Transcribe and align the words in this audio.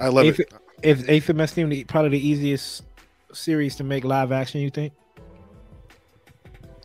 I 0.00 0.08
love 0.08 0.26
Eighth, 0.26 0.40
it. 0.40 0.52
If 0.82 1.08
Eighth 1.08 1.28
of 1.30 1.36
Messenger 1.36 1.68
the- 1.68 1.84
probably 1.84 2.10
the 2.10 2.26
easiest 2.28 2.82
series 3.32 3.76
to 3.76 3.84
make 3.84 4.04
live 4.04 4.32
action, 4.32 4.60
you 4.60 4.70
think? 4.70 4.92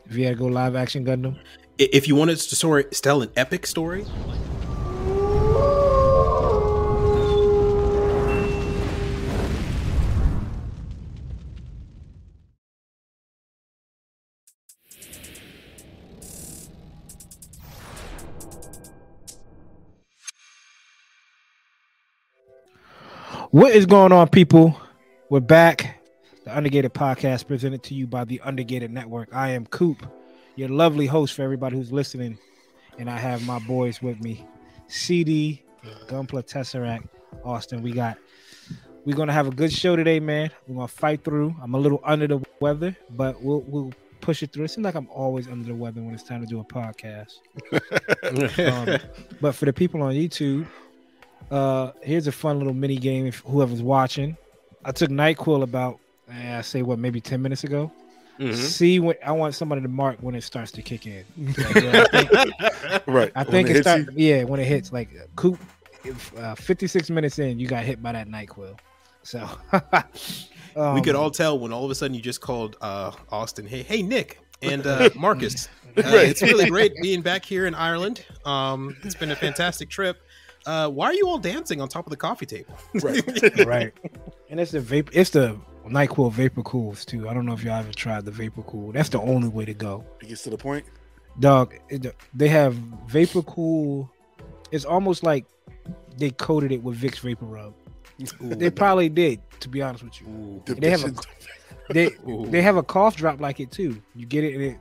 If 0.10 0.16
you 0.16 0.26
had 0.26 0.36
to 0.38 0.40
go 0.40 0.46
live 0.48 0.76
action 0.76 1.06
Gundam, 1.06 1.38
If 1.78 2.08
you 2.08 2.16
wanted 2.16 2.38
to 2.38 2.56
story, 2.56 2.86
tell 2.86 3.22
an 3.22 3.30
epic 3.36 3.66
story, 3.66 4.06
what 23.52 23.72
is 23.72 23.86
going 23.88 24.12
on, 24.12 24.28
people? 24.28 24.80
We're 25.30 25.40
back. 25.40 26.00
The 26.46 26.56
Undergated 26.56 26.94
Podcast 26.94 27.48
presented 27.48 27.82
to 27.84 27.96
you 27.96 28.06
by 28.06 28.24
the 28.24 28.40
Undergated 28.42 28.92
Network. 28.92 29.34
I 29.34 29.50
am 29.50 29.66
Coop, 29.66 30.06
your 30.56 30.70
lovely 30.70 31.08
host 31.08 31.34
for 31.34 31.42
everybody 31.42 31.76
who's 31.76 31.92
listening, 31.92 32.38
and 33.00 33.10
I 33.10 33.18
have 33.18 33.46
my 33.48 33.58
boys 33.60 34.04
with 34.04 34.22
me, 34.22 34.46
CD, 34.88 35.64
Gunpla 36.08 36.48
Tesseract, 36.48 37.08
Austen. 37.44 37.82
We 37.82 37.92
got. 37.92 38.18
We're 39.06 39.16
gonna 39.16 39.34
have 39.34 39.48
a 39.48 39.52
good 39.52 39.72
show 39.72 39.96
today, 39.96 40.20
man. 40.20 40.52
We're 40.68 40.76
gonna 40.76 40.88
fight 40.88 41.24
through. 41.24 41.56
I'm 41.62 41.74
a 41.74 41.80
little 41.80 42.02
under 42.04 42.28
the 42.28 42.46
weather, 42.60 42.96
but 43.10 43.42
we'll 43.42 43.62
we'll 43.62 43.94
push 44.22 44.44
it 44.44 44.54
through. 44.54 44.66
It 44.66 44.68
seems 44.68 44.86
like 44.86 44.96
I'm 44.96 45.10
always 45.10 45.48
under 45.48 45.66
the 45.66 45.74
weather 45.74 46.02
when 46.02 46.14
it's 46.14 46.24
time 46.24 46.42
to 46.42 46.48
do 46.48 46.60
a 46.60 46.64
podcast. 46.64 47.40
Um, 48.60 49.00
but 49.42 49.56
for 49.56 49.66
the 49.66 49.74
people 49.74 50.04
on 50.04 50.14
YouTube, 50.14 50.68
uh, 51.52 51.92
here's 52.02 52.28
a 52.28 52.32
fun 52.32 52.58
little 52.60 52.74
mini 52.74 52.98
game. 52.98 53.26
If 53.26 53.40
whoever's 53.40 53.82
watching, 53.82 54.38
I 54.86 54.92
took 54.92 55.10
Nyquil 55.10 55.64
about 55.64 56.00
eh, 56.32 56.58
I 56.58 56.62
say 56.62 56.82
what 56.82 57.00
maybe 57.00 57.22
ten 57.22 57.42
minutes 57.42 57.64
ago. 57.64 57.92
Mm-hmm. 58.40 58.54
See 58.56 59.00
when 59.02 59.16
I 59.26 59.34
want 59.34 59.54
somebody 59.54 59.82
to 59.82 59.90
mark 59.90 60.18
when 60.22 60.34
it 60.34 60.44
starts 60.44 60.72
to 60.72 60.82
kick 60.82 61.06
in. 61.06 61.26
Like, 61.58 61.76
yeah, 61.84 62.06
I 62.14 62.24
think, 62.24 62.52
Right. 63.08 63.32
I 63.36 63.44
When 63.44 63.52
think 63.52 63.70
it 63.70 63.76
hits 63.76 63.88
starts. 63.90 64.10
Yeah, 64.14 64.44
when 64.44 64.62
it 64.62 64.66
hits 64.66 64.94
like 64.94 65.10
Coop, 65.36 65.60
if, 66.06 66.38
uh, 66.38 66.56
56 66.56 67.10
minutes 67.10 67.38
in, 67.40 67.60
you 67.60 67.68
got 67.68 67.84
hit 67.84 68.02
by 68.02 68.14
that 68.14 68.30
Nyquil. 68.30 68.80
So 69.24 69.46
um, 70.78 70.96
we 70.96 71.02
could 71.02 71.16
all 71.16 71.32
tell 71.32 71.60
when 71.60 71.74
all 71.74 71.84
of 71.84 71.92
a 71.92 71.96
sudden 71.96 72.16
you 72.16 72.22
just 72.22 72.40
called 72.40 72.78
uh, 72.80 73.12
Austen, 73.30 73.68
hey, 73.68 73.84
hey, 73.84 74.02
Nick 74.02 74.40
and 74.62 74.88
uh, 74.88 75.10
Marcus. 75.16 75.68
Uh, 75.68 75.70
Right. 75.98 76.30
It's 76.30 76.42
really 76.44 76.70
great 76.70 76.94
being 77.02 77.22
back 77.22 77.44
here 77.44 77.66
in 77.66 77.74
Ireland. 77.76 78.24
Um, 78.46 78.96
it's 79.04 79.16
been 79.16 79.32
a 79.32 79.36
fantastic 79.36 79.90
trip. 79.90 80.22
Uh, 80.66 80.90
why 80.90 81.06
are 81.08 81.14
you 81.14 81.28
all 81.28 81.38
dancing 81.38 81.82
on 81.82 81.88
top 81.88 82.06
of 82.06 82.12
the 82.12 82.18
coffee 82.18 82.46
table? 82.46 82.74
right. 83.02 83.66
right. 83.66 83.94
And 84.50 84.60
it's 84.60 84.72
the 84.72 84.80
vape. 84.80 85.10
It's 85.14 85.30
the 85.32 85.58
Nyquil 85.88 86.32
Vapor 86.32 86.62
Cools 86.64 87.06
too. 87.06 87.28
I 87.30 87.34
don't 87.34 87.46
know 87.46 87.54
if 87.54 87.64
y'all 87.64 87.80
ever 87.80 87.92
tried 87.94 88.26
the 88.26 88.32
Vapor 88.32 88.62
Cool. 88.64 88.92
That's 88.92 89.10
the 89.10 89.20
only 89.22 89.48
way 89.48 89.66
to 89.66 89.74
go. 89.74 90.06
It 90.22 90.28
gets 90.30 90.44
to 90.44 90.50
the 90.50 90.58
point. 90.58 90.86
dog 91.40 91.74
it, 91.90 92.14
they 92.34 92.48
have 92.50 92.74
vapor 93.08 93.42
cool 93.44 94.12
it's 94.72 94.84
almost 94.84 95.24
like 95.24 95.46
they 96.18 96.32
coated 96.32 96.72
it 96.72 96.84
with 96.84 97.00
vicks 97.00 97.20
vapor 97.20 97.46
rub 97.46 97.74
they 98.42 98.70
probably 98.70 99.08
did 99.08 99.40
to 99.62 99.70
be 99.70 99.82
honest 99.82 100.04
with 100.04 100.20
you 100.20 100.28
Ooh, 100.28 100.64
They 100.66 100.90
have 100.90 101.06
a- 101.06 101.14
they 101.94 102.08
ooh. 102.28 102.46
they 102.48 102.62
have 102.62 102.76
a 102.78 102.84
cough 102.84 103.16
drop 103.16 103.40
like 103.40 103.60
it 103.62 103.72
too 103.72 104.02
you 104.16 104.26
get 104.26 104.44
it 104.44 104.54
and 104.56 104.64
it 104.64 104.78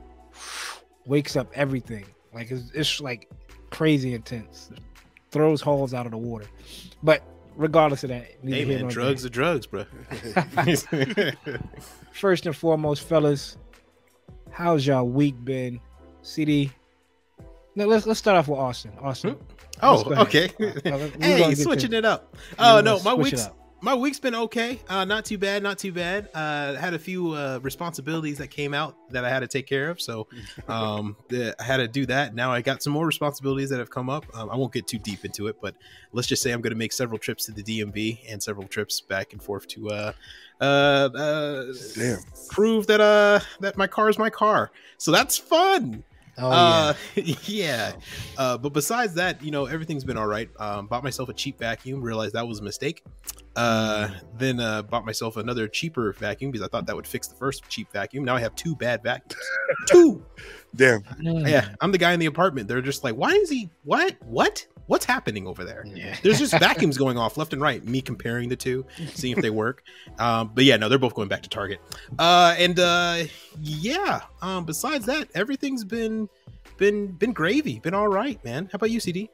wakes 1.05 1.35
up 1.37 1.49
everything 1.53 2.05
like 2.33 2.51
it's, 2.51 2.71
it's 2.73 2.99
like 2.99 3.29
crazy 3.69 4.13
intense 4.13 4.69
throws 5.31 5.61
holes 5.61 5.93
out 5.93 6.05
of 6.05 6.11
the 6.11 6.17
water 6.17 6.45
but 7.03 7.21
regardless 7.55 8.03
of 8.03 8.09
that 8.09 8.27
hey 8.43 8.65
man, 8.65 8.81
nor 8.81 8.89
drugs 8.89 9.25
are 9.25 9.29
drugs, 9.29 9.65
bro. 9.67 9.85
first 12.11 12.45
and 12.45 12.55
foremost 12.55 13.03
fellas 13.07 13.57
how's 14.51 14.85
y'all 14.85 15.07
week 15.07 15.35
been 15.43 15.79
cd 16.21 16.71
no, 17.75 17.85
let's 17.85 18.05
let's 18.05 18.19
start 18.19 18.37
off 18.37 18.47
with 18.47 18.59
austen 18.59 18.91
austen 18.99 19.37
oh, 19.81 19.95
Let's 19.95 20.03
go 20.03 20.11
ahead. 20.11 20.27
okay. 20.27 20.91
Uh, 20.91 21.09
hey, 21.19 21.55
switching 21.55 21.91
to- 21.91 21.97
it 21.97 22.05
up. 22.05 22.35
Oh 22.57 22.81
gonna 22.81 22.83
no, 22.83 22.99
my 23.03 23.13
switch 23.13 23.23
week's 23.25 23.45
up. 23.45 23.55
My 23.81 23.95
week's 23.95 24.19
been 24.19 24.35
okay. 24.35 24.79
Uh, 24.89 25.05
not 25.05 25.25
too 25.25 25.37
bad, 25.37 25.63
not 25.63 25.77
too 25.77 25.91
bad. 25.91 26.29
Uh, 26.33 26.75
had 26.75 26.93
a 26.93 26.99
few 26.99 27.33
uh, 27.33 27.59
responsibilities 27.61 28.37
that 28.37 28.49
came 28.49 28.73
out 28.73 28.95
that 29.11 29.23
I 29.23 29.29
had 29.29 29.39
to 29.39 29.47
take 29.47 29.67
care 29.67 29.89
of, 29.89 30.01
so 30.01 30.27
um, 30.67 31.15
the, 31.29 31.55
I 31.59 31.63
had 31.63 31.77
to 31.77 31.87
do 31.87 32.05
that. 32.07 32.35
Now 32.35 32.51
I 32.51 32.61
got 32.61 32.83
some 32.83 32.93
more 32.93 33.05
responsibilities 33.05 33.69
that 33.69 33.79
have 33.79 33.89
come 33.89 34.09
up. 34.09 34.25
Um, 34.35 34.49
I 34.49 34.55
won't 34.55 34.73
get 34.73 34.87
too 34.87 34.99
deep 34.99 35.25
into 35.25 35.47
it, 35.47 35.57
but 35.61 35.75
let's 36.11 36.27
just 36.27 36.41
say 36.41 36.51
I'm 36.51 36.61
going 36.61 36.73
to 36.73 36.77
make 36.77 36.93
several 36.93 37.19
trips 37.19 37.45
to 37.45 37.51
the 37.51 37.63
DMV 37.63 38.19
and 38.29 38.41
several 38.41 38.67
trips 38.67 39.01
back 39.01 39.33
and 39.33 39.41
forth 39.41 39.67
to 39.69 39.89
uh, 39.89 40.13
uh, 40.61 40.63
uh, 40.63 41.73
Damn. 41.95 42.19
prove 42.49 42.87
that 42.87 42.99
uh 42.99 43.39
that 43.61 43.77
my 43.77 43.87
car 43.87 44.09
is 44.09 44.17
my 44.17 44.29
car. 44.29 44.71
So 44.97 45.11
that's 45.11 45.37
fun. 45.37 46.03
Oh 46.39 46.51
uh, 46.51 46.93
yeah. 47.15 47.93
Uh, 48.37 48.57
but 48.57 48.73
besides 48.73 49.15
that, 49.15 49.43
you 49.43 49.51
know, 49.51 49.65
everything's 49.65 50.03
been 50.03 50.17
all 50.17 50.27
right. 50.27 50.49
Um, 50.59 50.87
bought 50.87 51.03
myself 51.03 51.29
a 51.29 51.33
cheap 51.33 51.59
vacuum, 51.59 52.01
realized 52.01 52.33
that 52.33 52.47
was 52.47 52.59
a 52.59 52.63
mistake. 52.63 53.03
Uh, 53.55 54.09
then 54.37 54.59
uh, 54.59 54.81
bought 54.83 55.05
myself 55.05 55.35
another 55.35 55.67
cheaper 55.67 56.13
vacuum 56.13 56.51
because 56.51 56.65
I 56.65 56.69
thought 56.69 56.87
that 56.87 56.95
would 56.95 57.07
fix 57.07 57.27
the 57.27 57.35
first 57.35 57.67
cheap 57.67 57.91
vacuum. 57.91 58.23
Now 58.23 58.35
I 58.35 58.39
have 58.39 58.55
two 58.55 58.75
bad 58.75 59.03
vacuums. 59.03 59.43
two. 59.87 60.23
Damn. 60.75 61.03
yeah. 61.19 61.47
Yeah, 61.47 61.69
I'm 61.81 61.91
the 61.91 61.97
guy 61.97 62.13
in 62.13 62.19
the 62.19 62.25
apartment. 62.27 62.67
They're 62.67 62.81
just 62.81 63.03
like, 63.03 63.15
why 63.15 63.31
is 63.31 63.49
he? 63.49 63.69
What? 63.83 64.15
What? 64.25 64.65
What's 64.87 65.05
happening 65.05 65.45
over 65.45 65.63
there? 65.63 65.83
Yeah. 65.85 66.15
There's 66.23 66.39
just 66.39 66.53
vacuums 66.59 66.97
going 66.97 67.17
off 67.17 67.37
left 67.37 67.53
and 67.53 67.61
right. 67.61 67.83
Me 67.85 68.01
comparing 68.01 68.49
the 68.49 68.55
two, 68.55 68.85
seeing 69.13 69.35
if 69.37 69.41
they 69.41 69.49
work. 69.51 69.83
Um, 70.17 70.51
but 70.53 70.65
yeah, 70.65 70.75
no, 70.75 70.89
they're 70.89 70.99
both 70.99 71.15
going 71.15 71.29
back 71.29 71.43
to 71.43 71.49
Target. 71.49 71.79
Uh, 72.17 72.53
and 72.57 72.77
uh, 72.77 73.23
yeah. 73.61 74.21
Um, 74.41 74.65
besides 74.65 75.05
that, 75.05 75.29
everything's 75.33 75.85
been 75.85 76.27
been 76.75 77.07
been 77.13 77.31
gravy. 77.31 77.79
Been 77.79 77.93
all 77.93 78.09
right, 78.09 78.43
man. 78.43 78.65
How 78.69 78.75
about 78.75 78.91
you, 78.91 78.99
CD? 78.99 79.29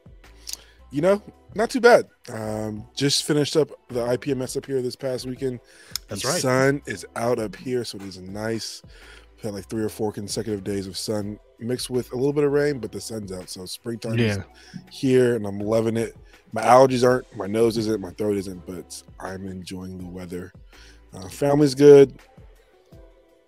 You 0.91 1.01
know, 1.01 1.23
not 1.55 1.71
too 1.71 1.81
bad. 1.81 2.07
Um, 2.31 2.85
just 2.95 3.23
finished 3.23 3.55
up 3.57 3.69
the 3.87 4.01
IPMS 4.05 4.55
up 4.57 4.67
here 4.67 4.79
this 4.83 4.95
past 4.95 5.25
weekend. 5.25 5.59
That's 6.07 6.21
the 6.21 6.27
right. 6.27 6.41
Sun 6.41 6.81
is 6.85 7.03
out 7.15 7.39
up 7.39 7.55
here, 7.55 7.83
so 7.83 7.97
it 7.97 8.03
is 8.03 8.17
a 8.17 8.21
nice. 8.21 8.83
Had 9.45 9.53
like 9.53 9.69
three 9.69 9.83
or 9.83 9.89
four 9.89 10.11
consecutive 10.11 10.63
days 10.63 10.87
of 10.87 10.97
sun 10.97 11.39
mixed 11.59 11.91
with 11.91 12.11
a 12.13 12.15
little 12.15 12.33
bit 12.33 12.43
of 12.43 12.51
rain, 12.51 12.79
but 12.79 12.91
the 12.91 12.99
sun's 12.99 13.31
out, 13.31 13.47
so 13.47 13.63
springtime 13.65 14.17
is 14.17 14.39
here, 14.89 15.35
and 15.35 15.45
I'm 15.45 15.59
loving 15.59 15.97
it. 15.97 16.17
My 16.51 16.63
allergies 16.63 17.07
aren't, 17.07 17.27
my 17.37 17.45
nose 17.45 17.77
isn't, 17.77 18.01
my 18.01 18.09
throat 18.11 18.37
isn't, 18.37 18.65
but 18.65 19.03
I'm 19.19 19.45
enjoying 19.47 19.99
the 19.99 20.05
weather. 20.07 20.51
Uh, 21.13 21.29
family's 21.29 21.75
good. 21.75 22.17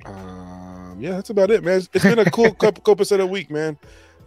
Um, 0.05 0.97
yeah, 0.99 1.13
that's 1.13 1.31
about 1.31 1.49
it, 1.49 1.63
man. 1.63 1.79
It's, 1.79 1.89
it's 1.93 2.03
been 2.03 2.19
a 2.19 2.29
cool 2.29 2.53
couple 2.59 2.83
copacetic 2.83 3.27
week, 3.27 3.49
man. 3.49 3.77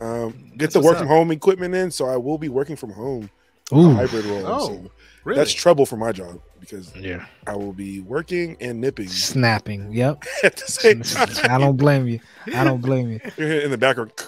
Um, 0.00 0.32
get 0.50 0.58
That's 0.58 0.75
the 0.75 0.81
work 0.81 0.94
up. 0.94 0.98
from 1.00 1.08
home 1.08 1.31
equipment 1.31 1.75
in, 1.75 1.92
so 1.92 2.06
I 2.06 2.16
will 2.16 2.38
be 2.38 2.48
working 2.48 2.75
from 2.75 2.91
home, 2.91 3.31
a 3.70 3.76
Ooh. 3.76 3.94
hybrid 3.94 4.25
role. 4.25 4.44
Oh, 4.44 4.66
so 4.66 4.91
Really? 5.25 5.38
that's 5.38 5.53
trouble 5.53 5.84
for 5.86 5.97
my 5.97 6.12
job 6.12 6.41
because 6.60 6.94
Yeah. 6.97 7.26
I 7.47 7.54
will 7.54 7.72
be 7.75 8.00
working 8.00 8.56
and 8.60 8.81
nipping 8.81 9.08
Snapping. 9.08 9.92
Yep. 9.92 10.25
at 10.44 10.56
the 10.56 10.66
same 10.66 11.03
time. 11.03 11.28
I 11.50 11.58
don't 11.58 11.76
blame 11.76 12.06
you. 12.08 12.20
I 12.54 12.64
don't 12.64 12.81
blame 12.81 13.10
you. 13.10 13.20
You're 13.36 13.60
in 13.60 13.70
the 13.70 13.78
background. 13.78 14.12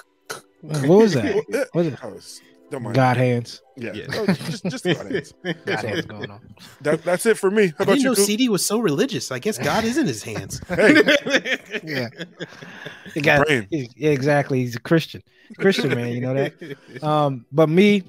What 0.63 0.87
was 0.87 1.15
that? 1.15 1.35
What 1.35 1.75
was 1.75 1.87
it? 1.89 2.03
Was, 2.05 2.41
don't 2.71 2.85
mind. 2.85 2.95
God 2.95 3.17
hands. 3.17 3.61
Yeah, 3.77 3.95
Yeah. 3.95 4.07
No, 4.07 4.27
just 4.27 4.63
just 4.65 4.87
about 4.87 5.07
it. 5.11 5.33
God 5.67 5.85
hands 5.85 6.07
going 6.07 6.31
on. 6.31 6.55
that, 6.83 7.03
that's 7.03 7.27
it 7.27 7.37
for 7.37 7.51
me. 7.51 7.67
How 7.67 7.73
I 7.81 7.83
about 7.83 7.87
didn't 7.95 7.99
you? 8.03 8.05
know 8.11 8.15
Coop? 8.15 8.25
CD 8.27 8.49
was 8.49 8.65
so 8.65 8.79
religious. 8.79 9.33
I 9.33 9.41
guess 9.41 9.59
God 9.59 9.83
is 9.83 9.99
in 9.99 10.07
his 10.07 10.23
hands. 10.23 10.61
Hey, 10.69 10.95
Yeah. 11.83 12.09
The 13.15 13.21
guy, 13.21 13.43
Praying. 13.45 13.67
yeah, 13.71 14.11
exactly. 14.11 14.61
He's 14.61 14.77
a 14.77 14.81
Christian. 14.81 15.23
Christian 15.59 15.89
man, 15.91 16.13
you 16.13 16.21
know 16.21 16.35
that. 16.35 17.03
Um, 17.03 17.45
but 17.51 17.69
me, 17.69 18.05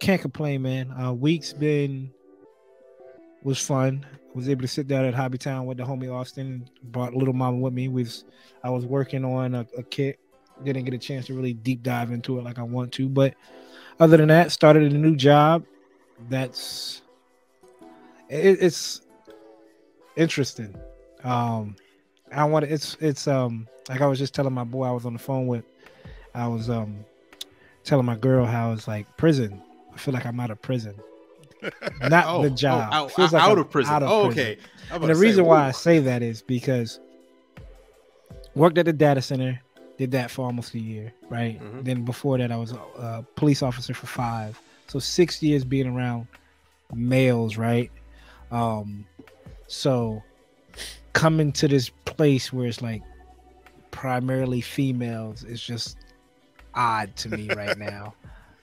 can't 0.00 0.22
complain, 0.22 0.62
man. 0.62 0.90
Uh 0.92 1.12
week's 1.12 1.52
been 1.52 2.12
was 3.42 3.60
fun. 3.60 4.06
I 4.12 4.36
Was 4.36 4.48
able 4.48 4.62
to 4.62 4.68
sit 4.68 4.86
down 4.86 5.04
at 5.04 5.14
Hobbytown 5.14 5.64
with 5.64 5.78
the 5.78 5.84
homie 5.84 6.12
Austen. 6.12 6.68
Brought 6.84 7.14
little 7.14 7.34
mama 7.34 7.56
with 7.56 7.72
me. 7.72 7.88
Was 7.88 8.24
I 8.62 8.70
was 8.70 8.86
working 8.86 9.24
on 9.24 9.54
a, 9.54 9.66
a 9.76 9.82
kit. 9.82 10.18
Didn't 10.62 10.84
get 10.84 10.94
a 10.94 10.98
chance 10.98 11.26
to 11.26 11.34
really 11.34 11.54
deep 11.54 11.82
dive 11.82 12.10
into 12.10 12.38
it 12.38 12.44
like 12.44 12.58
I 12.58 12.62
want 12.62 12.92
to, 12.92 13.08
but 13.08 13.34
other 13.98 14.16
than 14.16 14.28
that, 14.28 14.52
started 14.52 14.92
a 14.92 14.96
new 14.96 15.16
job. 15.16 15.64
That's 16.28 17.02
it, 18.28 18.62
it's 18.62 19.02
interesting. 20.16 20.74
Um, 21.24 21.76
I 22.32 22.44
want 22.44 22.66
to. 22.66 22.72
It's 22.72 22.96
it's 23.00 23.26
um 23.26 23.66
like 23.88 24.00
I 24.00 24.06
was 24.06 24.18
just 24.18 24.34
telling 24.34 24.52
my 24.52 24.64
boy 24.64 24.86
I 24.86 24.92
was 24.92 25.06
on 25.06 25.12
the 25.14 25.18
phone 25.18 25.46
with. 25.46 25.64
I 26.34 26.46
was 26.46 26.70
um 26.70 27.04
telling 27.84 28.06
my 28.06 28.16
girl 28.16 28.44
how 28.44 28.72
it's 28.72 28.86
like 28.86 29.16
prison. 29.16 29.62
I 29.92 29.98
feel 29.98 30.14
like 30.14 30.26
I'm 30.26 30.38
out 30.40 30.50
of 30.50 30.62
prison. 30.62 30.94
Not 32.08 32.24
Oh, 32.26 32.42
the 32.42 32.50
job. 32.50 32.88
Oh, 32.92 32.96
out, 32.96 33.12
Feels 33.12 33.32
like 33.32 33.42
out 33.42 33.58
of 33.58 33.70
prison. 33.70 33.94
out 33.94 34.02
of 34.02 34.10
oh, 34.10 34.26
prison. 34.26 34.42
okay. 34.42 34.58
And 34.92 35.04
the 35.04 35.14
say, 35.14 35.20
reason 35.20 35.44
why 35.44 35.66
I 35.66 35.70
say 35.70 35.98
that 36.00 36.22
is 36.22 36.42
because 36.42 37.00
worked 38.54 38.78
at 38.78 38.86
the 38.86 38.92
data 38.92 39.22
center, 39.22 39.60
did 39.98 40.10
that 40.12 40.30
for 40.30 40.46
almost 40.46 40.74
a 40.74 40.78
year, 40.78 41.12
right? 41.28 41.60
Mhm. 41.60 41.84
Then 41.84 42.04
before 42.04 42.38
that, 42.38 42.50
I 42.50 42.56
was 42.56 42.72
a, 42.72 42.78
a 42.98 43.26
police 43.36 43.62
officer 43.62 43.94
for 43.94 44.06
five, 44.06 44.60
so 44.88 44.98
six 44.98 45.42
years 45.42 45.64
being 45.64 45.86
around 45.86 46.26
males, 46.94 47.56
right? 47.56 47.90
Um, 48.50 49.04
so 49.68 50.22
coming 51.12 51.52
to 51.52 51.68
this 51.68 51.90
place 52.06 52.52
where 52.52 52.66
it's 52.66 52.82
like 52.82 53.02
primarily 53.90 54.60
females 54.60 55.44
is 55.44 55.60
just 55.62 55.96
odd 56.74 57.14
to 57.16 57.28
me 57.28 57.48
right 57.54 57.76
now. 57.90 58.14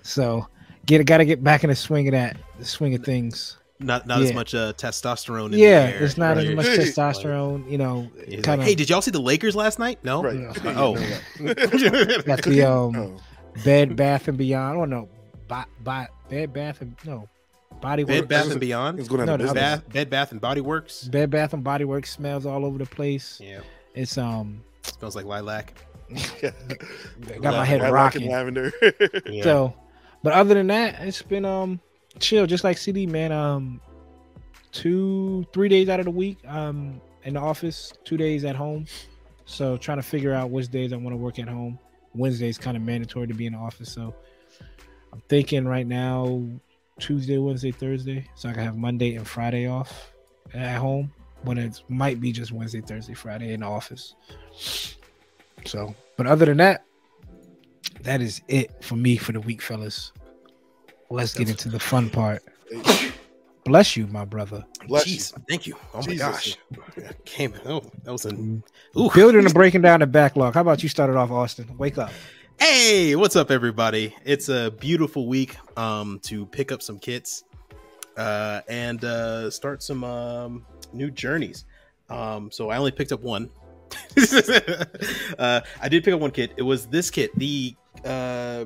So 0.02 0.48
get 0.88 1.06
got 1.06 1.18
to 1.18 1.26
get 1.26 1.44
back 1.44 1.64
in 1.64 1.70
the 1.70 1.76
swing 1.76 2.08
of 2.08 2.14
that, 2.14 2.38
the 2.58 2.66
swing 2.66 2.96
of 2.96 3.04
things. 3.04 3.58
Not 3.80 4.08
not 4.08 4.24
as 4.24 4.34
much 4.34 4.56
uh, 4.56 4.74
testosterone. 4.74 5.54
In 5.54 5.60
Yeah, 5.60 5.86
the 5.86 5.94
air, 5.98 6.04
it's 6.04 6.18
not 6.18 6.36
right? 6.38 6.48
as 6.48 6.56
much 6.56 6.66
testosterone. 6.66 7.70
You 7.70 7.78
know, 7.78 8.10
He's 8.26 8.42
kind 8.42 8.48
like, 8.48 8.60
of 8.62 8.66
hey, 8.66 8.74
did 8.76 8.90
y'all 8.90 9.04
see 9.04 9.12
the 9.12 9.22
Lakers 9.22 9.56
last 9.56 9.78
night? 9.78 10.00
No. 10.04 10.24
Right. 10.24 10.36
Yeah. 10.40 10.54
Yeah, 10.64 10.74
Oh. 10.78 10.98
you 11.40 11.54
got 12.24 12.42
the 12.42 12.64
um 12.68 12.96
Oh. 12.96 13.18
Bed 13.64 13.96
Bath 13.96 14.28
and 14.28 14.36
Beyond. 14.38 14.80
Oh 14.80 14.86
no, 14.86 15.10
Bo- 15.48 15.64
Bo- 15.84 16.08
Bed 16.30 16.54
Bath 16.54 16.82
and 16.82 16.96
no 17.06 17.30
Body 17.80 18.04
works. 18.04 18.10
Bed 18.14 18.20
Works. 18.22 18.28
Bath 18.30 18.52
and 18.52 18.60
Beyond. 18.60 19.00
It's 19.00 19.08
going 19.08 19.26
No, 19.28 19.34
out 19.34 19.42
of 19.42 19.48
the. 19.50 19.54
Bath, 19.54 19.90
Bed 19.90 20.10
Bath 20.10 20.32
and 20.32 20.42
Body 20.42 20.62
Works. 20.62 21.04
Bed 21.04 21.30
Bath 21.30 21.54
and 21.54 21.64
Body 21.64 21.86
Works 21.86 22.10
smells 22.12 22.48
all 22.48 22.66
over 22.66 22.80
the 22.80 22.86
place. 22.88 23.40
Yeah, 23.44 23.60
It's 23.94 24.18
um 24.18 24.64
smells 24.82 25.16
like 25.16 25.26
lilac. 25.26 25.76
Yeah. 26.42 26.52
got 27.42 27.54
my 27.54 27.66
head 27.66 27.82
Lilac 27.82 27.84
and 27.84 27.94
rocking. 27.94 28.32
Lavender. 28.32 28.72
Yeah. 29.28 29.44
So, 29.44 29.74
but 30.28 30.34
other 30.34 30.56
than 30.56 30.68
that, 30.68 30.96
it's 31.08 31.22
been 31.22 31.46
um 31.46 31.80
chill, 32.20 32.46
just 32.46 32.66
like 32.66 32.78
CD 32.78 33.08
man. 33.08 33.32
Um, 33.32 33.80
two 34.74 35.46
three 35.54 35.70
days 35.70 35.88
out 35.88 36.02
of 36.02 36.06
the 36.06 36.12
week, 36.12 36.38
um, 36.46 37.00
in 37.24 37.36
the 37.36 37.40
office, 37.40 37.94
two 38.04 38.18
days 38.18 38.44
at 38.44 38.54
home. 38.54 38.88
So 39.46 39.78
trying 39.78 40.00
to 40.00 40.04
figure 40.04 40.34
out 40.34 40.50
which 40.50 40.68
days 40.68 40.92
I 40.92 40.98
want 40.98 41.14
to 41.14 41.18
work 41.18 41.40
at 41.40 41.48
home. 41.48 41.80
Wednesday's 42.14 42.58
kind 42.58 42.76
of 42.76 42.84
mandatory 42.84 43.26
to 43.28 43.34
be 43.34 43.46
in 43.46 43.54
the 43.54 43.60
office, 43.60 43.90
so 43.90 44.14
I'm 45.14 45.22
thinking 45.30 45.66
right 45.66 45.88
now 45.88 46.44
Tuesday, 47.00 47.38
Wednesday, 47.38 47.72
Thursday, 47.72 48.28
so 48.36 48.50
I 48.50 48.52
can 48.52 48.64
have 48.64 48.76
Monday 48.76 49.16
and 49.16 49.26
Friday 49.26 49.66
off 49.66 50.12
at 50.54 50.76
home. 50.76 51.10
When 51.44 51.58
it 51.58 51.82
might 51.88 52.20
be 52.20 52.34
just 52.34 52.52
Wednesday, 52.52 52.82
Thursday, 52.82 53.14
Friday 53.14 53.54
in 53.54 53.62
the 53.62 53.68
office. 53.68 54.16
So, 55.66 55.96
but 56.18 56.28
other 56.28 56.46
than 56.48 56.58
that, 56.58 56.84
that 58.02 58.22
is 58.22 58.42
it 58.48 58.84
for 58.84 58.96
me 58.96 59.18
for 59.18 59.32
the 59.32 59.42
week, 59.42 59.62
fellas. 59.62 60.12
Let's 61.10 61.34
get 61.34 61.50
into 61.50 61.70
the 61.70 61.80
fun 61.80 62.10
part. 62.10 62.44
Bless 63.64 63.98
you, 63.98 64.08
my 64.08 64.26
brother. 64.26 64.66
Bless 64.88 65.08
you. 65.08 65.20
Thank 65.50 65.68
you. 65.68 65.76
Oh 65.94 65.98
my 65.98 66.04
Jesus. 66.04 66.20
gosh, 66.20 66.58
came. 67.26 67.54
Oh, 67.66 67.82
that 68.04 68.12
was 68.12 68.26
a 68.26 68.34
Ooh. 68.34 68.64
Building 69.14 69.44
and 69.44 69.54
breaking 69.54 69.82
down 69.82 70.00
the 70.00 70.08
backlog. 70.08 70.54
How 70.54 70.62
about 70.62 70.84
you 70.84 70.90
start 70.90 71.10
it 71.10 71.16
off, 71.16 71.32
Austen? 71.32 71.78
Wake 71.78 71.98
up. 71.98 72.12
Hey, 72.60 73.16
what's 73.16 73.36
up, 73.36 73.52
everybody? 73.52 74.16
It's 74.26 74.50
a 74.50 74.72
beautiful 74.80 75.28
week 75.28 75.58
um, 75.78 76.20
to 76.24 76.46
pick 76.46 76.72
up 76.72 76.82
some 76.82 76.98
kits 76.98 77.44
uh, 78.16 78.62
and 78.68 79.04
uh, 79.04 79.52
start 79.52 79.84
some 79.84 80.04
um, 80.04 80.66
new 80.94 81.12
journeys. 81.12 81.66
Um, 82.10 82.50
so 82.52 82.70
I 82.70 82.78
only 82.78 82.92
picked 82.92 83.12
up 83.12 83.22
one. 83.22 83.50
uh, 85.40 85.62
I 85.82 85.90
did 85.90 86.04
pick 86.04 86.14
up 86.14 86.20
one 86.20 86.32
kit. 86.32 86.54
It 86.58 86.64
was 86.64 86.88
this 86.88 87.12
kit, 87.12 87.38
the 87.38 87.76
uh, 88.04 88.66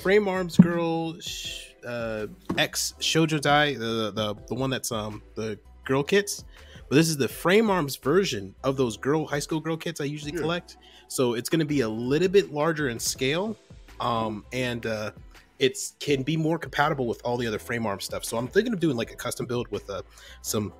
Frame 0.00 0.28
Arms 0.28 0.56
Girl 0.56 1.18
sh- 1.20 1.70
uh, 1.86 2.26
X 2.58 2.94
Shoujo 3.00 3.40
Dai, 3.40 3.74
the, 3.74 4.10
the 4.14 4.34
the 4.48 4.54
one 4.54 4.70
that's 4.70 4.92
um 4.92 5.22
the 5.34 5.58
girl 5.84 6.02
kits. 6.02 6.44
But 6.88 6.96
this 6.96 7.08
is 7.08 7.16
the 7.16 7.28
Frame 7.28 7.70
Arms 7.70 7.96
version 7.96 8.54
of 8.62 8.76
those 8.76 8.96
girl 8.96 9.26
high 9.26 9.38
school 9.38 9.60
girl 9.60 9.76
kits 9.76 10.00
I 10.00 10.04
usually 10.04 10.32
Yeah. 10.32 10.40
collect. 10.40 10.76
So 11.08 11.34
it's 11.34 11.48
going 11.48 11.60
to 11.60 11.66
be 11.66 11.80
a 11.80 11.88
little 11.88 12.28
bit 12.28 12.52
larger 12.52 12.88
in 12.88 12.98
scale, 12.98 13.56
um, 14.00 14.44
and 14.52 14.84
uh, 14.86 15.12
it's 15.58 15.94
can 16.00 16.22
be 16.22 16.36
more 16.36 16.58
compatible 16.58 17.06
with 17.06 17.20
all 17.24 17.36
the 17.36 17.46
other 17.46 17.58
frame 17.58 17.86
arm 17.86 18.00
stuff. 18.00 18.24
So 18.24 18.36
I'm 18.36 18.48
thinking 18.48 18.72
of 18.72 18.80
doing 18.80 18.96
like 18.96 19.12
a 19.12 19.16
custom 19.16 19.46
build 19.46 19.68
with 19.68 19.88
uh, 19.90 20.02
some 20.42 20.72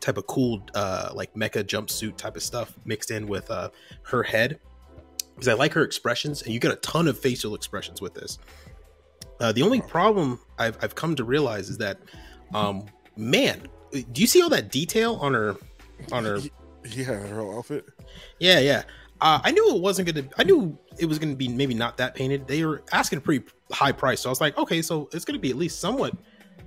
type 0.00 0.18
of 0.18 0.26
cool 0.26 0.62
uh, 0.74 1.10
like 1.14 1.32
mecha 1.34 1.64
jumpsuit 1.64 2.16
type 2.16 2.36
of 2.36 2.42
stuff 2.42 2.76
mixed 2.84 3.10
in 3.10 3.26
with 3.26 3.50
uh, 3.50 3.70
her 4.02 4.22
head 4.22 4.58
because 5.34 5.48
I 5.48 5.54
like 5.54 5.72
her 5.72 5.82
expressions, 5.82 6.42
and 6.42 6.52
you 6.52 6.60
get 6.60 6.72
a 6.72 6.76
ton 6.76 7.08
of 7.08 7.18
facial 7.18 7.54
expressions 7.54 8.00
with 8.00 8.14
this. 8.14 8.38
Uh, 9.40 9.52
the 9.52 9.62
only 9.62 9.80
problem 9.80 10.40
I've, 10.58 10.78
I've 10.82 10.94
come 10.94 11.16
to 11.16 11.24
realize 11.24 11.68
is 11.68 11.78
that, 11.78 11.98
um, 12.54 12.84
man, 13.16 13.66
do 13.92 14.20
you 14.20 14.26
see 14.26 14.40
all 14.42 14.48
that 14.50 14.70
detail 14.70 15.16
on 15.16 15.34
her 15.34 15.56
on 16.12 16.24
her 16.24 16.38
Yeah, 16.84 17.04
her 17.04 17.36
whole 17.36 17.58
outfit. 17.58 17.86
yeah, 18.38 18.58
yeah. 18.60 18.82
Uh, 19.20 19.40
I 19.42 19.52
knew 19.52 19.74
it 19.74 19.80
wasn't 19.80 20.12
gonna. 20.12 20.28
I 20.38 20.44
knew 20.44 20.76
it 20.98 21.06
was 21.06 21.18
gonna 21.18 21.36
be 21.36 21.48
maybe 21.48 21.72
not 21.74 21.96
that 21.96 22.14
painted. 22.14 22.46
They 22.46 22.64
were 22.64 22.82
asking 22.92 23.18
a 23.18 23.20
pretty 23.20 23.44
high 23.72 23.92
price, 23.92 24.20
so 24.20 24.28
I 24.28 24.32
was 24.32 24.40
like, 24.40 24.58
okay, 24.58 24.82
so 24.82 25.08
it's 25.12 25.24
gonna 25.24 25.38
be 25.38 25.50
at 25.50 25.56
least 25.56 25.80
somewhat 25.80 26.14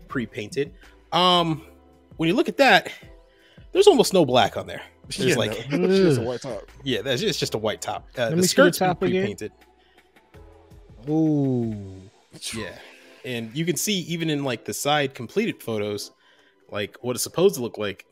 pre-painted. 0.07 0.73
Um, 1.11 1.61
when 2.15 2.27
you 2.27 2.35
look 2.35 2.49
at 2.49 2.57
that, 2.57 2.91
there's 3.73 3.87
almost 3.87 4.13
no 4.13 4.25
black 4.25 4.57
on 4.57 4.65
there. 4.65 4.81
There's 5.09 5.29
yeah, 5.31 5.35
like, 5.35 5.69
no. 5.71 5.87
she 5.95 6.03
has 6.05 6.17
a 6.17 6.21
white 6.21 6.41
top. 6.41 6.63
yeah, 6.83 7.01
that's 7.01 7.21
it's 7.21 7.39
just 7.39 7.53
a 7.55 7.57
white 7.57 7.81
top. 7.81 8.07
Uh, 8.17 8.29
the 8.29 8.35
me 8.35 8.41
see 8.41 8.45
the 8.45 8.47
skirt's 8.49 8.79
been 8.79 8.87
top 8.89 9.01
again. 9.03 9.21
pre-painted. 9.21 9.51
Ooh. 11.09 12.01
Yeah, 12.53 12.77
and 13.25 13.55
you 13.55 13.65
can 13.65 13.77
see 13.77 13.99
even 14.01 14.29
in 14.29 14.43
like 14.43 14.65
the 14.65 14.73
side 14.73 15.13
completed 15.13 15.61
photos, 15.61 16.11
like 16.69 16.97
what 17.01 17.15
it's 17.15 17.23
supposed 17.23 17.55
to 17.55 17.61
look 17.61 17.77
like 17.77 18.05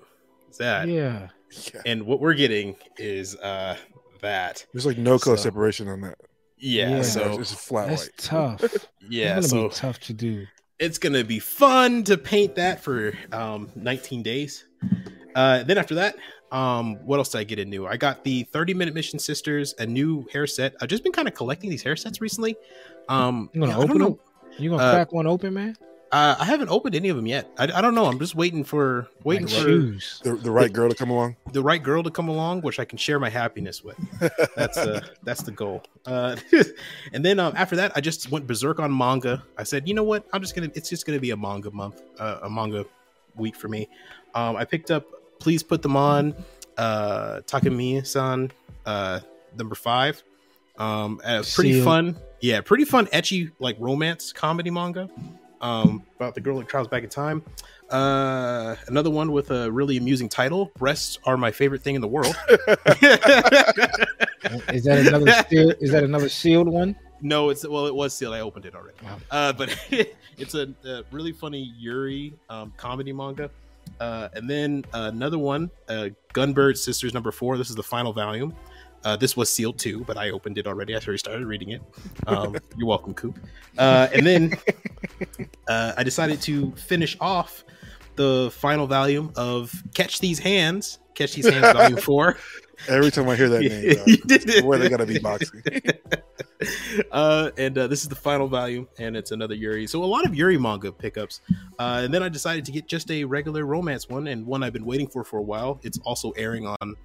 is 0.50 0.58
that, 0.58 0.88
Yeah. 0.88 1.28
Yeah. 1.74 1.82
and 1.86 2.04
what 2.06 2.20
we're 2.20 2.34
getting 2.34 2.76
is 2.98 3.36
uh 3.36 3.78
that. 4.22 4.66
There's 4.74 4.86
like 4.86 4.98
no 4.98 5.20
color 5.20 5.38
So- 5.38 5.44
separation 5.44 5.88
on 5.88 6.02
that. 6.02 6.18
Yeah, 6.58 6.90
Yeah. 6.98 7.02
so 7.04 7.40
it's 7.40 7.52
just 7.52 7.62
flat 7.68 7.90
That's 7.90 8.04
white. 8.04 8.18
tough. 8.18 8.88
Yeah, 9.10 9.36
gonna 9.36 9.44
so 9.44 9.68
be 9.70 9.76
tough 9.76 10.00
to 10.00 10.14
do. 10.14 10.48
it's 10.80 10.98
gonna 10.98 11.24
be 11.24 11.38
fun 11.38 12.04
to 12.06 12.18
paint 12.18 12.56
that 12.56 12.82
for 12.82 13.14
um 13.32 13.70
19 13.76 14.24
days 14.24 14.66
uh 15.36 15.62
then 15.62 15.78
after 15.78 15.94
that 15.96 16.16
um 16.52 16.96
what 17.06 17.18
else 17.18 17.30
did 17.30 17.40
i 17.40 17.44
get 17.44 17.58
into 17.60 17.88
i 17.88 17.98
got 17.98 18.24
the 18.24 18.44
30 18.44 18.74
minute 18.76 18.94
mission 18.94 19.18
sisters 19.20 19.74
a 19.80 19.86
new 19.86 20.26
hair 20.32 20.46
set 20.46 20.76
i've 20.82 20.90
just 20.90 21.04
been 21.04 21.12
kind 21.12 21.28
of 21.28 21.34
collecting 21.34 21.70
these 21.70 21.82
hair 21.84 21.96
sets 21.96 22.22
recently 22.22 22.56
um 23.10 23.50
You 23.54 23.62
gonna 23.62 23.72
yeah, 23.72 23.78
I 23.78 23.80
don't 23.80 23.90
open 23.90 24.00
know. 24.02 24.10
them? 24.10 24.20
You 24.60 24.70
gonna 24.70 24.84
Uh, 24.84 24.92
crack 24.92 25.12
one 25.12 25.28
open, 25.28 25.54
man? 25.54 25.76
uh, 26.12 26.36
i 26.40 26.46
haven't 26.46 26.70
opened 26.70 26.94
any 26.96 27.10
of 27.10 27.16
them 27.16 27.26
yet 27.26 27.50
I, 27.58 27.64
I 27.64 27.82
don't 27.82 27.96
know 27.96 28.06
i'm 28.06 28.20
just 28.20 28.36
waiting 28.36 28.64
for 28.64 29.08
waiting 29.24 29.48
Like 29.48 29.56
for 29.56 29.60
shoes. 29.68 30.22
The, 30.24 30.36
the 30.36 30.52
right 30.52 30.72
girl 30.72 30.88
to 30.90 30.96
come 30.96 31.10
along. 31.10 31.36
the 31.52 31.64
right 31.64 31.82
girl 31.82 32.04
to 32.04 32.12
come 32.12 32.30
along 32.30 32.62
which 32.62 32.80
i 32.80 32.86
can 32.86 32.98
share 32.98 33.20
my 33.20 33.30
happiness 33.30 33.84
with 33.84 33.98
that's 34.56 34.78
uh 34.78 35.02
that's 35.24 35.42
the 35.44 35.52
goal 35.52 35.82
uh 36.06 36.36
and 37.14 37.26
then 37.26 37.40
um 37.40 37.54
after 37.58 37.76
that 37.76 37.92
i 37.96 38.02
just 38.02 38.30
went 38.32 38.46
berserk 38.46 38.80
on 38.80 38.96
manga 38.96 39.44
i 39.58 39.64
said 39.64 39.88
you 39.88 39.94
know 39.96 40.04
what 40.04 40.26
i'm 40.32 40.42
just 40.42 40.56
gonna 40.56 40.70
it's 40.76 40.90
just 40.90 41.06
gonna 41.08 41.20
be 41.20 41.32
a 41.32 41.38
manga 41.38 41.72
month 41.72 42.02
uh, 42.20 42.40
a 42.44 42.50
manga 42.50 42.86
week 43.36 43.56
for 43.56 43.68
me 43.68 43.90
um 44.36 44.56
i 44.56 44.64
picked 44.64 44.92
up 44.92 45.06
please 45.40 45.64
put 45.64 45.82
them 45.82 45.96
on 45.96 46.36
uh 46.78 47.42
takamine-san 47.48 48.52
uh 48.86 49.20
number 49.58 49.76
five 49.76 50.22
um 50.78 51.20
a 51.24 51.44
pretty 51.44 51.74
Sealed. 51.74 51.86
fun 51.86 52.16
yeah 52.42 52.62
pretty 52.62 52.86
fun 52.86 53.06
ecchi 53.08 53.52
like 53.60 53.78
romance 53.80 54.34
comedy 54.34 54.70
manga 54.70 55.10
um 55.62 56.04
about 56.18 56.36
the 56.36 56.42
girl 56.42 56.58
that 56.58 56.68
travels 56.68 56.90
back 56.90 57.04
in 57.04 57.10
time 57.10 57.42
uh 57.92 58.76
another 58.88 59.10
one 59.10 59.32
with 59.32 59.52
a 59.52 59.72
really 59.72 59.96
amusing 59.96 60.28
title 60.28 60.72
breasts 60.78 61.18
are 61.24 61.38
my 61.38 61.52
favorite 61.52 61.82
thing 61.82 61.96
in 61.96 62.02
the 62.02 62.08
world 62.08 62.36
Is 64.70 64.84
that 64.84 65.00
another 65.08 65.32
seal, 65.50 65.72
is 65.80 65.92
that 65.92 66.04
another 66.04 66.30
sealed 66.30 66.68
one? 66.68 66.96
No, 67.22 67.50
it's 67.50 67.68
well, 67.68 67.88
it 67.88 67.96
was 67.96 68.14
sealed. 68.14 68.34
I 68.36 68.42
opened 68.42 68.66
it 68.66 68.76
already. 68.76 68.98
Wow. 69.04 69.18
Uh, 69.32 69.54
but 69.54 69.76
it's 70.38 70.54
a, 70.54 70.74
a 70.86 71.04
really 71.12 71.32
funny 71.32 71.74
Yuri 71.78 72.34
um, 72.50 72.74
comedy 72.78 73.12
manga. 73.12 73.50
Uh, 74.00 74.30
and 74.34 74.50
then 74.50 74.86
another 74.94 75.38
one, 75.38 75.72
uh, 75.90 76.10
Gunbird 76.34 76.78
Sisters 76.78 77.14
number 77.14 77.32
four. 77.32 77.58
This 77.58 77.70
is 77.70 77.76
the 77.76 77.84
final 77.84 78.14
volume. 78.14 78.54
Uh, 79.06 79.16
this 79.16 79.38
was 79.38 79.52
sealed 79.52 79.78
too, 79.78 80.04
but 80.06 80.18
I 80.18 80.32
opened 80.32 80.58
it 80.58 80.66
already. 80.66 80.96
I 80.96 80.98
already 80.98 81.20
started 81.20 81.46
reading 81.46 81.70
it. 81.70 81.82
Um, 82.26 82.58
you're 82.78 82.88
welcome, 82.88 83.14
Coop. 83.14 83.38
Uh, 83.78 84.08
and 84.12 84.26
then 84.26 84.54
uh, 85.68 85.94
I 85.96 86.04
decided 86.04 86.42
to 86.42 86.72
finish 86.72 87.16
off 87.22 87.64
the 88.16 88.50
final 88.52 88.88
volume 88.88 89.32
of 89.36 89.72
Catch 89.94 90.22
These 90.22 90.40
Hands. 90.40 91.00
Catch 91.14 91.36
These 91.36 91.50
Hands, 91.50 91.72
volume 91.78 92.00
four. 92.00 92.38
Every 92.88 93.12
time 93.12 93.28
I 93.30 93.36
hear 93.36 93.50
that 93.50 93.62
name, 93.62 93.98
You 94.06 94.18
did 94.18 94.50
it. 94.50 94.66
where 94.66 94.78
they 94.78 94.90
gotta 94.90 95.06
be 95.06 95.20
boxing. 95.20 95.62
uh, 97.12 97.52
and 97.58 97.78
uh, 97.78 97.88
this 97.88 98.02
is 98.04 98.10
the 98.10 98.16
final 98.16 98.48
volume, 98.48 98.88
and 99.00 99.16
it's 99.16 99.32
another 99.32 99.56
Yuri. 99.56 99.88
So 99.88 100.04
a 100.04 100.06
lot 100.06 100.26
of 100.26 100.36
Yuri 100.36 100.58
manga 100.58 100.92
pickups. 100.92 101.42
Uh, 101.80 102.02
and 102.04 102.14
then 102.14 102.24
I 102.24 102.30
decided 102.30 102.66
to 102.66 102.72
get 102.72 102.88
just 102.88 103.10
a 103.12 103.24
regular 103.24 103.66
romance 103.66 104.10
one, 104.10 104.28
and 104.28 104.46
one 104.46 104.64
I've 104.64 104.74
been 104.74 104.86
waiting 104.86 105.08
for 105.08 105.24
for 105.24 105.38
a 105.38 105.44
while. 105.44 105.80
It's 105.84 105.98
also 106.00 106.32
airing 106.32 106.68
on, 106.68 106.96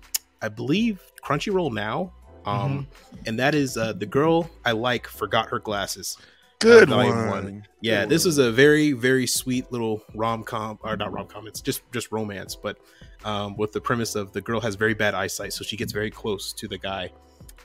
I 0.43 0.49
believe, 0.49 1.01
Crunchyroll 1.25 1.73
now. 1.73 2.13
Um, 2.47 2.87
and 3.27 3.39
that 3.39 3.55
is 3.55 3.77
uh, 3.77 3.93
the 3.93 4.07
girl 4.07 4.49
I 4.65 4.73
like 4.73 5.07
forgot 5.07 5.51
her 5.51 5.59
glasses. 5.59 6.17
Good 6.61 6.89
volume 6.91 7.17
one. 7.17 7.29
one. 7.31 7.67
Yeah, 7.81 8.03
Good 8.03 8.11
this 8.11 8.25
one. 8.25 8.29
is 8.31 8.39
a 8.39 8.53
very 8.53 8.93
very 8.93 9.27
sweet 9.27 9.71
little 9.73 10.03
rom 10.15 10.45
com, 10.45 10.79
or 10.83 10.97
not 10.97 11.13
rom 11.13 11.27
com. 11.27 11.47
It's 11.47 11.61
just 11.61 11.83
just 11.93 12.13
romance, 12.13 12.55
but 12.55 12.79
um, 13.25 13.57
with 13.57 13.73
the 13.73 13.81
premise 13.81 14.15
of 14.15 14.33
the 14.33 14.41
girl 14.41 14.61
has 14.61 14.75
very 14.77 14.95
bad 14.95 15.15
eyesight, 15.15 15.53
so 15.53 15.65
she 15.65 15.77
gets 15.77 15.93
very 15.93 16.11
close 16.11 16.53
to 16.55 16.69
the 16.69 16.79
guy, 16.79 17.11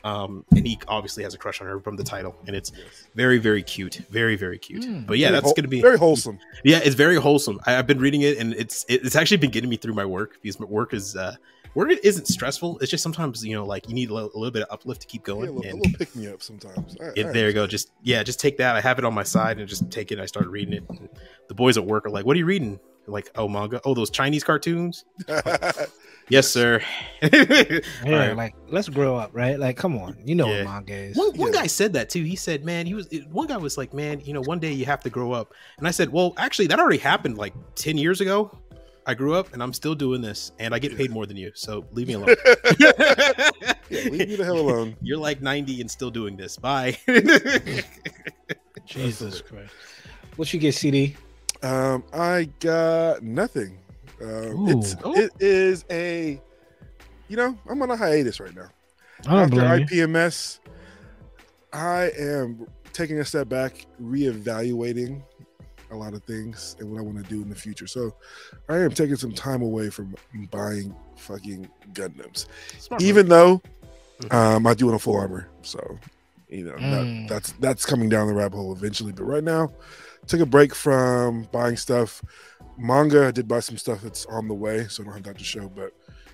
Um, 0.03 0.45
and 0.55 0.65
he 0.67 0.77
obviously 0.87 1.23
has 1.23 1.33
a 1.33 1.37
crush 1.37 1.61
on 1.61 1.67
her 1.67 1.79
from 1.79 1.95
the 1.95 2.03
title, 2.03 2.35
and 2.45 2.55
it's 2.55 2.71
very, 3.15 3.37
very 3.39 3.63
cute, 3.63 3.95
very, 4.11 4.35
very 4.35 4.59
cute. 4.59 4.83
Mm. 4.83 5.07
But 5.07 5.17
yeah, 5.17 5.27
Very 5.27 5.33
that's 5.37 5.45
whole- 5.45 5.53
gonna 5.55 5.67
be 5.67 5.81
very 5.81 5.97
wholesome. 5.97 6.37
yeah, 6.63 6.79
it's 6.83 6.95
very 6.95 7.15
wholesome. 7.15 7.59
I, 7.65 7.77
I've 7.77 7.87
been 7.87 7.99
reading 7.99 8.21
it, 8.21 8.37
and 8.37 8.53
it's 8.53 8.85
it- 8.87 9.03
it's 9.05 9.15
actually 9.15 9.37
been 9.37 9.51
getting 9.51 9.69
me 9.69 9.77
through 9.77 9.93
my 9.95 10.05
work 10.05 10.37
because 10.41 10.59
my 10.59 10.67
work 10.67 10.93
is 10.93 11.15
uh, 11.15 11.35
work 11.75 11.91
isn't 12.03 12.27
stressful. 12.27 12.79
It's 12.79 12.89
just 12.89 13.03
sometimes 13.03 13.45
you 13.45 13.53
know 13.55 13.65
like 13.65 13.87
you 13.87 13.93
need 13.93 14.09
a 14.09 14.13
little, 14.13 14.31
a 14.33 14.37
little 14.37 14.51
bit 14.51 14.63
of 14.63 14.69
uplift 14.71 15.01
to 15.01 15.07
keep 15.07 15.27
Yeah, 15.27 15.33
a 15.33 15.35
going. 15.35 15.55
little, 15.55 15.63
a 15.63 15.69
and 15.69 15.79
little 15.81 15.97
pick 15.99 16.15
me 16.15 16.27
up 16.27 16.41
sometimes. 16.41 16.97
I- 16.99 17.11
it, 17.15 17.25
I 17.27 17.31
there 17.31 17.47
you 17.47 17.53
go. 17.53 17.67
Just 17.67 17.91
yeah, 18.01 18.23
just 18.23 18.39
take 18.39 18.57
that. 18.57 18.75
I 18.75 18.81
have 18.81 18.97
it 18.97 19.05
on 19.05 19.13
my 19.13 19.23
side 19.23 19.59
and 19.59 19.67
just 19.69 19.91
take 19.91 20.11
it. 20.11 20.19
I 20.19 20.25
started 20.25 20.49
reading 20.49 20.73
it. 20.73 20.83
And 20.89 21.07
the 21.47 21.53
boys 21.53 21.77
at 21.77 21.85
work 21.85 22.05
are 22.07 22.09
like, 22.09 22.25
"What 22.25 22.35
are 22.35 22.39
you 22.39 22.45
reading?" 22.45 22.79
I'm 23.07 23.13
like, 23.13 23.29
oh 23.35 23.47
manga. 23.47 23.79
Oh, 23.85 23.93
those 23.93 24.09
Chinese 24.09 24.43
cartoons. 24.43 25.05
understand. 25.27 25.89
Yes, 26.27 26.47
sir. 26.49 26.81
Yeah, 27.21 27.79
Alright. 28.03 28.35
like 28.35 28.55
let's 28.69 28.89
grow 28.89 29.15
up, 29.15 29.29
right? 29.33 29.59
Like, 29.59 29.77
come 29.77 29.95
on, 29.99 30.17
you 30.25 30.33
know 30.33 30.47
Yeah. 30.47 30.63
what 30.65 30.71
manga 30.73 30.93
is. 30.95 31.15
One, 31.15 31.37
one 31.37 31.53
Yeah. 31.53 31.61
guy 31.61 31.67
said 31.67 31.93
that 31.93 32.09
too. 32.09 32.23
He 32.23 32.35
said, 32.35 32.65
"Man, 32.65 32.87
he 32.87 32.95
was." 32.95 33.07
One 33.31 33.45
guy 33.45 33.57
was 33.57 33.77
like, 33.77 33.93
"Man, 33.93 34.21
you 34.21 34.33
know, 34.33 34.41
one 34.41 34.57
day 34.57 34.71
you 34.71 34.85
have 34.85 35.01
to 35.01 35.11
grow 35.11 35.33
up." 35.33 35.53
And 35.77 35.87
I 35.87 35.91
said, 35.91 36.11
"Well, 36.11 36.33
actually, 36.37 36.65
that 36.67 36.79
already 36.79 36.97
happened 36.97 37.37
like 37.37 37.53
ten 37.75 37.95
years 37.99 38.21
ago. 38.21 38.49
I 39.07 39.13
grew 39.13 39.35
up, 39.35 39.53
and 39.53 39.61
I'm 39.61 39.73
still 39.73 39.93
doing 39.95 40.21
this, 40.21 40.51
and 40.59 40.73
I 40.73 40.79
get 40.79 40.97
paid 40.97 41.11
more 41.11 41.25
than 41.25 41.37
you. 41.37 41.51
So 41.53 41.85
leave 41.91 42.07
me 42.07 42.13
alone." 42.15 42.35
yeah, 42.79 43.51
leave 43.89 44.27
me 44.29 44.35
the 44.35 44.43
hell 44.43 44.57
alone. 44.59 44.95
You're 45.01 45.17
like 45.19 45.41
90 45.41 45.81
and 45.81 45.91
still 45.91 46.09
doing 46.09 46.35
this. 46.35 46.57
Bye. 46.57 46.97
Jesus 48.85 49.41
Christ. 49.41 49.73
What 50.35 50.53
you 50.53 50.59
get, 50.59 50.73
CD? 50.73 51.15
Um, 51.61 52.03
I 52.13 52.49
got 52.59 53.23
nothing. 53.23 53.79
Um, 54.21 54.67
it's 54.67 54.95
Ooh. 55.05 55.13
it 55.15 55.31
is 55.39 55.85
a, 55.89 56.41
you 57.27 57.37
know, 57.37 57.57
I'm 57.69 57.81
on 57.81 57.91
a 57.91 57.97
hiatus 57.97 58.39
right 58.39 58.55
now. 58.55 58.69
I 59.27 59.31
don't 59.31 59.39
After 59.43 59.55
blame 59.55 59.87
you. 59.91 60.07
IPMS, 60.07 60.59
I 61.73 62.11
am 62.17 62.67
taking 62.93 63.19
a 63.19 63.25
step 63.25 63.49
back, 63.49 63.85
reevaluating 64.01 65.21
a 65.95 65.97
lot 65.97 66.13
of 66.13 66.23
things 66.23 66.75
and 66.79 66.91
what 66.91 66.99
I 66.99 67.01
want 67.03 67.17
to 67.17 67.23
do 67.23 67.41
in 67.41 67.49
the 67.49 67.55
future. 67.55 67.87
So, 67.87 68.13
I 68.69 68.77
am 68.79 68.91
taking 68.91 69.15
some 69.15 69.31
time 69.33 69.61
away 69.61 69.89
from 69.89 70.15
buying 70.51 70.95
fucking 71.15 71.67
Gundams, 71.93 72.45
Smart 72.79 73.01
even 73.01 73.27
though 73.29 73.61
Mhm. 74.21 74.33
um, 74.33 74.67
I 74.67 74.73
do 74.73 74.85
want 74.85 74.95
a 74.95 74.99
full 74.99 75.17
armor. 75.17 75.49
So, 75.61 75.97
you 76.47 76.65
know, 76.65 76.73
Mm. 76.73 77.27
that, 77.27 77.33
that's 77.33 77.51
that's 77.59 77.85
coming 77.85 78.07
down 78.09 78.27
the 78.27 78.33
rabbit 78.33 78.55
hole 78.57 78.71
eventually. 78.73 79.11
But 79.11 79.23
right 79.25 79.43
now, 79.43 79.73
took 80.27 80.39
a 80.39 80.45
break 80.45 80.73
from 80.75 81.47
buying 81.51 81.75
stuff. 81.77 82.21
Manga, 82.77 83.27
I 83.27 83.31
did 83.31 83.47
buy 83.47 83.59
some 83.61 83.77
stuff 83.77 84.01
that's 84.01 84.25
on 84.27 84.47
the 84.47 84.53
way, 84.53 84.87
so 84.87 85.01
I 85.01 85.05
don't 85.05 85.13
have 85.15 85.23
that 85.23 85.37
to 85.37 85.43
show. 85.43 85.69
But 85.69 85.91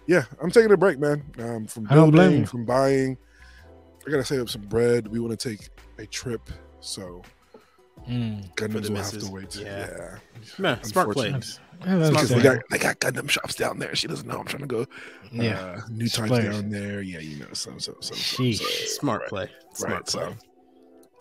yeah, 0.08 0.26
I'm 0.42 0.52
taking 0.52 0.72
a 0.72 0.78
break, 0.78 1.00
man. 1.00 1.24
Um, 1.40 1.66
from 1.68 1.88
I 1.90 1.96
don't 1.96 2.12
blame 2.12 2.26
building, 2.26 2.40
you. 2.42 2.46
from 2.48 2.66
buying. 2.66 3.18
I 4.08 4.10
gotta 4.12 4.26
save 4.26 4.42
up 4.42 4.50
some 4.50 4.64
bread. 4.64 5.08
We 5.08 5.20
want 5.20 5.40
to 5.40 5.50
take 5.50 5.70
a 6.00 6.06
trip, 6.08 6.42
so 6.80 7.22
Mm. 8.10 8.54
Gundams 8.56 8.84
the 8.86 8.92
will 8.92 9.02
have 9.04 9.20
to 9.20 9.32
wait. 9.32 9.56
Yeah. 9.56 9.88
Yeah, 9.88 10.18
Man, 10.58 10.84
smart 10.84 11.12
play. 11.12 11.28
Unfortunately. 11.28 11.64
Yeah, 11.86 11.96
that's 11.98 12.10
Smart 12.10 12.28
because 12.28 12.30
they 12.30 12.42
got 12.44 12.60
they 12.70 12.78
got 12.78 13.00
Gundam 13.00 13.30
shops 13.30 13.56
down 13.56 13.80
there. 13.80 13.96
She 13.96 14.08
doesn't 14.08 14.28
know 14.28 14.40
I'm 14.40 14.46
trying 14.46 14.62
to 14.62 14.68
go. 14.68 14.86
yeah. 15.32 15.60
uh, 15.60 15.82
new 15.90 16.08
types 16.08 16.28
Splurge. 16.30 16.44
down 16.46 16.70
there. 16.70 17.02
Yeah, 17.02 17.20
you 17.20 17.40
know, 17.40 17.48
so 17.54 17.78
so 17.80 17.96
so. 18.02 18.14
so, 18.14 18.52
so 18.52 18.66
Smart 19.00 19.28
play. 19.28 19.50
Smart 19.74 19.94
right. 19.94 20.06
play. 20.06 20.36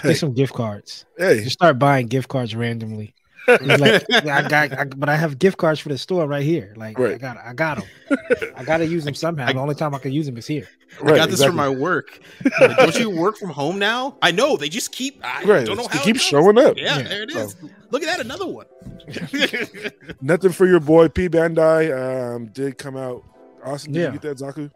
So, 0.02 0.08
Get 0.08 0.16
some 0.16 0.32
gift 0.32 0.54
cards. 0.54 1.04
hey, 1.18 1.44
Just 1.44 1.54
start 1.54 1.78
buying 1.78 2.06
gift 2.06 2.28
cards 2.28 2.54
randomly. 2.54 3.14
It's 3.48 3.80
like, 4.10 4.26
I 4.26 4.48
got, 4.48 4.78
I, 4.78 4.84
but 4.84 5.08
I 5.08 5.16
have 5.16 5.38
gift 5.38 5.56
cards 5.58 5.80
for 5.80 5.88
the 5.88 5.98
store 5.98 6.26
right 6.26 6.42
here. 6.42 6.72
Like 6.76 6.98
I 7.00 7.16
got, 7.18 7.36
I 7.38 7.52
got 7.52 7.78
them. 7.78 8.18
I 8.56 8.64
got 8.64 8.78
to 8.78 8.86
use 8.86 9.04
them 9.04 9.14
somehow. 9.14 9.46
the 9.52 9.58
only 9.58 9.74
time 9.74 9.94
I 9.94 9.98
can 9.98 10.12
use 10.12 10.26
them 10.26 10.36
is 10.36 10.46
here. 10.46 10.68
I 11.02 11.06
got 11.16 11.16
this 11.30 11.40
exactly. 11.40 11.46
from 11.48 11.56
my 11.56 11.68
work. 11.68 12.20
Like, 12.60 12.76
don't 12.76 12.98
you 12.98 13.10
work 13.10 13.36
from 13.36 13.50
home 13.50 13.78
now? 13.78 14.16
I 14.22 14.32
know. 14.32 14.56
They 14.56 14.68
just 14.68 14.92
keep. 14.92 15.20
I 15.24 15.42
right. 15.44 15.64
don't 15.66 15.76
know 15.76 15.84
It 15.84 15.92
how. 15.92 16.02
keeps 16.02 16.20
it 16.20 16.24
showing 16.24 16.58
up. 16.58 16.76
Yeah, 16.76 16.98
Yeah. 16.98 17.02
there 17.08 17.22
it 17.22 17.30
is. 17.30 17.56
Look 17.90 18.02
at 18.02 18.06
that, 18.06 18.20
another 18.24 18.46
one. 18.46 18.66
Nothing 20.20 20.52
for 20.52 20.66
your 20.66 20.80
boy 20.80 21.08
P 21.08 21.28
Bandai. 21.28 22.34
Um, 22.36 22.46
did 22.48 22.76
come 22.78 22.96
out. 22.96 23.24
Austen, 23.64 23.92
did 23.92 24.00
Yeah. 24.00 24.06
you 24.12 24.18
get 24.18 24.22
that 24.22 24.38
Zaku 24.38 24.70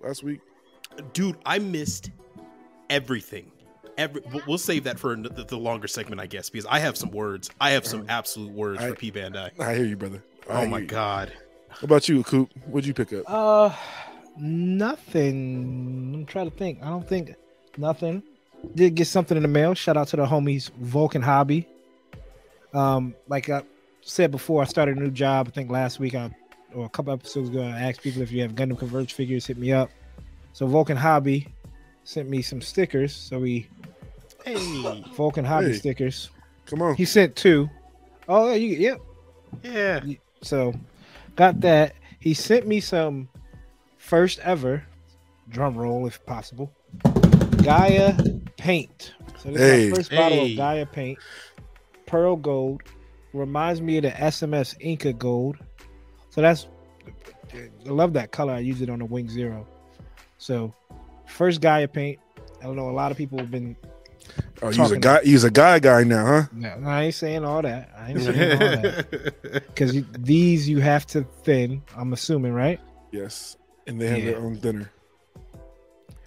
last 0.00 0.22
week? 0.22 0.40
Dude, 1.12 1.36
I 1.46 1.58
missed 1.58 2.10
everything. 2.88 3.50
Every, 4.00 4.22
we'll- 4.32 4.42
we'll 4.48 4.58
save 4.58 4.84
that 4.84 4.98
for 4.98 5.14
the, 5.14 5.44
the 5.44 5.56
longer 5.58 5.86
segment, 5.86 6.20
I 6.20 6.26
guess, 6.26 6.48
because 6.50 6.66
I 6.66 6.78
have 6.80 6.96
some 6.96 7.10
words. 7.10 7.50
I 7.60 7.70
have 7.70 7.86
some 7.86 8.06
absolute 8.08 8.50
words 8.52 8.80
I- 8.82 8.88
for 8.88 8.94
P 8.96 9.12
Bandai. 9.12 9.50
I 9.60 9.74
hear 9.74 9.84
you, 9.84 9.96
brother. 9.96 10.22
I 10.48 10.64
Oh 10.64 10.66
my 10.66 10.78
you. 10.80 10.86
god. 10.86 11.32
What 11.68 11.82
about 11.84 12.08
you, 12.08 12.24
Coop? 12.24 12.50
What'd 12.66 12.86
you 12.86 12.94
pick 12.94 13.12
up? 13.12 13.24
Uh, 13.28 13.70
nothing. 14.38 16.12
I'm 16.14 16.26
trying 16.26 16.50
to 16.50 16.56
think. 16.56 16.82
I 16.82 16.88
don't 16.88 17.06
think 17.08 17.34
nothing. 17.76 18.22
Did 18.74 18.94
get 18.94 19.06
something 19.06 19.36
in 19.36 19.42
the 19.42 19.48
mail. 19.48 19.74
Shout 19.74 19.96
out 19.96 20.08
to 20.08 20.16
the 20.16 20.26
homies 20.26 20.70
Vulcan 20.80 21.22
Hobby. 21.22 21.66
Um, 22.74 23.14
like 23.28 23.48
I 23.48 23.62
said 24.02 24.30
before, 24.30 24.62
I 24.62 24.64
started 24.66 24.96
a 24.96 25.00
new 25.00 25.10
job. 25.10 25.48
I 25.48 25.50
think 25.50 25.70
last 25.70 25.98
week, 25.98 26.14
I, 26.14 26.30
or 26.74 26.84
a 26.86 26.88
couple 26.88 27.12
episodes 27.12 27.48
ago, 27.50 27.62
I 27.62 27.80
asked 27.80 28.02
people 28.02 28.22
if 28.22 28.30
you 28.32 28.42
have 28.42 28.52
Gundam 28.54 28.78
Converge 28.78 29.12
figures, 29.14 29.46
hit 29.46 29.56
me 29.58 29.72
up. 29.72 29.90
So 30.52 30.66
Vulcan 30.66 30.96
Hobby 30.96 31.48
sent 32.04 32.28
me 32.28 32.42
some 32.42 32.60
stickers. 32.60 33.14
So 33.14 33.38
we 33.38 33.68
Hey. 34.44 35.04
Vulcan 35.14 35.44
Hobby 35.44 35.68
Hey. 35.68 35.72
stickers. 35.74 36.30
Come 36.66 36.82
on. 36.82 36.94
He 36.94 37.04
sent 37.04 37.36
two. 37.36 37.68
Oh, 38.28 38.48
yeah, 38.50 38.54
you, 38.54 38.68
yep. 38.76 39.00
Yeah. 39.62 40.00
So 40.42 40.72
got 41.36 41.60
that. 41.60 41.94
He 42.20 42.34
sent 42.34 42.66
me 42.66 42.80
some 42.80 43.28
first 43.98 44.38
ever 44.40 44.84
drum 45.48 45.76
roll, 45.76 46.06
if 46.06 46.24
possible. 46.26 46.72
Gaia 47.62 48.14
paint. 48.56 49.12
So 49.42 49.50
this 49.50 49.60
is 49.60 49.90
my 49.90 49.96
first 49.96 50.10
bottle 50.10 50.38
Hey. 50.38 50.52
of 50.52 50.56
Gaia 50.56 50.86
paint. 50.86 51.18
Pearl 52.06 52.36
gold. 52.36 52.82
Reminds 53.32 53.80
me 53.80 53.96
of 53.98 54.02
the 54.04 54.10
SMS 54.10 54.74
Inca 54.80 55.12
gold. 55.12 55.56
So 56.30 56.40
that's 56.40 56.66
I 57.52 57.68
love 57.90 58.12
that 58.14 58.30
color. 58.32 58.52
I 58.54 58.60
use 58.60 58.80
it 58.80 58.88
on 58.90 59.00
the 59.00 59.04
Wing 59.04 59.28
Zero. 59.28 59.66
So 60.38 60.72
first 61.30 61.60
Gaia 61.60 61.88
paint. 61.88 62.18
I 62.60 62.64
don't 62.64 62.76
know. 62.76 62.90
A 62.90 62.92
lot 62.92 63.10
of 63.10 63.16
people 63.16 63.38
have 63.38 63.50
been. 63.50 63.76
Oh, 64.62 64.68
he's 64.68 64.76
a 64.78 64.82
talking- 64.82 65.00
guy. 65.00 65.20
He's 65.24 65.44
a 65.44 65.50
guy 65.50 65.78
guy 65.78 66.04
now, 66.04 66.26
huh? 66.26 66.42
No, 66.52 66.68
I 66.86 67.04
ain't 67.04 67.14
saying 67.14 67.44
all 67.44 67.62
that. 67.62 67.90
I 67.96 68.10
ain't 68.10 68.20
saying 68.22 68.52
all 68.52 68.58
that 68.58 69.10
because 69.66 69.96
these 70.18 70.68
you 70.68 70.80
have 70.80 71.06
to 71.08 71.22
thin. 71.44 71.82
I'm 71.96 72.12
assuming, 72.12 72.52
right? 72.52 72.78
Yes. 73.12 73.56
And 73.86 74.00
they 74.00 74.06
have 74.08 74.18
Yeah. 74.18 74.30
their 74.32 74.40
own 74.40 74.56
thinner. 74.56 74.90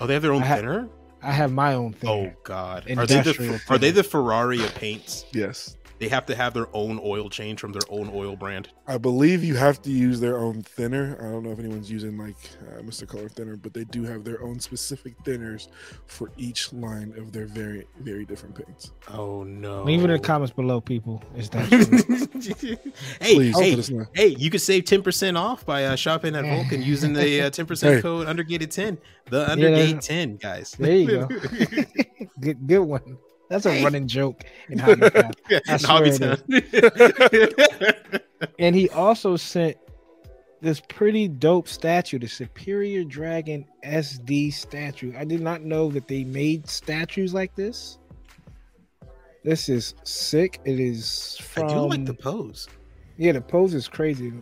oh, 0.02 0.08
they 0.08 0.14
have 0.14 0.24
their 0.24 0.34
own 0.34 0.42
I 0.44 0.46
ha- 0.48 0.56
thinner? 0.56 0.90
I 1.22 1.32
have 1.32 1.54
my 1.54 1.74
own 1.76 1.94
thing. 1.94 2.10
Oh 2.10 2.34
god. 2.44 2.84
Are 2.90 3.06
they 3.06 3.06
the 3.06 3.18
Industrial 3.20 3.60
are 3.70 3.78
they 3.78 3.92
the 3.92 4.04
Ferrari 4.04 4.62
of 4.64 4.74
paints? 4.76 5.26
Yes. 5.32 5.78
They 6.00 6.08
have 6.10 6.26
to 6.26 6.36
have 6.36 6.54
their 6.54 6.68
own 6.76 7.00
oil 7.04 7.30
change 7.30 7.60
from 7.60 7.72
their 7.72 7.82
own 7.90 8.10
oil 8.14 8.36
brand. 8.36 8.70
I 8.88 8.98
believe 8.98 9.44
you 9.44 9.56
have 9.56 9.82
to 9.84 9.92
use 9.92 10.20
their 10.20 10.38
own 10.38 10.62
thinner. 10.64 11.16
I 11.20 11.32
don't 11.32 11.44
know 11.44 11.52
if 11.52 11.60
anyone's 11.60 11.90
using 11.90 12.18
like 12.18 12.36
uh, 12.68 12.82
Mr. 12.82 13.08
Color 13.08 13.30
thinner, 13.30 13.56
but 13.56 13.74
they 13.74 13.86
do 13.86 14.04
have 14.04 14.24
their 14.24 14.42
own 14.44 14.60
specific 14.60 15.18
thinners 15.24 15.68
for 16.08 16.32
each 16.38 16.74
line 16.74 17.14
of 17.18 17.32
their 17.32 17.46
very, 17.46 17.88
very 18.02 18.26
different 18.26 18.56
paints. 18.56 18.92
Oh 19.14 19.44
no. 19.44 19.84
Leave 19.84 20.02
it 20.02 20.06
in 20.06 20.12
the 20.12 20.20
comments 20.20 20.54
below, 20.54 20.82
people. 20.82 21.24
Is 21.38 21.50
that 21.52 21.70
true? 22.60 22.78
hey, 23.22 23.36
Please 23.36 23.58
hey, 23.60 23.70
let 23.72 23.80
us 23.80 23.90
know. 23.90 24.06
hey, 24.14 24.28
you 24.28 24.50
could 24.50 24.62
save 24.62 24.84
10% 24.84 25.38
off 25.38 25.66
by 25.66 25.86
uh, 25.86 25.96
shopping 25.96 26.36
at 26.36 26.44
Vulcan 26.44 26.82
using 26.94 27.14
the 27.14 27.44
uh, 27.44 27.50
10% 27.50 27.96
Hey. 27.96 28.02
code 28.02 28.28
undergated 28.28 28.72
10. 28.72 28.98
The 29.30 29.38
Yeah, 29.40 29.56
undergate 29.56 29.86
that's- 29.86 30.08
10, 30.08 30.36
guys. 30.38 30.72
There 30.78 30.96
you 30.96 31.08
go. 31.08 31.28
good, 32.42 32.68
good 32.68 32.80
one. 32.80 33.18
That's 33.54 33.68
a 33.68 33.72
Hey. 33.72 33.84
running 33.84 34.08
joke 34.08 34.46
in 34.68 34.80
Hobbytown. 34.80 35.32
I 35.68 35.78
swear 35.78 36.02
Hobbytown. 36.02 38.22
and 38.60 38.76
he 38.76 38.90
also 38.90 39.36
sent 39.36 39.78
this 40.60 40.80
pretty 40.80 41.28
dope 41.28 41.68
statue, 41.68 42.18
the 42.18 42.26
Superior 42.26 43.04
Dragon 43.04 43.68
SD 43.86 44.52
statue. 44.54 45.14
I 45.16 45.24
did 45.24 45.40
not 45.40 45.62
know 45.62 45.92
that 45.92 46.08
they 46.08 46.24
made 46.24 46.68
statues 46.68 47.36
like 47.36 47.54
this. 47.54 48.00
This 49.44 49.70
is 49.70 49.94
sick. 50.04 50.60
It 50.66 50.80
is 50.80 51.40
I 51.56 51.68
do 51.68 51.82
like 51.82 52.06
the 52.06 52.16
pose. 52.16 52.68
Yeah, 53.18 53.34
the 53.34 53.42
pose 53.42 53.76
is 53.76 53.88
crazy. 53.88 54.34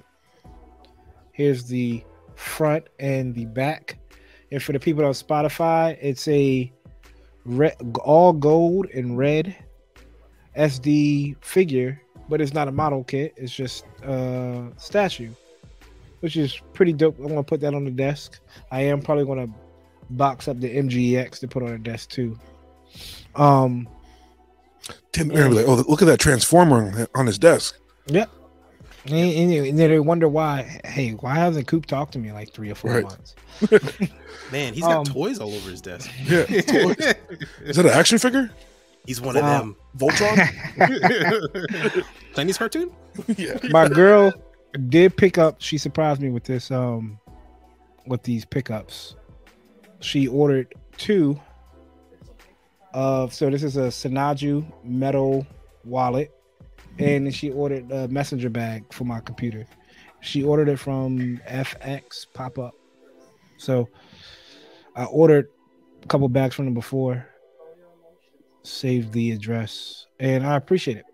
Here's 1.33 1.65
the 1.65 2.01
front 2.35 2.87
and 2.97 3.35
the 3.35 3.43
back. 3.43 3.97
And 4.53 4.63
for 4.63 4.71
the 4.71 4.79
people 4.79 5.03
on 5.03 5.11
Spotify, 5.11 5.97
it's 5.99 6.29
a 6.29 6.71
red, 7.45 7.75
all 8.03 8.33
gold 8.33 8.87
and 8.93 9.17
red 9.17 9.55
SD 10.57 11.35
figure, 11.41 12.01
but 12.29 12.41
it's 12.41 12.53
not 12.53 12.67
a 12.67 12.71
model 12.71 13.03
kit. 13.03 13.33
It's 13.37 13.53
just 13.53 13.85
a 14.03 14.67
statue, 14.77 15.31
which 16.19 16.35
is 16.37 16.59
pretty 16.73 16.93
dope. 16.93 17.17
I'm 17.19 17.27
gonna 17.27 17.43
put 17.43 17.61
that 17.61 17.73
on 17.73 17.83
the 17.85 17.91
desk. 17.91 18.39
I 18.71 18.81
am 18.81 19.01
probably 19.01 19.25
gonna 19.25 19.47
box 20.11 20.47
up 20.47 20.59
the 20.59 20.69
MGX 20.69 21.39
to 21.39 21.47
put 21.47 21.63
on 21.63 21.71
the 21.71 21.77
desk 21.79 22.09
too. 22.09 22.37
Um, 23.35 23.87
Tim, 25.13 25.29
be 25.29 25.35
like, 25.35 25.65
oh, 25.67 25.83
look 25.87 26.01
at 26.01 26.05
that 26.05 26.19
transformer 26.19 26.83
on- 26.91 27.07
on 27.15 27.27
his 27.27 27.37
desk. 27.39 27.77
Yep. 28.07 28.29
And, 29.05 29.13
and, 29.15 29.51
and 29.67 29.79
then 29.79 29.89
they 29.89 29.99
wonder 29.99 30.27
why. 30.27 30.79
Hey, 30.85 31.11
why 31.11 31.35
hasn't 31.35 31.67
Coop 31.67 31.85
talked 31.87 32.13
to 32.13 32.19
me 32.19 32.29
in 32.29 32.35
like 32.35 32.53
three 32.53 32.69
or 32.71 32.75
four 32.75 32.91
Right. 32.91 33.03
months? 33.03 33.35
Man, 34.51 34.73
he's 34.73 34.83
got 34.83 34.97
Um, 34.97 35.05
toys 35.05 35.39
all 35.39 35.53
over 35.53 35.69
his 35.69 35.81
desk. 35.81 36.09
Yeah. 36.25 36.39
Is 36.49 37.75
that 37.77 37.85
an 37.85 37.87
action 37.87 38.17
figure? 38.19 38.51
he's 39.07 39.19
one 39.19 39.35
of 39.35 39.43
them. 39.43 39.75
Voltron? 39.97 40.37
Chinese 42.35 42.57
cartoon? 42.57 42.91
yeah. 43.37 43.57
My 43.71 43.87
girl 43.87 44.31
did 44.89 45.17
pick 45.17 45.37
up. 45.37 45.55
She 45.59 45.77
surprised 45.79 46.21
me 46.21 46.29
with 46.29 46.43
this. 46.43 46.69
Um, 46.69 47.19
with 48.07 48.23
these 48.23 48.45
pickups, 48.45 49.15
she 49.99 50.27
ordered 50.27 50.73
two. 50.97 51.39
Of 52.93 53.33
so 53.33 53.49
this 53.49 53.63
is 53.63 53.77
a 53.77 53.87
Sinanju 53.87 54.65
metal 54.83 55.47
wallet, 55.85 56.29
and 57.01 57.25
then 57.25 57.31
she 57.31 57.51
ordered 57.51 57.91
a 57.91 58.07
messenger 58.07 58.49
bag 58.49 58.91
for 58.93 59.03
my 59.05 59.19
computer. 59.19 59.65
She 60.21 60.43
ordered 60.43 60.69
it 60.69 60.77
from 60.77 61.39
FX 61.49 62.27
Pop 62.33 62.59
Up. 62.59 62.75
So 63.57 63.89
I 64.95 65.05
ordered 65.05 65.49
a 66.03 66.07
couple 66.07 66.27
bags 66.29 66.55
from 66.55 66.65
them 66.65 66.73
before. 66.73 67.27
Saved 68.63 69.11
the 69.11 69.31
address, 69.31 70.05
and 70.19 70.45
I 70.45 70.55
appreciate 70.55 70.97
it. 70.97 71.05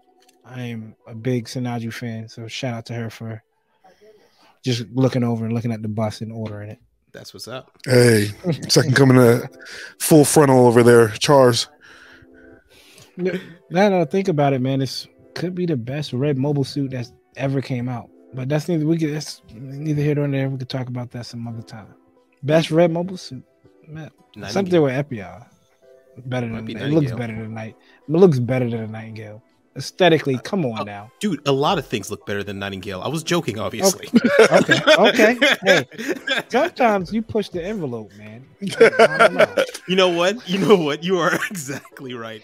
I 0.43 0.63
am 0.63 0.97
a 1.07 1.15
big 1.15 1.45
Sinanju 1.45 1.93
fan, 1.93 2.27
so 2.27 2.45
shout 2.47 2.73
out 2.73 2.85
to 2.87 2.93
her 2.93 3.09
for 3.09 3.41
just 4.65 4.85
looking 4.93 5.23
over 5.23 5.45
and 5.45 5.53
looking 5.53 5.71
at 5.71 5.81
the 5.81 5.87
bus 5.87 6.19
and 6.19 6.29
ordering 6.29 6.71
it. 6.71 6.79
That's 7.13 7.33
what's 7.33 7.47
up. 7.47 7.71
Hey, 7.85 8.31
second 8.67 8.97
coming 8.97 9.15
to 9.15 9.49
full 9.97 10.25
frontal 10.25 10.67
over 10.67 10.83
there, 10.83 11.07
Charles. 11.07 11.69
Now 13.15 13.31
that 13.71 13.93
I 13.93 14.03
think 14.03 14.27
about 14.27 14.51
it, 14.51 14.59
man, 14.59 14.79
this 14.79 15.07
could 15.37 15.55
be 15.55 15.65
the 15.65 15.77
best 15.77 16.13
red 16.13 16.37
mobile 16.37 16.63
suit 16.63 16.91
that's 16.91 17.13
ever 17.35 17.61
came 17.61 17.87
out. 17.87 18.09
But 18.33 18.49
that's 18.49 18.67
neither 18.67 18.85
we 18.85 18.97
could 18.97 19.13
that's 19.13 19.41
neither 19.53 20.01
here 20.01 20.15
nor 20.15 20.27
there. 20.27 20.49
We 20.49 20.57
could 20.57 20.69
talk 20.69 20.87
about 20.89 21.11
that 21.11 21.25
some 21.25 21.47
other 21.47 21.61
time. 21.61 21.87
Best 22.43 22.71
red 22.71 22.91
mobile 22.91 23.17
suit. 23.17 23.43
Man, 23.87 24.11
something 24.49 24.81
with 24.81 24.93
Epyon. 24.93 25.45
Better 26.25 26.47
Might 26.47 26.65
than 26.65 26.65
be 26.65 26.73
it 26.75 26.89
looks 26.89 27.11
better 27.11 27.35
than 27.35 27.53
night. 27.53 27.75
It 28.09 28.11
looks 28.11 28.39
better 28.39 28.69
than 28.69 28.81
a 28.81 28.87
nightingale. 28.87 29.41
Aesthetically, 29.77 30.39
come 30.43 30.65
on 30.65 30.81
oh, 30.81 30.83
now. 30.83 31.11
Dude, 31.19 31.47
a 31.47 31.51
lot 31.51 31.77
of 31.77 31.85
things 31.85 32.09
look 32.09 32.25
better 32.25 32.43
than 32.43 32.57
Nightingale. 32.57 33.01
I 33.01 33.07
was 33.07 33.23
joking, 33.23 33.59
obviously. 33.59 34.09
Okay, 34.49 34.79
okay. 34.97 35.37
Hey, 35.63 35.85
sometimes 36.49 37.13
you 37.13 37.21
push 37.21 37.49
the 37.49 37.63
envelope, 37.63 38.11
man. 38.17 38.45
Know. 39.27 39.63
You 39.87 39.95
know 39.95 40.09
what? 40.09 40.49
You 40.49 40.57
know 40.57 40.75
what? 40.75 41.03
You 41.03 41.19
are 41.19 41.35
exactly 41.51 42.15
right. 42.15 42.41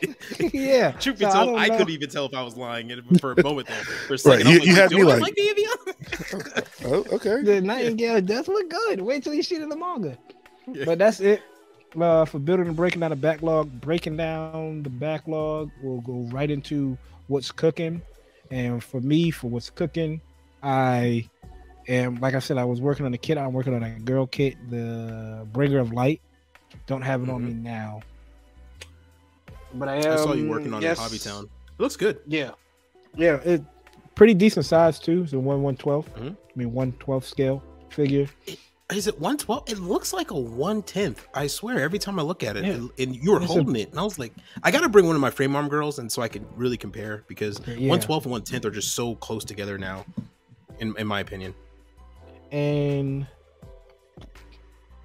yeah. 0.54 0.92
Truth 0.92 1.20
be 1.20 1.26
so 1.26 1.32
told, 1.32 1.48
don't 1.48 1.60
I, 1.60 1.70
couldn't 1.70 1.90
even 1.90 2.10
tell 2.10 2.26
if 2.26 2.36
I 2.36 2.44
was 2.44 2.56
lying 2.56 2.92
in- 2.92 3.04
for 3.18 3.32
a 3.32 3.44
moment 3.44 3.68
there. 3.68 3.84
For 3.84 4.14
a 4.14 4.18
second, 4.18 4.48
you- 4.48 4.56
I 4.56 4.60
was 4.60 4.68
you 4.68 4.74
like, 4.74 4.82
had 4.82 4.92
me 4.92 5.04
like- 5.04 5.22
like 5.22 5.36
the 5.36 5.42
Avion? 5.42 6.68
Oh, 6.86 7.16
okay. 7.16 7.42
The 7.42 7.62
Nightingale 7.62 8.22
does 8.22 8.48
look 8.48 8.70
good. 8.70 9.02
Wait 9.02 9.24
till 9.24 9.34
you 9.34 9.42
see 9.42 9.56
it 9.56 9.62
in 9.64 9.70
the 9.70 9.76
manga. 9.76 10.18
Yeah. 10.68 10.86
But 10.86 11.00
that's 11.00 11.20
it 11.20 11.42
uh, 12.00 12.26
for 12.26 12.40
building 12.40 12.68
and 12.68 12.76
breaking 12.76 13.02
down 13.02 13.10
the 13.12 13.16
backlog. 13.16 13.70
Breaking 13.82 14.18
down 14.18 14.84
the 14.84 14.90
backlog, 14.90 15.72
we'll 15.82 16.02
go 16.02 16.28
right 16.32 16.50
into 16.50 16.98
what's 17.28 17.52
cooking. 17.52 18.02
And 18.52 18.84
for 18.84 19.00
me, 19.02 19.32
for 19.32 19.50
what's 19.50 19.70
cooking, 19.70 20.22
I 20.62 21.28
am 21.88 22.16
like 22.16 22.36
I 22.36 22.40
said, 22.40 22.58
I 22.58 22.66
was 22.66 22.82
working 22.82 23.06
on 23.06 23.14
a 23.14 23.18
kit. 23.18 23.38
I'm 23.38 23.54
working 23.54 23.74
on 23.74 23.84
a 23.84 24.00
girl 24.00 24.28
kit, 24.28 24.56
the 24.70 25.48
Bringer 25.52 25.80
of 25.80 25.92
Light. 25.92 26.22
Don't 26.88 27.02
have 27.02 27.24
it 27.24 27.30
on 27.30 27.46
me 27.46 27.54
now, 27.54 28.02
but 29.74 29.88
I 29.88 29.98
am. 29.98 30.12
I 30.12 30.16
saw 30.16 30.34
you 30.34 30.50
working 30.50 30.74
on 30.74 30.82
yes, 30.82 31.00
it 31.00 31.04
in 31.04 31.08
Hobbytown. 31.10 31.44
It 31.44 31.50
looks 31.78 31.96
good. 31.96 32.20
Yeah, 32.26 32.52
yeah, 33.16 33.36
it 33.44 33.64
pretty 34.16 34.34
decent 34.34 34.66
size 34.66 35.00
too. 35.00 35.28
So 35.28 35.40
one 35.40 35.62
one 35.62 35.76
Mhm. 35.76 36.32
I 36.32 36.36
mean 36.56 36.74
one 36.74 36.94
twelve 36.94 37.26
scale 37.26 37.64
figure. 37.90 38.28
Is 38.92 39.08
it 39.08 39.16
112? 39.16 39.70
It 39.70 39.80
looks 39.80 40.12
like 40.14 40.32
a 40.32 40.36
110th. 40.36 41.20
I 41.34 41.48
swear, 41.48 41.80
every 41.80 42.00
time 42.00 42.20
I 42.20 42.22
look 42.22 42.44
at 42.44 42.58
it, 42.58 42.66
Yeah. 42.66 42.72
and- 42.74 42.92
and 43.00 43.16
you 43.16 43.32
were 43.32 43.38
It's 43.42 43.46
a- 43.50 43.54
holding 43.54 43.76
it, 43.78 43.90
and 43.90 44.00
I 44.00 44.04
was 44.04 44.20
like, 44.20 44.34
I 44.62 44.72
got 44.72 44.82
to 44.82 44.90
bring 44.90 45.08
one 45.08 45.16
of 45.16 45.22
my 45.22 45.30
frame 45.30 45.56
arm 45.56 45.70
girls, 45.70 46.00
and 46.00 46.12
so 46.12 46.22
I 46.22 46.28
can 46.28 46.46
really 46.56 46.78
compare 46.78 47.24
because 47.28 47.60
Yeah. 47.66 47.76
112 47.90 48.26
and 48.26 48.32
110th 48.34 48.66
are 48.66 48.72
just 48.72 48.94
so 48.94 49.16
close 49.16 49.46
together 49.46 49.78
now, 49.78 50.06
in, 50.80 50.96
in 50.98 51.08
my 51.08 51.20
opinion. 51.22 51.56
and 52.52 53.26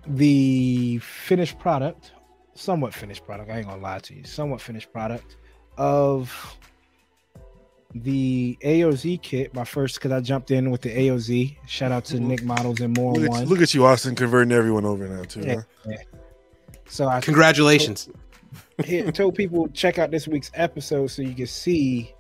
the 0.07 0.99
finished 0.99 1.59
product, 1.59 2.13
somewhat 2.55 2.93
finished 2.93 3.25
product. 3.25 3.51
I 3.51 3.59
ain't 3.59 3.67
gonna 3.69 3.81
lie 3.81 4.01
to 4.01 4.15
you, 4.15 4.25
somewhat 4.25 4.61
finished 4.61 4.93
product 4.93 5.37
of 5.79 6.57
the 7.95 8.59
AOZ 8.63 9.23
kit. 9.23 9.55
My 9.55 9.65
first 9.65 9.95
because 9.97 10.13
I 10.13 10.21
jumped 10.21 10.51
in 10.51 10.71
with 10.71 10.83
the 10.83 10.91
AOZ. 10.91 11.57
Shout 11.67 11.91
out 11.93 12.05
to 12.07 12.21
Nick 12.21 12.43
Models 12.45 12.81
and 12.81 12.97
more 12.97 13.15
Look 13.15 13.25
at, 13.25 13.31
one. 13.31 13.45
look 13.47 13.63
at 13.63 13.73
you, 13.75 13.87
Austen, 13.87 14.15
converting 14.15 14.53
everyone 14.53 14.85
over 14.85 15.09
now 15.09 15.23
too. 15.25 15.41
Yeah. 15.41 15.63
huh? 15.87 15.93
So 16.87 17.07
I 17.09 17.21
Congratulations. 17.21 18.09
hit, 18.85 19.15
told 19.15 19.35
people 19.35 19.69
check 19.69 19.99
out 19.99 20.11
this 20.11 20.27
week's 20.29 20.51
episode 20.55 21.09
so 21.09 21.23
you 21.23 21.35
can 21.35 21.47
see 21.47 22.15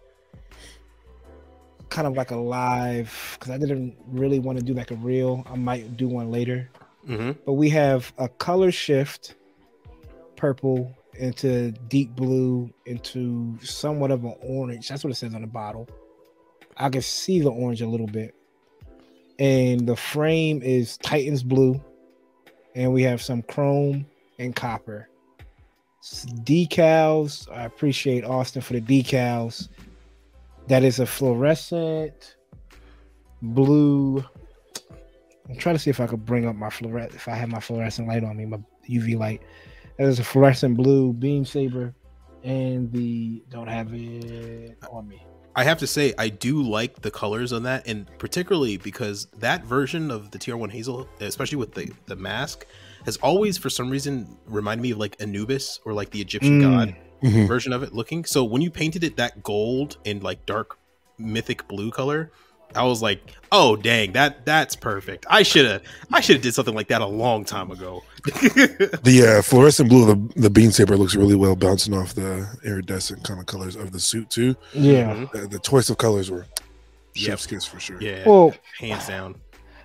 kind 1.90 2.07
of 2.07 2.14
like 2.14 2.31
a 2.31 2.37
live 2.37 3.37
because 3.38 3.50
I 3.50 3.59
didn't 3.59 3.96
really 4.09 4.38
want 4.38 4.59
to 4.59 4.64
do 4.64 4.74
like 4.74 4.90
a 4.90 4.94
reel. 4.96 5.42
I 5.50 5.57
might 5.57 5.96
do 5.96 6.09
one 6.09 6.31
later. 6.31 6.68
hmm 7.07 7.33
but 7.46 7.54
we 7.54 7.68
have 7.70 8.12
a 8.18 8.28
color 8.28 8.70
shift 8.70 9.37
purple 10.37 10.94
into 11.18 11.72
deep 11.88 12.14
blue 12.14 12.72
into 12.87 13.59
somewhat 13.62 14.11
of 14.11 14.24
an 14.24 14.35
orange. 14.40 14.88
That's 14.88 15.04
what 15.04 15.11
it 15.11 15.16
says 15.16 15.35
on 15.35 15.42
the 15.42 15.46
bottle. 15.46 15.88
I 16.76 16.88
can 16.88 17.02
see 17.02 17.40
the 17.40 17.50
orange 17.50 17.83
a 17.83 17.87
little 17.87 18.07
bit. 18.07 18.35
And 19.38 19.87
the 19.87 19.96
frame 19.96 20.62
is 20.62 20.96
titans 20.98 21.42
blue. 21.42 21.81
And 22.74 22.92
we 22.92 23.02
have 23.02 23.20
some 23.20 23.42
chrome 23.42 24.07
and 24.38 24.54
copper. 24.54 25.09
Decals. 26.02 27.50
I 27.50 27.64
appreciate 27.64 28.24
austen 28.24 28.62
for 28.62 28.74
the 28.74 28.81
decals. 28.81 29.68
That 30.68 30.85
is 30.85 31.00
a 31.00 31.07
fluorescent 31.07 32.37
blue. 33.42 34.24
I'm 35.48 35.57
trying 35.57 35.74
to 35.74 35.78
see 35.78 35.90
if 35.90 36.00
I 36.00 36.07
could 36.07 36.24
bring 36.26 36.46
up 36.46 36.57
my 36.57 36.70
fluorescent 36.70 37.14
if 37.14 37.26
I 37.26 37.35
have 37.35 37.48
my 37.48 37.61
fluorescent 37.61 38.07
light 38.07 38.22
on 38.22 38.37
me, 38.37 38.44
my 38.44 38.59
UV 38.88 39.18
light. 39.18 39.42
There's 39.98 40.20
a 40.20 40.24
fluorescent 40.24 40.76
blue 40.76 41.12
beam 41.12 41.44
saber, 41.44 41.92
and 42.44 42.90
the 42.92 43.42
don't 43.50 43.66
have 43.66 43.92
it 43.92 44.78
on 44.90 45.08
me. 45.08 45.24
I 45.56 45.64
have 45.64 45.78
to 45.78 45.88
say, 45.88 46.14
I 46.16 46.28
do 46.28 46.62
like 46.62 47.02
the 47.02 47.11
colors 47.11 47.52
on 47.52 47.64
that, 47.64 47.88
and 47.88 48.06
particularly 48.18 48.76
because 48.76 49.26
that 49.38 49.64
version 49.64 50.12
of 50.12 50.30
the 50.30 50.38
TR1 50.38 50.70
Hazel, 50.70 51.08
especially 51.18 51.56
with 51.56 51.74
the, 51.74 51.90
the 52.06 52.14
mask, 52.14 52.64
has 53.04 53.16
always, 53.16 53.58
for 53.58 53.68
some 53.68 53.90
reason, 53.90 54.37
reminded 54.46 54.82
me 54.82 54.92
of 54.92 54.98
like 54.98 55.16
Anubis 55.20 55.80
or 55.84 55.92
like 55.92 56.11
the 56.11 56.20
Egyptian 56.20 56.61
Mm. 56.61 56.62
god 56.62 56.96
Mhm. 57.24 57.48
version 57.48 57.72
of 57.72 57.82
it 57.82 57.92
looking. 57.92 58.24
So 58.24 58.44
when 58.44 58.62
you 58.62 58.70
painted 58.70 59.02
it 59.02 59.16
that 59.16 59.42
gold 59.42 59.96
and 60.06 60.22
like 60.22 60.46
dark 60.46 60.78
mythic 61.18 61.66
blue 61.66 61.90
color, 61.90 62.30
I 62.74 62.85
was 62.85 63.00
like, 63.02 63.20
"Oh 63.50 63.76
dang, 63.76 64.12
that 64.12 64.44
that's 64.44 64.76
perfect. 64.76 65.26
I 65.31 65.42
should 65.42 65.66
have 65.66 65.83
I 66.12 66.20
should 66.20 66.37
have 66.37 66.42
did 66.42 66.54
something 66.54 66.74
like 66.74 66.88
that 66.88 67.00
a 67.00 67.07
long 67.07 67.44
time 67.44 67.70
ago." 67.70 68.02
The 69.02 69.37
uh, 69.38 69.42
fluorescent 69.42 69.88
blue, 69.88 70.11
of 70.11 70.35
the 70.35 70.40
the 70.42 70.50
beam 70.50 70.70
saber 70.70 70.96
looks 70.96 71.14
really 71.14 71.35
well 71.37 71.57
bouncing 71.57 71.94
off 71.94 72.14
the 72.14 72.46
iridescent 72.64 73.24
kind 73.24 73.40
of 73.40 73.46
colors 73.46 73.74
of 73.76 73.92
the 73.92 74.00
suit 74.00 74.28
too. 74.31 74.54
Yeah. 74.74 75.14
Mhm. 75.14 75.33
The, 75.33 75.38
the 75.48 75.59
choice 75.61 75.88
of 75.90 75.98
colors 75.98 76.31
were 76.31 76.46
Yep. 77.14 77.26
chef's 77.31 77.46
kiss 77.46 77.64
for 77.64 77.81
sure. 77.81 78.00
Yeah, 78.00 78.22
Well, 78.28 78.54
hands 78.78 79.09
down. 79.09 79.35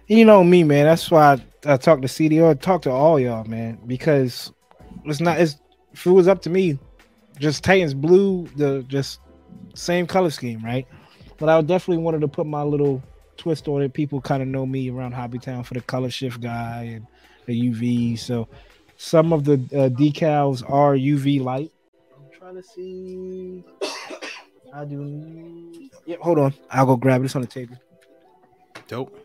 you 0.08 0.24
know 0.26 0.44
me, 0.44 0.64
man. 0.64 0.86
That's 0.86 1.10
why 1.10 1.34
I, 1.66 1.74
I 1.74 1.78
talk 1.78 2.02
to 2.02 2.08
CDO. 2.08 2.50
I 2.50 2.54
talk 2.54 2.82
to 2.84 2.92
all 2.92 3.20
y'all, 3.20 3.44
man, 3.46 3.80
because 3.88 4.52
it's 5.06 5.20
not. 5.22 5.40
It's 5.40 5.56
if 5.94 6.06
it 6.06 6.12
was 6.12 6.28
up 6.28 6.42
to 6.44 6.50
me, 6.50 6.78
just 7.40 7.64
Titans 7.64 7.94
blue, 7.94 8.48
the 8.56 8.84
just 8.88 9.20
same 9.74 10.06
color 10.06 10.30
scheme, 10.30 10.64
right? 10.64 10.86
But 11.38 11.50
I 11.50 11.62
definitely 11.62 12.04
wanted 12.04 12.22
to 12.22 12.28
put 12.28 12.46
my 12.46 12.64
little 12.64 13.02
twist 13.38 13.68
on 13.68 13.82
it. 13.82 13.94
People 13.94 14.22
kind 14.22 14.42
of 14.42 14.48
know 14.48 14.66
me 14.66 14.90
around 14.90 15.14
Hobbytown 15.14 15.66
for 15.66 15.74
the 15.74 15.82
color 15.82 16.10
shift 16.10 16.42
guy 16.42 16.84
and 16.96 17.08
the 17.46 17.70
UV. 17.70 18.18
So 18.20 18.48
some 18.98 19.34
of 19.34 19.44
the 19.44 19.54
uh, 19.54 19.90
decals 19.90 20.64
are 20.70 20.94
UV 20.94 21.42
light. 21.42 21.72
I'm 22.16 22.40
trying 22.40 22.56
to 22.56 22.64
see. 22.64 23.64
I 24.74 24.86
do. 24.86 25.90
Yep, 26.06 26.20
hold 26.20 26.40
on. 26.40 26.54
I'll 26.72 26.86
go 26.86 26.96
grab 26.96 27.22
it. 27.22 27.26
It's 27.26 27.36
on 27.36 27.42
the 27.42 27.48
table. 27.48 27.78
Dope. 28.88 29.18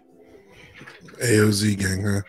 AOZ 1.22 1.78
gang, 1.78 2.04
huh? 2.04 2.20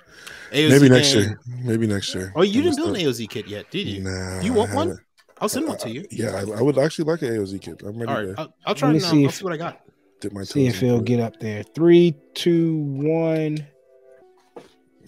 AOZ 0.52 0.70
Maybe 0.70 0.90
next 0.90 1.14
year. 1.14 1.40
Maybe 1.64 1.88
next 1.88 2.16
year. 2.16 2.34
Oh, 2.36 2.42
you 2.42 2.62
didn't 2.62 2.78
build 2.78 2.96
an. 2.96 3.04
AOZ 3.04 3.30
kit 3.30 3.48
yet, 3.48 3.70
did 3.70 3.88
you? 3.88 4.02
Nah, 4.02 4.42
you 4.42 4.54
I 4.54 4.58
want 4.58 4.74
one? 4.74 5.00
Haven't. 5.40 5.44
I'll 5.44 5.50
send 5.50 5.68
one 5.68 5.78
to 5.80 5.90
you. 5.90 6.06
Yeah, 6.12 6.36
I, 6.36 6.60
I 6.60 6.62
would 6.62 6.78
actually 6.78 7.06
like 7.06 7.22
an 7.22 7.30
AOZ 7.30 7.62
kit. 7.62 7.82
I'm 7.84 7.98
ready 8.00 8.12
All 8.12 8.18
right, 8.26 8.36
to 8.36 8.42
I'll, 8.42 8.54
I'll 8.68 8.76
try 8.76 8.90
Let 8.90 8.94
me 8.94 8.98
and 9.00 9.06
uh, 9.06 9.10
see 9.10 9.24
I'll 9.24 9.30
if- 9.30 9.36
see 9.36 9.44
what 9.44 9.54
I 9.54 9.58
got. 9.58 9.82
dip 10.22 10.34
my 10.34 10.44
See 10.44 10.68
if 10.68 10.82
it'll 10.84 11.02
get 11.02 11.20
up 11.20 11.40
there. 11.40 11.64
Three, 11.64 12.16
two, 12.34 12.76
one. 12.78 13.66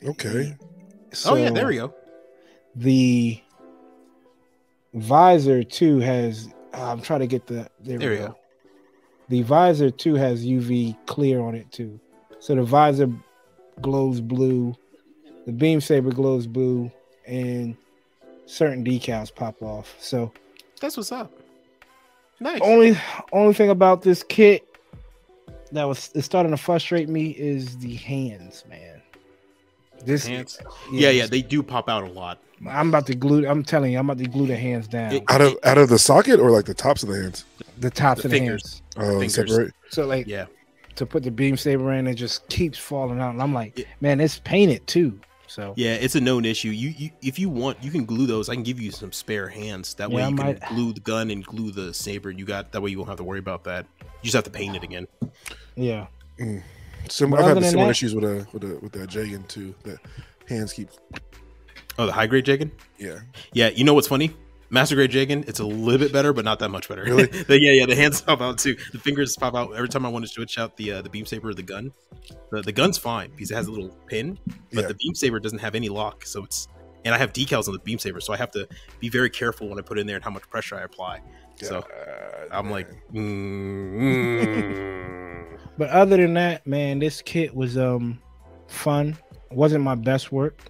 it. 0.01 0.07
Okay. 0.07 0.55
oh 1.25 1.35
yeah, 1.35 1.49
there 1.51 1.67
we 1.67 1.75
go. 1.75 1.93
The 2.75 3.41
visor 4.93 5.63
too 5.63 5.99
has. 5.99 6.49
I'm 6.73 7.01
trying 7.01 7.19
to 7.21 7.27
get 7.27 7.47
the. 7.47 7.67
There, 7.81 7.97
There 7.99 8.09
we 8.09 8.15
we 8.15 8.21
go. 8.21 8.27
go. 8.29 8.37
the 9.29 9.41
visor 9.43 9.91
too 9.91 10.15
has 10.15 10.45
UV 10.45 10.97
clear 11.05 11.41
on 11.41 11.55
it 11.55 11.71
too. 11.71 11.99
So 12.39 12.55
the 12.55 12.63
visor 12.63 13.09
glows 13.81 14.21
blue, 14.21 14.73
the 15.45 15.51
beam 15.51 15.81
saber 15.81 16.11
glows 16.11 16.47
blue, 16.47 16.91
and 17.27 17.75
certain 18.51 18.83
decals 18.83 19.33
pop 19.33 19.61
off. 19.61 19.95
So 19.99 20.31
That's 20.81 20.97
what's 20.97 21.11
up. 21.11 21.31
Nice. 22.39 22.59
only 22.63 22.97
only 23.31 23.53
thing 23.53 23.69
about 23.69 24.01
this 24.01 24.23
kit 24.23 24.67
that 25.71 25.83
was 25.83 26.09
is 26.15 26.25
starting 26.25 26.51
to 26.51 26.57
frustrate 26.57 27.07
me 27.07 27.31
is 27.31 27.77
the 27.77 27.95
hands, 27.95 28.63
man. 28.69 29.01
This 30.03 30.25
Hands. 30.25 30.59
Yeah, 30.91 31.11
yeah, 31.11 31.27
they 31.27 31.43
do 31.43 31.61
pop 31.61 31.87
out 31.87 32.03
a 32.03 32.07
lot. 32.11 32.39
I'm 32.67 32.89
about 32.89 33.05
to 33.07 33.15
glue. 33.15 33.47
I'm 33.47 33.63
telling 33.63 33.91
you, 33.91 33.99
I'm 33.99 34.09
about 34.09 34.23
to 34.23 34.29
glue 34.29 34.47
the 34.47 34.55
hands 34.57 34.87
down. 34.87 35.11
It- 35.13 35.23
Out 35.29 35.41
of 35.41 35.55
out 35.63 35.77
of 35.77 35.89
the 35.89 35.99
socket 35.99 36.39
or 36.39 36.49
like 36.51 36.65
the 36.65 36.73
tops 36.73 37.03
of 37.03 37.09
the 37.09 37.21
hands? 37.21 37.45
the 37.79 37.89
tops 37.91 38.21
the 38.21 38.27
of 38.27 38.31
the 38.31 38.37
fingers. 38.37 38.81
hands. 38.97 39.07
Oh, 39.09 39.19
Fingers. 39.19 39.35
separate. 39.35 39.73
So 39.91 40.05
like 40.07 40.25
Yeah. 40.27 40.45
to 40.95 41.05
put 41.05 41.21
the 41.23 41.29
beam 41.31 41.55
saber 41.57 41.93
in, 41.93 42.07
it 42.07 42.15
just 42.15 42.47
keeps 42.49 42.77
falling 42.79 43.19
out, 43.19 43.31
and 43.33 43.41
I'm 43.41 43.53
like, 43.53 43.77
Yeah. 43.77 43.85
man, 44.01 44.19
it's 44.19 44.39
painted 44.39 44.85
too. 44.87 45.19
So 45.51 45.73
Yeah, 45.75 45.95
it's 45.95 46.15
a 46.15 46.21
known 46.21 46.45
issue. 46.45 46.69
You, 46.69 46.89
you 46.97 47.09
if 47.21 47.37
you 47.37 47.49
want, 47.49 47.83
you 47.83 47.91
can 47.91 48.05
glue 48.05 48.25
those. 48.25 48.47
I 48.47 48.53
can 48.53 48.63
give 48.63 48.79
you 48.79 48.89
some 48.91 49.11
spare 49.11 49.49
hands. 49.49 49.93
That 49.95 50.09
way 50.09 50.21
Yeah, 50.21 50.27
I 50.27 50.29
you 50.29 50.35
can 50.37 50.45
might- 50.45 50.61
glue 50.69 50.93
the 50.93 51.01
gun 51.01 51.29
and 51.29 51.43
glue 51.45 51.71
the 51.71 51.93
saber. 51.93 52.31
You 52.31 52.45
got 52.45 52.71
that 52.71 52.79
way 52.81 52.89
you 52.89 52.97
won't 52.97 53.09
have 53.09 53.17
to 53.17 53.23
worry 53.25 53.39
about 53.39 53.65
that. 53.65 53.85
You 54.01 54.07
just 54.23 54.35
have 54.35 54.45
to 54.45 54.49
paint 54.49 54.77
it 54.77 54.83
again. 54.83 55.07
yeah, 55.75 56.07
mm. 56.39 56.63
Sim- 57.09 57.31
But 57.31 57.39
I've 57.39 57.45
other 57.45 57.55
had 57.55 57.63
than 57.63 57.69
similar 57.69 57.85
that- 57.87 57.91
issues 57.91 58.15
with 58.15 58.23
a 58.23 58.47
with 58.53 58.63
a 58.63 58.79
with 58.81 58.91
that 58.93 59.09
Jagan 59.09 59.45
too. 59.49 59.75
That 59.83 59.97
hands 60.47 60.71
keep 60.73 60.89
Oh, 61.99 62.05
the 62.05 62.13
high 62.13 62.27
grade 62.27 62.45
Jagan? 62.45 62.71
yeah. 62.97 63.19
Yeah, 63.51 63.69
you 63.69 63.83
know 63.83 63.93
what's 63.93 64.07
funny? 64.07 64.33
Master 64.71 64.95
grade 64.95 65.12
Jagan, 65.12 65.47
it's 65.49 65.60
a 65.60 65.65
little 65.65 65.99
bit 65.99 66.13
better, 66.13 66.31
but 66.31 66.45
not 66.45 66.60
that 66.60 66.69
much 66.69 66.88
better. 66.88 67.03
Really? 67.03 67.25
The- 67.47 67.62
yeah, 67.62 67.73
yeah, 67.73 67.86
the 67.86 67.95
hands 67.95 68.21
pop 68.27 68.39
out 68.41 68.57
too. 68.57 68.75
The 68.93 68.99
fingers 68.99 69.36
pop 69.36 69.53
out 69.53 69.75
every 69.75 69.89
time 69.89 70.05
I 70.05 70.10
want 70.10 70.23
to 70.25 70.31
switch 70.31 70.57
out 70.57 70.77
the 70.77 70.93
uh, 70.93 71.01
the 71.01 71.10
beam 71.10 71.25
saber 71.25 71.49
or 71.49 71.53
the 71.53 71.62
gun. 71.63 71.91
The 72.51 72.62
the 72.62 72.71
gun's 72.71 72.97
fine 72.97 73.31
because 73.31 73.51
it 73.51 73.55
has 73.55 73.67
a 73.67 73.71
little 73.71 73.89
pin, 74.07 74.39
but 74.73 74.81
Yeah. 74.84 74.88
the 74.88 74.93
beam 74.95 75.13
saber 75.13 75.39
doesn't 75.39 75.60
have 75.60 75.75
any 75.75 75.89
lock, 75.89 76.25
so 76.25 76.43
it's 76.45 76.67
and 77.03 77.13
I 77.13 77.17
have 77.17 77.34
decals 77.34 77.67
on 77.67 77.73
the 77.73 77.79
beam 77.79 77.99
saber, 77.99 78.21
so 78.21 78.31
I 78.31 78.38
have 78.38 78.51
to 78.51 78.67
be 78.99 79.10
very 79.10 79.29
careful 79.29 79.67
when 79.67 79.77
I 79.77 79.81
put 79.81 79.97
in 79.99 80.07
there 80.07 80.15
and 80.15 80.23
how 80.23 80.29
much 80.31 80.49
pressure 80.49 80.75
I 80.77 80.81
apply. 80.84 81.21
So 81.55 81.81
God, 81.81 82.47
I'm 82.51 82.69
like, 82.71 82.88
mm, 83.13 83.91
mm. 83.99 85.57
but 85.77 85.89
other 85.89 86.17
than 86.17 86.34
that, 86.36 86.65
man, 86.65 86.99
this 86.99 87.21
kit 87.21 87.53
was 87.53 87.77
um 87.77 88.19
fun. 88.67 89.17
wasn't 89.49 89.84
my 89.84 89.95
best 89.95 90.31
work, 90.31 90.62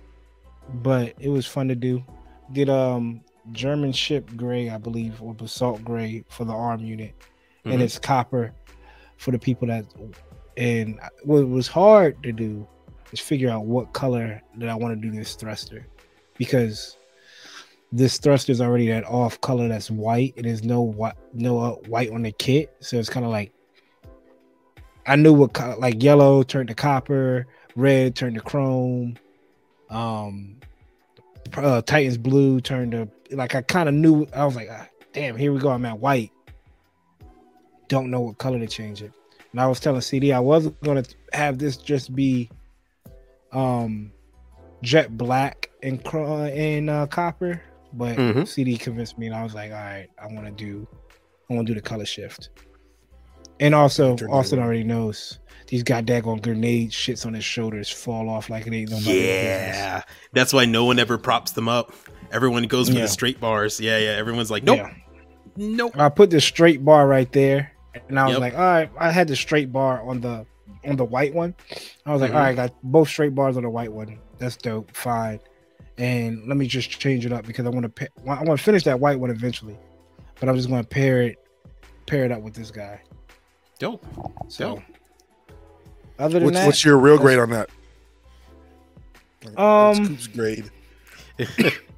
but 0.75 1.13
it 1.19 1.29
was 1.29 1.45
fun 1.45 1.67
to 1.67 1.75
do. 1.75 2.03
Did 2.51 2.69
um 2.69 3.21
German 3.51 3.91
ship 3.91 4.29
gray, 4.35 4.69
I 4.69 4.77
believe, 4.77 5.21
or 5.21 5.33
basalt 5.33 5.83
gray 5.83 6.23
for 6.29 6.45
the 6.45 6.53
arm 6.53 6.81
unit, 6.81 7.13
and 7.65 7.79
Mhm. 7.79 7.83
it's 7.83 7.97
copper 7.99 8.53
for 9.17 9.31
the 9.31 9.39
people 9.39 9.67
that. 9.67 9.85
And 10.57 10.99
what 11.23 11.47
was 11.47 11.67
hard 11.67 12.21
to 12.23 12.31
do 12.31 12.67
is 13.11 13.19
figure 13.19 13.49
out 13.49 13.65
what 13.65 13.93
color 13.93 14.41
that 14.57 14.69
I 14.69 14.75
want 14.75 14.99
to 15.01 15.09
do 15.09 15.15
this 15.15 15.35
thruster, 15.35 15.87
because 16.37 16.97
this 17.91 18.17
thruster 18.19 18.51
is 18.51 18.61
already 18.61 18.87
that 18.87 19.03
off 19.05 19.41
color 19.41 19.67
that's 19.67 19.89
white, 19.91 20.33
and 20.37 20.45
there's 20.45 20.63
no 20.63 20.81
white, 20.81 21.15
no 21.33 21.59
uh, 21.59 21.71
white 21.87 22.11
on 22.11 22.21
the 22.23 22.31
kit, 22.31 22.73
so 22.79 22.97
it's 22.97 23.09
kind 23.09 23.25
of 23.25 23.31
like 23.31 23.51
I 25.07 25.15
knew 25.15 25.33
what 25.33 25.53
color, 25.53 25.75
like 25.77 26.01
yellow 26.03 26.43
turned 26.43 26.69
to 26.69 26.75
copper, 26.75 27.47
red 27.75 28.15
turned 28.15 28.35
to 28.35 28.41
chrome, 28.41 29.17
um, 29.89 30.57
uh, 31.57 31.81
Titans 31.81 32.17
blue 32.17 32.61
turned 32.61 32.91
to 32.91 33.09
like 33.31 33.55
I 33.55 33.61
kind 33.61 33.89
of 33.89 33.95
knew. 33.95 34.27
I 34.35 34.45
was 34.45 34.55
like, 34.55 34.69
ah, 34.71 34.87
damn, 35.13 35.35
here 35.35 35.51
we 35.53 35.59
go. 35.59 35.69
I'm 35.69 35.85
at 35.85 35.99
white. 35.99 36.31
Don't 37.87 38.09
know 38.09 38.21
what 38.21 38.37
color 38.37 38.59
to 38.59 38.67
change 38.67 39.01
it. 39.01 39.11
And 39.51 39.59
I 39.59 39.67
was 39.67 39.79
telling 39.79 40.01
CD 40.01 40.31
I 40.31 40.39
wasn't 40.39 40.79
gonna 40.81 41.03
have 41.33 41.57
this 41.57 41.75
just 41.77 42.15
be, 42.15 42.49
um, 43.51 44.11
jet 44.81 45.17
black 45.17 45.69
and 45.83 46.03
cr- 46.03 46.19
and 46.19 46.89
uh, 46.89 47.07
copper, 47.07 47.61
but 47.93 48.17
Mhm. 48.17 48.47
CD 48.47 48.77
convinced 48.77 49.17
me, 49.17 49.27
and 49.27 49.35
I 49.35 49.43
was 49.43 49.53
like, 49.53 49.71
all 49.71 49.77
right, 49.77 50.07
I 50.17 50.27
want 50.27 50.45
to 50.45 50.51
do, 50.51 50.87
I 51.49 51.53
want 51.53 51.67
to 51.67 51.73
do 51.73 51.79
the 51.79 51.85
color 51.85 52.05
shift. 52.05 52.49
And 53.59 53.75
also, 53.75 54.15
it 54.15 54.23
Austin 54.23 54.57
already 54.59 54.83
knows 54.83 55.39
these 55.67 55.83
goddamn 55.83 56.37
grenade 56.37 56.91
shits 56.91 57.25
on 57.25 57.33
his 57.33 57.43
shoulders 57.45 57.89
fall 57.89 58.27
off 58.29 58.49
like 58.49 58.65
it 58.65 58.73
ain't 58.73 58.89
business. 58.89 59.15
Yeah, 59.15 60.03
that's 60.33 60.51
why 60.53 60.65
no 60.65 60.85
one 60.85 60.97
ever 60.97 61.17
props 61.17 61.51
them 61.51 61.67
up. 61.67 61.93
Everyone 62.31 62.63
goes 62.63 62.87
for 62.89 62.95
Yeah. 62.95 63.01
the 63.01 63.07
straight 63.07 63.39
bars. 63.39 63.79
Yeah, 63.79 63.97
yeah. 63.97 64.09
Everyone's 64.11 64.49
like, 64.51 64.63
nope, 64.63 64.77
Yeah. 64.77 64.93
nope. 65.57 65.97
I 65.99 66.09
put 66.09 66.29
the 66.29 66.39
straight 66.41 66.83
bar 66.83 67.07
right 67.07 67.31
there, 67.31 67.71
and 68.09 68.19
I 68.19 68.23
was 68.25 68.33
Yep. 68.33 68.41
like, 68.41 68.53
all 68.53 68.59
right. 68.59 68.89
I 68.97 69.11
had 69.11 69.27
the 69.27 69.35
straight 69.35 69.71
bar 69.71 70.01
on 70.01 70.21
the 70.21 70.45
on 70.87 70.95
the 70.95 71.05
white 71.05 71.33
one. 71.35 71.53
I 72.07 72.11
was 72.11 72.21
like, 72.21 72.31
Mhm. 72.31 72.35
all 72.35 72.39
right, 72.41 72.55
got 72.55 72.73
both 72.81 73.07
straight 73.07 73.35
bars 73.35 73.55
on 73.55 73.61
the 73.63 73.69
white 73.69 73.91
one. 73.91 74.17
That's 74.39 74.57
dope. 74.57 74.95
Fine. 74.95 75.39
And 75.99 76.47
let 76.47 76.57
me 76.57 76.65
just 76.65 76.89
change 76.89 77.23
it 77.25 77.31
up 77.31 77.45
because 77.45 77.67
I 77.67 77.69
want 77.69 77.83
to 77.83 77.89
pa- 77.89 78.31
I 78.31 78.41
want 78.43 78.57
to 78.57 78.63
finish 78.63 78.83
that 78.85 78.99
white 78.99 79.19
one 79.19 79.29
eventually, 79.29 79.77
but 80.39 80.49
I'm 80.49 80.55
just 80.55 80.69
going 80.69 80.81
to 80.81 80.87
pair 80.87 81.21
it 81.21 81.37
pair 82.07 82.25
it 82.25 82.31
up 82.31 82.41
with 82.41 82.55
this 82.55 82.71
guy. 82.71 82.99
Dope. 83.77 84.03
So, 84.47 84.75
Dope. 84.75 84.83
other 86.17 86.39
than 86.39 86.45
What's, 86.45 86.57
that, 86.57 86.65
what's 86.65 86.83
your 86.85 86.97
real 86.97 87.17
grade 87.19 87.37
on 87.39 87.51
that? 87.51 87.69
Um, 89.57 90.07
Coop's 90.07 90.27
grade. 90.27 90.69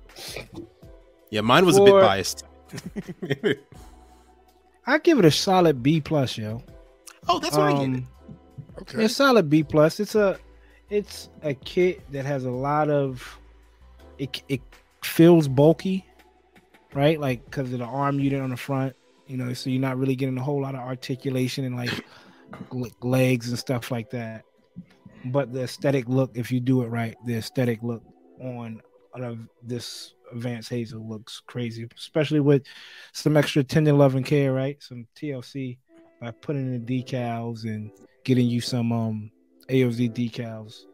yeah, 1.29 1.41
mine 1.41 1.65
was 1.65 1.77
a 1.77 1.83
bit 1.83 1.93
biased. 1.93 2.45
I 4.85 4.97
give 4.97 5.19
it 5.19 5.25
a 5.25 5.31
solid 5.31 5.81
B 5.81 6.01
plus, 6.01 6.37
yo. 6.37 6.61
oh, 7.29 7.39
that's 7.39 7.55
what 7.55 7.67
I 7.67 7.71
get. 7.73 7.83
Um, 7.83 8.07
Okay. 8.81 9.05
It's 9.05 9.15
solid 9.15 9.49
B 9.49 9.63
plus. 9.63 9.99
It's 9.99 10.15
a 10.15 10.37
it's 10.89 11.29
a 11.41 11.53
kit 11.53 12.01
that 12.11 12.25
has 12.25 12.45
a 12.45 12.51
lot 12.51 12.89
of 12.89 13.39
it. 14.17 14.41
It 14.49 14.61
feels 15.03 15.47
bulky, 15.47 16.05
right? 16.93 17.19
Like 17.19 17.45
because 17.45 17.71
of 17.71 17.79
the 17.79 17.85
arm 17.85 18.19
unit 18.19 18.41
on 18.41 18.49
the 18.49 18.57
front, 18.57 18.95
you 19.27 19.37
know. 19.37 19.53
So 19.53 19.69
you're 19.69 19.81
not 19.81 19.97
really 19.97 20.15
getting 20.15 20.37
a 20.37 20.43
whole 20.43 20.61
lot 20.61 20.75
of 20.75 20.81
articulation 20.81 21.65
and 21.65 21.75
like 21.75 22.03
legs 23.01 23.49
and 23.49 23.59
stuff 23.59 23.91
like 23.91 24.09
that. 24.11 24.43
But 25.25 25.53
the 25.53 25.63
aesthetic 25.63 26.09
look, 26.09 26.31
if 26.35 26.51
you 26.51 26.59
do 26.59 26.81
it 26.83 26.87
right, 26.87 27.15
the 27.25 27.35
aesthetic 27.35 27.81
look 27.83 28.03
on 28.41 28.81
on 29.15 29.23
a, 29.23 29.37
this 29.65 30.13
advanced 30.31 30.69
hazel 30.69 31.07
looks 31.07 31.41
crazy, 31.45 31.87
especially 31.97 32.39
with 32.39 32.63
some 33.11 33.37
extra 33.37 33.63
tender 33.63 33.93
love 33.93 34.15
and 34.15 34.25
care, 34.25 34.53
right? 34.53 34.81
Some 34.81 35.05
TLC 35.15 35.77
by 36.21 36.31
putting 36.31 36.73
in 36.73 36.85
the 36.85 37.03
decals 37.03 37.63
and 37.65 37.91
getting 38.23 38.47
you 38.47 38.61
some 38.61 38.91
um 38.91 39.31
AOZ 39.69 40.11
decals 40.13 40.85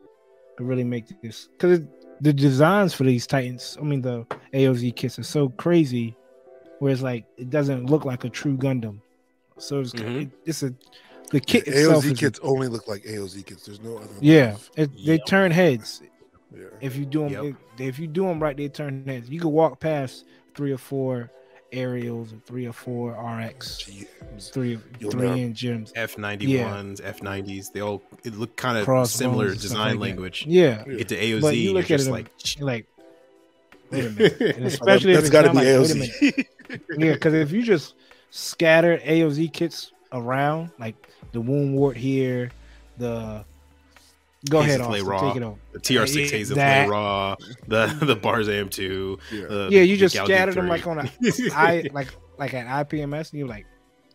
to 0.58 0.64
really 0.64 0.84
make 0.84 1.06
this 1.22 1.48
because 1.58 1.82
the 2.22 2.34
designs 2.34 2.94
for 2.94 3.04
these 3.06 3.26
Titans, 3.26 3.78
I 3.80 3.84
mean 3.84 4.02
the 4.02 4.26
AOZ 4.54 4.96
kits 4.96 5.18
are 5.20 5.24
so 5.24 5.50
crazy, 5.50 6.16
where 6.80 6.92
it's 6.92 7.02
like 7.02 7.26
it 7.38 7.50
doesn't 7.50 7.86
look 7.90 8.04
like 8.06 8.26
a 8.26 8.30
true 8.30 8.58
Gundam. 8.58 9.00
So 9.58 9.80
it's 9.80 9.94
Mhm. 9.94 10.32
it's 10.46 10.64
a 10.64 10.74
the 11.32 11.40
kit 11.40 11.68
itself. 11.68 12.04
AOZ 12.04 12.12
is- 12.14 12.20
kits 12.20 12.40
only 12.44 12.68
look 12.68 12.88
like 12.88 13.04
AOZ 13.06 13.44
kits. 13.46 13.66
There's 13.66 13.80
no 13.82 13.98
other. 13.98 14.08
yeah, 14.20 14.58
it, 14.76 14.92
they 14.94 15.14
Yep. 15.16 15.26
turn 15.28 15.52
heads 15.52 16.02
Yeah. 16.56 16.66
if 16.82 16.96
you 16.96 17.06
do 17.06 17.30
them. 17.30 17.32
Yep. 17.32 17.44
If, 17.78 17.82
if 17.82 18.00
you 18.00 18.08
do 18.08 18.24
them 18.26 18.42
right, 18.42 18.56
they 18.58 18.68
turn 18.70 19.04
heads. 19.06 19.30
You 19.30 19.40
can 19.40 19.52
walk 19.52 19.80
past 19.80 20.26
three 20.56 20.72
or 20.72 20.78
four 20.78 21.30
aerials, 21.72 22.34
or 22.34 22.38
three 22.46 22.66
or 22.66 22.74
four 22.74 23.12
RX, 23.12 23.84
GMs. 23.84 24.52
three 24.52 24.80
You'll 25.00 25.12
three 25.12 25.28
know. 25.28 25.34
in 25.36 25.54
gyms. 25.54 25.92
F 25.96 26.18
ninety 26.18 26.60
ones, 26.64 27.00
F 27.02 27.22
nineties. 27.22 27.70
They 27.70 27.82
all 27.82 28.02
it 28.24 28.34
look 28.36 28.56
kind 28.56 28.78
of 28.78 28.86
Crossbones 28.86 29.12
similar 29.12 29.50
design 29.54 30.00
like 30.00 30.10
language. 30.10 30.46
Yeah, 30.48 30.84
You 30.88 30.98
Get 30.98 31.10
to 31.10 31.18
AOZ, 31.22 31.42
But 31.42 31.56
you 31.56 31.62
you 31.62 31.70
are 31.72 31.74
look 31.76 31.86
at 31.86 31.88
just 32.00 32.08
it, 32.08 32.12
like 32.12 32.28
like, 32.60 32.86
wait 33.92 34.06
a 34.06 34.10
minute. 34.12 34.42
And 34.58 34.66
especially 34.66 35.14
that's 35.14 35.28
if 35.28 35.32
got 35.32 35.44
to 35.44 35.50
be 35.52 35.56
like, 35.58 35.66
wait 35.66 35.92
a 35.92 35.96
minute. 35.96 36.12
AOZ. 36.20 36.46
Yeah, 36.98 37.14
because 37.14 37.34
if 37.36 37.52
you 37.52 37.62
just 37.64 37.96
scatter 38.32 38.98
AOZ 39.00 39.52
kits 39.54 39.92
around, 40.12 40.72
like 40.80 40.96
the 41.32 41.42
Woundwort 41.42 41.96
here, 41.96 42.52
the 42.98 43.44
go 44.50 44.60
ahead, 44.60 44.80
Hazelplay 44.80 45.00
Austen, 45.02 45.08
Raw. 45.08 45.28
take 45.28 45.36
it 45.38 45.44
on. 45.44 45.60
the 45.74 45.80
TR 45.80 46.06
six 46.06 46.32
Yeah, 46.32 46.38
Hazel 46.38 46.56
that- 46.58 46.86
Play 46.86 46.92
Raw, 46.92 47.36
the 47.68 47.86
the 48.06 48.16
Bars 48.16 48.48
AM 48.50 48.70
two. 48.70 49.20
yeah. 49.32 49.46
The, 49.48 49.68
Yeah, 49.72 49.82
you 49.82 49.96
the 49.96 50.00
just 50.02 50.16
Gal 50.16 50.26
scattered 50.26 50.54
Duke 50.56 50.62
them 50.64 50.70
like 50.70 50.88
on 50.88 51.00
a 51.00 51.10
I 51.56 51.90
like 51.92 52.10
like 52.38 52.54
an 52.54 52.68
IPMS, 52.68 53.32
and 53.32 53.40
you're 53.40 53.48
like, 53.48 53.66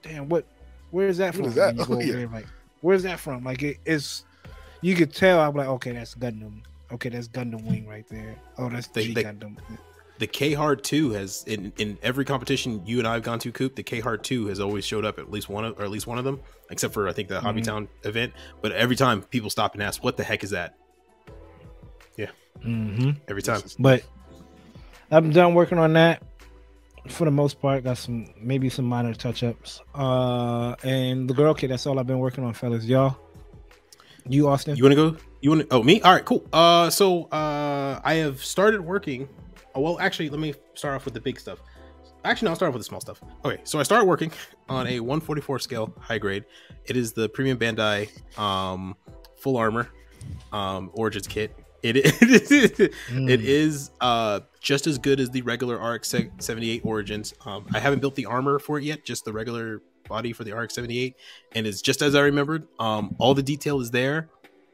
damn, 0.03 0.29
what? 0.29 0.47
Where's 0.91 1.17
that 1.19 1.35
from? 1.35 1.47
is 1.47 1.55
that? 1.57 1.71
And 1.71 1.79
you 1.81 1.85
go 1.87 1.95
Oh, 1.95 1.97
over 1.97 2.07
yeah. 2.07 2.13
there, 2.15 2.29
like, 2.29 2.47
where's 2.81 3.03
that 3.03 3.19
from? 3.21 3.45
Like 3.45 3.63
it 3.63 3.79
is. 3.85 4.25
You 4.81 4.95
could 4.95 5.13
tell. 5.15 5.41
I'm 5.41 5.55
like, 5.55 5.69
okay, 5.69 5.93
that's 5.93 6.15
Gundam. 6.15 6.63
Okay, 6.93 7.09
that's 7.09 7.27
Gundam 7.29 7.65
Wing 7.65 7.87
right 7.89 8.07
there. 8.09 8.37
Oh, 8.59 8.69
that's 8.69 8.87
They- 8.89 9.07
G 9.07 9.15
they- 9.15 9.25
Gundam. 9.25 9.57
The 10.19 10.27
Kehaar 10.29 10.81
Two 10.81 11.11
has 11.11 11.43
in 11.47 11.73
in 11.79 11.99
every 12.03 12.25
competition 12.25 12.87
you 12.87 12.99
and 12.99 13.09
I 13.09 13.15
have 13.15 13.23
gone 13.25 13.39
to, 13.41 13.51
Coop. 13.51 13.75
The 13.75 13.83
Kehaar 13.83 14.23
Two 14.23 14.47
has 14.47 14.61
always 14.61 14.85
showed 14.85 15.05
up 15.05 15.19
at 15.19 15.31
least 15.31 15.49
one 15.49 15.65
of, 15.65 15.79
or 15.79 15.83
at 15.85 15.91
least 15.91 16.07
one 16.07 16.19
of 16.19 16.25
them, 16.25 16.41
except 16.71 16.95
for 16.95 17.09
I 17.09 17.13
think 17.13 17.29
the 17.29 17.41
Mhm. 17.41 17.43
Hobbytown 17.43 17.89
event. 18.05 18.33
But 18.63 18.73
every 18.73 18.95
time 18.97 19.23
people 19.23 19.51
stop 19.51 19.75
and 19.75 19.83
ask, 19.83 20.05
"What 20.05 20.17
the 20.17 20.23
heck 20.25 20.45
is 20.45 20.51
that?" 20.51 20.77
Yeah. 22.17 22.31
hmm 22.63 23.11
Every 23.27 23.43
time. 23.43 23.63
But 23.79 24.05
I'm 25.11 25.31
done 25.31 25.55
working 25.55 25.79
on 25.79 25.93
that. 25.95 26.23
for 27.09 27.27
the 27.27 27.31
most 27.31 27.61
part. 27.61 27.85
Got 27.85 27.99
some 27.99 28.29
maybe 28.41 28.71
some 28.71 28.87
minor 28.87 29.13
touch 29.13 29.43
ups. 29.43 29.83
Uh, 29.95 30.75
and 30.83 31.29
the 31.29 31.35
girl 31.35 31.53
kit. 31.53 31.69
That's 31.69 31.87
all 31.87 31.99
I've 31.99 32.07
been 32.07 32.19
working 32.19 32.45
on, 32.45 32.55
fellas. 32.55 32.87
Y'all, 32.87 33.19
you 34.27 34.49
Austen. 34.49 34.75
You 34.75 34.85
want 34.85 34.93
to 34.93 35.11
go? 35.11 35.17
You 35.43 35.51
want 35.51 35.63
to? 35.63 35.67
Oh, 35.71 35.83
me? 35.83 36.01
All 36.01 36.15
right, 36.15 36.25
cool. 36.25 36.43
Uh, 36.51 36.89
so 36.89 37.25
uh, 37.25 38.01
I 38.03 38.15
have 38.15 38.43
started 38.43 38.81
working. 38.81 39.29
Oh, 39.75 39.81
well, 39.81 39.99
actually, 40.01 40.29
let 40.31 40.41
me 40.41 40.55
start 40.75 40.95
off 40.95 41.05
with 41.05 41.15
the 41.15 41.21
big 41.21 41.39
stuff. 41.41 41.59
Actually, 42.25 42.47
no, 42.47 42.51
I'll 42.51 42.57
start 42.57 42.69
off 42.69 42.75
with 42.75 42.81
the 42.81 42.89
small 42.89 43.01
stuff. 43.01 43.21
Okay, 43.45 43.61
so 43.65 43.79
I 43.79 43.83
started 43.83 44.07
working 44.07 44.33
on 44.69 44.87
a 44.87 45.01
144 45.01 45.59
scale 45.59 45.93
high 46.01 46.19
grade. 46.19 46.45
It 46.87 46.97
is 46.97 47.13
the 47.13 47.29
premium 47.29 47.59
Bandai 47.59 48.09
um, 48.39 48.97
full 49.37 49.57
armor 49.57 49.89
um, 50.53 50.91
Origins 50.95 51.27
kit. 51.27 51.55
It 51.83 51.97
is, 51.99 52.13
Mm. 53.11 53.31
it 53.31 53.43
is 53.43 53.91
uh, 54.01 54.41
just 54.61 54.87
as 54.87 54.97
good 54.97 55.21
as 55.21 55.29
the 55.29 55.43
regular 55.43 55.77
RX 55.77 56.15
78 56.39 56.81
Origins. 56.83 57.35
Um, 57.45 57.67
I 57.75 57.79
haven't 57.79 57.99
built 58.01 58.15
the 58.15 58.25
armor 58.25 58.59
for 58.59 58.79
it 58.79 58.85
yet, 58.85 59.05
just 59.05 59.27
the 59.27 59.33
regular 59.35 59.83
body 60.09 60.33
for 60.33 60.45
the 60.45 60.57
RX 60.57 60.75
78, 60.75 61.17
and 61.55 61.67
it's 61.67 61.83
just 61.83 62.01
as 62.01 62.15
I 62.15 62.21
remembered. 62.21 62.67
Um, 62.79 63.15
all 63.19 63.35
the 63.35 63.43
detail 63.43 63.81
is 63.81 63.91
there. 63.91 64.31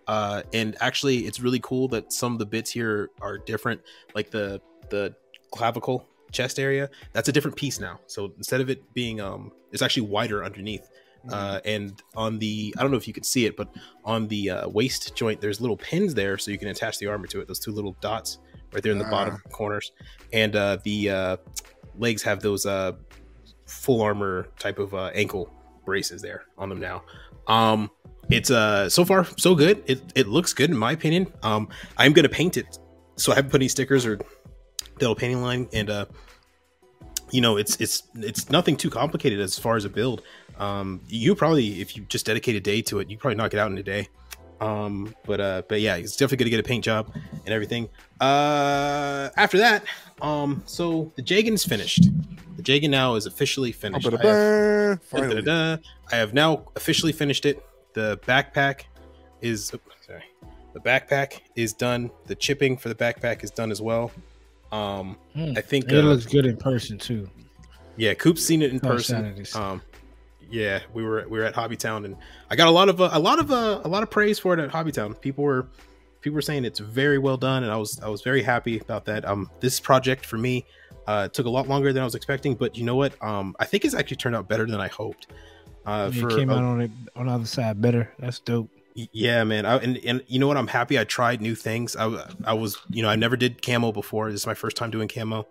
Uh, 0.07 0.43
and 0.53 0.77
actually, 0.81 1.19
it's 1.27 1.41
really 1.41 1.61
cool 1.61 1.89
that 1.89 2.13
some 2.13 2.33
of 2.33 2.39
the 2.39 2.47
bits 2.47 2.71
here 2.71 3.11
are 3.21 3.39
different. 3.39 3.81
Like 4.15 4.31
the 4.31 4.61
the 4.91 5.15
clavicle 5.51 6.07
chest 6.33 6.59
area, 6.59 6.89
that's 7.13 7.29
a 7.29 7.33
different 7.33 7.57
piece 7.57 7.81
now. 7.81 8.01
So 8.07 8.33
instead 8.37 8.61
of 8.61 8.71
it 8.71 8.93
being, 8.95 9.21
um, 9.21 9.53
it's 9.73 9.83
actually 9.83 10.07
wider 10.09 10.45
underneath. 10.45 10.89
Uh, 11.29 11.61
and 11.65 12.03
on 12.15 12.39
the, 12.39 12.75
I 12.79 12.83
don't 12.83 12.91
know 12.91 12.97
if 12.97 13.07
you 13.07 13.13
can 13.13 13.25
see 13.25 13.45
it, 13.45 13.57
but 13.57 13.69
on 14.05 14.27
the 14.29 14.51
uh, 14.51 14.69
waist 14.69 15.15
joint, 15.15 15.41
there's 15.41 15.61
little 15.61 15.77
pins 15.77 16.15
there, 16.15 16.39
so 16.39 16.51
you 16.51 16.59
can 16.59 16.69
attach 16.69 16.99
the 16.99 17.07
armor 17.09 17.27
to 17.27 17.41
it. 17.41 17.49
Those 17.49 17.59
two 17.59 17.73
little 17.73 17.95
dots 18.01 18.39
right 18.73 18.83
there 18.83 18.93
in 18.93 18.99
the 18.99 19.05
bottom 19.05 19.43
corners, 19.53 19.93
and 20.33 20.57
uh, 20.57 20.79
the 20.83 21.11
uh, 21.11 21.37
legs 21.99 22.23
have 22.23 22.41
those 22.41 22.65
uh, 22.65 22.93
full 23.67 24.01
armor 24.01 24.49
type 24.59 24.79
of 24.79 24.95
uh, 24.95 25.11
ankle 25.15 25.53
braces 25.85 26.23
there 26.23 26.45
on 26.57 26.69
them 26.69 26.81
now. 26.81 27.03
Um, 27.47 27.91
it's 28.31 28.51
uh 28.51 28.89
so 28.89 29.05
far 29.05 29.27
so 29.37 29.55
good. 29.55 29.83
It 29.87 30.01
it 30.15 30.29
looks 30.29 30.53
good 30.53 30.71
in 30.71 30.77
my 30.77 30.93
opinion. 30.93 31.33
Um, 31.43 31.69
I'm 31.97 32.13
gonna 32.13 32.29
paint 32.29 32.57
it, 32.57 32.79
so 33.17 33.33
I 33.33 33.35
haven't 33.35 33.51
put 33.51 33.61
any 33.61 33.69
stickers 33.69 34.07
or 34.07 34.21
the 35.01 35.15
painting 35.15 35.43
line, 35.43 35.69
and 35.73 35.91
uh, 35.91 36.07
you 37.31 37.41
know, 37.41 37.57
it's 37.57 37.77
it's 37.81 38.05
it's 38.17 38.51
nothing 38.51 38.77
too 38.77 38.91
complicated 38.91 39.41
as 39.41 39.59
far 39.59 39.77
as 39.77 39.85
a 39.85 39.89
build. 39.89 40.23
Um, 40.59 41.01
you 41.09 41.35
probably 41.35 41.81
if 41.81 41.97
you 41.97 42.05
just 42.05 42.27
dedicate 42.27 42.57
a 42.57 42.61
day 42.61 42.83
to 42.83 43.01
it, 43.01 43.11
you 43.11 43.17
probably 43.19 43.37
knock 43.37 43.55
it 43.55 43.59
out 43.59 43.71
in 43.71 43.79
a 43.79 43.83
day. 43.83 44.09
Um, 44.61 45.15
but 45.25 45.41
uh, 45.41 45.63
but 45.69 45.81
yeah, 45.81 45.97
it's 45.97 46.17
definitely 46.17 46.45
gonna 46.45 46.51
get 46.51 46.61
a 46.61 46.69
paint 46.69 46.85
job 46.85 47.13
and 47.15 47.49
everything. 47.49 47.89
Uh, 48.21 49.31
after 49.37 49.59
that, 49.59 49.85
um, 50.21 50.63
so 50.67 51.13
the 51.17 51.23
Jagan's 51.23 51.65
finished. 51.65 52.05
The 52.57 52.63
Jagan 52.63 52.91
now 52.91 53.15
is 53.15 53.25
officially 53.25 53.73
finished. 53.73 54.07
I 54.07 54.11
have-. 54.11 55.81
I 56.13 56.17
have 56.17 56.35
now 56.35 56.65
officially 56.77 57.13
finished 57.13 57.47
it. 57.47 57.65
The 57.95 58.19
backpack 58.27 58.83
is 59.41 59.73
oop, 59.73 59.83
sorry. 60.07 60.25
The 60.75 60.81
backpack 60.81 61.41
is 61.57 61.73
done. 61.73 62.11
The 62.27 62.35
chipping 62.35 62.77
for 62.77 62.91
the 62.91 62.95
backpack 62.95 63.43
is 63.43 63.51
done 63.51 63.71
as 63.71 63.81
well. 63.81 64.13
Um, 64.73 65.17
Hmm. 65.35 65.53
I 65.57 65.61
think 65.61 65.85
And 65.89 65.93
it 65.99 66.05
uh, 66.05 66.09
looks 66.09 66.27
good 66.27 66.47
in 66.47 66.57
person 66.57 66.99
too. 66.99 67.29
yeah, 67.97 68.15
Coop's 68.15 68.45
seen 68.45 68.63
it 68.63 68.71
in 68.71 68.81
person. 68.81 69.45
Um, 69.55 69.83
yeah, 70.51 70.81
we 70.93 71.05
were 71.05 71.27
we 71.29 71.39
were 71.39 71.45
at 71.45 71.55
Hobbytown, 71.55 72.05
and 72.05 72.17
I 72.51 72.57
got 72.57 72.67
a 72.69 72.73
lot 72.73 72.89
of 72.89 73.01
uh, 73.01 73.11
a 73.13 73.19
lot 73.19 73.39
of 73.39 73.51
uh, 73.53 73.81
a 73.85 73.89
lot 73.89 74.03
of 74.03 74.11
praise 74.11 74.39
for 74.39 74.53
it 74.55 74.59
at 74.61 74.71
Hobbytown. 74.71 75.21
People 75.21 75.45
were 75.45 75.69
people 76.21 76.35
were 76.35 76.43
saying 76.43 76.65
it's 76.65 76.81
very 76.81 77.19
well 77.19 77.37
done, 77.37 77.63
and 77.63 77.73
I 77.73 77.77
was 77.77 78.01
I 78.03 78.09
was 78.09 78.23
very 78.23 78.43
happy 78.43 78.79
about 78.79 79.05
that. 79.07 79.25
Um, 79.25 79.49
this 79.61 79.79
project 79.79 80.27
for 80.27 80.39
me 80.39 80.65
uh, 81.07 81.29
took 81.29 81.47
a 81.47 81.51
lot 81.51 81.69
longer 81.69 81.93
than 81.93 82.03
I 82.03 82.05
was 82.05 82.15
expecting, 82.17 82.55
but 82.57 82.77
you 82.77 82.85
know 82.85 82.97
what? 82.97 83.15
Um, 83.23 83.55
I 83.61 83.65
think 83.65 83.85
it's 83.85 83.95
actually 83.95 84.17
turned 84.17 84.35
out 84.35 84.49
better 84.49 84.67
than 84.67 84.81
I 84.81 84.89
hoped. 84.89 85.29
Uh, 85.87 86.11
it 86.13 86.21
for 86.21 86.31
came 86.31 86.51
out 86.51 86.63
on 86.65 86.81
it 86.81 86.91
on 87.17 87.27
the 87.27 87.33
other 87.33 87.47
side 87.47 87.81
better. 87.81 88.13
That's 88.19 88.41
dope. 88.41 88.69
Yeah, 89.13 89.45
man. 89.45 89.67
I, 89.67 89.77
and 89.79 89.99
and 90.05 90.23
you 90.27 90.39
know 90.39 90.47
what? 90.49 90.57
I'm 90.57 90.67
happy. 90.67 90.99
I 90.99 91.05
tried 91.05 91.41
new 91.41 91.55
things. 91.55 91.97
I 91.97 92.07
I 92.45 92.55
was 92.55 92.79
you 92.89 93.03
know 93.03 93.09
I 93.09 93.17
never 93.17 93.37
did 93.37 93.63
camo 93.63 93.93
before. 93.93 94.31
This 94.31 94.41
is 94.43 94.47
my 94.47 94.55
first 94.55 94.77
time 94.77 94.91
doing 94.91 95.09
camo. 95.09 95.47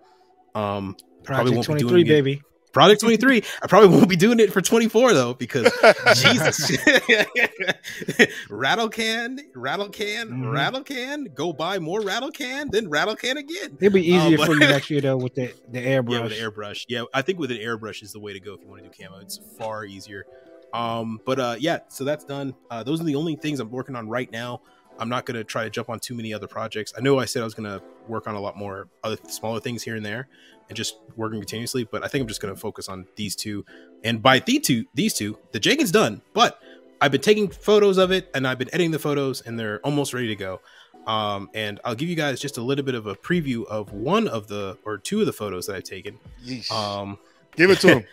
Um, 0.55 0.95
Probably 1.23 1.51
Project 1.53 1.69
won't 1.69 1.79
be 1.79 1.87
doing 1.87 1.89
Three, 1.93 2.01
it. 2.01 2.07
baby. 2.07 2.41
Project 2.71 3.01
23. 3.01 3.43
I 3.63 3.67
probably 3.67 3.89
won't 3.89 4.07
be 4.07 4.15
doing 4.15 4.39
it 4.39 4.53
for 4.53 4.61
24 4.61 5.13
though 5.13 5.33
because 5.33 5.71
Jesus. 6.21 6.77
rattle 8.49 8.89
can, 8.89 9.39
rattle 9.55 9.89
can, 9.89 10.29
Mhm. 10.29 10.51
rattle 10.53 10.83
can. 10.83 11.25
Go 11.33 11.51
buy 11.53 11.79
more 11.79 12.01
rattle 12.01 12.31
can, 12.31 12.69
then 12.69 12.89
rattle 12.89 13.15
can 13.15 13.37
again. 13.37 13.77
It'll 13.81 13.93
be 13.93 14.07
easier 14.11 14.37
but- 14.37 14.45
for 14.47 14.53
you 14.53 14.59
next 14.59 14.89
year 14.89 15.01
though 15.01 15.17
with 15.17 15.35
the 15.35 15.51
the 15.71 15.79
airbrush. 15.79 16.11
Yeah, 16.11 16.21
with 16.23 16.31
an 16.33 16.37
airbrush. 16.51 16.85
Yeah, 16.87 17.03
I 17.13 17.21
think 17.21 17.39
with 17.39 17.51
an 17.51 17.57
airbrush 17.57 18.03
is 18.03 18.11
the 18.11 18.19
way 18.19 18.33
to 18.33 18.39
go 18.39 18.53
if 18.53 18.61
you 18.61 18.67
want 18.67 18.83
to 18.83 18.89
do 18.89 19.03
camo. 19.03 19.19
It's 19.19 19.39
far 19.57 19.85
easier. 19.85 20.25
Um, 20.73 21.19
but 21.25 21.39
uh, 21.39 21.55
yeah, 21.59 21.79
so 21.87 22.03
that's 22.03 22.23
done. 22.23 22.53
Uh, 22.69 22.83
those 22.83 23.01
are 23.01 23.05
the 23.05 23.15
only 23.15 23.35
things 23.35 23.59
I'm 23.59 23.71
working 23.71 23.95
on 23.95 24.07
right 24.07 24.31
now. 24.31 24.61
I'm 24.99 25.09
not 25.09 25.25
gonna 25.25 25.43
try 25.43 25.63
to 25.63 25.69
jump 25.69 25.89
on 25.89 25.99
too 25.99 26.13
many 26.13 26.33
other 26.33 26.47
projects. 26.47 26.93
I 26.97 27.01
know 27.01 27.19
I 27.19 27.25
said 27.25 27.41
I 27.41 27.45
was 27.45 27.53
gonna 27.53 27.81
work 28.07 28.27
on 28.27 28.35
a 28.35 28.39
lot 28.39 28.57
more 28.57 28.89
other 29.03 29.17
smaller 29.29 29.59
things 29.61 29.81
here 29.81 29.95
and 29.95 30.05
there, 30.05 30.27
and 30.67 30.75
just 30.75 30.97
working 31.15 31.39
continuously. 31.39 31.85
But 31.85 32.03
I 32.03 32.07
think 32.07 32.21
I'm 32.21 32.27
just 32.27 32.41
gonna 32.41 32.55
focus 32.55 32.89
on 32.89 33.07
these 33.15 33.35
two. 33.35 33.65
And 34.03 34.21
by 34.21 34.39
the 34.39 34.59
two, 34.59 34.85
these 34.93 35.13
two, 35.13 35.37
the 35.51 35.59
Jenkins 35.59 35.91
done. 35.91 36.21
But 36.33 36.61
I've 37.01 37.11
been 37.11 37.21
taking 37.21 37.47
photos 37.47 37.97
of 37.97 38.11
it, 38.11 38.29
and 38.33 38.45
I've 38.45 38.59
been 38.59 38.67
editing 38.73 38.91
the 38.91 38.99
photos, 38.99 39.41
and 39.41 39.57
they're 39.57 39.79
almost 39.85 40.13
ready 40.13 40.27
to 40.27 40.35
go. 40.35 40.59
Um, 41.07 41.49
and 41.53 41.79
I'll 41.85 41.95
give 41.95 42.09
you 42.09 42.15
guys 42.15 42.39
just 42.41 42.57
a 42.57 42.61
little 42.61 42.83
bit 42.83 42.93
of 42.93 43.07
a 43.07 43.15
preview 43.15 43.65
of 43.65 43.93
one 43.93 44.27
of 44.27 44.47
the 44.47 44.77
or 44.83 44.97
two 44.97 45.21
of 45.21 45.25
the 45.25 45.33
photos 45.33 45.65
that 45.67 45.77
I've 45.77 45.83
taken. 45.83 46.19
Yeesh. 46.45 46.69
Um, 46.71 47.17
Give 47.55 47.71
it 47.71 47.79
to 47.79 47.87
him. 47.99 48.03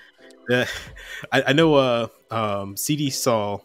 I, 0.50 0.66
I 1.32 1.52
know 1.52 1.74
uh, 1.74 2.08
um, 2.30 2.76
CD 2.76 3.10
saw 3.10 3.58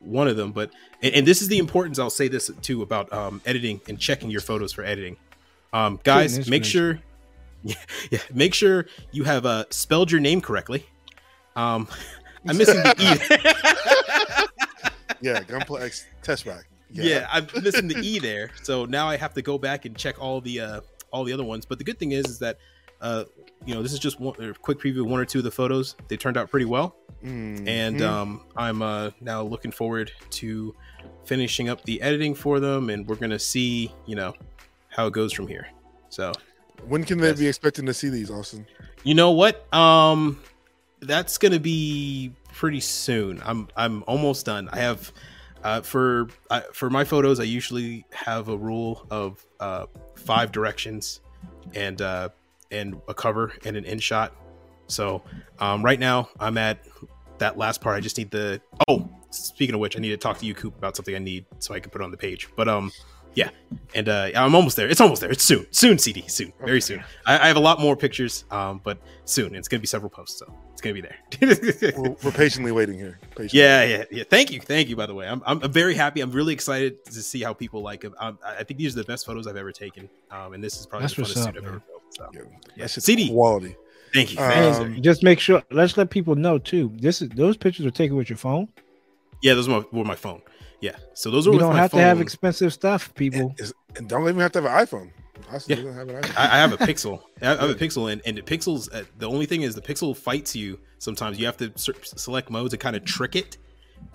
one 0.00 0.28
of 0.28 0.36
them, 0.36 0.52
but 0.52 0.70
and, 1.02 1.14
and 1.14 1.26
this 1.26 1.42
is 1.42 1.48
the 1.48 1.58
importance. 1.58 1.98
I'll 1.98 2.10
say 2.10 2.28
this 2.28 2.50
too 2.62 2.82
about 2.82 3.12
um, 3.12 3.40
editing 3.44 3.80
and 3.88 3.98
checking 3.98 4.30
your 4.30 4.40
photos 4.40 4.72
for 4.72 4.84
editing. 4.84 5.16
Um, 5.72 5.98
guys, 6.04 6.32
Goodness 6.32 6.48
make 6.48 6.64
sure, 6.64 7.00
yeah, 7.62 7.74
yeah, 8.10 8.18
make 8.32 8.54
sure 8.54 8.86
you 9.12 9.24
have 9.24 9.46
uh, 9.46 9.64
spelled 9.70 10.10
your 10.12 10.20
name 10.20 10.40
correctly. 10.40 10.86
Um, 11.56 11.88
I'm 12.46 12.58
missing 12.58 12.76
the 12.82 12.94
e. 12.98 14.48
Yeah, 15.20 15.40
Gunpla 15.40 15.80
X 15.80 16.06
test 16.22 16.44
back. 16.44 16.64
yeah. 16.90 17.26
I'm 17.32 17.46
missing 17.62 17.88
the 17.88 17.98
e 17.98 18.18
there. 18.18 18.50
So 18.62 18.84
now 18.84 19.08
I 19.08 19.16
have 19.16 19.32
to 19.34 19.42
go 19.42 19.56
back 19.56 19.86
and 19.86 19.96
check 19.96 20.20
all 20.20 20.42
the 20.42 20.60
uh, 20.60 20.80
all 21.10 21.24
the 21.24 21.32
other 21.32 21.44
ones. 21.44 21.64
But 21.64 21.78
the 21.78 21.84
good 21.84 21.98
thing 21.98 22.12
is, 22.12 22.26
is 22.26 22.38
that 22.40 22.58
uh, 23.00 23.24
you 23.64 23.74
know 23.74 23.82
this 23.82 23.92
is 23.92 23.98
just 23.98 24.20
one 24.20 24.34
a 24.42 24.52
quick 24.54 24.78
preview 24.78 25.00
of 25.00 25.06
one 25.06 25.20
or 25.20 25.24
two 25.24 25.38
of 25.38 25.44
the 25.44 25.50
photos. 25.50 25.96
They 26.08 26.16
turned 26.16 26.36
out 26.36 26.50
pretty 26.50 26.66
well. 26.66 26.96
Mhm. 27.24 27.66
and 27.66 28.02
um, 28.02 28.42
I'm 28.54 28.82
uh, 28.82 29.10
now 29.22 29.42
looking 29.42 29.70
forward 29.70 30.12
to 30.32 30.74
finishing 31.24 31.70
up 31.70 31.82
the 31.84 32.02
editing 32.02 32.34
for 32.34 32.60
them, 32.60 32.90
and 32.90 33.08
we're 33.08 33.16
gonna 33.16 33.38
see, 33.38 33.94
you 34.04 34.14
know, 34.14 34.34
how 34.88 35.06
it 35.06 35.14
goes 35.14 35.32
from 35.32 35.48
here. 35.48 35.68
So, 36.10 36.32
when 36.86 37.02
can 37.04 37.18
they 37.18 37.28
yes. 37.28 37.38
be 37.38 37.48
expecting 37.48 37.86
to 37.86 37.94
see 37.94 38.10
these, 38.10 38.30
Austen? 38.30 38.66
you 39.04 39.14
know 39.14 39.30
what? 39.30 39.72
Um, 39.72 40.40
that's 41.00 41.38
gonna 41.38 41.60
be 41.60 42.32
pretty 42.52 42.80
soon. 42.80 43.40
I'm 43.44 43.68
I'm 43.74 44.04
almost 44.06 44.44
done. 44.44 44.68
I 44.70 44.78
have 44.80 45.10
uh, 45.62 45.80
for 45.80 46.28
uh, 46.50 46.60
for 46.72 46.90
my 46.90 47.04
photos, 47.04 47.40
I 47.40 47.44
usually 47.44 48.04
have 48.12 48.48
a 48.48 48.56
rule 48.56 49.06
of 49.10 49.44
uh, 49.60 49.86
five 50.14 50.52
directions 50.52 51.20
and 51.74 52.02
uh, 52.02 52.28
and 52.74 53.00
a 53.08 53.14
cover 53.14 53.52
and 53.64 53.76
an 53.76 53.84
in 53.84 53.98
shot. 53.98 54.34
So 54.86 55.22
um, 55.58 55.82
right 55.82 55.98
now 55.98 56.28
I'm 56.38 56.58
at 56.58 56.78
that 57.38 57.56
last 57.56 57.80
part. 57.80 57.96
I 57.96 58.00
just 58.00 58.18
need 58.18 58.30
the 58.30 58.60
oh. 58.88 59.08
Speaking 59.30 59.74
of 59.74 59.80
which, 59.80 59.96
I 59.96 60.00
need 60.00 60.10
to 60.10 60.16
talk 60.16 60.38
to 60.38 60.46
you, 60.46 60.54
Coop, 60.54 60.78
about 60.78 60.94
something 60.94 61.12
I 61.14 61.18
need 61.18 61.44
so 61.58 61.74
I 61.74 61.80
can 61.80 61.90
put 61.90 62.00
it 62.00 62.04
on 62.04 62.12
the 62.12 62.16
page. 62.16 62.48
But 62.56 62.68
um, 62.68 62.92
yeah, 63.34 63.48
and 63.92 64.08
uh, 64.08 64.30
I'm 64.36 64.54
almost 64.54 64.76
there. 64.76 64.88
It's 64.88 65.00
almost 65.00 65.20
there. 65.22 65.30
It's 65.32 65.42
soon, 65.42 65.66
soon, 65.72 65.98
CD, 65.98 66.22
soon, 66.28 66.52
very 66.60 66.72
Okay. 66.74 66.80
soon. 66.80 67.04
I, 67.26 67.34
I 67.40 67.46
have 67.48 67.56
a 67.56 67.60
lot 67.60 67.80
more 67.80 67.96
pictures, 67.96 68.44
um, 68.52 68.80
but 68.84 68.98
soon. 69.24 69.56
It's 69.56 69.66
gonna 69.66 69.80
be 69.80 69.88
several 69.88 70.08
posts, 70.08 70.38
so 70.38 70.54
it's 70.72 70.80
gonna 70.80 70.94
be 70.94 71.00
there. 71.00 71.16
We're, 71.98 72.14
we're 72.22 72.30
patiently 72.30 72.70
waiting 72.70 72.96
here. 72.96 73.18
Patiently. 73.30 73.58
yeah, 73.58 73.82
yeah, 73.82 74.04
yeah. 74.12 74.22
Thank 74.30 74.52
you, 74.52 74.60
thank 74.60 74.88
you. 74.88 74.94
By 74.94 75.06
the 75.06 75.14
way, 75.14 75.26
I'm, 75.26 75.42
I'm 75.46 75.58
very 75.72 75.94
happy. 75.96 76.20
I'm 76.20 76.30
really 76.30 76.52
excited 76.52 77.04
to 77.06 77.22
see 77.22 77.42
how 77.42 77.52
people 77.52 77.82
like 77.82 78.02
them. 78.02 78.14
Um, 78.20 78.38
I 78.46 78.58
I 78.58 78.62
think 78.62 78.78
these 78.78 78.94
are 78.94 79.00
the 79.00 79.06
best 79.06 79.26
photos 79.26 79.48
I've 79.48 79.56
ever 79.56 79.72
taken, 79.72 80.08
um, 80.30 80.52
and 80.52 80.62
this 80.62 80.78
is 80.78 80.86
probably 80.86 81.04
That's 81.04 81.14
the 81.16 81.22
what's 81.22 81.34
funnest 81.34 81.48
up, 81.48 81.54
suit 81.54 81.56
I've 81.58 81.64
ever 81.64 81.72
man. 81.72 81.82
built. 81.88 81.93
So 82.16 82.28
Yeah, 82.32 82.40
Yeah. 82.76 82.84
that 82.84 82.90
shit's 82.90 83.06
CD. 83.06 83.28
quality. 83.30 83.76
thank 84.12 84.32
you. 84.32 84.38
Um, 84.38 84.50
thank 84.50 84.66
you, 84.66 84.74
sir. 84.74 84.84
And 84.86 85.02
just 85.02 85.22
make 85.22 85.40
sure. 85.40 85.62
Let's 85.70 85.96
let 85.96 86.10
people 86.10 86.34
know 86.36 86.58
too. 86.58 86.92
This 86.96 87.20
is 87.22 87.28
those 87.30 87.56
pictures 87.56 87.84
are 87.86 87.90
taken 87.90 88.16
with 88.16 88.28
your 88.30 88.36
phone. 88.38 88.68
yeah, 89.42 89.54
those 89.54 89.68
were 89.68 89.80
my, 89.80 89.84
were 89.92 90.04
my 90.04 90.14
phone. 90.14 90.40
Yeah, 90.80 90.96
so 91.14 91.30
those 91.30 91.46
are 91.46 91.50
You 91.50 91.54
with 91.56 91.60
don't 91.60 91.72
my 91.74 91.80
have 91.82 91.90
phone. 91.92 92.00
to 92.00 92.04
have 92.06 92.20
expensive 92.20 92.72
stuff, 92.72 93.14
people. 93.14 93.54
And, 93.58 93.72
and 93.96 94.08
don't 94.08 94.22
even 94.28 94.38
have 94.40 94.52
to 94.52 94.62
have 94.62 94.70
an 94.70 94.86
iPhone. 94.86 95.10
Austen 95.52 95.70
Yeah. 95.78 95.84
doesn't 95.84 95.94
have 95.98 96.08
an 96.08 96.22
iPhone. 96.22 96.36
I, 96.38 96.44
I 96.44 96.58
have 96.58 96.72
a 96.72 96.76
pixel. 96.76 97.22
I 97.42 97.46
have 97.46 97.70
a 97.70 97.74
pixel, 97.74 98.12
and, 98.12 98.20
and 98.26 98.36
the 98.36 98.42
pixels. 98.42 98.88
Uh, 98.94 99.04
the 99.18 99.28
only 99.28 99.46
thing 99.46 99.62
is, 99.62 99.74
the 99.74 99.80
pixel 99.82 100.16
fights 100.16 100.54
you. 100.54 100.78
Sometimes 100.98 101.38
you 101.38 101.46
have 101.46 101.56
to 101.58 101.72
ser- 101.76 101.94
select 102.02 102.50
modes 102.50 102.72
and 102.74 102.80
kind 102.80 102.96
of 102.96 103.04
trick 103.04 103.34
it 103.36 103.58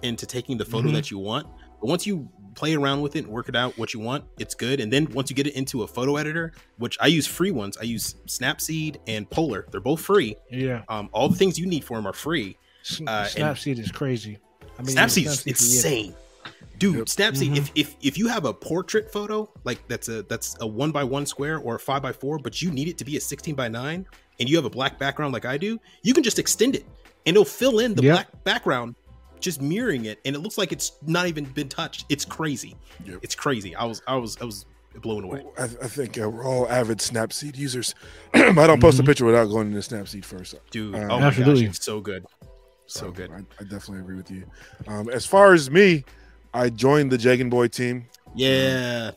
into 0.03 0.25
taking 0.25 0.57
the 0.57 0.65
photo 0.65 0.89
Mhm. 0.89 0.93
that 0.93 1.11
you 1.11 1.17
want. 1.19 1.47
But 1.81 1.87
once 1.87 2.05
you 2.07 2.29
play 2.59 2.75
around 2.75 2.99
with 3.01 3.15
it 3.15 3.23
and 3.25 3.29
work 3.29 3.47
it 3.47 3.55
out 3.55 3.77
what 3.77 3.93
you 3.93 3.99
want, 4.01 4.25
it's 4.37 4.53
good. 4.53 4.79
And 4.81 4.91
then 4.91 5.09
once 5.13 5.29
you 5.29 5.35
get 5.35 5.47
it 5.47 5.55
into 5.55 5.83
a 5.83 5.87
photo 5.87 6.17
editor, 6.17 6.51
which 6.77 6.97
I 6.99 7.07
use 7.07 7.25
free 7.25 7.51
ones, 7.51 7.77
I 7.77 7.83
use 7.83 8.15
Snapseed 8.27 8.97
and 9.07 9.29
Polarr. 9.29 9.69
They're 9.71 9.79
both 9.79 10.01
free. 10.01 10.35
Yeah. 10.51 10.83
Um, 10.89 11.09
all 11.13 11.29
the 11.29 11.37
things 11.37 11.57
you 11.57 11.65
need 11.65 11.83
for 11.85 11.97
them 11.97 12.05
are 12.05 12.13
free. 12.13 12.57
S- 12.83 12.99
Uh, 12.99 13.29
and- 13.37 13.45
Snapseed 13.57 13.79
is 13.79 13.91
crazy. 13.91 14.37
I 14.77 14.81
mean, 14.83 14.95
Snapseed 14.95 15.25
Snapseed 15.25 15.27
is 15.27 15.41
for 15.43 15.49
insane. 15.49 16.15
Dude, 16.77 16.95
Yep. 16.97 17.05
Snapseed. 17.07 17.49
Mhm. 17.51 17.57
If, 17.57 17.71
if 17.75 17.95
if 18.01 18.17
you 18.17 18.27
have 18.29 18.45
a 18.45 18.53
portrait 18.53 19.11
photo 19.11 19.49
like 19.65 19.85
that's 19.89 20.07
a 20.07 20.23
that's 20.23 20.55
a 20.61 20.67
one 20.67 20.91
by 20.91 21.03
one 21.03 21.25
square 21.25 21.57
or 21.59 21.75
a 21.75 21.79
five 21.79 22.01
by 22.01 22.13
four, 22.13 22.39
but 22.39 22.61
you 22.61 22.71
need 22.71 22.87
it 22.87 22.97
to 22.99 23.05
be 23.05 23.17
a 23.17 23.21
sixteen 23.21 23.53
by 23.55 23.67
nine, 23.67 24.05
and 24.39 24.47
you 24.49 24.55
have 24.55 24.63
a 24.65 24.69
black 24.69 24.97
background 24.97 25.33
like 25.33 25.43
I 25.45 25.57
do, 25.57 25.79
you 26.03 26.13
can 26.13 26.23
just 26.23 26.39
extend 26.39 26.75
it, 26.75 26.85
and 27.25 27.35
it'll 27.35 27.43
fill 27.43 27.79
in 27.79 27.95
the 27.95 28.03
Yep. 28.03 28.13
black 28.15 28.43
background, 28.45 28.95
just 29.39 29.61
mirroring 29.61 30.05
it, 30.05 30.19
and 30.25 30.35
it 30.35 30.39
looks 30.39 30.57
like 30.57 30.71
it's 30.71 30.93
not 31.05 31.27
even 31.27 31.45
been 31.45 31.69
touched. 31.69 32.05
It's 32.09 32.25
crazy. 32.25 32.75
Yep. 33.05 33.19
It's 33.21 33.35
crazy. 33.35 33.75
I 33.75 33.85
was 33.85 34.01
I 34.07 34.15
was 34.15 34.37
I 34.41 34.45
was 34.45 34.65
blown 35.01 35.23
away. 35.23 35.43
I, 35.57 35.63
I 35.63 35.67
think 35.87 36.19
uh, 36.19 36.29
we're 36.29 36.43
all 36.43 36.67
avid 36.69 36.97
Snapseed 36.97 37.55
users. 37.57 37.95
I 38.33 38.51
don't 38.53 38.81
post 38.81 38.99
a 38.99 39.03
Mhm. 39.03 39.05
picture 39.05 39.25
without 39.25 39.45
going 39.45 39.67
into 39.73 39.79
Snapseed 39.79 40.25
first. 40.25 40.55
Dude, 40.71 40.95
Uh, 40.95 41.07
oh 41.11 41.19
my 41.19 41.27
Absolutely. 41.27 41.65
gosh, 41.67 41.75
it's 41.77 41.85
so 41.85 42.01
good. 42.01 42.25
So 42.87 43.11
good. 43.11 43.31
I, 43.31 43.37
I 43.59 43.63
definitely 43.63 43.99
agree 43.99 44.15
with 44.15 44.31
you. 44.31 44.45
Um, 44.87 45.09
as 45.09 45.25
far 45.25 45.53
as 45.53 45.69
me, 45.69 46.03
I 46.53 46.69
joined 46.69 47.11
the 47.11 47.17
Jagan 47.17 47.49
Boy 47.49 47.67
team. 47.67 48.07
Yeah. 48.35 49.11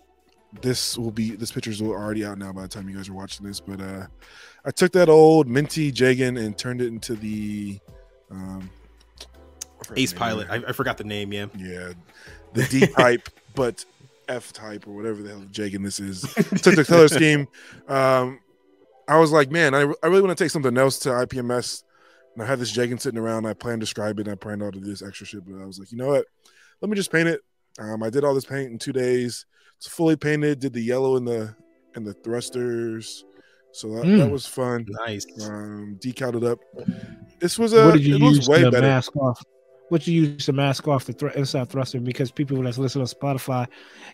This 0.61 0.99
will 0.99 1.11
be 1.11 1.31
this 1.31 1.51
pictures 1.51 1.81
will 1.83 1.93
already 1.93 2.23
out 2.25 2.37
now 2.37 2.53
by 2.53 2.63
the 2.63 2.69
time 2.69 2.87
you 2.89 2.95
guys 2.95 3.09
are 3.09 3.15
watching 3.15 3.47
this. 3.47 3.59
But 3.59 3.81
uh, 3.81 4.07
I 4.67 4.71
took 4.71 4.93
that 4.93 5.09
old 5.09 5.49
minty 5.49 5.91
Jagan 5.91 6.39
and 6.39 6.57
turned 6.59 6.83
it 6.83 6.89
into 6.89 7.15
the 7.15 7.81
um, 8.31 8.59
I 8.61 8.61
forgot 8.61 8.82
Ace 9.97 10.13
Pilot. 10.13 10.49
I. 10.51 10.57
I 10.69 10.73
forgot 10.73 10.99
the 10.99 11.05
name, 11.05 11.33
yeah. 11.33 11.47
yeah, 11.57 11.93
the 12.55 12.65
D 12.65 12.87
type, 12.87 13.29
but 13.55 13.85
F 14.29 14.53
type 14.53 14.87
or 14.87 14.93
whatever 14.93 15.23
the 15.23 15.31
hell 15.31 15.41
Jagan 15.53 15.83
this 15.85 15.99
is. 16.01 16.23
took 16.63 16.75
the 16.77 16.85
color 16.87 17.09
scheme. 17.19 17.49
Um, 17.89 18.41
I 19.09 19.19
was 19.19 19.33
like, 19.33 19.51
man, 19.51 19.75
I, 19.75 19.81
I 20.03 20.07
really 20.07 20.23
want 20.23 20.37
to 20.37 20.43
take 20.45 20.51
something 20.51 20.77
else 20.79 20.99
to 21.01 21.09
IPMS. 21.11 21.83
And 22.35 22.43
I 22.43 22.47
had 22.47 22.59
this 22.61 22.75
Jagan 22.75 22.99
sitting 23.01 23.19
around. 23.19 23.45
I 23.47 23.53
planned 23.53 23.81
to 23.81 23.85
describe 23.85 24.19
it. 24.21 24.27
And 24.27 24.33
I 24.33 24.37
planned 24.37 24.63
all 24.63 24.71
to 24.73 24.79
do 24.81 24.87
this 24.87 25.03
extra 25.03 25.27
shit, 25.27 25.45
but 25.45 25.61
I 25.61 25.67
was 25.67 25.79
like, 25.79 25.91
you 25.93 25.99
know 25.99 26.07
what? 26.07 26.25
Let 26.81 26.89
me 26.89 26.97
just 26.97 27.13
paint 27.13 27.29
it. 27.29 27.41
Um, 27.79 28.03
I 28.03 28.09
did 28.11 28.25
all 28.25 28.35
this 28.35 28.45
paint 28.47 28.71
in 28.71 28.79
two 28.79 28.93
days. 28.93 29.45
It's 29.77 29.89
fully 29.89 30.17
painted. 30.17 30.61
Did 30.61 30.73
the 30.73 30.81
yellow 30.81 31.17
and 31.17 31.27
the 31.27 31.55
and 31.95 32.07
the 32.07 32.15
thrusters. 32.15 33.25
So 33.73 33.89
that, 33.97 34.03
that 34.03 34.07
Mm. 34.07 34.31
was 34.31 34.47
fun. 34.47 34.87
Nice. 35.07 35.27
Um, 35.47 35.99
decaled 36.01 36.37
it 36.37 36.45
up. 36.45 36.59
This 37.41 37.59
was 37.59 37.73
a. 37.73 37.87
what 37.87 37.93
did 37.95 38.05
you 38.05 38.17
it 38.17 38.21
use 38.23 38.49
way 38.49 38.61
to 38.63 38.71
better. 38.71 38.87
mask 38.87 39.15
off? 39.17 39.43
What 39.93 40.07
you 40.07 40.23
use 40.23 40.47
to 40.47 40.55
mask 40.55 40.89
off 40.89 41.05
the 41.05 41.13
thr 41.13 41.29
inside 41.29 41.69
thruster? 41.69 42.01
Because 42.01 42.31
people 42.31 42.63
that's 42.63 42.79
listening 42.79 43.03
on 43.03 43.09
Spotify, 43.09 43.67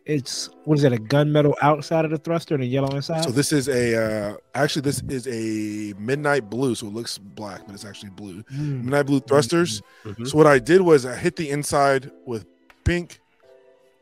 it's 0.06 0.50
what 0.64 0.76
is 0.76 0.82
that? 0.82 0.92
A 0.92 0.96
gunmetal 0.96 1.54
outside 1.62 2.04
of 2.04 2.10
the 2.10 2.18
thruster 2.18 2.56
and 2.56 2.64
a 2.64 2.66
yellow 2.66 2.96
inside. 2.96 3.22
So 3.22 3.30
this 3.30 3.52
is 3.52 3.68
a 3.68 4.32
uh, 4.32 4.36
actually 4.56 4.82
this 4.82 5.00
is 5.08 5.28
a 5.28 5.94
midnight 5.96 6.50
blue, 6.50 6.74
so 6.74 6.88
it 6.88 6.94
looks 6.94 7.16
black, 7.16 7.64
but 7.64 7.76
it's 7.76 7.84
actually 7.84 8.10
blue. 8.10 8.42
Mm. 8.52 8.82
Midnight 8.86 9.06
blue 9.06 9.20
thrusters. 9.20 9.80
Mhm. 10.04 10.26
So 10.26 10.36
what 10.36 10.48
I 10.48 10.58
did 10.58 10.80
was 10.80 11.06
I 11.06 11.14
hit 11.14 11.36
the 11.36 11.48
inside 11.48 12.10
with 12.26 12.44
pink 12.82 13.20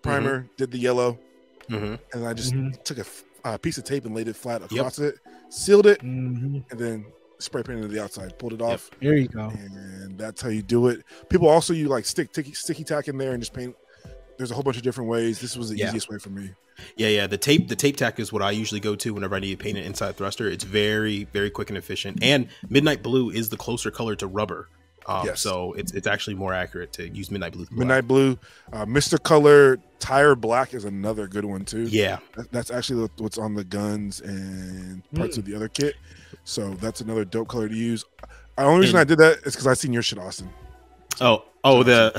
primer, 0.00 0.48
did 0.56 0.70
the 0.70 0.78
yellow, 0.78 1.18
Mhm. 1.68 1.98
and 2.14 2.26
I 2.26 2.32
just 2.32 2.54
Mhm. 2.54 2.82
took 2.84 3.00
a, 3.00 3.04
uh, 3.44 3.58
piece 3.58 3.76
of 3.76 3.84
tape 3.84 4.06
and 4.06 4.14
laid 4.14 4.28
it 4.28 4.36
flat 4.36 4.62
across 4.62 4.98
it, 4.98 5.16
sealed 5.50 5.86
it, 5.86 6.00
Mhm. 6.00 6.64
and 6.70 6.80
then 6.80 7.04
spray 7.38 7.62
painted 7.62 7.90
the 7.90 8.02
outside, 8.02 8.38
pulled 8.38 8.52
it 8.54 8.60
Yep. 8.60 8.68
off, 8.68 8.90
There 9.00 9.16
you 9.16 9.28
go. 9.28 9.48
and 9.50 10.18
that's 10.18 10.40
how 10.42 10.48
you 10.48 10.62
do 10.62 10.88
it. 10.88 11.02
People 11.28 11.48
also 11.48 11.72
you 11.72 11.88
like 11.88 12.04
stick 12.06 12.28
sticky, 12.30 12.52
sticky 12.52 12.84
tack 12.84 13.08
in 13.08 13.18
there 13.18 13.32
and 13.32 13.40
just 13.42 13.52
paint. 13.52 13.74
There's 14.38 14.50
a 14.50 14.54
whole 14.54 14.62
bunch 14.62 14.76
of 14.76 14.82
different 14.82 15.08
ways. 15.10 15.40
This 15.40 15.56
was 15.56 15.70
the 15.70 15.76
Yeah. 15.78 15.88
easiest 15.88 16.10
way 16.10 16.18
for 16.18 16.28
me. 16.30 16.50
Yeah, 16.96 17.08
yeah. 17.08 17.26
The 17.26 17.38
tape, 17.38 17.68
the 17.68 17.76
tape 17.76 17.96
tack 17.96 18.20
is 18.20 18.32
what 18.32 18.42
I 18.42 18.50
usually 18.50 18.80
go 18.80 18.94
to 18.96 19.14
whenever 19.14 19.34
I 19.34 19.38
need 19.38 19.58
to 19.58 19.62
paint 19.62 19.78
an 19.78 19.84
inside 19.84 20.16
thruster. 20.16 20.46
It's 20.48 20.64
very, 20.64 21.24
very 21.32 21.48
quick 21.48 21.70
and 21.70 21.78
efficient. 21.78 22.18
And 22.22 22.48
midnight 22.68 23.02
blue 23.02 23.30
is 23.30 23.48
the 23.48 23.56
closer 23.56 23.90
color 23.90 24.14
to 24.16 24.26
rubber. 24.26 24.68
Um, 25.08 25.26
Yes. 25.26 25.40
So 25.40 25.72
it's 25.74 25.92
it's 25.92 26.06
actually 26.06 26.34
more 26.34 26.52
accurate 26.52 26.92
to 26.94 27.08
use 27.08 27.30
midnight 27.30 27.52
blue. 27.52 27.64
than. 27.66 27.78
Midnight 27.78 28.08
blue, 28.08 28.38
uh, 28.72 28.84
Mr. 28.86 29.22
Color, 29.22 29.78
Tire 30.00 30.34
Black 30.34 30.74
is 30.74 30.84
another 30.84 31.26
good 31.28 31.44
one 31.44 31.64
too. 31.64 31.82
Yeah. 31.82 32.18
That- 32.36 32.50
That's 32.52 32.70
actually 32.70 33.08
what's 33.18 33.38
on 33.38 33.54
the 33.54 33.64
guns 33.64 34.20
and 34.20 35.02
parts 35.14 35.36
Mm. 35.36 35.38
of 35.40 35.44
the 35.44 35.54
other 35.54 35.68
kit. 35.68 35.94
So 36.44 36.74
that's 36.74 37.00
another 37.00 37.24
dope 37.24 37.48
color 37.48 37.68
to 37.68 37.74
use. 37.74 38.04
The 38.56 38.64
only 38.64 38.80
reason 38.80 38.96
And- 38.96 39.00
I 39.00 39.04
did 39.04 39.18
that 39.18 39.38
is 39.46 39.54
because 39.54 39.66
I 39.66 39.74
seen 39.74 39.92
your 39.92 40.02
shit, 40.02 40.18
Austen. 40.18 40.48
Oh, 41.20 41.44
oh, 41.64 41.82
the 41.82 42.12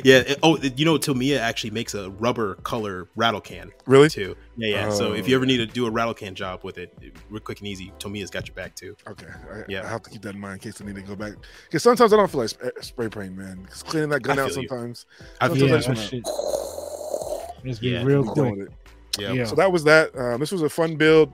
yeah. 0.04 0.18
it- 0.18 0.38
Oh, 0.42 0.56
you 0.58 0.84
know, 0.84 0.98
Tamiya 0.98 1.40
actually 1.40 1.70
makes 1.70 1.94
a 1.94 2.10
rubber 2.10 2.56
color 2.56 3.08
rattle 3.16 3.40
can 3.40 3.70
Really? 3.86 4.08
too. 4.08 4.36
Yeah, 4.56 4.68
yeah. 4.86 4.90
so 4.90 5.12
if 5.12 5.28
you 5.28 5.34
Oh. 5.34 5.38
ever 5.38 5.46
need 5.46 5.58
to 5.58 5.66
do 5.66 5.86
a 5.86 5.90
rattle 5.90 6.12
can 6.14 6.34
job 6.34 6.60
with 6.64 6.76
it, 6.78 6.92
real 7.30 7.40
quick 7.40 7.58
and 7.60 7.68
easy, 7.68 7.92
Tamiya's 7.98 8.30
got 8.30 8.48
your 8.48 8.54
back 8.54 8.74
too. 8.74 8.96
Okay. 9.08 9.26
I, 9.28 9.62
Yeah. 9.68 9.84
I 9.84 9.88
have 9.88 10.02
to 10.02 10.10
keep 10.10 10.22
that 10.22 10.34
in 10.34 10.40
mind 10.40 10.54
in 10.54 10.58
case 10.72 10.80
I 10.80 10.84
need 10.84 10.96
to 10.96 11.02
go 11.02 11.14
back. 11.16 11.34
Because 11.66 11.82
sometimes 11.82 12.12
I 12.12 12.16
don't 12.16 12.30
feel 12.30 12.40
like 12.40 12.50
sp- 12.50 12.74
spray 12.80 13.08
paint, 13.08 13.36
man. 13.36 13.62
Because 13.62 13.82
cleaning 13.82 14.08
that 14.10 14.22
gun 14.22 14.38
I 14.38 14.42
out 14.42 14.50
feel 14.52 14.62
you. 14.62 14.68
sometimes. 14.68 15.06
I 15.40 15.48
Sometimes 15.48 15.60
feel 15.60 15.68
Yeah, 15.68 15.74
I 15.74 15.78
just 15.78 15.88
that 15.88 15.96
wanna- 15.96 16.08
shit. 16.08 16.22
Just 17.64 17.80
be 17.80 17.88
Yeah. 17.90 18.02
real 18.02 18.22
be 18.22 18.26
done 18.34 18.34
quick. 18.34 18.58
with 18.58 18.68
it. 18.68 18.74
yeah. 19.20 19.32
Yeah. 19.32 19.44
So 19.44 19.54
that 19.54 19.70
was 19.70 19.84
that. 19.84 20.10
Um, 20.18 20.40
this 20.40 20.50
was 20.50 20.62
a 20.62 20.68
fun 20.68 20.96
build. 20.96 21.32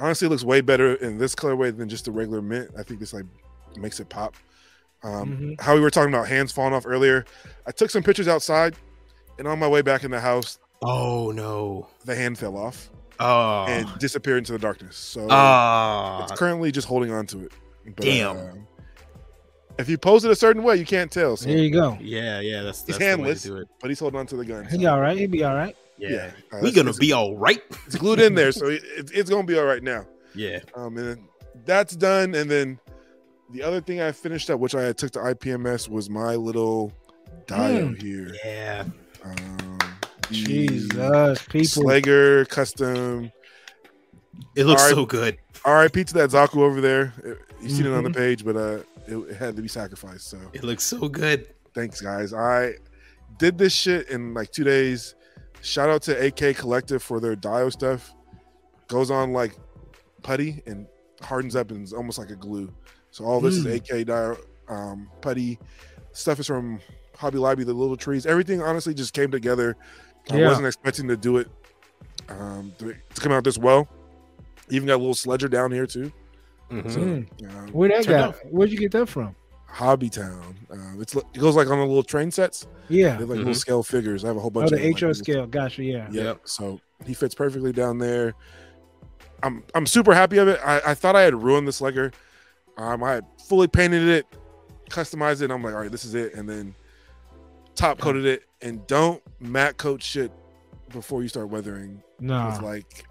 Honestly, 0.00 0.26
it 0.26 0.30
looks 0.30 0.42
way 0.44 0.60
better 0.60 0.94
in 0.94 1.18
this 1.18 1.34
colorway 1.36 1.76
than 1.76 1.88
just 1.88 2.04
the 2.04 2.10
regular 2.10 2.42
mint. 2.42 2.70
I 2.76 2.82
think 2.82 2.98
this 3.00 3.12
like 3.12 3.24
makes 3.76 4.00
it 4.00 4.08
pop. 4.08 4.34
Um, 5.02 5.36
Mhm. 5.56 5.60
How 5.60 5.74
we 5.74 5.80
were 5.80 5.90
talking 5.90 6.12
about 6.12 6.26
hands 6.28 6.50
falling 6.52 6.74
off 6.74 6.84
earlier. 6.86 7.24
I 7.66 7.70
took 7.70 7.90
some 7.90 8.02
pictures 8.02 8.26
outside, 8.28 8.74
and 9.38 9.46
on 9.46 9.58
my 9.58 9.68
way 9.68 9.82
back 9.82 10.02
in 10.04 10.10
the 10.10 10.20
house, 10.20 10.58
Oh 10.82 11.30
no. 11.30 11.86
the 12.04 12.14
hand 12.14 12.38
fell 12.38 12.56
off 12.56 12.90
Oh. 13.20 13.64
and 13.68 13.86
disappeared 13.98 14.38
into 14.38 14.52
the 14.52 14.58
darkness. 14.58 14.96
So 14.96 15.26
Ah. 15.30 16.24
it's 16.24 16.38
currently 16.38 16.72
just 16.72 16.88
holding 16.88 17.12
on 17.12 17.26
to 17.28 17.44
it. 17.44 17.52
But, 17.86 18.04
Damn. 18.04 18.36
um, 18.36 18.66
if 19.78 19.88
you 19.88 19.96
pose 19.98 20.24
it 20.24 20.30
a 20.30 20.36
certain 20.36 20.62
way, 20.62 20.76
you 20.76 20.84
can't 20.84 21.10
tell. 21.10 21.36
So, 21.36 21.46
There 21.48 21.56
you 21.58 21.70
go. 21.70 21.96
yeah, 22.00 22.40
yeah. 22.40 22.62
That's 22.62 22.78
He's 22.80 22.86
that's 22.86 22.98
the 22.98 23.04
way 23.04 23.08
handless. 23.10 23.42
to 23.42 23.48
do 23.48 23.56
it. 23.58 23.68
but 23.80 23.90
he's 23.90 24.00
holding 24.00 24.18
on 24.18 24.26
to 24.26 24.36
the 24.36 24.44
gun. 24.44 24.64
He 24.66 24.82
so- 24.82 24.90
all 24.92 25.00
right. 25.00 25.16
He'll 25.16 25.30
be 25.30 25.44
all 25.44 25.54
right. 25.54 25.76
Yeah. 25.96 26.30
uh, 26.52 26.58
we 26.62 26.68
it's- 26.68 26.74
gonna 26.74 26.92
be 26.96 27.12
all 27.12 27.36
right. 27.36 27.60
It's 27.86 27.96
glued 27.96 28.20
in 28.20 28.34
there, 28.34 28.52
so 28.52 28.66
it, 28.66 28.82
it- 28.96 29.10
it's 29.14 29.30
gonna 29.30 29.44
be 29.44 29.58
all 29.58 29.64
right 29.64 29.82
now. 29.82 30.06
Yeah. 30.34 30.60
Um, 30.74 30.96
and 30.96 31.20
that's 31.64 31.96
done. 31.96 32.34
And 32.36 32.48
then 32.50 32.78
the 33.50 33.62
other 33.62 33.80
thing 33.80 34.00
I 34.00 34.12
finished 34.12 34.50
up, 34.50 34.60
which 34.60 34.74
I 34.74 34.92
took 34.92 35.10
to 35.12 35.18
IPMS, 35.20 35.88
was 35.88 36.08
my 36.10 36.34
little 36.36 36.92
dio 37.46 37.88
Mm. 37.88 38.02
here. 38.02 38.34
Yeah. 38.44 38.84
Um, 39.24 39.78
Jesus, 40.30 41.42
people. 41.46 41.84
Slager 41.84 42.48
custom. 42.48 43.30
It 44.54 44.64
looks 44.64 44.82
All 44.82 44.88
right. 44.88 44.94
so 44.94 45.06
good. 45.06 45.38
RIP 45.66 46.06
to 46.06 46.14
that 46.14 46.30
Zaku 46.30 46.58
over 46.58 46.80
there. 46.80 47.12
It- 47.24 47.38
you 47.60 47.68
seen 47.70 47.86
it 47.86 47.92
on 47.92 48.04
the 48.04 48.10
Mm-hmm. 48.10 48.18
page, 48.18 48.44
but 48.44 48.56
uh, 48.56 48.78
it, 49.08 49.16
it 49.16 49.36
had 49.36 49.56
to 49.56 49.62
be 49.62 49.66
sacrificed. 49.68 50.28
So 50.30 50.38
It 50.52 50.62
looks 50.62 50.84
so 50.84 51.08
good. 51.08 51.48
thanks, 51.74 52.00
guys. 52.00 52.32
I 52.32 52.74
did 53.38 53.58
this 53.58 53.72
shit 53.72 54.08
in 54.10 54.32
like 54.34 54.52
two 54.52 54.62
days. 54.64 55.16
Shout 55.60 55.88
out 55.90 56.02
to 56.02 56.26
AK 56.26 56.54
Collective 56.56 57.02
for 57.02 57.18
their 57.18 57.34
dio 57.34 57.68
stuff. 57.70 58.14
Goes 58.86 59.10
on 59.10 59.32
like 59.32 59.56
putty 60.22 60.62
and 60.66 60.86
hardens 61.20 61.56
up 61.56 61.72
and 61.72 61.82
is 61.82 61.92
almost 61.92 62.16
like 62.18 62.30
a 62.30 62.36
glue. 62.36 62.72
So 63.18 63.24
all 63.24 63.40
this 63.40 63.58
Mm. 63.58 63.66
is 63.66 64.06
AK 64.06 64.38
um, 64.68 65.10
putty. 65.20 65.58
Stuff 66.12 66.38
is 66.38 66.46
from 66.46 66.78
Hobby 67.16 67.38
Lobby, 67.38 67.64
the 67.64 67.72
little 67.74 67.96
trees. 67.96 68.26
Everything 68.26 68.62
honestly 68.62 68.94
just 68.94 69.12
came 69.12 69.28
together. 69.32 69.76
I 70.30 70.40
wasn't 70.42 70.68
expecting 70.68 71.08
to 71.08 71.16
do 71.16 71.38
it 71.38 71.48
um, 72.28 72.72
to, 72.78 72.94
to 73.14 73.20
come 73.20 73.32
out 73.32 73.42
this 73.42 73.58
well. 73.58 73.88
Even 74.70 74.86
got 74.86 74.94
a 74.96 74.98
little 74.98 75.14
sledger 75.16 75.48
down 75.48 75.72
here 75.72 75.86
too. 75.86 76.12
Mhm. 76.70 76.90
So, 76.92 77.00
Mm. 77.00 77.54
um, 77.58 77.72
Where 77.72 77.88
that 77.88 78.04
Turned 78.04 78.06
guy? 78.06 78.20
out- 78.28 78.52
Where'd 78.52 78.70
you 78.70 78.78
get 78.78 78.92
that 78.92 79.08
from? 79.08 79.34
Hobby 79.66 80.10
Town. 80.10 80.54
Uh, 80.70 81.00
it's 81.00 81.14
it 81.16 81.24
goes 81.38 81.56
like 81.56 81.68
on 81.68 81.78
the 81.78 81.86
little 81.86 82.02
train 82.04 82.30
sets. 82.30 82.68
Yeah. 82.88 83.16
They're 83.16 83.26
like 83.26 83.36
Mhm. 83.36 83.46
little 83.46 83.54
scale 83.54 83.82
figures. 83.82 84.22
I 84.22 84.28
have 84.28 84.36
a 84.36 84.40
whole 84.40 84.48
Oh, 84.48 84.50
bunch 84.50 84.70
the 84.70 84.76
of 84.76 84.82
them, 84.82 84.92
like, 84.92 85.00
HO 85.02 85.06
little- 85.08 85.24
scale. 85.24 85.46
Gotcha. 85.48 85.82
Yeah. 85.82 86.08
Yeah. 86.12 86.22
Yep. 86.22 86.40
So 86.44 86.80
he 87.04 87.14
fits 87.14 87.34
perfectly 87.34 87.72
down 87.72 87.98
there. 87.98 88.34
I'm 89.42 89.64
I'm 89.74 89.86
super 89.86 90.14
happy 90.14 90.38
of 90.38 90.46
it. 90.46 90.60
I, 90.64 90.80
I 90.88 90.94
thought 90.94 91.16
I 91.16 91.22
had 91.22 91.34
ruined 91.42 91.66
this 91.66 91.80
legger. 91.80 92.12
Um, 92.78 93.02
I 93.04 93.12
had 93.14 93.24
fully 93.48 93.68
painted 93.68 94.08
it, 94.08 94.26
customized 94.88 95.40
it. 95.42 95.44
And 95.44 95.52
I'm 95.52 95.62
like, 95.62 95.74
all 95.74 95.80
right, 95.80 95.90
this 95.92 96.04
is 96.04 96.14
it. 96.14 96.32
And 96.34 96.48
then 96.48 96.74
top 97.74 97.98
coated 97.98 98.24
it. 98.24 98.44
And 98.62 98.86
don't 98.86 99.22
matte 99.40 99.76
coat 99.76 100.02
shit 100.02 100.32
before 100.90 101.22
you 101.22 101.28
start 101.28 101.48
weathering 101.50 102.02
with 102.18 102.28
Nah. 102.30 102.58
like 102.62 103.04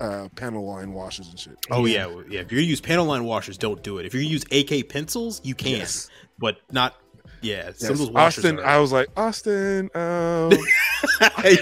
uh 0.00 0.28
panel 0.36 0.66
line 0.66 0.92
washes 0.92 1.28
and 1.28 1.38
shit. 1.38 1.56
Oh 1.70 1.86
yeah, 1.86 2.04
well, 2.06 2.22
yeah. 2.28 2.40
If 2.40 2.52
you're 2.52 2.60
gonna 2.60 2.68
use 2.68 2.80
panel 2.82 3.06
line 3.06 3.24
washers, 3.24 3.56
don't 3.56 3.82
do 3.82 3.98
it. 3.98 4.04
If 4.06 4.12
you're 4.12 4.22
gonna 4.22 4.30
use 4.32 4.44
AK 4.52 4.88
pencils, 4.90 5.40
you 5.42 5.54
can, 5.54 5.78
Yes. 5.78 6.10
but 6.38 6.58
not. 6.70 6.94
Yeah, 7.42 7.66
Yes. 7.66 7.82
of 7.88 7.98
those 7.98 8.10
washers. 8.10 8.44
Austen, 8.44 8.58
are- 8.60 8.64
I 8.66 8.78
was 8.78 8.92
like, 8.92 9.08
Austen, 9.16 9.90
um, 9.94 10.50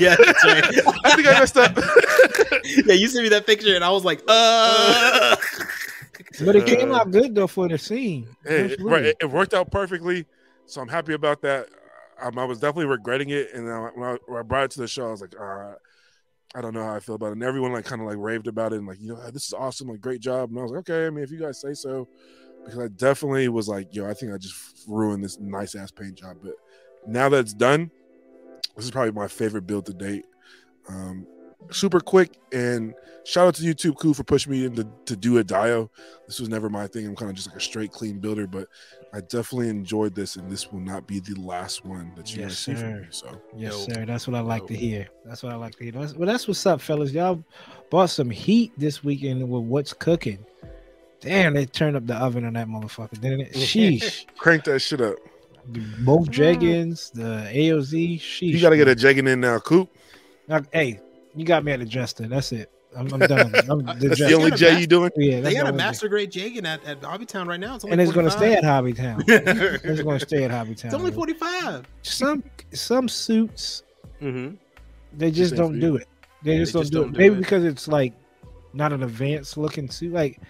yeah, 0.01 0.17
that's 0.17 0.45
right. 0.45 0.65
I 1.05 1.15
think 1.15 1.29
I 1.29 1.39
messed 1.39 1.57
up. 1.57 1.77
yeah, 2.65 2.95
you 2.95 3.07
sent 3.09 3.23
me 3.23 3.29
that 3.31 3.45
picture, 3.47 3.75
and 3.75 3.85
I 3.85 3.91
was 3.91 4.05
like, 4.05 4.23
uh. 4.27 5.37
But 6.43 6.57
it 6.57 6.67
came 6.67 6.91
Uh, 6.91 6.97
out 6.97 7.11
good 7.11 7.35
though 7.35 7.47
for 7.47 7.69
the 7.69 7.79
scene. 7.79 8.29
Hey, 8.45 8.73
it, 8.73 8.81
right, 8.81 9.05
it, 9.05 9.17
it 9.21 9.31
worked 9.31 9.55
out 9.55 9.71
perfectly, 9.71 10.27
so 10.67 10.81
I'm 10.81 10.89
happy 10.89 11.13
about 11.13 11.43
that. 11.43 11.69
um, 12.21 12.39
I 12.39 12.45
was 12.45 12.59
definitely 12.59 12.87
regretting 12.87 13.31
it, 13.31 13.53
and 13.55 13.67
when 13.67 14.09
I, 14.09 14.17
when 14.27 14.39
I 14.39 14.43
brought 14.43 14.65
it 14.65 14.71
to 14.73 14.81
the 14.81 14.89
show, 14.89 15.09
I 15.09 15.11
was 15.11 15.21
like, 15.21 15.35
uh, 15.39 15.75
I 16.55 16.61
don't 16.61 16.73
know 16.73 16.85
how 16.85 16.95
I 16.95 17.01
feel 17.01 17.17
about 17.17 17.29
it. 17.29 17.33
And 17.33 17.43
everyone 17.43 17.73
like 17.73 17.85
kind 17.85 18.01
of 18.01 18.07
like 18.07 18.17
raved 18.19 18.47
about 18.47 18.73
it 18.73 18.77
and 18.77 18.87
like, 18.87 19.01
you 19.01 19.09
know, 19.09 19.31
this 19.31 19.47
is 19.47 19.53
awesome, 19.53 19.89
like 19.89 20.01
great 20.01 20.21
job. 20.21 20.51
And 20.51 20.59
I 20.59 20.63
was 20.63 20.71
like, 20.71 20.89
okay, 20.89 21.07
I 21.07 21.11
mean, 21.11 21.25
if 21.25 21.31
you 21.31 21.41
guys 21.41 21.61
say 21.61 21.75
so, 21.75 22.09
because 22.65 22.79
I 22.79 22.89
definitely 22.89 23.49
was 23.49 23.69
like, 23.69 23.95
yo, 23.95 24.09
I 24.09 24.15
think 24.15 24.33
I 24.33 24.39
just 24.39 24.55
ruined 24.87 25.25
this 25.25 25.39
nice 25.41 25.75
ass 25.75 25.91
paint 25.91 26.15
job. 26.15 26.37
But 26.43 26.55
now 27.07 27.29
that 27.29 27.39
it's 27.39 27.55
done, 27.55 27.91
this 28.77 28.85
is 28.85 28.91
probably 28.93 29.11
my 29.13 29.29
favorite 29.29 29.67
build 29.67 29.87
to 29.87 29.95
date. 29.95 30.25
Um, 30.89 31.27
super 31.71 32.01
quick 32.01 32.39
and 32.53 32.95
shout 33.25 33.49
out 33.49 33.55
to 33.57 33.63
YouTube 33.63 33.99
Cool 33.99 34.15
for 34.15 34.25
pushing 34.25 34.53
me 34.53 34.65
into 34.65 34.87
to 35.07 35.17
do 35.17 35.39
a 35.39 35.45
dio. 35.45 35.91
This 36.27 36.41
was 36.41 36.49
never 36.49 36.71
my 36.71 36.87
thing. 36.87 37.07
I'm 37.07 37.17
kind 37.17 37.31
of 37.31 37.37
just 37.37 37.49
like 37.49 37.57
a 37.57 37.61
straight 37.61 37.93
clean 37.93 38.19
builder, 38.19 38.47
but 38.47 38.69
I 39.13 39.21
definitely 39.21 39.69
enjoyed 39.69 40.15
this, 40.15 40.37
and 40.37 40.51
this 40.51 40.73
will 40.73 40.81
not 40.81 41.07
be 41.07 41.21
the 41.21 41.35
last 41.41 41.85
one 41.85 42.13
that 42.17 42.35
you 42.35 42.43
Yes, 42.43 42.51
guys 42.51 42.59
see 42.59 42.75
from 42.75 43.01
me. 43.01 43.07
So 43.11 43.41
Yes, 43.57 43.87
Dope. 43.87 43.95
sir. 43.95 44.05
That's 44.07 44.27
what 44.27 44.37
I 44.37 44.41
like 44.41 44.67
to 44.67 44.77
hear. 44.77 45.09
That's 45.25 45.43
what 45.43 45.53
I 45.53 45.57
like 45.57 45.77
to 45.77 45.85
hear. 45.85 45.93
That's, 45.93 46.15
well, 46.15 46.27
that's 46.27 46.49
what's 46.49 46.65
up, 46.67 46.81
fellas. 46.81 47.13
Y'all 47.13 47.43
bought 47.91 48.11
some 48.11 48.31
heat 48.31 48.73
this 48.77 49.05
weekend 49.05 49.49
with 49.49 49.63
what's 49.63 49.93
cooking. 49.93 50.45
Damn, 51.21 51.55
they 51.55 51.65
turned 51.65 51.97
up 51.97 52.07
the 52.07 52.17
oven 52.17 52.45
on 52.45 52.53
that 52.55 52.69
motherfucker, 52.69 53.21
didn't 53.21 53.41
it? 53.43 53.53
Sheesh. 53.55 54.27
crank 54.37 54.65
that 54.65 54.81
shit 54.81 55.01
up. 55.01 55.17
Both 56.05 56.29
mm. 56.29 56.31
Jeggins, 56.31 57.11
the 57.11 57.49
AOZ. 57.51 58.21
Sheesh. 58.21 58.43
You 58.43 58.61
got 58.61 58.71
to 58.71 58.77
get 58.77 58.89
a 58.89 58.95
jegging 58.95 59.29
in 59.29 59.41
now, 59.41 59.59
Coop. 59.59 59.89
Now, 60.49 60.61
hey, 60.73 61.01
you 61.35 61.45
got 61.45 61.65
me 61.65 61.73
at 61.73 61.79
the 61.81 61.85
Jester. 61.85 62.27
That's 62.27 62.53
it. 62.53 62.71
I'm, 62.97 63.13
I'm 63.13 63.19
done. 63.21 63.53
I'm 63.69 63.85
the 63.99 64.09
That's 64.09 64.21
the 64.21 64.35
only 64.35 64.51
J 64.53 64.55
a 64.55 64.59
J 64.59 64.73
mas- 64.73 64.81
you 64.83 64.87
doing. 64.87 65.11
Yeah, 65.17 65.37
They 65.37 65.41
that's 65.41 65.57
got 65.57 65.67
a 65.69 65.73
master 65.73 66.09
grade 66.09 66.31
Jagan 66.31 66.65
at, 66.65 66.85
at 66.85 67.01
Hobbytown 67.01 67.47
right 67.49 67.59
now. 67.59 67.75
It's 67.75 67.85
and 67.85 68.01
it's 68.01 68.13
going 68.13 68.27
to 68.27 68.31
stay 68.31 68.55
45. 68.61 68.65
at 68.65 68.85
Hobbytown. 68.85 69.25
it's 69.85 70.03
going 70.03 70.19
to 70.21 70.25
stay 70.27 70.45
at 70.45 70.51
Hobbytown. 70.53 70.85
It's 70.85 70.95
only 70.95 71.11
45. 71.11 71.87
Some 72.03 72.45
some 72.73 73.09
suits 73.09 73.83
Mm-hmm. 74.23 74.55
they 75.19 75.31
just 75.33 75.51
Same 75.51 75.59
don't 75.59 75.81
do 75.81 75.97
it. 75.97 76.07
They 76.45 76.53
Yeah, 76.55 76.59
just 76.61 76.73
they 76.73 76.77
don't 76.79 76.83
just 76.83 76.93
do 76.93 76.99
don't 77.01 77.09
it. 77.09 77.13
do 77.15 77.19
Maybe 77.19 77.35
it. 77.35 77.39
because 77.39 77.65
it's 77.65 77.89
like 77.89 78.13
not 78.73 78.93
an 78.93 79.03
advanced 79.03 79.57
looking 79.59 79.91
suit. 79.91 80.13
Like 80.13 80.41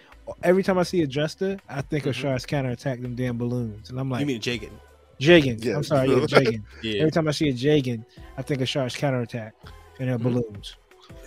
every 0.42 0.62
time 0.62 0.76
I 0.78 0.82
see 0.82 1.00
a 1.02 1.06
Jester, 1.06 1.58
I 1.68 1.80
think 1.80 2.04
of 2.06 2.14
Mhm. 2.14 2.20
Char's 2.20 2.44
counterattack 2.46 3.00
them 3.00 3.14
damn 3.14 3.38
balloons, 3.38 3.88
and 3.90 3.98
I'm 3.98 4.10
like, 4.10 4.20
you 4.20 4.26
mean 4.26 4.40
Jagan? 4.40 4.70
Jagan. 5.18 5.64
Yeah. 5.64 5.76
I'm 5.76 5.82
sorry, 5.84 6.08
yeah, 6.10 6.16
Jagan. 6.26 6.62
Yeah. 6.82 7.00
Every 7.00 7.10
time 7.10 7.26
I 7.26 7.30
see 7.30 7.48
a 7.48 7.52
Jagan, 7.54 8.04
I 8.36 8.42
think 8.42 8.60
of 8.60 8.68
Char's 8.68 8.94
counterattack 8.96 9.54
and 9.98 10.08
their 10.08 10.18
Mhm. 10.18 10.22
balloons. 10.22 10.76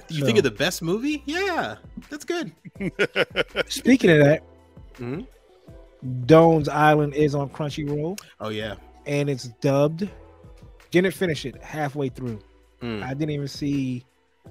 You 0.10 0.20
So- 0.22 0.26
think 0.26 0.38
of 0.38 0.44
the 0.44 0.52
best 0.52 0.82
movie? 0.82 1.22
Yeah, 1.26 1.76
that's 2.10 2.26
good. 2.26 2.52
Speaking 3.68 4.10
of 4.12 4.20
that, 4.20 4.44
hmm 4.98 5.22
Doan's 6.26 6.70
Island 6.70 7.16
is 7.16 7.34
on 7.36 7.50
Crunchyroll 7.50 8.20
Oh 8.40 8.50
yeah. 8.50 8.76
and 9.06 9.30
it's 9.30 9.46
dubbed. 9.62 10.08
Didn't 10.92 11.14
finish 11.14 11.46
it 11.46 11.62
halfway 11.62 12.10
through. 12.10 12.40
Mm. 12.82 13.04
I 13.04 13.14
didn't 13.14 13.32
even 13.32 13.48
see. 13.48 14.06
I 14.46 14.50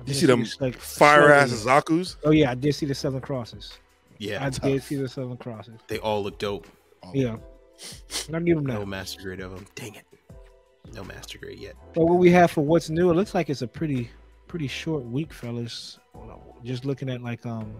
You 0.00 0.04
didn't 0.06 0.16
see 0.16 0.26
them 0.26 0.46
like 0.60 0.76
Fire 0.76 1.30
ass 1.32 1.50
Zaku's. 1.52 2.16
Oh 2.24 2.30
yeah, 2.32 2.50
I 2.50 2.54
did 2.54 2.74
see 2.74 2.86
the 2.86 2.94
Seven 2.94 3.20
Crosses. 3.20 3.78
Yeah, 4.18 4.44
I 4.44 4.50
tough. 4.50 4.62
did 4.62 4.82
see 4.82 4.96
the 4.96 5.08
Seven 5.08 5.36
Crosses. 5.36 5.78
they 5.88 5.98
all 5.98 6.22
look 6.22 6.38
dope. 6.38 6.66
Oh, 7.02 7.10
Yeah, 7.14 7.36
I'll 8.34 8.40
give 8.40 8.56
them 8.56 8.66
No 8.66 8.80
that. 8.80 8.86
master 8.86 9.22
grade 9.22 9.40
of 9.40 9.52
them. 9.52 9.66
Dang 9.74 9.94
it. 9.94 10.04
No 10.94 11.04
master 11.04 11.38
grade 11.38 11.58
yet. 11.58 11.74
But 11.94 12.06
what 12.06 12.18
we 12.18 12.30
have 12.32 12.50
for 12.50 12.62
what's 12.62 12.90
new, 12.90 13.10
it 13.10 13.14
looks 13.14 13.34
like 13.34 13.48
it's 13.48 13.62
a 13.62 13.66
pretty, 13.68 14.10
pretty 14.48 14.66
short 14.66 15.04
week, 15.04 15.32
fellas. 15.32 15.98
Just 16.64 16.84
looking 16.84 17.08
at 17.08 17.22
like 17.22 17.44
um, 17.46 17.72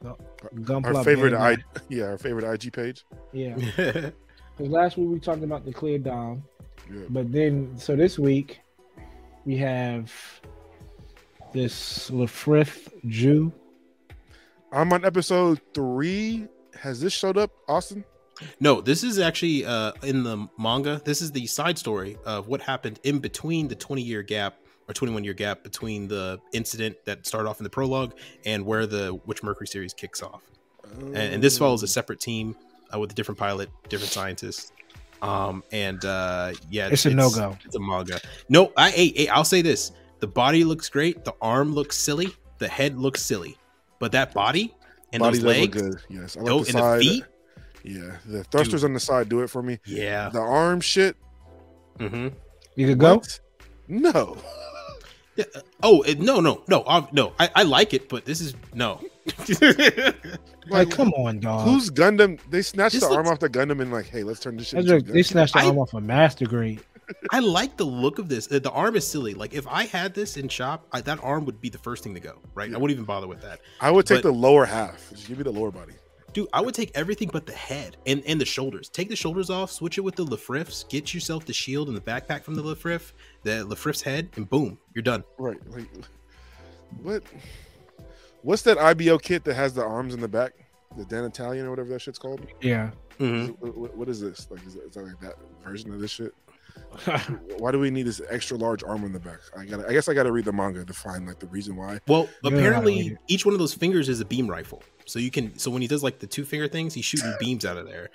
the 0.00 0.14
Gunpla 0.56 0.96
Our 0.96 1.04
favorite 1.04 1.32
I 1.34 1.56
yeah, 1.88 2.04
our 2.04 2.18
favorite 2.18 2.44
IG 2.52 2.72
page. 2.72 3.04
yeah. 3.32 3.56
Because 4.54 4.70
last 4.70 4.98
week 4.98 5.08
we 5.08 5.18
talked 5.18 5.42
about 5.42 5.64
the 5.64 5.72
clear 5.72 5.96
down, 5.98 6.42
Yeah. 6.92 7.04
but 7.08 7.32
then 7.32 7.72
so 7.78 7.96
this 7.96 8.18
week 8.18 8.60
we 9.46 9.56
have 9.56 10.12
this 11.54 12.10
Lfrith 12.10 12.88
Jiu. 13.08 13.50
I'm 14.70 14.92
on 14.92 15.06
episode 15.06 15.58
three. 15.72 16.48
Has 16.78 17.00
this 17.00 17.14
showed 17.14 17.38
up, 17.38 17.50
Austen? 17.66 18.04
No, 18.60 18.80
this 18.80 19.04
is 19.04 19.18
actually 19.18 19.64
uh, 19.64 19.92
in 20.02 20.22
the 20.22 20.48
manga. 20.58 21.00
This 21.04 21.22
is 21.22 21.32
the 21.32 21.46
side 21.46 21.78
story 21.78 22.16
of 22.24 22.48
what 22.48 22.60
happened 22.60 23.00
in 23.04 23.18
between 23.18 23.68
the 23.68 23.74
20 23.74 24.02
year 24.02 24.22
gap 24.22 24.56
or 24.88 24.94
21 24.94 25.24
year 25.24 25.34
gap 25.34 25.62
between 25.62 26.08
the 26.08 26.38
incident 26.52 26.96
that 27.04 27.26
started 27.26 27.48
off 27.48 27.60
in 27.60 27.64
the 27.64 27.70
prologue 27.70 28.14
and 28.44 28.64
where 28.64 28.86
the 28.86 29.18
Witch 29.26 29.42
Mercury 29.42 29.66
series 29.66 29.94
kicks 29.94 30.22
off. 30.22 30.42
and, 31.00 31.16
and 31.16 31.42
this 31.42 31.58
follows 31.58 31.82
a 31.82 31.88
separate 31.88 32.20
team 32.20 32.56
uh, 32.92 32.98
with 32.98 33.12
a 33.12 33.14
different 33.14 33.38
pilot, 33.38 33.70
different 33.88 34.12
scientists. 34.12 34.72
Um, 35.22 35.62
and 35.70 36.04
uh, 36.04 36.52
yeah, 36.68 36.88
It's 36.88 37.06
a 37.06 37.10
no-go. 37.10 37.56
It's 37.64 37.76
a 37.76 37.80
manga. 37.80 38.20
No, 38.48 38.72
I, 38.76 38.90
hey, 38.90 39.12
hey, 39.14 39.28
I'll 39.28 39.44
say 39.44 39.62
this: 39.62 39.92
the 40.18 40.26
body 40.26 40.64
looks 40.64 40.88
great, 40.88 41.24
the 41.24 41.34
arm 41.40 41.72
looks 41.72 41.96
silly, 41.96 42.34
the 42.58 42.66
head 42.66 42.98
looks 42.98 43.22
silly, 43.22 43.56
but 44.00 44.12
that 44.12 44.34
body 44.34 44.74
and 45.12 45.20
body 45.20 45.38
those 45.38 45.44
legs, 45.44 45.80
good. 45.80 46.02
Yes, 46.08 46.36
I 46.36 46.40
like 46.40 46.50
oh, 46.50 46.64
the 46.64 46.76
and 46.76 47.00
the 47.00 47.04
feet, 47.04 47.24
Yeah, 47.84 48.16
the 48.26 48.44
thrusters 48.44 48.84
on 48.84 48.92
the 48.94 49.00
side 49.00 49.28
do 49.28 49.40
it 49.40 49.48
for 49.50 49.62
me. 49.62 49.78
yeah. 49.86 50.28
The 50.28 50.40
arm 50.40 50.80
shit. 50.80 51.16
Mm-hmm. 51.98 52.28
You 52.76 52.86
could 52.86 52.98
go. 52.98 53.16
what? 53.16 53.40
No. 53.88 54.36
Oh 55.82 56.02
it, 56.02 56.20
no, 56.20 56.40
no, 56.40 56.62
no, 56.68 56.82
uh, 56.82 57.06
no. 57.10 57.32
I, 57.40 57.50
I 57.56 57.62
like 57.62 57.94
it, 57.94 58.10
but 58.10 58.26
this 58.26 58.40
is 58.42 58.54
no. 58.74 59.00
Like, 60.68 60.90
come 60.90 61.08
on, 61.14 61.40
dog. 61.40 61.66
Who's 61.66 61.90
Gundam? 61.90 62.38
They 62.50 62.62
snatched 62.62 62.92
This 62.94 63.02
the 63.08 63.14
arm 63.14 63.26
off 63.26 63.40
the 63.40 63.48
Gundam 63.48 63.80
and 63.80 63.90
like, 63.90 64.06
hey, 64.08 64.22
let's 64.22 64.38
turn 64.40 64.56
this 64.58 64.68
shit. 64.68 64.80
Into 64.80 64.94
like- 64.96 65.06
they 65.06 65.20
Gundam. 65.20 65.24
snatched 65.26 65.54
the 65.54 65.60
I- 65.60 65.66
arm 65.66 65.78
off 65.78 65.94
a 65.94 66.00
master 66.00 66.46
grade. 66.46 66.80
I 67.30 67.40
like 67.40 67.76
the 67.76 67.84
look 67.84 68.18
of 68.18 68.28
this. 68.28 68.50
Uh, 68.52 68.58
The 68.60 68.70
arm 68.70 68.94
is 68.94 69.06
silly. 69.06 69.34
Like 69.34 69.54
if 69.54 69.66
I 69.66 69.84
had 69.86 70.14
this 70.14 70.36
in 70.36 70.48
shop, 70.48 70.86
I, 70.92 71.00
that 71.00 71.18
arm 71.22 71.44
would 71.46 71.60
be 71.60 71.68
the 71.70 71.78
first 71.78 72.04
thing 72.04 72.14
to 72.14 72.20
go. 72.20 72.38
Right? 72.54 72.70
Yeah. 72.70 72.76
I 72.76 72.78
wouldn't 72.78 72.94
even 72.94 73.04
bother 73.06 73.26
with 73.26 73.40
that. 73.42 73.60
I 73.80 73.90
would 73.90 74.06
take 74.06 74.18
but- 74.22 74.28
the 74.28 74.34
lower 74.34 74.64
half. 74.66 75.08
Just 75.10 75.26
give 75.28 75.38
me 75.38 75.44
the 75.44 75.50
lower 75.50 75.70
body. 75.70 75.94
Dude, 76.32 76.48
I 76.52 76.60
would 76.62 76.74
take 76.74 76.90
everything 76.94 77.28
but 77.32 77.44
the 77.46 77.52
head 77.52 77.96
and, 78.06 78.22
and 78.26 78.40
the 78.40 78.44
shoulders. 78.46 78.88
Take 78.88 79.08
the 79.10 79.16
shoulders 79.16 79.50
off, 79.50 79.70
switch 79.70 79.98
it 79.98 80.00
with 80.00 80.14
the 80.16 80.24
Lfriths, 80.24 80.88
get 80.88 81.12
yourself 81.12 81.44
the 81.44 81.52
shield 81.52 81.88
and 81.88 81.96
the 81.96 82.00
backpack 82.00 82.42
from 82.42 82.54
the 82.54 82.62
Lfrith, 82.62 83.12
the 83.42 83.66
Lfrith's 83.68 84.00
head, 84.00 84.28
and 84.36 84.48
boom, 84.48 84.78
you're 84.94 85.02
done. 85.02 85.24
Right. 85.38 85.58
Like, 85.70 85.86
what? 87.02 87.22
What's 88.42 88.62
that 88.62 88.78
IBO 88.78 89.18
kit 89.18 89.44
that 89.44 89.54
has 89.54 89.74
the 89.74 89.84
arms 89.84 90.14
in 90.14 90.20
the 90.20 90.28
back? 90.28 90.52
The 90.96 91.04
Dantalion 91.04 91.64
or 91.64 91.70
whatever 91.70 91.88
that 91.90 92.00
shit's 92.02 92.18
called. 92.18 92.46
Yeah. 92.60 92.90
Mhm. 93.18 93.56
What- 93.60 93.76
what- 93.76 93.96
what 93.96 94.08
is 94.08 94.20
this? 94.20 94.46
Like, 94.50 94.66
is 94.66 94.74
that, 94.74 94.84
is 94.84 94.94
that 94.94 95.04
like 95.04 95.20
that 95.20 95.36
version 95.64 95.92
of 95.92 96.00
this 96.00 96.10
shit? 96.10 96.34
Why 97.58 97.70
do 97.70 97.78
we 97.78 97.90
need 97.90 98.04
this 98.04 98.20
extra 98.30 98.56
large 98.56 98.82
arm 98.82 99.04
in 99.04 99.12
the 99.12 99.20
back? 99.20 99.38
I 99.56 99.64
got. 99.64 99.80
to 99.80 99.88
I 99.88 99.92
guess 99.92 100.08
I 100.08 100.14
got 100.14 100.22
to 100.24 100.32
read 100.32 100.44
the 100.46 100.52
manga 100.52 100.84
to 100.84 100.92
find 100.92 101.26
like 101.26 101.38
the 101.38 101.46
reason 101.48 101.76
why. 101.76 102.00
Well, 102.08 102.28
apparently 102.44 103.10
like- 103.10 103.18
each 103.28 103.44
one 103.46 103.54
of 103.54 103.58
those 103.58 103.74
fingers 103.74 104.08
is 104.08 104.20
a 104.20 104.24
beam 104.24 104.46
rifle. 104.48 104.82
So 105.06 105.18
you 105.18 105.30
can 105.30 105.58
so 105.58 105.70
when 105.70 105.82
he 105.82 105.88
does 105.88 106.02
like 106.02 106.18
the 106.18 106.26
two 106.26 106.44
finger 106.44 106.68
things, 106.68 106.94
he's 106.94 107.04
shooting 107.04 107.32
beams 107.40 107.64
out 107.64 107.76
of 107.76 107.86
there. 107.86 108.10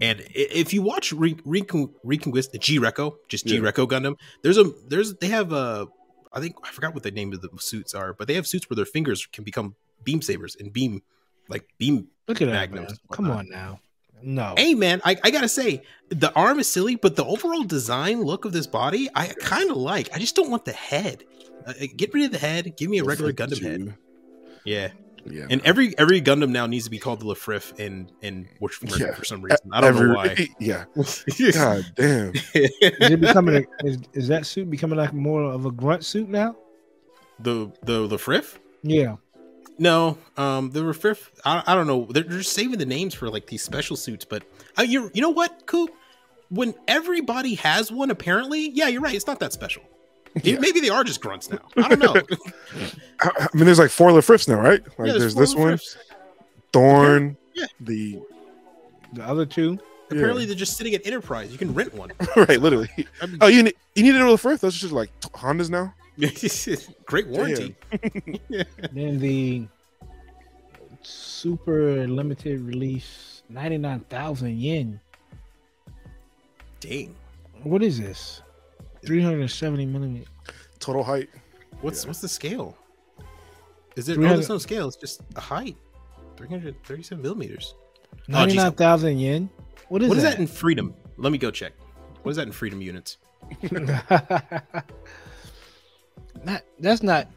And 0.00 0.22
if 0.34 0.72
you 0.72 0.82
watch 0.82 1.12
Re- 1.12 1.36
Recon- 1.44 1.92
Reconquist 2.04 2.50
the 2.52 2.58
G 2.58 2.78
Reco, 2.78 3.16
just 3.28 3.46
G 3.46 3.56
Yeah. 3.56 3.60
Reco 3.62 3.86
Gundam, 3.88 4.16
there's 4.42 4.58
a 4.58 4.64
there's 4.88 5.14
they 5.14 5.28
have 5.28 5.52
a 5.52 5.86
I 6.32 6.40
think 6.40 6.56
I 6.64 6.70
forgot 6.70 6.94
what 6.94 7.02
the 7.04 7.10
name 7.12 7.32
of 7.32 7.40
the 7.40 7.48
suits 7.58 7.94
are, 7.94 8.12
but 8.12 8.26
they 8.28 8.34
have 8.34 8.46
suits 8.46 8.68
where 8.68 8.74
their 8.76 8.84
fingers 8.84 9.26
can 9.26 9.44
become 9.44 9.74
beam 10.02 10.20
sabers 10.22 10.56
and 10.58 10.72
beam 10.72 11.02
like 11.48 11.68
beam 11.78 12.08
Look 12.26 12.40
at 12.40 12.48
Magnums, 12.48 12.90
man. 12.90 12.98
Come 13.12 13.30
on 13.30 13.48
now. 13.50 13.80
No. 14.22 14.54
Hey 14.56 14.74
man, 14.74 15.02
I, 15.04 15.16
I 15.22 15.30
gotta 15.30 15.48
say, 15.48 15.82
the 16.08 16.32
arm 16.32 16.58
is 16.58 16.68
silly, 16.68 16.96
but 16.96 17.14
the 17.16 17.24
overall 17.24 17.62
design 17.62 18.22
look 18.22 18.46
of 18.46 18.52
this 18.52 18.66
body, 18.66 19.10
I 19.14 19.26
kind 19.26 19.70
of 19.70 19.76
like. 19.76 20.14
I 20.14 20.18
just 20.18 20.34
don't 20.34 20.50
want 20.50 20.64
the 20.64 20.72
head. 20.72 21.24
Uh, 21.66 21.74
get 21.96 22.14
rid 22.14 22.24
of 22.24 22.32
the 22.32 22.38
head. 22.38 22.76
Give 22.78 22.88
me 22.88 22.98
a 22.98 23.04
regular 23.04 23.32
Gundam 23.34 23.62
head. 23.62 23.94
Yeah, 24.64 24.88
Yeah. 25.26 25.46
and 25.50 25.60
every 25.64 25.96
every 25.98 26.20
Gundam 26.20 26.50
now 26.50 26.66
needs 26.66 26.84
to 26.84 26.90
be 26.90 26.98
called 26.98 27.20
the 27.20 27.26
Lfrith 27.26 27.78
and 27.78 28.12
and 28.22 28.46
Witch 28.60 28.78
Yeah. 28.98 29.14
for 29.14 29.24
some 29.24 29.42
reason. 29.42 29.58
I 29.72 29.80
don't 29.80 29.94
Every- 29.96 30.08
know 30.08 30.14
why. 30.14 30.48
Yeah. 30.60 30.84
God 31.52 31.84
damn. 31.96 32.32
Is 32.34 32.42
it 32.54 33.20
becoming 33.20 33.56
a, 33.56 33.86
is, 33.86 33.98
is 34.12 34.28
that 34.28 34.46
suit 34.46 34.70
becoming 34.70 34.98
like 34.98 35.12
more 35.12 35.42
of 35.44 35.66
a 35.66 35.70
grunt 35.70 36.04
suit 36.04 36.28
now? 36.28 36.56
the 37.40 37.70
the 37.82 38.06
Lfrith? 38.08 38.56
Yeah. 38.82 39.16
No, 39.76 40.18
um, 40.36 40.70
the 40.70 40.80
Lfrith. 40.80 41.30
I, 41.44 41.62
I 41.66 41.74
don't 41.74 41.88
know. 41.88 42.06
They're, 42.08 42.22
they're 42.22 42.38
just 42.38 42.52
saving 42.52 42.78
the 42.78 42.86
names 42.86 43.12
for 43.12 43.28
like 43.28 43.46
these 43.48 43.62
special 43.62 43.96
suits, 43.96 44.24
but 44.24 44.44
uh, 44.78 44.82
you 44.82 45.10
you 45.14 45.20
know 45.20 45.30
what, 45.30 45.66
Coop? 45.66 45.90
When 46.50 46.74
everybody 46.86 47.54
has 47.56 47.90
one, 47.90 48.10
apparently, 48.12 48.68
yeah, 48.68 48.86
you're 48.86 49.00
right. 49.00 49.14
It's 49.14 49.26
not 49.26 49.40
that 49.40 49.52
special. 49.52 49.82
Yeah. 50.42 50.58
Maybe 50.58 50.80
they 50.80 50.88
are 50.88 51.04
just 51.04 51.20
grunts 51.20 51.48
now. 51.50 51.60
I 51.76 51.88
don't 51.88 51.98
know. 52.00 52.14
I, 53.20 53.30
I 53.38 53.48
mean, 53.54 53.66
there's 53.66 53.78
like 53.78 53.90
four 53.90 54.10
Lfriths 54.10 54.48
now, 54.48 54.60
right? 54.60 54.82
Like, 54.98 55.08
Yeah, 55.12 55.18
there's, 55.18 55.34
four 55.34 55.42
this 55.42 55.54
one, 55.54 55.78
Thorn, 56.72 57.36
Yeah. 57.54 57.66
the 57.80 58.20
The 59.12 59.22
other 59.24 59.46
two. 59.46 59.78
Apparently, 60.10 60.44
they're 60.44 60.54
just 60.54 60.76
sitting 60.76 60.94
at 60.94 61.06
Enterprise. 61.06 61.50
You 61.50 61.58
can 61.58 61.72
rent 61.72 61.94
one. 61.94 62.12
right, 62.36 62.60
literally. 62.60 62.90
I 63.22 63.26
mean, 63.26 63.38
Oh, 63.40 63.46
you 63.46 63.62
need 63.62 63.74
you 63.94 64.02
needed 64.02 64.20
a 64.20 64.24
Lfrith? 64.24 64.60
Those 64.60 64.76
are 64.76 64.80
just 64.80 64.92
like 64.92 65.10
Hondas 65.20 65.70
now. 65.70 65.94
great 67.06 67.26
warranty. 67.26 67.74
Then 68.92 69.18
the 69.18 69.66
super 71.02 72.06
limited 72.06 72.60
release, 72.60 73.42
ninety 73.48 73.78
nine 73.78 74.00
thousand 74.00 74.56
yen. 74.58 75.00
Dang. 76.80 77.14
What 77.62 77.82
is 77.82 77.98
this? 77.98 78.42
370 79.06 79.86
millimeter. 79.86 80.26
Total 80.78 81.02
height. 81.02 81.28
What's 81.80 82.04
Yeah. 82.04 82.08
what's 82.08 82.20
the 82.20 82.28
scale? 82.28 82.76
Is 83.96 84.08
it? 84.08 84.12
Oh, 84.12 84.16
300 84.16 84.36
there's 84.36 84.48
no 84.48 84.58
scale. 84.58 84.88
It's 84.88 84.96
just 84.96 85.22
a 85.36 85.40
height. 85.40 85.76
337 86.36 87.22
millimeters. 87.22 87.74
Oh, 88.12 88.46
geez. 88.46 88.56
99,000 88.56 89.18
yen. 89.18 89.50
What 89.88 90.02
is 90.02 90.08
what 90.08 90.18
is 90.18 90.24
that? 90.24 90.32
that 90.32 90.40
in 90.40 90.46
freedom? 90.46 90.94
Let 91.16 91.30
me 91.32 91.38
go 91.38 91.50
check. 91.50 91.72
What 92.22 92.30
is 92.30 92.36
that 92.36 92.46
in 92.46 92.52
freedom 92.52 92.80
units? 92.80 93.18
not, 96.42 96.62
that's 96.80 97.02
not. 97.02 97.28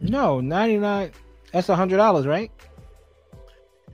No, 0.00 0.40
99. 0.40 1.12
That's 1.52 1.68
a 1.68 1.74
$100, 1.74 2.26
right? 2.26 2.50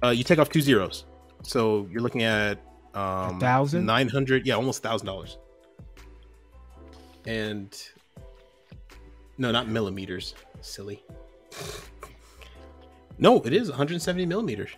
Uh, 0.03 0.11
you 0.11 0.25
take 0.25 0.39
off 0.39 0.49
two 0.49 0.61
zeros, 0.61 1.05
so 1.43 1.87
you're 1.91 2.01
looking 2.01 2.23
at 2.23 2.59
um, 2.95 3.39
thousand? 3.39 3.87
nine 3.87 4.09
hundred. 4.09 4.45
Yeah, 4.47 4.55
almost 4.55 4.83
thousand 4.83 5.07
dollars. 5.07 5.39
And 7.27 7.77
no, 9.39 9.51
not 9.53 9.69
millimeters. 9.69 10.35
Silly. 10.61 11.03
No, 13.19 13.41
it 13.43 13.53
is 13.53 13.69
170 13.69 14.27
millimeters. 14.27 14.71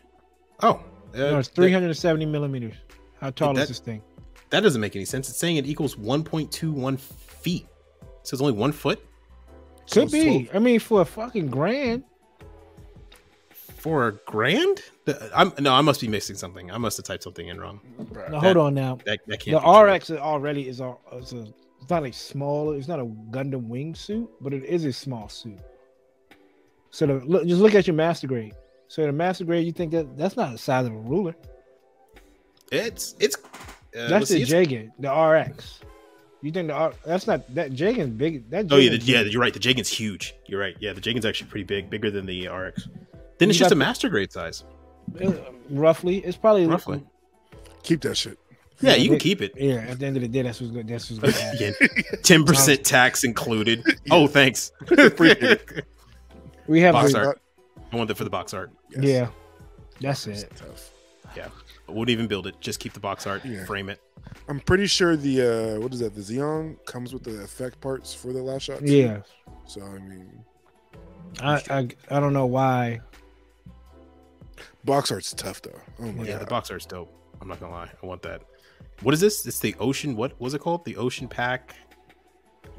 Oh, 0.61 0.71
uh, 1.15 1.19
no, 1.19 1.39
it's 1.39 1.49
that- 1.49 1.55
370 1.55 2.27
millimeters. 2.27 2.75
How 3.21 3.31
tall 3.31 3.55
that- 3.55 3.63
is 3.63 3.69
this 3.69 3.79
thing? 3.79 4.03
That 4.51 4.61
doesn't 4.61 4.81
make 4.81 4.95
any 4.95 5.05
sense. 5.05 5.29
It's 5.29 5.39
saying 5.39 5.57
it 5.57 5.67
equals 5.67 5.97
1.21 5.97 6.97
feet. 6.99 7.67
So 8.23 8.35
it's 8.35 8.41
only 8.41 8.53
one 8.53 8.73
foot 8.73 9.01
Could 9.91 10.11
So- 10.11 10.17
be. 10.17 10.49
I 10.55 10.59
mean, 10.59 10.81
for 10.81 11.03
a 11.03 11.05
fucking 11.05 11.49
grand. 11.49 12.05
for 13.77 14.09
a 14.09 14.13
grand. 14.25 14.81
I'm 15.35 15.53
no, 15.61 15.75
I 15.75 15.83
must 15.83 16.01
be 16.01 16.09
missing 16.09 16.37
something. 16.37 16.71
I 16.71 16.79
must 16.79 16.97
have 16.97 17.05
typed 17.05 17.23
something 17.23 17.49
in 17.49 17.61
wrong. 17.61 17.81
Bruh. 18.01 18.31
Now, 18.31 18.41
hold 18.41 18.57
on 18.57 18.75
now. 18.75 18.99
That, 19.05 19.21
that 19.27 19.41
can't. 19.41 19.57
The 19.57 19.61
be 19.61 19.65
true. 19.67 19.93
RX 19.93 20.09
is 20.09 20.17
already 20.19 20.69
is 20.69 20.81
a, 20.81 20.97
is 21.13 21.35
a 21.35 21.47
it's 21.85 21.91
not 21.91 22.07
a 22.07 22.13
small. 22.13 22.73
It's 22.73 22.89
not 22.89 22.99
a 22.99 23.05
Gundam 23.05 23.69
wing 23.69 23.95
suit, 23.95 24.31
but 24.41 24.55
it 24.55 24.65
is 24.65 24.87
a 24.87 24.93
small 24.93 25.29
suit. 25.29 25.59
So 26.91 27.07
the, 27.07 27.15
look, 27.27 27.47
just 27.47 27.61
look 27.61 27.75
at 27.75 27.87
your 27.87 27.95
master 27.95 28.27
grade. 28.27 28.55
So 28.89 29.05
the 29.05 29.13
master 29.13 29.45
grade, 29.45 29.67
you 29.67 29.73
think 29.73 29.93
that 29.93 30.17
that's 30.17 30.35
not 30.35 30.53
the 30.53 30.59
size 30.59 30.87
of 30.87 30.95
a 30.95 30.97
ruler. 30.97 31.35
It's 32.73 33.15
it's. 33.21 33.37
Uh, 33.37 34.09
that's 34.09 34.31
the 34.31 34.47
see, 34.47 34.53
Jagan, 34.55 34.93
the 34.99 35.13
RX. 35.13 35.81
You 36.41 36.53
think 36.53 36.69
the 36.69 36.75
R, 36.75 36.95
that's 37.05 37.27
not 37.27 37.55
that 37.55 37.79
Jagan's 37.79 38.15
big? 38.15 38.49
That 38.49 38.67
Oh 38.71 38.77
yeah, 38.77 38.91
the, 38.91 38.97
yeah. 38.99 39.21
You're 39.21 39.43
right. 39.43 39.53
The 39.53 39.61
Jagan's 39.61 39.91
huge. 39.91 40.35
You're 40.47 40.61
right. 40.61 40.77
Yeah, 40.81 40.95
the 40.95 41.03
Jagan's 41.03 41.27
actually 41.27 41.51
pretty 41.51 41.65
big, 41.65 41.91
bigger 41.91 42.11
than 42.11 42.25
the 42.25 42.49
RX. 42.49 42.89
Then 43.37 43.51
it's 43.51 43.59
just 43.59 43.73
a 43.73 43.77
master 43.77 44.09
grade 44.09 44.33
size. 44.33 44.65
Uh, 45.23 45.35
roughly. 45.69 46.19
It's 46.25 46.39
probably 46.39 46.67
Roughly. 46.67 47.05
Keep 47.83 48.01
that 48.03 48.17
shit. 48.17 48.39
Yeah, 48.85 48.91
Yeah, 48.91 48.97
you 48.97 49.05
can 49.09 49.15
they- 49.15 49.19
keep 49.21 49.43
it. 49.43 49.53
Yeah, 49.57 49.75
at 49.89 49.99
the 49.99 50.07
end 50.07 50.17
of 50.17 50.23
the 50.23 50.29
day, 50.29 50.43
that's 50.43 50.61
what's 50.61 50.73
good. 50.73 50.87
That's 50.89 51.11
what's 51.11 51.21
good. 51.59 51.75
Yeah, 51.81 52.17
ten 52.23 52.45
percent 52.45 52.85
tax 52.85 53.25
included. 53.25 53.85
Oh, 54.11 54.27
thanks. 54.27 54.73
We 56.67 56.81
have 56.81 56.95
Box 56.95 57.13
the- 57.13 57.19
art. 57.27 57.41
I 57.93 57.97
want 57.97 58.09
that 58.09 58.17
for 58.17 58.25
the 58.25 58.31
box 58.31 58.55
art. 58.55 58.71
Yes. 58.91 59.05
Yeah, 59.05 59.29
that's 60.01 60.27
It's 60.27 60.43
it. 60.45 60.57
tough. 60.57 60.91
I 61.87 61.93
wouldn't 61.93 62.09
even 62.11 62.27
build 62.27 62.47
it. 62.47 62.59
Just 62.63 62.81
keep 62.81 62.95
the 62.95 63.01
box 63.01 63.27
art. 63.27 63.45
Yeah. 63.45 63.67
Frame 63.67 63.91
it. 63.91 64.01
I'm 64.49 64.59
pretty 64.61 64.87
sure 64.87 65.17
the 65.17 65.77
uh 65.77 65.81
what 65.81 65.93
is 65.93 66.01
that? 66.01 66.15
The 66.15 66.23
Zeong 66.23 66.83
comes 66.87 67.13
with 67.13 67.23
the 67.25 67.43
effect 67.43 67.79
parts 67.83 68.15
for 68.15 68.33
the 68.33 68.43
last 68.43 68.63
shot. 68.63 68.81
Yeah, 68.83 69.21
So 69.67 69.83
I 69.83 69.99
mean, 69.99 70.31
I, 71.43 71.63
I 71.69 71.89
I 72.11 72.21
don't 72.21 72.33
know 72.33 72.47
why. 72.47 73.01
box 74.85 75.13
art's 75.13 75.35
tough 75.35 75.61
though. 75.61 75.79
Oh 76.01 76.11
my 76.13 76.25
Yeah, 76.25 76.33
god. 76.33 76.41
the 76.43 76.47
box 76.47 76.71
art's 76.71 76.87
dope. 76.87 77.13
I'm 77.43 77.49
not 77.49 77.61
gonna 77.61 77.73
lie. 77.73 77.91
I 78.03 78.07
want 78.07 78.23
that. 78.23 78.43
What 79.03 79.15
is 79.15 79.21
this? 79.21 79.47
It's 79.47 79.59
the 79.59 79.75
Ocean. 79.79 80.17
What 80.17 80.39
was 80.41 80.55
it 80.55 80.61
called? 80.61 80.85
The 80.85 80.97
Ocean 80.97 81.29
Pack. 81.29 81.75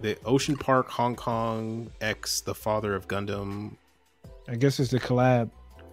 The 0.02 0.18
Ocean 0.26 0.56
Park 0.58 0.90
Hong 0.90 1.16
Kong 1.16 1.90
X, 2.02 2.42
the 2.42 2.54
father 2.56 2.96
of 2.96 3.08
Gundam, 3.08 3.76
I 4.48 4.56
guess 4.56 4.80
it's 4.80 4.92
the 4.92 5.00
collab. 5.00 5.50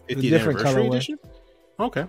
50th 0.09 0.20
different 0.20 0.59
anniversary 0.59 0.83
colorway. 0.85 0.87
edition. 0.89 1.18
Okay. 1.81 2.07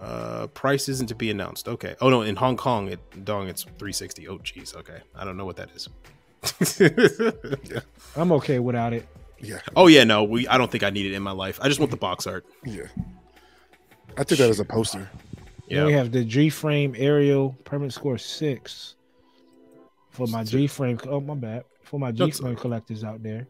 Uh, 0.00 0.46
price 0.48 0.88
isn't 0.88 1.08
to 1.08 1.14
be 1.14 1.30
announced. 1.30 1.68
Okay. 1.68 1.96
Oh 2.00 2.08
no, 2.08 2.22
in 2.22 2.36
Hong 2.36 2.56
Kong, 2.56 2.88
it 2.88 3.24
dong, 3.24 3.48
it's 3.48 3.62
360. 3.64 4.28
Oh 4.28 4.38
geez. 4.38 4.74
Okay, 4.74 4.98
I 5.14 5.24
don't 5.24 5.36
know 5.36 5.44
what 5.44 5.56
that 5.56 5.70
is. 5.74 5.88
I'm 8.16 8.30
okay 8.32 8.58
without 8.60 8.92
it. 8.92 9.06
yeah, 9.40 9.58
oh 9.74 9.88
yeah, 9.88 10.04
no, 10.04 10.22
we. 10.22 10.46
I 10.46 10.56
don't 10.56 10.70
think 10.70 10.84
I 10.84 10.90
need 10.90 11.06
it 11.06 11.14
in 11.14 11.22
my 11.22 11.32
life. 11.32 11.58
I 11.60 11.68
just 11.68 11.80
want 11.80 11.90
the 11.90 11.96
box 12.08 12.26
art. 12.26 12.46
yeah. 12.64 12.84
I 14.16 14.24
took 14.24 14.38
that 14.38 14.50
as 14.50 14.58
a 14.60 14.64
poster. 14.64 15.08
Then 15.70 15.86
we 15.86 15.92
have 15.92 16.12
the 16.12 16.24
G 16.24 16.48
frame 16.48 16.94
aerial 16.96 17.56
permet 17.64 17.92
score 17.92 18.18
six 18.18 18.96
for 20.10 20.26
my 20.26 20.44
G 20.44 20.66
frame. 20.66 20.98
Oh 21.08 21.20
my 21.20 21.34
bad. 21.34 21.64
For 21.82 21.98
my 21.98 22.12
G 22.12 22.30
frame 22.30 22.56
collectors 22.56 23.04
out 23.04 23.22
there. 23.22 23.46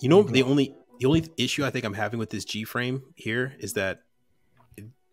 You 0.00 0.08
know, 0.08 0.22
the 0.22 0.42
only 0.42 0.74
the 1.00 1.06
only 1.06 1.28
issue 1.36 1.64
I 1.64 1.70
think 1.70 1.84
I'm 1.84 1.94
having 1.94 2.18
with 2.18 2.30
this 2.30 2.44
G 2.44 2.64
frame 2.64 3.02
here 3.14 3.54
is 3.58 3.74
that 3.74 4.02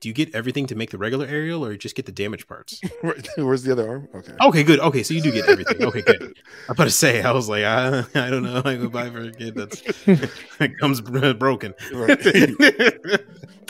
do 0.06 0.10
you 0.10 0.14
get 0.14 0.36
everything 0.36 0.68
to 0.68 0.76
make 0.76 0.92
the 0.92 1.00
regular 1.00 1.26
aerial, 1.26 1.66
or 1.66 1.72
you 1.72 1.80
just 1.80 1.96
get 1.96 2.06
the 2.06 2.12
damaged 2.12 2.48
parts? 2.48 2.80
Where's 3.38 3.64
the 3.64 3.72
other 3.72 3.88
arm? 3.90 4.08
Okay. 4.14 4.34
Okay, 4.40 4.64
good. 4.64 4.80
Okay, 4.80 5.02
so 5.02 5.16
you 5.16 5.22
do 5.22 5.32
get 5.32 5.48
everything. 5.50 5.84
Okay, 5.84 6.02
good. 6.02 6.22
I'm 6.68 6.74
about 6.74 6.84
to 6.84 6.92
say, 6.92 7.24
I 7.24 7.32
was 7.32 7.50
like, 7.50 7.64
I, 7.64 8.00
I 8.16 8.30
don't 8.30 8.44
know. 8.44 8.62
I 8.64 8.76
go 8.76 8.90
buy 8.90 9.10
for 9.10 9.22
a 9.22 9.32
kid 9.32 9.56
that's 9.56 9.82
that 10.06 10.78
comes 10.80 11.02
broken. 11.02 11.74
Right. 11.92 12.20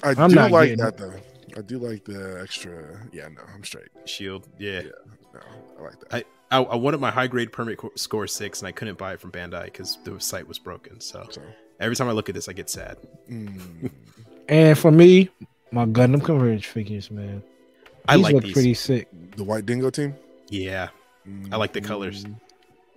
I 0.04 0.22
I'm 0.22 0.30
do 0.30 0.36
not 0.36 0.52
like 0.52 0.70
getting 0.70 0.84
that 0.84 0.98
though. 0.98 1.14
I 1.58 1.62
do 1.62 1.80
like 1.80 2.06
the 2.06 2.40
extra. 2.42 3.00
Yeah, 3.14 3.28
no, 3.30 3.42
I'm 3.54 3.64
straight. 3.64 3.88
Shield, 4.06 4.48
yeah. 4.60 4.82
No, 5.34 5.40
I 5.80 5.82
like 5.82 6.00
that. 6.10 6.26
I, 6.52 6.62
I 6.62 6.76
wanted 6.76 7.00
my 7.02 7.12
high 7.12 7.28
grade 7.28 7.52
permet 7.52 7.78
co- 7.78 7.92
score 7.96 8.28
six, 8.28 8.60
and 8.62 8.68
I 8.68 8.72
couldn't 8.72 8.98
buy 8.98 9.14
it 9.14 9.20
from 9.20 9.32
Bandai 9.32 9.66
because 9.66 9.98
the 10.04 10.20
site 10.20 10.48
was 10.48 10.60
broken. 10.60 11.00
So 11.02 11.26
So, 11.32 11.42
every 11.80 11.96
time 11.96 12.08
I 12.08 12.12
look 12.12 12.30
at 12.30 12.36
this, 12.36 12.48
I 12.48 12.54
get 12.54 12.70
sad. 12.70 12.98
mm, 13.30 13.90
And 14.48 14.78
for 14.78 14.92
me, 14.92 15.30
my 15.72 15.86
Gundam 15.86 16.24
Converge 16.24 16.68
figures, 16.68 17.10
man. 17.10 17.42
I 18.08 18.16
like 18.16 18.34
look 18.34 18.44
these. 18.44 18.54
pretty 18.54 18.74
sick. 18.76 19.08
the 19.36 19.44
White 19.44 19.66
Dingo 19.66 19.90
team. 19.90 20.16
Yeah, 20.50 20.90
I 21.52 21.56
like 21.58 21.74
the 21.74 21.82
colors. 21.82 22.26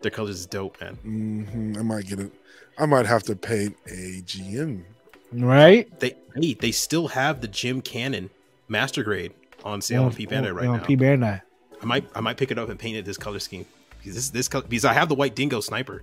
Their 0.02 0.10
colors 0.10 0.38
is 0.40 0.46
dope, 0.46 0.80
man. 0.80 0.94
hmm 0.96 1.76
I 1.78 1.82
might 1.82 2.06
get 2.06 2.20
it. 2.20 2.32
I 2.78 2.86
might 2.86 3.06
have 3.06 3.22
to 3.24 3.34
paint 3.34 3.76
a 3.86 4.22
GM. 4.24 4.84
Right? 5.32 5.88
They 5.98 6.14
hey, 6.36 6.54
they 6.54 6.70
still 6.72 7.08
have 7.08 7.40
the 7.40 7.48
GM 7.48 7.82
Cannon 7.82 8.30
Master 8.68 9.02
Grade 9.02 9.32
on 9.64 9.80
sale 9.80 10.04
on 10.04 10.12
P 10.14 10.26
Bandai 10.26 10.54
right 10.54 10.66
on 10.66 10.78
now. 10.78 10.84
P 10.84 10.96
Bandai. 10.96 11.40
I 11.80 11.84
might 11.86 12.08
I 12.14 12.20
might 12.20 12.36
pick 12.36 12.50
it 12.50 12.58
up 12.58 12.68
and 12.68 12.78
paint 12.78 12.96
it 12.96 13.04
this 13.04 13.16
color 13.16 13.38
scheme 13.38 13.64
because 13.98 14.14
this 14.14 14.30
this 14.30 14.48
color, 14.48 14.64
because 14.68 14.84
I 14.84 14.92
have 14.92 15.08
the 15.08 15.14
white 15.14 15.34
Dingo 15.34 15.60
sniper, 15.60 16.02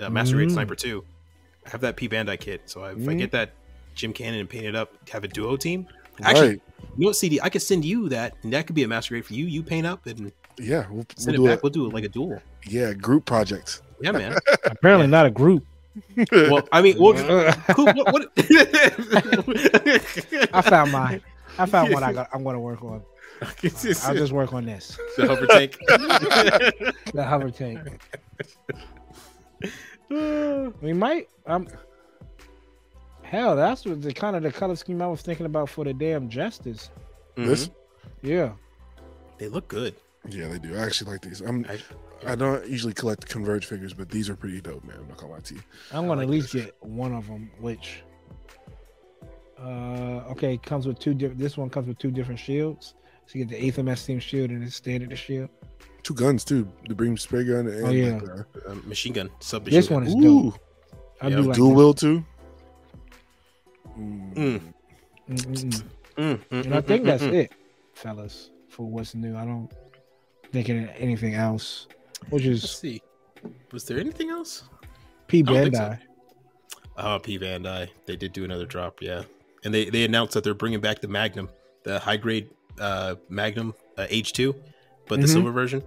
uh, 0.00 0.10
Master 0.10 0.36
Grade 0.36 0.48
Mm. 0.48 0.52
sniper 0.54 0.74
too. 0.74 1.04
I 1.66 1.70
have 1.70 1.80
that 1.82 1.96
P 1.96 2.08
Bandai 2.08 2.38
kit, 2.38 2.62
so 2.66 2.84
if 2.84 2.96
I 3.08 3.14
Mm. 3.14 3.18
get 3.18 3.30
that 3.32 3.52
GM 3.96 4.12
Cannon 4.14 4.40
and 4.40 4.48
paint 4.48 4.66
it 4.66 4.74
up, 4.76 4.92
have 5.10 5.24
a 5.24 5.28
duo 5.28 5.56
team. 5.56 5.86
Actually, 6.22 6.48
right. 6.48 6.60
you 6.80 6.88
know 6.98 7.06
what, 7.08 7.16
CD? 7.16 7.40
I 7.40 7.48
could 7.48 7.62
send 7.62 7.84
you 7.84 8.08
that, 8.10 8.34
and 8.42 8.52
that 8.52 8.66
could 8.66 8.76
be 8.76 8.82
a 8.84 8.88
Master 8.88 9.14
Grade 9.14 9.24
for 9.26 9.34
you. 9.34 9.46
You 9.46 9.62
paint 9.62 9.86
up 9.86 10.06
and 10.06 10.30
Yeah, 10.58 10.86
we'll, 10.90 11.06
send 11.16 11.38
we'll 11.38 11.46
it 11.46 11.48
do 11.48 11.54
back. 11.56 11.62
We'll 11.62 11.70
do 11.70 11.86
it 11.86 11.94
like 11.94 12.04
a 12.04 12.08
duel. 12.08 12.40
yeah 12.68 12.92
group 12.92 13.24
project. 13.24 13.80
Yeah, 14.00 14.12
man. 14.12 14.36
Apparently 14.64 15.06
not 15.06 15.26
a 15.26 15.30
group. 15.30 15.64
well, 16.32 16.66
I 16.72 16.82
mean, 16.82 16.96
well, 16.98 17.16
I 17.16 17.52
who, 17.76 17.84
what, 17.84 18.12
what? 18.12 18.32
found 20.64 20.92
my 20.92 21.20
I 21.58 21.66
found 21.66 21.92
one 21.92 22.02
I 22.02 22.12
got 22.18 22.28
I'm 22.32 22.42
gonna 22.44 22.60
work 22.60 22.82
on. 22.82 23.02
I'll 23.42 24.14
just 24.14 24.32
work 24.32 24.52
on 24.52 24.64
this. 24.66 24.98
the 25.16 25.26
hover 25.26 25.46
tank. 25.46 25.76
The 27.14 27.24
hover 27.24 27.50
tank. 27.50 27.78
We 30.80 30.92
might 30.92 31.28
um 31.46 31.66
hell 33.22 33.56
that's 33.56 33.84
what 33.84 34.02
the 34.02 34.12
kind 34.12 34.36
of 34.36 34.42
the 34.42 34.52
color 34.52 34.76
scheme 34.76 35.00
I 35.02 35.06
was 35.06 35.22
thinking 35.22 35.46
about 35.46 35.68
for 35.70 35.84
the 35.84 35.92
damn 35.94 36.28
justice. 36.28 36.90
This, 37.36 37.68
Mhm. 37.68 37.72
Yeah. 38.22 38.52
They 39.38 39.48
look 39.48 39.66
good. 39.68 39.94
yeah, 40.28 40.48
they 40.48 40.58
do. 40.58 40.76
I 40.76 40.82
actually 40.84 41.10
like 41.12 41.22
these. 41.22 41.40
I'm. 41.40 41.64
I- 41.68 41.78
I 42.26 42.34
don't 42.36 42.66
usually 42.66 42.94
collect 42.94 43.28
Converge 43.28 43.66
figures, 43.66 43.92
but 43.92 44.08
these 44.08 44.30
are 44.30 44.34
pretty 44.36 44.58
dope, 44.62 44.82
man. 44.84 44.96
I'm 44.98 45.08
not 45.08 45.18
gonna 45.18 45.32
lie 45.34 45.40
to 45.40 45.54
you. 45.56 45.60
I'm 45.92 46.06
gonna 46.06 46.20
like 46.20 46.28
at 46.28 46.30
least 46.30 46.52
get 46.54 46.74
one 46.82 47.12
of 47.12 47.26
them, 47.26 47.50
which 47.60 48.02
uh 49.64 50.30
okay, 50.32 50.56
comes 50.58 50.86
with 50.86 50.98
two 50.98 51.14
different 51.14 51.40
this 51.40 51.56
one 51.56 51.70
comes 51.70 51.88
with 51.88 51.98
two 51.98 52.10
different 52.10 52.38
shields. 52.40 52.94
So 53.26 53.38
you 53.38 53.44
get 53.46 53.56
the 53.56 53.64
eighth 53.64 53.78
MS 53.78 54.04
team 54.04 54.18
shield 54.20 54.50
and 54.50 54.66
the 54.66 54.70
standard 54.70 55.16
shield. 55.18 55.48
Two 56.02 56.14
guns 56.14 56.44
too. 56.44 56.68
The 56.88 56.94
beam 56.94 57.16
spray 57.16 57.44
gun 57.44 57.66
and 57.66 57.86
Oh, 57.86 57.90
yeah. 57.90 58.16
like, 58.16 58.28
uh, 58.66 58.70
Um, 58.70 58.82
machine 58.86 59.14
gun. 59.14 59.30
Sub 59.40 59.64
This 59.64 59.88
machine 59.90 59.94
one 59.94 60.04
gun. 60.04 60.08
is 60.18 60.24
ooh, 60.26 60.42
dope. 60.50 60.60
I 61.22 61.28
Yeah, 61.28 61.36
do 61.36 61.42
like 61.42 61.56
dual 61.56 61.70
this. 61.70 61.76
will 61.76 61.94
too. 61.94 62.24
Mm. 63.98 64.34
Mm. 64.34 64.60
Mm, 65.28 65.84
mm, 66.16 66.40
And 66.50 66.74
I 66.74 66.80
mm, 66.80 66.84
think 66.86 67.02
mm, 67.02 67.06
that's 67.06 67.22
it, 67.22 67.52
fellas, 67.94 68.50
for 68.68 68.86
what's 68.86 69.14
new. 69.14 69.34
I 69.36 69.44
don't 69.46 69.70
think 70.52 70.68
of 70.68 70.76
anything 70.98 71.34
else. 71.34 71.86
Which 72.28 72.44
Let's 72.44 72.78
see. 72.78 73.00
Was 73.72 73.84
there 73.84 73.98
anything 73.98 74.30
else? 74.30 74.64
P 75.26 75.38
I 75.38 75.42
don't 75.42 75.62
think 75.62 75.76
so. 75.76 75.80
Bandai. 75.82 75.98
Oh, 76.98 77.18
P 77.18 77.38
Bandai. 77.38 77.88
They 78.06 78.16
did 78.16 78.32
do 78.32 78.44
another 78.44 78.66
drop, 78.66 79.00
yeah. 79.00 79.22
And 79.64 79.72
they, 79.72 79.88
they 79.90 80.04
announced 80.04 80.34
that 80.34 80.44
they're 80.44 80.54
bringing 80.54 80.80
back 80.80 81.00
the 81.00 81.08
Magnum, 81.08 81.48
the 81.84 81.98
high 81.98 82.16
grade 82.18 82.50
uh, 82.78 83.14
Magnum 83.28 83.74
uh, 83.96 84.06
H2, 84.10 84.54
but 85.08 85.20
the 85.20 85.26
Mhm. 85.26 85.30
silver 85.32 85.52
version. 85.52 85.82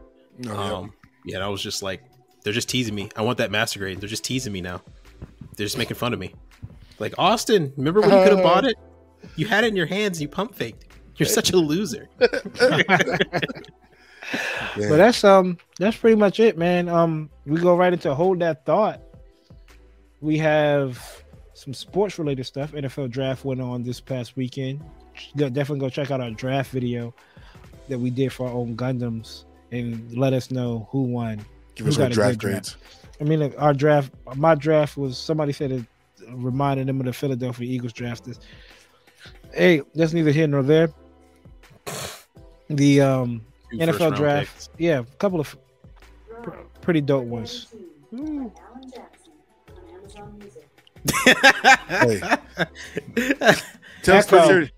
Oh, 0.48 0.54
yeah. 0.54 0.74
Um, 0.74 0.94
yeah, 1.26 1.36
and 1.36 1.44
I 1.44 1.48
was 1.50 1.62
just 1.62 1.84
like, 1.84 2.02
they're 2.44 2.54
just 2.54 2.70
teasing 2.70 2.96
me. 2.96 3.10
I 3.16 3.22
want 3.22 3.38
that 3.40 3.52
master 3.52 3.80
grade. 3.80 4.00
They're 4.00 4.08
just 4.10 4.24
teasing 4.24 4.54
me 4.54 4.62
now. 4.62 4.82
They're 5.58 5.66
just 5.66 5.78
making 5.78 5.98
fun 5.98 6.14
of 6.14 6.20
me. 6.20 6.34
Like 7.00 7.14
Austen, 7.18 7.74
remember 7.78 8.02
when 8.02 8.12
you 8.12 8.24
could 8.24 8.34
have 8.34 8.44
bought 8.44 8.66
it? 8.66 8.78
You 9.36 9.46
had 9.48 9.64
it 9.64 9.68
in 9.68 9.76
your 9.76 9.86
hands. 9.86 10.18
and 10.18 10.22
You 10.24 10.28
pump 10.30 10.56
faked. 10.56 10.86
You're 11.18 11.28
such 11.28 11.52
a 11.52 11.58
loser. 11.58 12.08
Yeah. 14.78 14.90
But 14.90 14.98
that's 14.98 15.24
um 15.24 15.58
that's 15.80 15.96
pretty 15.96 16.18
much 16.18 16.40
it, 16.42 16.58
man. 16.58 16.90
Um, 16.90 17.30
we 17.46 17.60
go 17.62 17.76
right 17.78 17.94
into 17.94 18.14
hold 18.14 18.40
that 18.40 18.66
thought. 18.66 19.02
We 20.20 20.38
have 20.40 21.24
some 21.58 21.74
sports 21.74 22.20
related 22.20 22.44
stuff. 22.44 22.74
NFL 22.74 23.10
draft 23.10 23.44
went 23.44 23.60
on 23.60 23.82
this 23.82 24.00
past 24.00 24.38
weekend. 24.38 24.80
Definitely 25.36 25.80
go 25.80 25.90
check 25.90 26.12
out 26.12 26.22
our 26.22 26.30
draft 26.30 26.70
video 26.72 27.16
that 27.90 27.98
we 27.98 28.12
did 28.12 28.32
for 28.32 28.48
our 28.48 28.54
own 28.54 28.78
Gundams 28.78 29.46
and 29.72 30.16
let 30.16 30.34
us 30.34 30.52
know 30.52 30.88
who 30.92 31.02
won. 31.02 31.44
Give 31.74 31.88
who 31.88 31.92
us 31.92 31.98
got 31.98 32.04
our 32.04 32.10
a 32.12 32.14
draft 32.14 32.38
good 32.38 32.52
grades. 32.52 32.78
I 33.20 33.24
mean, 33.24 33.40
like, 33.40 33.56
our 33.58 33.74
draft, 33.74 34.14
my 34.36 34.54
draft 34.54 34.98
was 34.98 35.18
somebody 35.18 35.52
said 35.52 35.72
it 35.72 35.84
reminded 36.30 36.86
them 36.86 37.00
of 37.00 37.08
the 37.08 37.14
Philadelphia 37.14 37.68
Eagles 37.68 37.94
draft. 37.94 38.26
This, 38.26 38.40
hey, 39.52 39.82
that's 39.96 40.14
neither 40.14 40.32
here 40.32 40.46
nor 40.46 40.62
there. 40.62 40.90
The 42.70 43.02
um 43.02 43.42
NFL 43.74 44.16
draft, 44.16 44.54
picks. 44.54 44.70
yeah, 44.78 45.00
a 45.00 45.04
couple 45.16 45.40
of 45.40 45.58
pr- 46.44 46.52
pretty 46.82 47.02
dope 47.02 47.26
ones. 47.26 47.74
Alan 48.14 48.14
Jackson 48.14 48.28
on 48.28 48.36
Amazon 48.36 48.52
Music. 52.06 52.40
Tell 54.04 54.16
Echo. 54.18 54.22
Spencer, 54.22 54.70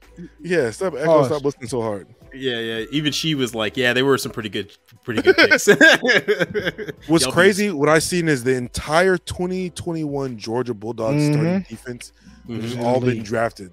yeah, 0.41 0.71
stop 0.71 0.93
echo, 0.95 1.05
Pause. 1.05 1.25
stop 1.27 1.43
listening 1.45 1.67
so 1.69 1.81
hard. 1.81 2.07
yeah, 2.33 2.59
yeah. 2.59 2.85
Even 2.91 3.11
she 3.11 3.35
was 3.35 3.53
like, 3.55 3.77
"Yeah, 3.77 3.93
they 3.93 4.03
were 4.03 4.17
some 4.17 4.31
pretty 4.31 4.49
good, 4.49 4.75
pretty 5.03 5.21
good 5.21 5.35
picks." 5.35 5.67
What's 7.07 7.25
Y'all 7.25 7.31
crazy, 7.33 7.69
what 7.71 7.89
I 7.89 7.99
seen 7.99 8.27
is 8.27 8.43
the 8.43 8.55
entire 8.55 9.17
2021 9.17 10.37
Georgia 10.37 10.73
Bulldogs 10.73 11.21
Mhm. 11.21 11.33
starting 11.33 11.65
defense 11.69 12.11
Mhm. 12.47 12.61
has 12.61 12.77
all 12.77 12.99
been 12.99 13.21
drafted. 13.23 13.71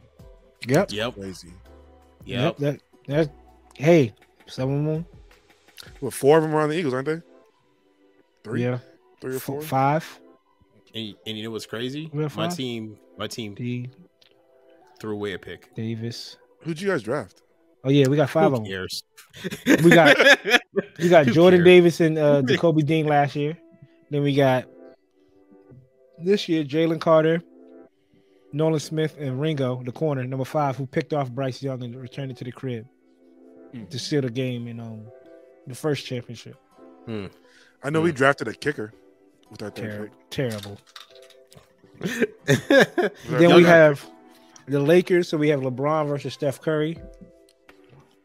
Yep. 0.69 0.93
Yep, 0.93 1.15
Crazy. 1.15 1.49
yep. 2.25 2.57
That, 2.59 2.81
that, 3.07 3.31
hey, 3.75 4.13
some 4.47 4.71
of 4.71 4.85
them, 4.95 5.07
What 6.01 6.13
four 6.13 6.39
of 6.39 6.45
them 6.45 6.55
are 6.55 6.61
on 6.63 6.69
the 6.71 6.77
Eagles, 6.77 6.93
aren't 6.95 7.07
they? 7.07 7.21
Three, 8.45 8.63
yeah, 8.65 8.79
three 9.21 9.33
or 9.35 9.37
f- 9.37 9.43
four. 9.43 9.63
five. 9.63 10.21
And, 10.97 11.15
and 11.27 11.37
you 11.37 11.45
know 11.45 11.51
what's 11.51 11.67
crazy? 11.67 12.09
My 12.13 12.27
five? 12.29 12.57
team, 12.57 12.97
my 13.19 13.27
team 13.27 13.55
D 13.55 13.91
threw 14.99 15.13
away 15.15 15.35
a 15.35 15.39
pick. 15.39 15.75
Davis. 15.75 16.39
Who'd 16.63 16.81
you 16.81 16.89
guys 16.89 17.03
draft? 17.03 17.43
Oh 17.85 17.91
yeah, 17.91 18.09
we 18.09 18.17
got 18.17 18.31
five 18.31 18.51
Who 18.51 18.57
of 18.57 18.63
them. 18.65 18.71
cares? 18.73 19.03
We 19.85 19.91
got- 19.91 20.17
We 20.99 21.09
got 21.11 21.27
Who 21.27 21.33
Jordan 21.33 21.59
cares? 21.61 21.65
Davis 21.67 22.01
and 22.01 22.19
uh, 22.19 22.41
Nakobe 22.43 22.85
Dean 22.85 23.07
last 23.07 23.37
year. 23.37 23.57
Then 24.11 24.23
we 24.23 24.35
got 24.35 24.65
this 26.19 26.49
year 26.49 26.65
Jalen 26.65 27.01
Carter, 27.01 27.43
Nolan 28.53 28.81
Smith, 28.81 29.15
and 29.19 29.39
Ringo, 29.41 29.83
the 29.85 29.93
corner 29.93 30.25
number 30.25 30.45
five, 30.47 30.77
who 30.77 30.87
picked 30.87 31.13
off 31.13 31.31
Bryce 31.31 31.63
Young 31.63 31.83
and 31.83 31.95
returned 32.01 32.31
it 32.31 32.37
to 32.39 32.45
the 32.45 32.53
crib 32.53 32.87
Hmm. 33.73 33.85
to 33.87 33.99
seal 33.99 34.23
the 34.23 34.31
game 34.31 34.67
in 34.69 34.81
um 34.81 35.03
the 35.67 35.75
first 35.75 36.07
championship. 36.07 36.57
I 37.09 37.91
know 37.91 38.01
we 38.01 38.11
Hmm. 38.11 38.17
drafted 38.17 38.49
a 38.49 38.55
kicker 38.55 38.93
with 39.51 39.63
our 39.63 39.71
third 39.71 40.11
Ter- 40.31 40.51
terrible. 40.51 40.79
Then 43.29 43.55
we 43.55 43.65
have 43.65 44.05
the 44.67 44.81
Lakers, 44.81 45.29
so 45.29 45.39
we 45.39 45.49
have 45.49 45.61
LeBron 45.61 46.09
versus 46.09 46.35
Steph 46.35 46.61
Curry. 46.61 46.99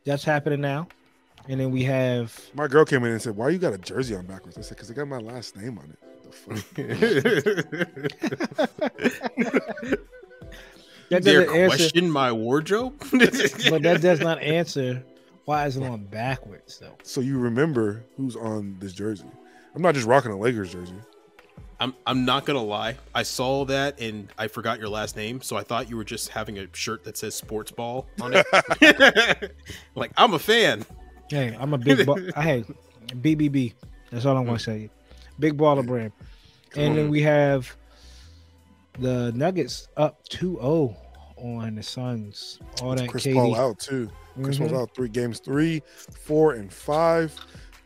That's 0.06 0.24
happening 0.24 0.62
now. 0.62 0.88
And 1.48 1.60
then 1.60 1.72
we 1.72 1.84
have 1.84 2.40
My 2.54 2.68
girl 2.68 2.86
came 2.86 3.04
in 3.04 3.12
and 3.12 3.22
said, 3.22 3.36
"Why 3.36 3.50
you 3.50 3.58
got 3.58 3.74
a 3.74 3.78
jersey 3.78 4.16
on 4.16 4.26
backwards?" 4.26 4.58
I 4.58 4.62
said, 4.62 4.78
"Cause 4.78 4.90
it 4.90 4.94
got 4.94 5.08
my 5.08 5.18
last 5.18 5.56
name 5.56 5.80
on 5.80 5.90
it." 5.90 5.98
The 6.24 6.32
fuck? 6.32 6.76
that 11.10 11.24
doesn't 11.24 11.50
answer, 11.50 11.78
question 11.78 12.12
my 12.12 12.32
wardrobe? 12.32 12.94
but 13.00 13.82
that 13.82 14.00
does 14.02 14.20
not 14.20 14.40
answer 14.42 15.04
why 15.46 15.66
is 15.66 15.78
it 15.78 15.84
on 15.84 16.04
backwards 16.06 16.78
though. 16.80 16.96
so 17.04 17.20
you 17.20 17.40
remember 17.40 18.04
who's 18.16 18.36
on 18.36 18.78
this 18.80 18.94
jersey? 18.94 19.26
I'm 19.76 19.82
not 19.82 19.96
just 19.96 20.08
rocking 20.08 20.32
a 20.32 20.38
Lakers 20.38 20.74
jersey. 20.74 20.96
I'm 21.80 21.96
I'm 22.06 22.26
not 22.26 22.46
gonna 22.46 22.64
lie. 22.64 22.98
I 23.16 23.24
saw 23.24 23.66
that 23.66 24.00
and 24.00 24.30
I 24.38 24.48
forgot 24.48 24.80
your 24.80 24.90
last 24.90 25.16
name, 25.16 25.42
so 25.42 25.56
I 25.56 25.64
thought 25.64 25.90
you 25.90 25.98
were 25.98 26.04
just 26.04 26.30
having 26.30 26.60
a 26.60 26.68
shirt 26.74 27.04
that 27.06 27.18
says 27.18 27.34
sports 27.34 27.72
ball 27.72 28.06
on 28.22 28.34
it. 28.36 29.52
like 29.96 30.12
I'm 30.18 30.34
a 30.34 30.40
fan. 30.40 30.86
Hey, 31.30 31.56
I'm 31.60 31.74
a 31.74 31.78
big 31.78 32.06
ball. 32.06 32.20
I 32.36 32.42
had 32.42 32.66
BBB. 33.08 33.74
That's 34.12 34.26
all 34.26 34.38
I'm 34.38 34.46
gonna 34.46 34.60
say. 34.60 34.90
Big 35.40 35.58
baller 35.58 35.86
brand. 35.86 36.12
And 36.76 36.96
then 36.98 37.10
we 37.10 37.22
have 37.24 37.76
the 39.00 39.32
Nuggets 39.34 39.88
up 39.98 40.28
2-0 40.30 40.96
on 41.38 41.76
the 41.76 41.84
Suns. 41.84 42.60
All 42.82 42.96
that 42.96 43.10
Chris 43.10 43.26
KD. 43.26 43.34
Paul 43.34 43.56
out 43.56 43.80
too. 43.80 44.10
Chris 44.44 44.58
Mhm. 44.58 44.70
Paul's 44.70 44.74
out 44.84 44.96
three 44.96 45.10
games, 45.10 45.40
three, 45.40 45.82
four, 46.26 46.54
and 46.54 46.72
five. 46.72 47.34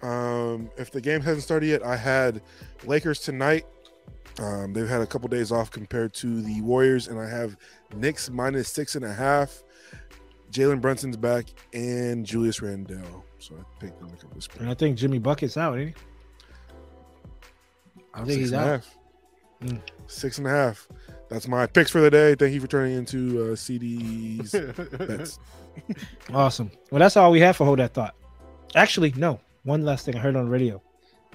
Um, 0.02 0.70
if 0.78 0.92
the 0.92 1.02
game 1.02 1.22
hasn't 1.22 1.44
started 1.44 1.68
yet, 1.68 1.84
I 1.84 1.96
had 1.96 2.42
Lakers 2.86 3.20
tonight. 3.20 3.66
Um, 4.40 4.74
they've 4.74 4.88
had 4.88 5.02
a 5.02 5.08
couple 5.08 5.30
days 5.30 5.52
off 5.52 5.72
compared 5.72 6.14
to 6.16 6.42
the 6.42 6.62
Warriors, 6.62 7.08
and 7.08 7.20
I 7.20 7.30
have 7.30 7.56
Knicks 7.96 8.30
minus 8.30 8.68
six 8.68 8.96
and 8.96 9.06
a 9.06 9.14
half. 9.14 9.64
Jalen 10.52 10.82
Brunson's 10.82 11.18
back 11.18 11.46
and 11.74 12.26
Julius 12.26 12.62
Randle. 12.62 13.26
So 13.40 13.56
I 13.56 13.64
picked 13.80 14.00
them 14.00 14.10
to 14.10 14.16
cover 14.16 14.34
the 14.40 14.60
And. 14.60 14.70
I 14.70 14.74
think 14.74 14.98
Jimmy 14.98 15.20
Bucket's 15.20 15.58
out, 15.58 15.78
ain't 15.78 15.90
he? 15.90 15.96
I 18.14 18.24
think 18.24 18.40
he's 18.40 18.54
out. 18.54 18.68
half. 18.68 18.98
Mm. 19.64 19.82
Six 20.08 20.38
and 20.38 20.48
a 20.48 20.50
half. 20.50 20.88
That's 21.30 21.48
my 21.48 21.66
picks 21.66 21.92
for 21.92 22.02
the 22.02 22.10
day. 22.10 22.36
Thank 22.36 22.54
you 22.54 22.62
for 22.62 22.68
turning 22.68 22.98
into 22.98 23.52
uh, 23.52 23.56
CD's 23.56 24.52
bets. 24.98 25.40
Awesome. 26.34 26.72
Well, 26.92 27.00
that's 27.00 27.18
all 27.18 27.32
we 27.32 27.40
have 27.42 27.58
for 27.58 27.66
Hold 27.66 27.80
That 27.80 27.94
Thought. 27.94 28.16
Actually, 28.76 29.14
no. 29.16 29.40
One 29.66 29.84
last 29.84 30.06
thing 30.06 30.16
I 30.16 30.20
heard 30.20 30.36
on 30.36 30.48
radio. 30.48 30.82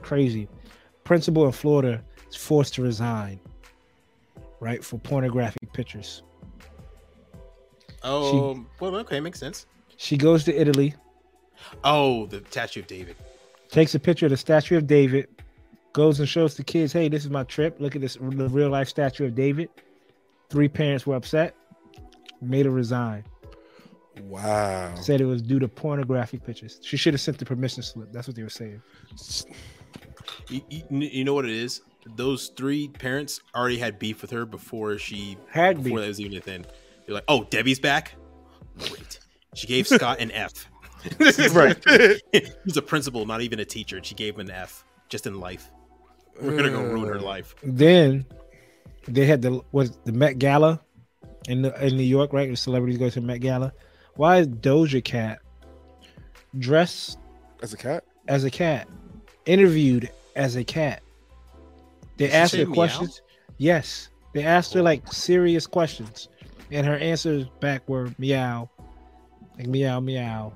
Crazy. 0.03 0.49
Principal 1.05 1.45
in 1.47 1.53
Florida 1.53 2.03
is 2.29 2.37
forced 2.37 2.75
to 2.75 2.83
resign, 2.83 3.41
right, 4.61 4.83
for 4.85 4.99
pornographic 4.99 5.73
pictures. 5.73 6.23
Oh, 8.03 8.65
well, 8.79 8.97
okay, 8.97 9.21
makes 9.21 9.39
sense. 9.41 9.67
She 9.97 10.17
goes 10.17 10.45
to 10.45 10.59
Italy, 10.59 10.95
Oh, 11.85 12.27
the 12.27 12.43
statue 12.49 12.81
of 12.81 12.87
David. 12.87 13.17
takes 13.71 13.95
a 13.95 13.99
picture 13.99 14.27
of 14.27 14.31
the 14.31 14.37
statue 14.37 14.77
of 14.77 14.87
David, 14.87 15.29
goes 15.93 16.21
and 16.21 16.29
shows 16.29 16.57
the 16.57 16.65
kids, 16.65 16.93
hey, 16.93 17.09
this 17.09 17.25
is 17.25 17.31
my 17.31 17.43
trip. 17.45 17.77
Look 17.81 17.97
at 17.97 18.01
this 18.01 18.15
the 18.15 18.49
real 18.49 18.71
life 18.71 18.89
statue 18.89 19.27
of 19.27 19.35
David. 19.35 19.69
Three 20.49 20.69
parents 20.69 21.07
were 21.07 21.17
upset, 21.17 21.55
made 22.41 22.65
her 22.67 22.73
resign. 22.73 23.25
Wow. 24.25 24.95
Said 24.97 25.21
it 25.21 25.27
was 25.27 25.43
due 25.43 25.59
to 25.59 25.69
pornographic 25.69 26.45
pictures. 26.45 26.79
She 26.83 26.97
should 26.97 27.15
have 27.15 27.21
sent 27.21 27.39
the 27.39 27.45
permission 27.45 27.83
slip. 27.83 28.13
That's 28.13 28.27
what 28.27 28.37
they 28.37 28.43
were 28.43 28.49
saying. 28.49 28.83
You, 30.49 30.61
you, 30.71 30.83
you 30.91 31.25
know 31.25 31.35
what 31.35 31.45
it 31.45 31.53
is? 31.53 31.83
Those 32.17 32.49
three 32.57 32.89
parents 32.89 33.41
already 33.55 33.79
had 33.79 33.99
beef 33.99 34.23
with 34.23 34.31
her 34.31 34.47
before 34.47 34.99
she 34.99 35.37
Had 35.49 35.83
before 35.83 35.99
beef. 35.99 36.01
that 36.01 36.09
was 36.09 36.21
even 36.21 36.39
a 36.39 36.41
thing. 36.41 36.65
They're 37.07 37.15
like, 37.15 37.25
"Oh, 37.29 37.45
Debbie's 37.45 37.79
back. 37.79 38.15
Great." 38.79 39.19
She 39.55 39.67
gave 39.67 39.87
Scott 39.87 40.21
an 40.21 40.31
F. 40.31 40.69
right. 41.53 41.77
He's 42.65 42.77
a 42.77 42.83
principal, 42.83 43.27
not 43.27 43.43
even 43.43 43.61
a 43.61 43.65
teacher, 43.65 43.97
and 43.97 44.07
she 44.07 44.15
gave 44.15 44.35
him 44.35 44.41
an 44.41 44.51
F 44.51 44.85
just 45.09 45.27
in 45.27 45.41
life. 45.41 45.71
We're 46.41 46.57
gonna 46.57 46.71
go 46.71 46.83
ruin 46.83 47.09
her 47.09 47.21
life. 47.21 47.55
Then 47.63 48.25
they 49.07 49.27
had 49.27 49.43
the 49.43 49.61
was 49.73 49.97
the 50.05 50.13
Met 50.13 50.39
Gala 50.39 50.81
in 51.49 51.63
the, 51.63 51.87
in 51.87 51.97
New 51.97 52.03
York, 52.03 52.33
right? 52.33 52.49
The 52.49 52.57
celebrities 52.57 52.99
go 52.99 53.09
to 53.11 53.21
the 53.21 53.27
Met 53.27 53.41
Gala. 53.41 53.73
Why 54.21 54.41
is 54.41 54.49
Doja 54.49 55.03
Cat 55.03 55.39
dressed 56.59 57.19
As 57.63 57.73
a 57.73 57.77
cat? 57.79 58.05
as 58.29 58.45
a 58.45 58.51
cat, 58.51 58.87
interviewed 59.47 60.11
as 60.37 60.57
a 60.57 60.63
cat? 60.63 61.03
They 62.19 62.27
Did 62.27 62.35
asked 62.35 62.53
say 62.53 62.59
her 62.59 62.67
meow? 62.67 62.75
questions. 62.75 63.23
Yes, 63.57 64.11
they 64.35 64.43
asked 64.43 64.75
her 64.75 64.83
like 64.83 65.11
serious 65.11 65.67
questions, 65.67 66.29
and 66.71 66.87
her 66.87 66.99
answers 66.99 67.47
back 67.61 67.89
were 67.89 68.11
meow, 68.19 68.69
like 69.57 69.69
meow 69.69 70.01
meow. 70.01 70.53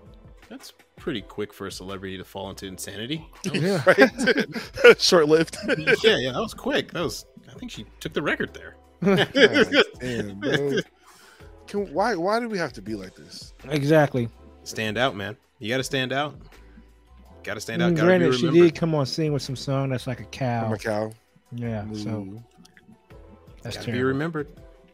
That's 0.51 0.75
pretty 0.97 1.23
quick 1.23 1.55
for 1.55 1.67
a 1.67 1.73
celebrity 1.73 2.19
to 2.19 2.25
fall 2.25 2.51
into 2.51 2.67
insanity. 2.67 3.27
Yeah. 3.51 3.83
Right? 3.87 5.01
Short 5.01 5.27
lived. 5.27 5.57
yeah, 6.03 6.19
yeah, 6.19 6.33
that 6.33 6.41
was 6.43 6.53
quick. 6.53 6.93
That 6.93 7.03
was. 7.03 7.25
I 7.49 7.55
think 7.55 7.71
she 7.71 7.87
took 8.01 8.13
the 8.13 8.21
record 8.21 8.53
there. 8.53 8.77
Damn, 10.01 10.39
bro. 10.39 10.81
Can, 11.67 11.93
why 11.93 12.15
why 12.15 12.41
do 12.41 12.49
we 12.49 12.59
have 12.59 12.73
to 12.75 12.83
be 12.83 12.95
like 12.95 13.15
this? 13.15 13.53
exactly. 13.69 14.29
Stand 14.65 14.99
out, 14.99 15.17
man. 15.17 15.37
You 15.59 15.69
got 15.69 15.79
to 15.79 15.85
stand 15.85 16.13
out. 16.13 16.35
Got 17.43 17.55
to 17.55 17.61
stand 17.61 17.83
out. 17.83 17.95
Got 17.95 18.03
to 18.03 18.07
Granted, 18.07 18.35
she 18.35 18.51
did 18.51 18.75
come 18.75 18.95
on 18.95 19.07
scene 19.07 19.33
with 19.33 19.43
some 19.43 19.57
song 19.57 19.91
that's 19.91 20.07
like 20.07 20.21
a 20.21 20.25
cow. 20.25 20.67
I'm 20.67 20.73
a 20.73 20.79
cow. 20.79 21.13
yeah, 21.53 21.85
so 21.93 22.11
Ooh. 22.11 22.43
that's 23.63 23.77
Got 23.77 23.85
to 23.87 23.93
be 23.93 24.03
remembered. 24.03 24.49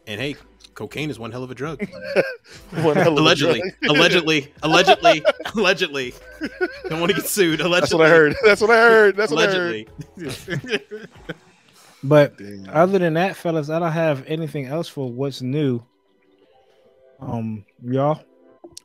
And 0.06 0.20
hey, 0.20 0.34
cocaine 0.74 1.10
is 1.10 1.18
one 1.18 1.30
hell 1.30 1.44
of 1.44 1.50
a 1.50 1.54
drug. 1.54 1.86
One 2.70 2.96
hell 2.96 3.12
of 3.12 3.18
a 3.18 3.20
allegedly, 3.20 3.60
drug. 3.60 3.96
allegedly, 3.96 4.52
allegedly, 4.62 5.22
allegedly. 5.54 6.14
Don't 6.88 6.98
want 7.00 7.10
to 7.10 7.16
get 7.16 7.26
sued. 7.26 7.60
Allegedly. 7.60 7.80
That's 7.80 7.92
what 7.92 8.06
I 8.06 8.08
heard. 8.08 8.36
That's 8.42 8.60
what 8.60 8.70
I 8.70 8.76
heard. 8.76 9.16
That's 9.16 9.32
what 9.32 9.48
I 9.48 9.52
heard. 9.52 11.08
But 12.02 12.38
Dang. 12.38 12.68
other 12.68 12.98
than 12.98 13.14
that, 13.14 13.36
fellas, 13.36 13.68
I 13.68 13.78
don't 13.78 13.92
have 13.92 14.24
anything 14.26 14.66
else 14.66 14.88
for 14.88 15.10
what's 15.10 15.42
new. 15.42 15.82
Um, 17.20 17.64
y'all. 17.82 18.22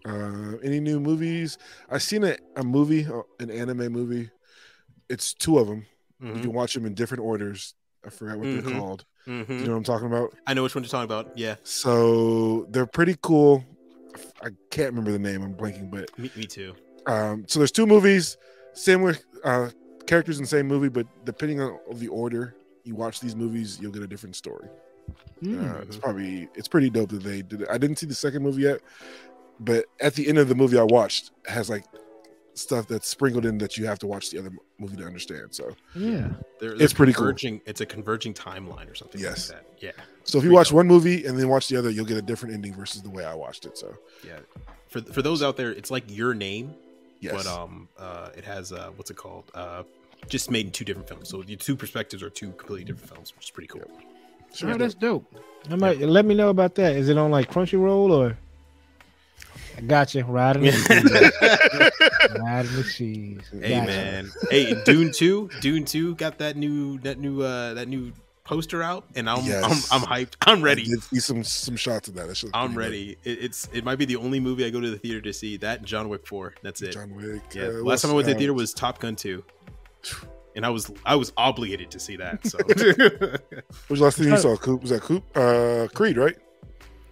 Uh, 0.05 0.57
any 0.63 0.79
new 0.79 0.99
movies? 0.99 1.57
I 1.89 1.97
seen 1.97 2.23
a, 2.23 2.37
a 2.55 2.63
movie, 2.63 3.05
uh, 3.05 3.21
an 3.39 3.49
anime 3.49 3.91
movie. 3.91 4.29
It's 5.09 5.33
two 5.33 5.57
of 5.57 5.67
them. 5.67 5.85
You 6.21 6.27
Mhm, 6.33 6.41
can 6.43 6.53
watch 6.53 6.73
them 6.73 6.85
in 6.85 6.93
different 6.93 7.23
orders. 7.23 7.73
I 8.05 8.09
forgot 8.09 8.37
what 8.37 8.47
Mhm. 8.47 8.53
they're 8.53 8.71
called. 8.71 9.05
mhm. 9.27 9.49
You 9.49 9.65
know 9.65 9.71
what 9.71 9.77
I'm 9.77 9.83
talking 9.83 10.07
about? 10.07 10.35
I 10.45 10.53
know 10.53 10.63
which 10.63 10.75
one 10.75 10.83
you're 10.83 10.89
talking 10.89 11.05
about. 11.05 11.35
Yeah, 11.37 11.55
So 11.63 12.67
they're 12.69 12.85
pretty 12.85 13.15
cool. 13.21 13.65
I 14.41 14.49
can't 14.69 14.89
remember 14.91 15.11
the 15.11 15.19
name. 15.19 15.41
I'm 15.41 15.55
blanking, 15.55 15.89
but 15.89 16.17
me, 16.17 16.31
me 16.35 16.45
too. 16.45 16.75
um, 17.07 17.45
so 17.47 17.59
there's 17.59 17.71
two 17.71 17.85
movies, 17.87 18.37
similar 18.73 19.17
uh, 19.43 19.69
characters 20.05 20.37
in 20.37 20.43
the 20.43 20.47
same 20.49 20.67
movie, 20.67 20.89
but 20.89 21.07
depending 21.25 21.59
on 21.61 21.79
the 21.93 22.07
order 22.09 22.55
you 22.83 22.95
watch 22.95 23.19
these 23.19 23.35
movies, 23.35 23.79
you'll 23.81 23.91
get 23.91 24.03
a 24.03 24.07
different 24.07 24.35
story. 24.35 24.69
Hmm. 25.41 25.63
Uh, 25.69 25.77
it's 25.81 25.97
probably 25.97 26.47
it's 26.55 26.67
pretty 26.67 26.89
dope 26.89 27.09
that 27.09 27.23
they 27.23 27.41
did 27.41 27.61
it. 27.63 27.67
I 27.69 27.77
didn't 27.77 27.97
see 27.97 28.05
the 28.05 28.15
second 28.15 28.43
movie 28.43 28.63
yet, 28.63 28.79
but 29.59 29.85
at 29.99 30.13
the 30.15 30.27
end 30.27 30.37
of 30.37 30.47
the 30.47 30.55
movie 30.55 30.77
I 30.79 30.83
watched 30.83 31.31
has 31.47 31.69
like 31.69 31.83
stuff 32.53 32.87
that's 32.87 33.07
sprinkled 33.09 33.45
in 33.45 33.57
that 33.57 33.77
you 33.77 33.85
have 33.85 33.99
to 33.99 34.07
watch 34.07 34.29
the 34.29 34.39
other 34.39 34.49
movie 34.79 34.95
to 34.95 35.03
understand. 35.05 35.53
So 35.53 35.75
yeah. 35.93 36.29
They're, 36.61 36.73
It's 36.81 36.93
pretty 36.93 37.11
cool. 37.11 37.23
converging, 37.25 37.59
It's 37.65 37.81
a 37.81 37.85
converging 37.85 38.33
timeline 38.33 38.89
or 38.89 38.95
something 38.95 39.19
Yes. 39.19 39.49
like 39.49 39.59
that. 39.59 39.65
Yeah, 39.81 40.03
so 40.23 40.37
if 40.37 40.45
you 40.45 40.51
watch 40.51 40.69
dope. 40.69 40.77
one 40.77 40.87
movie 40.87 41.25
and 41.25 41.37
then 41.37 41.49
watch 41.49 41.67
the 41.67 41.75
other, 41.75 41.89
you'll 41.89 42.05
get 42.05 42.15
a 42.17 42.21
different 42.21 42.53
ending 42.55 42.73
versus 42.73 43.01
the 43.01 43.09
way 43.09 43.25
I 43.25 43.33
watched 43.33 43.65
it. 43.65 43.77
So 43.77 43.93
yeah. 44.25 44.39
For 44.87 45.01
for 45.01 45.21
those 45.21 45.43
out 45.43 45.57
there, 45.57 45.71
it's 45.71 45.91
like 45.91 46.05
your 46.07 46.33
name, 46.33 46.73
yes, 47.19 47.33
but 47.33 47.45
um, 47.45 47.89
uh, 47.99 48.29
it 48.37 48.45
has 48.45 48.71
uh, 48.71 48.91
what's 48.95 49.11
it 49.11 49.17
called? 49.17 49.51
Uh, 49.53 49.83
just 50.29 50.49
made 50.49 50.67
in 50.67 50.71
two 50.71 50.85
different 50.85 51.09
films. 51.09 51.27
So 51.27 51.41
the 51.43 51.57
two 51.57 51.75
perspectives 51.75 52.23
are 52.23 52.29
two 52.29 52.51
completely 52.53 52.85
different 52.85 53.09
films, 53.13 53.33
which 53.35 53.47
is 53.47 53.51
pretty 53.51 53.67
cool. 53.67 53.91
Sure, 54.55 54.71
Oh, 54.73 54.77
that's 54.77 54.93
dope. 54.93 55.25
I 55.69 55.75
might 55.75 55.99
let 55.99 56.25
me 56.25 56.35
know 56.35 56.49
about 56.49 56.75
that. 56.75 56.95
Is 56.95 57.09
it 57.09 57.17
on 57.17 57.31
like 57.31 57.51
Crunchyroll 57.51 58.09
or? 58.11 58.37
I 59.77 59.81
got 59.81 60.15
you. 60.15 60.23
Riding 60.23 60.63
the 60.63 60.71
cheese. 62.31 62.39
Riding 62.41 62.75
the 62.75 62.83
cheese. 62.83 63.41
Hey 63.61 63.75
Gotcha. 63.75 63.87
man, 63.87 64.31
hey 64.49 64.81
Dune 64.85 65.11
two, 65.11 65.49
Dune 65.59 65.83
two 65.85 66.15
got 66.15 66.37
that 66.37 66.55
new 66.55 66.97
that 66.99 67.19
new 67.19 67.41
uh 67.41 67.73
that 67.73 67.87
new 67.89 68.13
poster 68.45 68.81
out, 68.83 69.05
and 69.15 69.29
I'm 69.29 69.43
Yes. 69.43 69.91
I'm, 69.91 70.01
I'm 70.01 70.07
hyped. 70.07 70.35
I'm 70.45 70.61
ready. 70.61 70.85
did 70.85 71.01
see 71.03 71.19
some 71.19 71.43
some 71.43 71.75
shots 71.75 72.07
of 72.07 72.13
that. 72.15 72.27
that 72.27 72.49
I'm 72.53 72.73
ready. 72.75 73.17
It, 73.25 73.39
it's 73.43 73.67
it 73.73 73.83
might 73.83 73.97
be 73.97 74.05
the 74.05 74.15
only 74.15 74.39
movie 74.39 74.63
I 74.65 74.69
go 74.69 74.79
to 74.79 74.89
the 74.89 74.97
theater 74.99 75.19
to 75.21 75.33
see. 75.33 75.57
That 75.57 75.83
John 75.83 76.07
Wick 76.07 76.25
four. 76.25 76.53
That's 76.61 76.81
it. 76.81 76.91
John 76.93 77.13
Wick. 77.13 77.41
Yeah. 77.53 77.63
uh, 77.63 77.67
Last 77.83 78.03
time 78.03 78.11
I 78.11 78.13
went 78.13 78.27
to 78.27 78.33
the 78.33 78.37
theater 78.37 78.53
was 78.53 78.73
Top 78.73 78.99
Gun 78.99 79.15
two, 79.17 79.43
and 80.55 80.65
I 80.65 80.69
was 80.69 80.91
I 81.05 81.15
was 81.15 81.33
obligated 81.37 81.91
to 81.91 81.99
see 81.99 82.15
that. 82.17 82.45
So 82.47 82.57
What 82.67 83.89
was 83.89 83.99
the 83.99 84.05
last 84.05 84.17
thing 84.17 84.29
you 84.29 84.37
saw? 84.37 84.55
Coop 84.55 84.81
was 84.81 84.89
that 84.91 85.01
Coop? 85.01 85.23
Uh, 85.35 85.87
Creed, 85.93 86.17
right? 86.17 86.35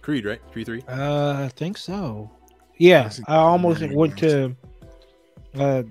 Creed, 0.02 0.24
right? 0.24 0.40
Creed 0.52 0.66
three. 0.66 0.82
Uh, 0.88 1.44
I 1.44 1.48
think 1.54 1.78
so. 1.78 2.30
Yeah, 2.78 3.08
see- 3.08 3.22
I 3.28 3.36
almost 3.36 3.82
went 3.90 4.18
to. 4.18 4.54
Uh, 5.54 5.84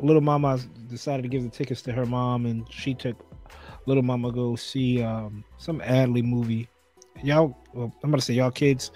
little 0.00 0.22
mama 0.22 0.58
decided 0.88 1.22
to 1.22 1.28
give 1.28 1.42
the 1.42 1.48
tickets 1.48 1.82
to 1.82 1.92
her 1.92 2.06
mom, 2.06 2.46
and 2.46 2.64
she 2.72 2.94
took 2.94 3.16
little 3.86 4.02
mama 4.02 4.30
go 4.32 4.56
see 4.56 5.02
um 5.02 5.44
some 5.58 5.80
Adley 5.80 6.22
movie. 6.22 6.68
Y'all, 7.22 7.56
well, 7.74 7.92
I'm 8.02 8.10
gonna 8.10 8.22
say 8.22 8.34
y'all 8.34 8.50
kids. 8.50 8.92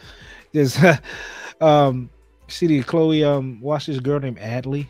There's 0.53 0.79
um, 1.61 2.11
see 2.49 2.67
the 2.67 2.83
Chloe 2.83 3.25
um 3.25 3.61
watched 3.61 3.89
this 3.89 4.01
girl 4.01 4.21
named 4.21 4.39
Adley, 4.39 4.87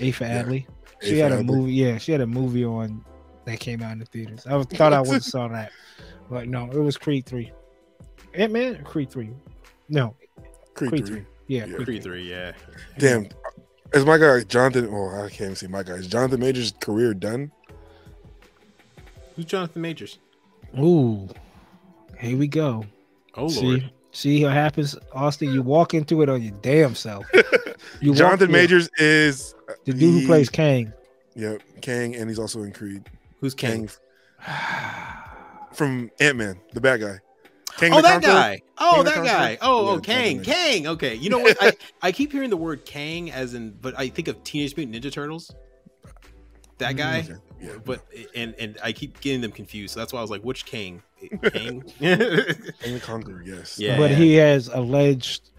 A 0.00 0.10
for 0.12 0.24
Adley. 0.24 0.66
A 0.68 0.75
She 1.02 1.18
had 1.18 1.32
a 1.32 1.42
movie. 1.42 1.72
Yeah, 1.72 1.98
she 1.98 2.12
had 2.12 2.20
a 2.20 2.26
movie 2.26 2.64
on 2.64 3.04
that 3.44 3.60
came 3.60 3.82
out 3.82 3.92
in 3.92 3.98
the 3.98 4.06
theaters. 4.06 4.46
I 4.46 4.56
was, 4.56 4.66
thought 4.66 4.92
I 4.92 5.00
would 5.00 5.12
have 5.12 5.24
saw 5.24 5.48
that, 5.48 5.72
but 6.30 6.48
no, 6.48 6.64
it 6.70 6.78
was 6.78 6.96
Creed 6.96 7.26
three. 7.26 7.52
Ant 8.34 8.52
Man, 8.52 8.82
Creed 8.84 9.10
three. 9.10 9.30
No, 9.88 10.14
Creed, 10.74 10.90
Creed 10.90 11.06
three. 11.06 11.16
three. 11.16 11.26
Yeah, 11.46 11.66
Yeah. 11.66 11.74
Creed 11.74 11.86
Creed 11.86 12.02
three. 12.02 12.30
Yeah. 12.30 12.52
Damn. 12.98 13.28
Is 13.92 14.04
my 14.04 14.18
guy 14.18 14.42
Jonathan? 14.42 14.88
Oh, 14.90 15.08
I 15.08 15.28
can't 15.28 15.40
even 15.42 15.56
see 15.56 15.66
my 15.68 15.82
guy. 15.82 15.94
Is 15.94 16.08
Jonathan 16.08 16.40
Major's 16.40 16.72
career 16.80 17.14
done? 17.14 17.52
Who's 19.36 19.44
Jonathan 19.44 19.82
Majors? 19.82 20.18
Ooh, 20.78 21.28
here 22.18 22.36
we 22.36 22.48
go. 22.48 22.84
Oh 23.34 23.48
see, 23.48 23.66
lord. 23.66 23.90
See 24.16 24.42
what 24.42 24.54
happens, 24.54 24.96
Austen. 25.12 25.52
You 25.52 25.60
walk 25.60 25.92
into 25.92 26.22
it 26.22 26.30
on 26.30 26.40
your 26.40 26.54
damn 26.62 26.94
self. 26.94 27.26
You 28.00 28.14
Jonathan 28.14 28.48
yeah, 28.50 28.56
Majors 28.56 28.88
is 28.98 29.54
the 29.84 29.92
dude 29.92 30.00
who 30.22 30.26
plays 30.26 30.48
Kang. 30.48 30.92
Yep, 31.34 31.62
Kang, 31.82 32.14
and 32.16 32.28
he's 32.28 32.38
also 32.38 32.62
in 32.62 32.72
Creed. 32.72 33.08
Who's 33.40 33.54
Kang? 33.54 33.88
from 35.72 36.10
Ant 36.20 36.36
Man, 36.36 36.60
the 36.72 36.80
bad 36.80 37.00
guy. 37.00 37.18
Kang 37.76 37.92
Oh, 37.92 38.00
that 38.02 38.22
Conqueror? 38.22 38.32
guy. 38.32 38.60
Oh, 38.78 38.94
King 38.96 39.04
that 39.04 39.24
guy. 39.24 39.58
Oh, 39.60 39.86
Yeah, 39.86 39.92
oh, 39.92 40.00
Kang. 40.00 40.42
Kang. 40.42 40.86
Okay. 40.86 41.14
You 41.14 41.28
know 41.30 41.38
what? 41.38 41.56
I, 41.60 41.72
I 42.02 42.12
keep 42.12 42.32
hearing 42.32 42.50
the 42.50 42.56
word 42.56 42.84
Kang 42.86 43.30
as 43.30 43.52
in, 43.54 43.72
but 43.80 43.98
I 43.98 44.08
think 44.08 44.28
of 44.28 44.42
Teenage 44.44 44.76
Mutant 44.76 44.96
Ninja 44.96 45.12
Turtles. 45.12 45.54
That 46.78 46.94
Mm, 46.94 46.98
guy. 46.98 47.28
Yeah, 47.60 47.72
But 47.84 48.00
and 48.34 48.54
and 48.58 48.78
I 48.82 48.92
keep 48.92 49.20
getting 49.20 49.40
them 49.42 49.52
confused. 49.52 49.94
So 49.94 50.00
that's 50.00 50.12
why 50.12 50.18
I 50.18 50.22
was 50.22 50.30
like, 50.30 50.42
which 50.42 50.64
Kang? 50.66 51.02
Kang. 51.28 51.82
Kang 51.98 52.94
the 52.94 53.00
Conqueror. 53.02 53.42
Yes. 53.44 53.78
Yeah. 53.78 53.96
But 53.98 54.10
he 54.12 54.34
has 54.34 54.68
alleged 54.68 55.50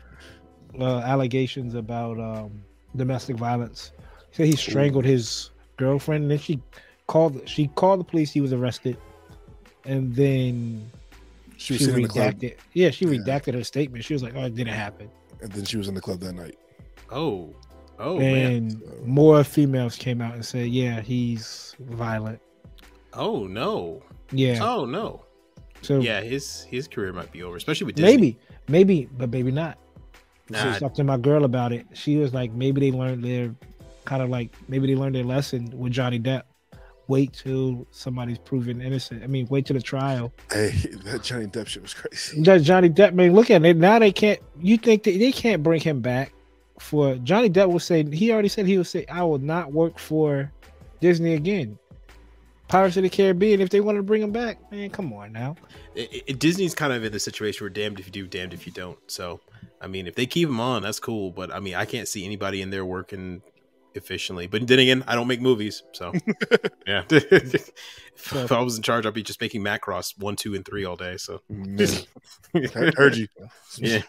uh, 0.80 1.00
allegations 1.00 1.74
about 1.76 2.20
um, 2.20 2.62
domestic 2.96 3.36
violence. 3.38 3.92
So 4.32 4.44
he 4.44 4.56
strangled 4.56 5.06
his 5.06 5.50
girlfriend, 5.78 6.24
and 6.24 6.32
then 6.32 6.40
she 6.40 6.60
called. 7.08 7.48
She 7.48 7.68
called 7.70 8.00
the 8.00 8.04
police. 8.04 8.32
He 8.32 8.42
was 8.42 8.54
arrested, 8.54 8.98
and 9.86 10.16
then 10.16 10.90
She 11.58 11.74
was 11.74 11.80
she 11.80 11.86
sitting 11.86 11.96
in 12.04 12.04
the 12.04 12.10
club, 12.10 12.36
redacted. 12.36 12.56
Yeah, 12.74 12.90
she 12.92 13.06
Yeah. 13.06 13.12
redacted 13.20 13.54
her 13.56 13.64
statement. 13.64 14.04
She 14.04 14.14
was 14.14 14.22
like, 14.24 14.34
"Oh, 14.36 14.44
it 14.46 14.56
didn't 14.56 14.74
happen." 14.74 15.10
and 15.42 15.52
then 15.52 15.66
she 15.66 15.78
was 15.78 15.88
in 15.88 15.94
the 15.94 16.02
club 16.02 16.20
that 16.22 16.34
night. 16.34 16.58
oh. 17.12 17.54
Oh 18.00 18.20
and 18.20 18.72
So- 18.74 18.80
more 19.06 19.44
females 19.44 19.96
came 19.96 20.22
out 20.22 20.34
and 20.36 20.46
said, 20.46 20.68
"Yeah, 20.70 21.02
he's 21.02 21.76
violent." 21.80 22.40
Oh 23.14 23.48
no. 23.48 24.04
Yeah, 24.32 24.60
Oh 24.64 24.86
no. 24.86 25.24
So 25.88 26.00
Yeah, 26.02 26.22
his 26.22 26.64
his 26.64 26.88
career 26.88 27.14
might 27.14 27.32
be 27.32 27.44
over, 27.44 27.56
especially 27.56 27.86
with 27.86 27.96
Disney. 27.96 28.12
maybe, 28.12 28.38
maybe, 28.68 29.10
but 29.18 29.30
maybe 29.30 29.52
not. 29.52 29.78
Nah, 30.50 30.74
So 30.74 30.80
talked 30.80 30.98
to 30.98 31.04
my 31.06 31.18
girl 31.18 31.46
about 31.46 31.72
it. 31.72 31.88
She 31.94 32.18
was 32.18 32.34
like, 32.34 32.52
maybe 32.52 32.82
they 32.82 32.96
learned 32.96 33.24
their 33.24 33.56
kind 34.06 34.22
of 34.22 34.30
like 34.30 34.54
maybe 34.68 34.88
they 34.88 34.96
learned 34.96 35.16
their 35.16 35.24
lesson 35.24 35.72
with 35.74 35.94
Johnny 35.94 36.20
Depp. 36.20 36.44
Wait 37.08 37.32
till 37.32 37.88
somebody's 37.92 38.38
proven 38.38 38.82
innocent. 38.82 39.24
I 39.24 39.28
mean, 39.28 39.48
wait 39.50 39.66
till 39.66 39.76
the 39.76 39.82
trial. 39.82 40.34
Hey, 40.52 40.72
that 41.06 41.24
Johnny 41.24 41.48
Depp 41.48 41.68
shit 41.68 41.82
was 41.82 41.94
crazy. 41.94 42.42
That 42.42 42.64
Johnny 42.64 42.90
Depp, 42.90 43.14
man, 43.14 43.34
look 43.34 43.50
at 43.50 43.64
it 43.64 43.78
now. 43.78 43.98
They 44.00 44.12
can't. 44.12 44.42
You 44.60 44.78
think 44.78 45.04
that 45.04 45.18
they 45.18 45.32
can't 45.32 45.64
bring 45.64 45.80
him 45.80 46.02
back 46.02 46.34
for 46.80 47.16
Johnny 47.16 47.50
Depp? 47.50 47.72
Will 47.72 47.80
say 47.80 48.04
he 48.04 48.34
already 48.34 48.50
said 48.50 48.66
he 48.68 48.78
will 48.78 48.84
say, 48.84 49.06
"I 49.10 49.24
will 49.24 49.40
not 49.40 49.72
work 49.72 49.98
for 50.00 50.52
Disney 51.00 51.36
again." 51.36 51.80
Pirates 52.68 52.98
of 52.98 53.04
the 53.04 53.10
Caribbean. 53.10 53.62
If 53.62 53.70
they 53.70 53.80
want 53.82 53.98
to 53.98 54.04
bring 54.04 54.22
him 54.22 54.32
back, 54.32 54.72
man, 54.72 54.90
come 54.90 55.14
on 55.14 55.32
now. 55.32 55.56
it, 55.96 56.24
it- 56.28 56.40
Disney's 56.40 56.76
kind 56.76 56.92
of 56.94 57.04
in 57.04 57.12
the 57.12 57.20
situation 57.20 57.64
where 57.64 57.70
damned 57.70 58.00
if 58.00 58.06
you 58.08 58.12
do, 58.12 58.28
damned 58.28 58.54
if 58.54 58.66
you 58.66 58.74
don't. 58.74 58.98
So, 59.08 59.40
I 59.82 59.88
mean, 59.88 60.08
if 60.08 60.16
they 60.16 60.26
keep 60.26 60.50
him 60.50 60.60
on, 60.60 60.82
that's 60.82 61.00
cool. 61.00 61.32
But 61.32 61.54
I 61.54 61.60
mean, 61.60 61.76
I 61.76 61.86
can't 61.86 62.08
see 62.08 62.26
anybody 62.26 62.62
in 62.62 62.70
there 62.70 62.86
working 62.86 63.42
efficiently. 63.96 64.46
But 64.48 64.68
then 64.68 64.80
again, 64.80 65.04
I 65.08 65.16
don't 65.16 65.28
make 65.28 65.42
movies, 65.42 65.82
so 65.94 66.14
yeah. 66.88 67.04
if, 67.10 67.72
if 68.16 68.52
I 68.52 68.62
was 68.62 68.78
in 68.78 68.84
charge, 68.84 69.06
I'd 69.08 69.14
be 69.14 69.24
just 69.24 69.42
making 69.42 69.64
Macross 69.64 70.16
one, 70.20 70.36
two, 70.36 70.54
and 70.54 70.64
three 70.66 70.86
all 70.86 70.96
day. 70.96 71.18
So 71.18 71.42
I 72.54 72.92
heard 72.96 73.16
you. 73.16 73.28
yeah, 73.78 74.02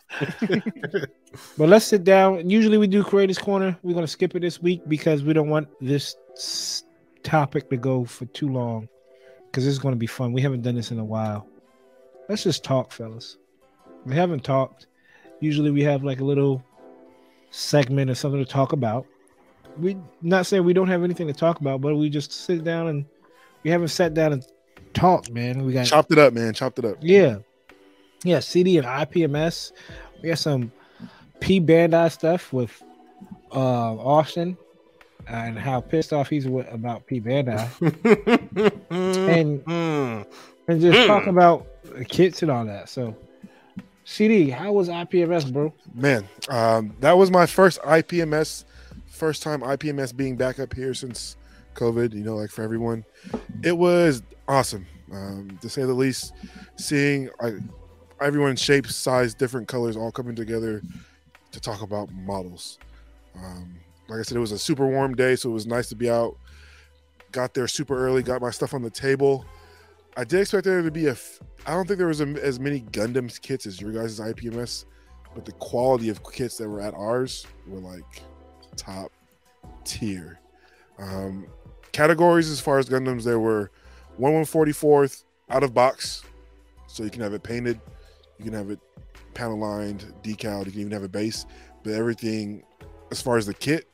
But 1.56 1.68
let's 1.68 1.84
sit 1.86 2.04
down. 2.04 2.48
Usually 2.50 2.78
we 2.78 2.86
do 2.86 3.02
Creators 3.04 3.38
Corner. 3.38 3.78
We're 3.82 3.94
gonna 3.94 4.06
skip 4.06 4.34
it 4.34 4.40
this 4.40 4.60
week 4.60 4.82
because 4.88 5.22
we 5.22 5.32
don't 5.32 5.48
want 5.48 5.68
this 5.80 6.16
s- 6.36 6.84
topic 7.22 7.68
to 7.70 7.76
go 7.76 8.04
for 8.04 8.26
too 8.26 8.48
long. 8.48 8.88
Because 9.46 9.66
it's 9.66 9.78
gonna 9.78 9.96
be 9.96 10.06
fun. 10.06 10.32
We 10.32 10.42
haven't 10.42 10.62
done 10.62 10.74
this 10.74 10.90
in 10.90 10.98
a 10.98 11.04
while. 11.04 11.46
Let's 12.28 12.42
just 12.44 12.62
talk, 12.64 12.92
fellas. 12.92 13.38
We 14.04 14.14
haven't 14.14 14.44
talked. 14.44 14.86
Usually 15.40 15.70
we 15.70 15.82
have 15.84 16.04
like 16.04 16.20
a 16.20 16.24
little 16.24 16.62
segment 17.50 18.10
or 18.10 18.14
something 18.14 18.44
to 18.44 18.50
talk 18.50 18.72
about. 18.72 19.06
We 19.78 19.96
not 20.22 20.46
saying 20.46 20.64
we 20.64 20.72
don't 20.72 20.88
have 20.88 21.02
anything 21.04 21.26
to 21.28 21.32
talk 21.32 21.60
about, 21.60 21.80
but 21.80 21.96
we 21.96 22.10
just 22.10 22.32
sit 22.32 22.64
down 22.64 22.88
and 22.88 23.06
we 23.62 23.70
haven't 23.70 23.88
sat 23.88 24.12
down 24.14 24.32
and 24.34 24.46
talked, 24.92 25.30
man. 25.30 25.64
We 25.64 25.72
got 25.72 25.86
Chopped 25.86 26.12
it 26.12 26.18
up, 26.18 26.32
man. 26.32 26.52
Chopped 26.54 26.78
it 26.78 26.84
up. 26.84 26.96
yeah. 27.00 27.38
Yeah, 28.24 28.40
CD 28.40 28.78
and 28.78 28.86
IPMS. 28.86 29.70
We 30.22 30.28
got 30.30 30.38
some 30.38 30.72
P 31.40 31.60
Bandai 31.60 32.10
stuff 32.10 32.52
with 32.52 32.82
uh 33.52 33.94
Austen 33.96 34.58
and 35.28 35.58
how 35.58 35.80
pissed 35.80 36.12
off 36.12 36.28
he's 36.28 36.46
with, 36.48 36.70
about 36.72 37.06
P 37.06 37.20
Bandai. 37.20 37.68
and 38.90 39.64
Mm. 39.64 40.26
and 40.68 40.80
just 40.80 41.06
talk 41.06 41.26
about 41.26 41.66
the 41.84 42.04
kits 42.04 42.42
and 42.42 42.50
all 42.50 42.64
that. 42.64 42.88
So 42.88 43.14
CD, 44.04 44.50
how 44.50 44.72
was 44.72 44.88
IPMS, 44.88 45.52
bro? 45.52 45.72
Man, 45.94 46.26
um, 46.48 46.96
that 47.00 47.16
was 47.16 47.30
my 47.30 47.46
first 47.46 47.80
IPMS, 47.82 48.64
first 49.06 49.42
time 49.42 49.60
IPMS 49.60 50.16
being 50.16 50.36
back 50.36 50.58
up 50.58 50.72
here 50.74 50.94
since 50.94 51.36
COVID. 51.74 52.14
You 52.14 52.24
know, 52.24 52.36
like 52.36 52.50
for 52.50 52.62
everyone, 52.62 53.04
it 53.62 53.76
was 53.76 54.22
awesome 54.46 54.86
um, 55.12 55.58
to 55.60 55.68
say 55.68 55.82
the 55.82 55.92
least. 55.94 56.32
Seeing 56.76 57.28
like 57.42 57.54
everyone 58.20 58.56
shapes, 58.56 58.96
size, 58.96 59.34
different 59.34 59.68
colors, 59.68 59.96
all 59.96 60.10
coming 60.10 60.34
together 60.34 60.82
to 61.52 61.60
talk 61.60 61.82
about 61.82 62.10
models. 62.12 62.78
Um, 63.36 63.74
like 64.08 64.20
I 64.20 64.22
said, 64.22 64.36
it 64.36 64.40
was 64.40 64.52
a 64.52 64.58
super 64.58 64.86
warm 64.86 65.14
day, 65.14 65.36
so 65.36 65.50
it 65.50 65.52
was 65.52 65.66
nice 65.66 65.88
to 65.90 65.96
be 65.96 66.10
out. 66.10 66.36
Got 67.30 67.52
there 67.52 67.68
super 67.68 67.98
early, 67.98 68.22
got 68.22 68.40
my 68.40 68.50
stuff 68.50 68.72
on 68.72 68.82
the 68.82 68.90
table. 68.90 69.44
I 70.16 70.24
did 70.24 70.40
expect 70.40 70.64
there 70.64 70.82
to 70.82 70.90
be 70.90 71.06
a. 71.06 71.12
F- 71.12 71.40
I 71.66 71.72
don't 71.72 71.86
think 71.86 71.98
there 71.98 72.08
was 72.08 72.20
a, 72.20 72.26
as 72.42 72.58
many 72.58 72.80
Gundams 72.80 73.40
kits 73.40 73.66
as 73.66 73.80
your 73.80 73.92
guys' 73.92 74.18
IPMS, 74.18 74.86
but 75.34 75.44
the 75.44 75.52
quality 75.52 76.08
of 76.08 76.22
kits 76.24 76.56
that 76.56 76.68
were 76.68 76.80
at 76.80 76.94
ours 76.94 77.46
were 77.66 77.80
like 77.80 78.22
top 78.76 79.12
tier. 79.84 80.40
Um, 80.98 81.46
categories 81.92 82.50
as 82.50 82.60
far 82.60 82.78
as 82.78 82.88
Gundams, 82.88 83.24
there 83.24 83.38
were 83.38 83.70
one 84.16 84.32
one 84.32 84.44
forty 84.46 84.72
fourth 84.72 85.24
out 85.50 85.62
of 85.62 85.74
box, 85.74 86.24
so 86.86 87.04
you 87.04 87.10
can 87.10 87.20
have 87.20 87.34
it 87.34 87.42
painted, 87.42 87.78
you 88.38 88.44
can 88.44 88.54
have 88.54 88.70
it 88.70 88.80
panel 89.34 89.58
lined, 89.58 90.12
decaled, 90.22 90.66
you 90.66 90.72
can 90.72 90.80
even 90.80 90.92
have 90.92 91.04
a 91.04 91.08
base. 91.08 91.44
But 91.84 91.92
everything, 91.92 92.64
as 93.12 93.22
far 93.22 93.36
as 93.36 93.46
the 93.46 93.54
kit, 93.54 93.86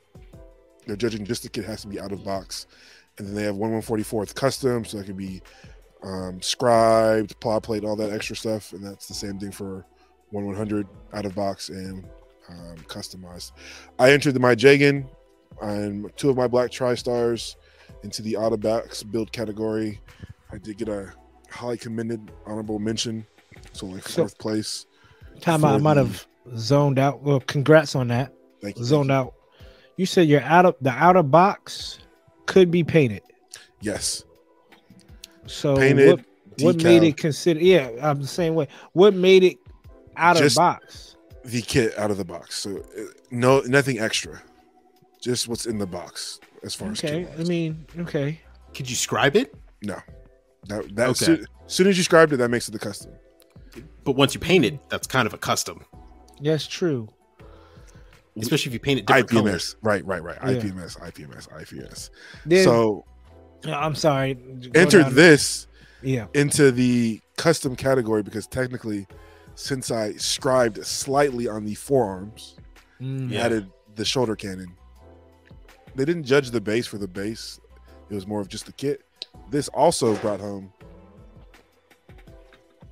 they're 0.86 0.96
judging 0.96 1.24
just 1.24 1.42
the 1.42 1.48
kit 1.48 1.64
has 1.64 1.82
to 1.82 1.88
be 1.88 2.00
out 2.00 2.12
of 2.12 2.24
box, 2.24 2.66
and 3.18 3.26
then 3.26 3.34
they 3.34 3.42
have 3.42 3.56
one 3.56 3.72
one 3.72 3.82
forty 3.82 4.02
fourth 4.02 4.34
custom, 4.34 4.84
so 4.84 4.98
it 4.98 5.06
can 5.06 5.16
be 5.16 5.42
um, 6.02 6.40
scribed, 6.42 7.38
plot 7.40 7.62
plate, 7.62 7.84
all 7.84 7.96
that 7.96 8.10
extra 8.12 8.36
stuff, 8.36 8.72
and 8.72 8.84
that's 8.84 9.06
the 9.08 9.14
same 9.14 9.38
thing 9.38 9.50
for 9.52 9.84
one 10.30 10.44
one 10.46 10.54
hundred 10.56 10.86
out 11.12 11.24
of 11.24 11.34
box 11.34 11.68
and 11.68 12.04
um, 12.48 12.76
customized. 12.88 13.52
I 13.98 14.12
entered 14.12 14.38
my 14.40 14.54
Jagan 14.54 15.06
and 15.62 16.10
two 16.16 16.30
of 16.30 16.36
my 16.36 16.48
black 16.48 16.70
tri-stars 16.70 17.56
into 18.02 18.20
the 18.22 18.36
out 18.36 18.52
of 18.52 18.60
box 18.60 19.02
build 19.02 19.32
category. 19.32 20.00
I 20.52 20.58
did 20.58 20.76
get 20.78 20.88
a 20.88 21.12
highly 21.50 21.78
commended 21.78 22.30
honorable 22.46 22.78
mention, 22.78 23.26
so 23.72 23.86
like 23.86 24.06
So- 24.08 24.22
fourth 24.22 24.38
place. 24.38 24.86
Time 25.40 25.64
I 25.64 25.78
might 25.78 25.96
have 25.96 26.26
zoned 26.56 26.98
out. 26.98 27.22
Well, 27.22 27.40
congrats 27.40 27.96
on 27.96 28.08
that. 28.08 28.32
Thank 28.62 28.78
you. 28.78 28.84
Zoned 28.84 29.10
out. 29.10 29.34
You 29.96 30.06
said 30.06 30.28
your 30.28 30.40
out 30.42 30.66
of 30.66 30.74
the 30.80 30.90
outer 30.90 31.22
box 31.22 31.98
could 32.46 32.70
be 32.70 32.82
painted. 32.84 33.22
Yes, 33.80 34.24
So 35.46 35.76
Painted, 35.76 36.08
what, 36.10 36.24
what 36.60 36.82
made 36.82 37.02
it 37.02 37.16
consider? 37.18 37.60
Yeah, 37.60 37.90
I'm 38.02 38.20
the 38.20 38.26
same 38.26 38.54
way. 38.54 38.66
What 38.92 39.14
made 39.14 39.44
it 39.44 39.58
out 40.16 40.36
Just- 40.36 40.56
of 40.56 40.60
box? 40.60 41.16
the 41.44 41.60
kit 41.60 41.96
out 41.98 42.10
of 42.10 42.16
the 42.16 42.24
box. 42.24 42.58
So 42.58 42.78
uh, 42.78 43.02
no, 43.30 43.60
nothing 43.66 43.98
extra. 43.98 44.40
Just 45.20 45.46
what's 45.46 45.66
in 45.66 45.76
the 45.78 45.86
box 45.86 46.40
as 46.62 46.74
far 46.74 46.90
as 46.90 47.04
Okay, 47.04 47.26
I 47.38 47.42
mean, 47.44 47.84
okay. 47.98 48.40
Could 48.74 48.88
you 48.88 48.96
scribe 48.96 49.36
it? 49.36 49.54
no. 49.82 49.98
That 50.68 50.96
that 50.96 51.08
Okay. 51.10 51.24
soo- 51.26 51.44
soon 51.66 51.88
as 51.88 51.98
you 51.98 52.02
scribed 52.04 52.32
it, 52.32 52.38
that 52.38 52.48
makes 52.48 52.66
it 52.68 52.72
the 52.72 52.78
custom. 52.78 53.12
But 54.04 54.12
once 54.16 54.32
you 54.34 54.40
paint 54.40 54.64
it, 54.64 54.78
that's 54.88 55.06
kind 55.06 55.26
of 55.26 55.34
a 55.34 55.38
custom, 55.38 55.84
That's 56.40 56.66
true. 56.66 57.08
Especially 58.40 58.70
if 58.70 58.74
you 58.74 58.80
paint 58.80 59.00
it 59.00 59.06
different 59.06 59.28
IPMS, 59.28 59.32
colors. 59.32 59.76
right, 59.82 60.04
right, 60.06 60.22
right. 60.22 60.38
Yeah. 60.42 60.48
IPMS, 60.60 60.98
IPMS, 61.00 61.48
IPMS. 61.50 62.10
Then, 62.46 62.64
so 62.64 63.04
I'm 63.66 63.94
sorry. 63.94 64.34
go 64.34 64.80
entered 64.80 65.02
down- 65.04 65.14
this 65.14 65.66
Yeah. 66.02 66.26
into 66.34 66.70
the 66.72 67.20
custom 67.36 67.76
category 67.76 68.22
because 68.22 68.46
technically, 68.46 69.06
since 69.54 69.90
I 69.90 70.12
scribed 70.14 70.84
slightly 70.84 71.46
on 71.48 71.64
the 71.64 71.74
forearms, 71.74 72.56
Mm. 73.00 73.30
Yeah. 73.30 73.44
added 73.44 73.70
the 73.96 74.04
shoulder 74.04 74.36
cannon. 74.36 74.72
They 75.94 76.04
didn't 76.04 76.24
judge 76.24 76.50
the 76.50 76.60
base 76.60 76.86
for 76.86 76.98
the 76.98 77.08
base; 77.08 77.60
it 78.10 78.14
was 78.14 78.26
more 78.26 78.40
of 78.40 78.48
just 78.48 78.66
the 78.66 78.72
kit. 78.72 79.02
This 79.50 79.68
also 79.68 80.16
brought 80.16 80.40
home 80.40 80.72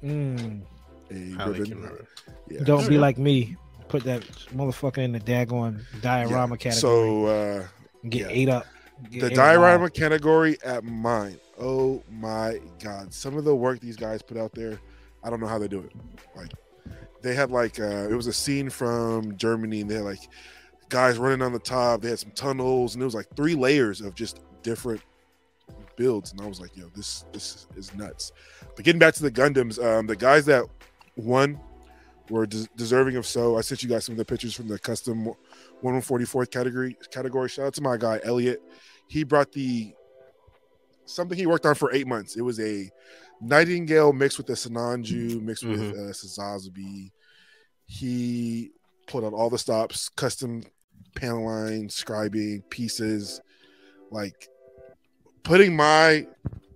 Mm. 0.02 0.62
a 1.10 1.50
ribbon. 1.50 2.06
Yeah. 2.48 2.60
Don't 2.64 2.88
be 2.88 2.98
like 2.98 3.18
me. 3.18 3.56
Put 3.88 4.04
that 4.04 4.22
motherfucker 4.54 4.98
in 4.98 5.12
the 5.12 5.20
daggone 5.20 5.82
diorama 6.00 6.56
category. 6.56 6.80
So 6.80 7.26
uh, 7.26 7.66
get 8.08 8.22
yeah. 8.22 8.28
ate 8.30 8.48
up. 8.48 8.66
Get 9.10 9.20
the 9.20 9.26
ate 9.26 9.34
diorama 9.34 9.84
alive. 9.84 9.92
category 9.92 10.56
at 10.64 10.84
mine. 10.84 11.38
Oh 11.58 12.02
my 12.10 12.60
god! 12.82 13.12
Some 13.12 13.36
of 13.36 13.44
the 13.44 13.54
work 13.54 13.80
these 13.80 13.96
guys 13.96 14.22
put 14.22 14.36
out 14.36 14.52
there, 14.54 14.80
I 15.22 15.30
don't 15.30 15.40
know 15.40 15.46
how 15.46 15.58
they 15.58 15.68
do 15.68 15.80
it. 15.80 15.92
Like 16.34 16.50
they 17.22 17.34
had 17.34 17.50
like 17.50 17.78
uh, 17.78 18.08
it 18.08 18.14
was 18.14 18.26
a 18.26 18.32
scene 18.32 18.70
from 18.70 19.36
Germany, 19.36 19.82
and 19.82 19.90
they 19.90 19.96
had 19.96 20.04
like 20.04 20.28
guys 20.88 21.18
running 21.18 21.42
on 21.42 21.52
the 21.52 21.58
top. 21.58 22.02
They 22.02 22.10
had 22.10 22.18
some 22.18 22.32
tunnels, 22.32 22.94
and 22.94 23.02
it 23.02 23.04
was 23.04 23.14
like 23.14 23.26
three 23.36 23.54
layers 23.54 24.00
of 24.00 24.14
just 24.14 24.40
different 24.62 25.00
builds. 25.96 26.32
And 26.32 26.40
I 26.40 26.46
was 26.46 26.60
like, 26.60 26.76
yo, 26.76 26.86
this 26.94 27.24
this 27.32 27.66
is 27.76 27.94
nuts. 27.94 28.32
But 28.74 28.84
getting 28.84 28.98
back 28.98 29.14
to 29.14 29.22
the 29.22 29.30
Gundams, 29.30 29.82
um, 29.82 30.06
the 30.06 30.16
guys 30.16 30.44
that 30.46 30.64
won 31.16 31.60
were 32.32 32.46
des- 32.46 32.66
deserving 32.76 33.16
of 33.16 33.26
so. 33.26 33.58
I 33.58 33.60
sent 33.60 33.82
you 33.82 33.88
guys 33.88 34.06
some 34.06 34.14
of 34.14 34.18
the 34.18 34.24
pictures 34.24 34.54
from 34.54 34.66
the 34.66 34.78
custom 34.78 35.32
144th 35.84 36.50
category 36.50 36.96
category. 37.10 37.48
Shout 37.48 37.66
out 37.66 37.74
to 37.74 37.82
my 37.82 37.96
guy 37.96 38.20
Elliot. 38.24 38.60
He 39.06 39.22
brought 39.22 39.52
the 39.52 39.92
something 41.04 41.36
he 41.36 41.46
worked 41.46 41.66
on 41.66 41.74
for 41.74 41.92
eight 41.92 42.06
months. 42.06 42.36
It 42.36 42.42
was 42.42 42.58
a 42.58 42.90
Nightingale 43.42 44.12
mixed 44.12 44.38
with 44.38 44.48
a 44.50 44.54
Sinanju 44.54 45.42
mixed 45.42 45.64
with 45.64 45.80
uh, 45.80 46.12
Sazabi. 46.12 47.10
He 47.86 48.70
pulled 49.06 49.24
out 49.24 49.34
all 49.34 49.50
the 49.50 49.58
stops, 49.58 50.08
custom 50.08 50.62
panel 51.14 51.44
line, 51.44 51.88
scribing 51.88 52.62
pieces, 52.70 53.40
like 54.10 54.48
putting 55.42 55.76
my 55.76 56.26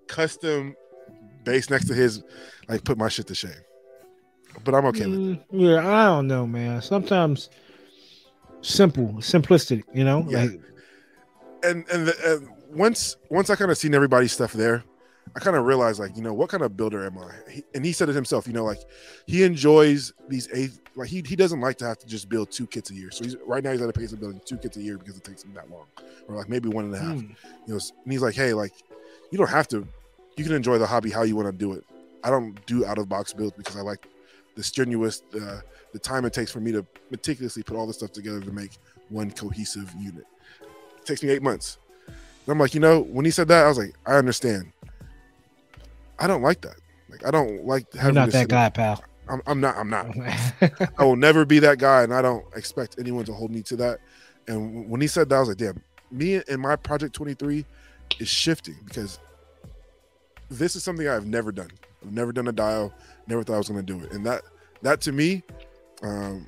custom 0.09 0.75
base 1.45 1.71
next 1.71 1.87
to 1.87 1.95
his, 1.95 2.23
like 2.69 2.85
put 2.85 2.99
my 2.99 3.09
shit 3.09 3.27
to 3.29 3.35
shame. 3.35 3.53
But 4.65 4.75
I'm 4.75 4.85
okay 4.87 5.07
with 5.07 5.19
it. 5.19 5.23
Mm, 5.23 5.41
yeah, 5.53 5.89
I 5.89 6.05
don't 6.07 6.27
know, 6.27 6.47
man. 6.47 6.83
Sometimes 6.83 7.51
simple, 8.63 9.09
simplistic, 9.19 9.85
you 9.95 10.05
know? 10.05 10.27
Yeah. 10.29 10.45
Like 10.45 10.61
and 11.63 11.89
and, 11.89 12.07
the, 12.07 12.15
and 12.25 12.49
once 12.77 13.17
once 13.31 13.51
I 13.51 13.57
kind 13.57 13.71
of 13.71 13.79
seen 13.79 13.95
everybody's 13.95 14.33
stuff 14.33 14.53
there, 14.53 14.85
I 15.35 15.41
kind 15.41 15.57
of 15.57 15.65
realized 15.65 15.99
like 15.99 16.17
you 16.17 16.23
know 16.23 16.33
what 16.35 16.49
kind 16.51 16.63
of 16.63 16.77
builder 16.77 17.05
am 17.07 17.19
I? 17.19 17.33
He, 17.51 17.65
and 17.75 17.85
he 17.85 17.93
said 17.93 18.09
it 18.09 18.15
himself. 18.15 18.47
You 18.47 18.53
know, 18.53 18.65
like 18.65 18.81
he 19.27 19.43
enjoys 19.43 20.13
these 20.29 20.49
eight. 20.53 20.71
Like 20.95 21.09
he 21.09 21.23
he 21.27 21.37
doesn't 21.37 21.61
like 21.61 21.77
to 21.79 21.87
have 21.87 21.99
to 21.99 22.07
just 22.07 22.29
build 22.29 22.51
two 22.51 22.67
kits 22.67 22.91
a 22.91 22.95
year. 22.95 23.11
So 23.11 23.25
he's 23.25 23.37
right 23.47 23.63
now 23.63 23.73
he's 23.73 23.83
at 23.83 23.89
a 23.89 23.93
pace 23.93 24.13
of 24.13 24.21
building 24.21 24.41
two 24.45 24.57
kits 24.59 24.77
a 24.77 24.83
year 24.83 24.99
because 24.99 25.17
it 25.17 25.25
takes 25.25 25.43
him 25.45 25.53
that 25.55 25.71
long, 25.71 25.87
or 26.29 26.37
like 26.37 26.49
maybe 26.49 26.69
one 26.69 26.87
and 26.87 26.95
a 26.95 26.99
half. 26.99 27.17
mm, 27.17 27.29
You 27.67 27.75
know, 27.75 27.81
and 28.05 28.13
he's 28.13 28.23
like, 28.23 28.35
hey, 28.35 28.53
like 28.53 28.73
you 29.31 29.39
don't 29.39 29.51
have 29.51 29.69
to. 29.69 29.87
You 30.37 30.45
can 30.45 30.55
enjoy 30.55 30.79
the 30.79 30.87
hobby 30.87 31.11
how 31.11 31.23
you 31.23 31.35
want 31.35 31.49
to 31.49 31.53
do 31.53 31.73
it. 31.73 31.85
I 32.23 32.31
don't 32.31 32.65
do 32.67 32.85
out 32.85 32.99
of 32.99 33.09
box 33.09 33.33
builds 33.33 33.57
because 33.57 33.77
I 33.77 33.81
like 33.81 34.07
the 34.57 34.63
strenuous, 34.63 35.23
uh, 35.35 35.61
the 35.93 35.99
time 35.99 36.25
it 36.25 36.33
takes 36.33 36.51
for 36.51 36.61
me 36.61 36.73
to 36.73 36.85
meticulously 37.11 37.63
put 37.63 37.77
all 37.77 37.87
this 37.87 37.97
stuff 37.97 38.13
together 38.13 38.41
to 38.41 38.53
make 38.53 38.73
one 39.09 39.31
cohesive 39.31 39.93
unit. 39.99 40.25
It 40.99 41.07
takes 41.07 41.23
me 41.23 41.31
eight 41.31 41.43
months. 41.43 41.79
And 42.07 42.53
I'm 42.53 42.59
like, 42.59 42.75
you 42.75 42.81
know, 42.81 43.01
when 43.01 43.25
he 43.25 43.31
said 43.31 43.49
that, 43.49 43.65
I 43.65 43.69
was 43.69 43.79
like, 43.79 43.95
I 44.07 44.15
understand. 44.15 44.73
I 46.19 46.27
don't 46.27 46.43
like 46.43 46.63
that. 46.63 46.77
Like, 47.11 47.25
I 47.27 47.31
don't 47.31 47.65
like 47.65 47.87
you're 47.93 48.03
having 48.03 48.15
not 48.15 48.31
that 48.31 48.49
guy, 48.49 48.69
pal. 48.71 49.03
I'm, 49.29 49.43
I'm 49.47 49.61
not. 49.61 49.77
I'm 49.77 49.91
not. 49.91 50.07
I 50.99 51.05
will 51.05 51.17
never 51.17 51.45
be 51.45 51.59
that 51.61 51.79
guy, 51.79 52.03
and 52.03 52.15
I 52.15 52.23
don't 52.23 52.45
expect 52.55 52.97
anyone 52.99 53.25
to 53.25 53.33
hold 53.33 53.51
me 53.51 53.63
to 53.63 53.77
that. 53.77 53.99
And 54.49 54.89
when 54.89 55.01
he 55.01 55.07
said 55.07 55.29
that, 55.29 55.37
I 55.37 55.41
was 55.41 55.49
like, 55.49 55.59
damn, 55.59 55.83
me 56.11 56.41
and 56.49 56.61
my 56.61 56.77
Project 56.77 57.15
23 57.15 57.65
is 58.21 58.29
shifting 58.29 58.77
because 58.85 59.19
this 60.49 60.77
is 60.77 60.85
something 60.85 61.09
I've 61.09 61.27
never 61.27 61.51
done. 61.51 61.71
I've 62.03 62.13
never 62.13 62.33
done 62.33 62.47
a 62.49 62.53
dio, 62.53 62.93
never 63.27 63.43
thought 63.43 63.55
I 63.55 63.59
was 63.59 63.69
to 63.69 63.83
do 63.83 64.01
it. 64.01 64.13
And 64.13 64.25
that, 64.27 64.43
that 64.83 65.01
to 65.03 65.13
me, 65.13 65.43
um, 66.03 66.47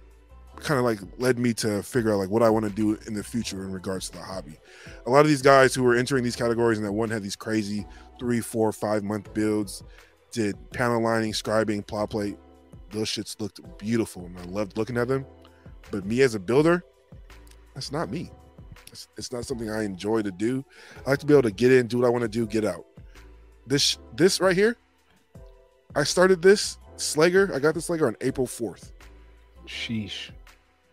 kind 0.60 0.78
of 0.78 0.84
like 0.84 0.98
led 1.18 1.38
me 1.38 1.54
to 1.54 1.82
figure 1.82 2.12
out 2.12 2.18
like 2.18 2.30
what 2.30 2.42
I 2.42 2.50
want 2.50 2.64
to 2.64 2.70
do 2.70 2.98
in 3.06 3.14
the 3.14 3.22
future 3.22 3.64
in 3.64 3.72
regards 3.72 4.10
to 4.10 4.18
the 4.18 4.24
hobby. 4.24 4.58
A 5.06 5.10
lot 5.10 5.20
of 5.20 5.28
these 5.28 5.42
guys 5.42 5.74
who 5.74 5.82
were 5.82 5.94
entering 5.94 6.24
these 6.24 6.36
categories 6.36 6.78
and 6.78 6.86
that 6.86 6.92
one 6.92 7.10
had 7.10 7.22
these 7.22 7.36
crazy 7.36 7.86
three, 8.18 8.40
four, 8.40 8.72
five 8.72 9.04
month 9.04 9.32
builds, 9.34 9.82
did 10.32 10.56
panel 10.72 11.00
lining, 11.02 11.32
scribing, 11.32 11.86
plot 11.86 12.10
plate, 12.10 12.36
those 12.90 13.08
shits 13.08 13.40
looked 13.40 13.60
beautiful 13.78 14.26
and 14.26 14.38
I 14.38 14.44
loved 14.44 14.76
looking 14.76 14.96
at 14.96 15.08
them. 15.08 15.26
But 15.90 16.04
me 16.04 16.22
as 16.22 16.34
a 16.34 16.40
builder, 16.40 16.84
that's 17.74 17.92
not 17.92 18.10
me. 18.10 18.30
It's, 18.90 19.08
it's 19.16 19.32
not 19.32 19.44
something 19.44 19.70
I 19.70 19.84
enjoy 19.84 20.22
to 20.22 20.30
do. 20.30 20.64
I 21.06 21.10
like 21.10 21.18
to 21.20 21.26
be 21.26 21.34
able 21.34 21.42
to 21.42 21.50
get 21.50 21.72
in, 21.72 21.86
do 21.86 21.98
what 21.98 22.06
I 22.06 22.10
want 22.10 22.22
to 22.22 22.28
do, 22.28 22.46
get 22.46 22.64
out. 22.64 22.84
This 23.66 23.98
this 24.16 24.40
right 24.40 24.56
here, 24.56 24.76
I 25.94 26.04
started 26.04 26.42
this 26.42 26.78
Slager. 26.96 27.54
I 27.54 27.58
got 27.58 27.74
this 27.74 27.88
Slager 27.88 28.06
on 28.06 28.16
April 28.20 28.46
4th. 28.46 28.92
Sheesh. 29.66 30.30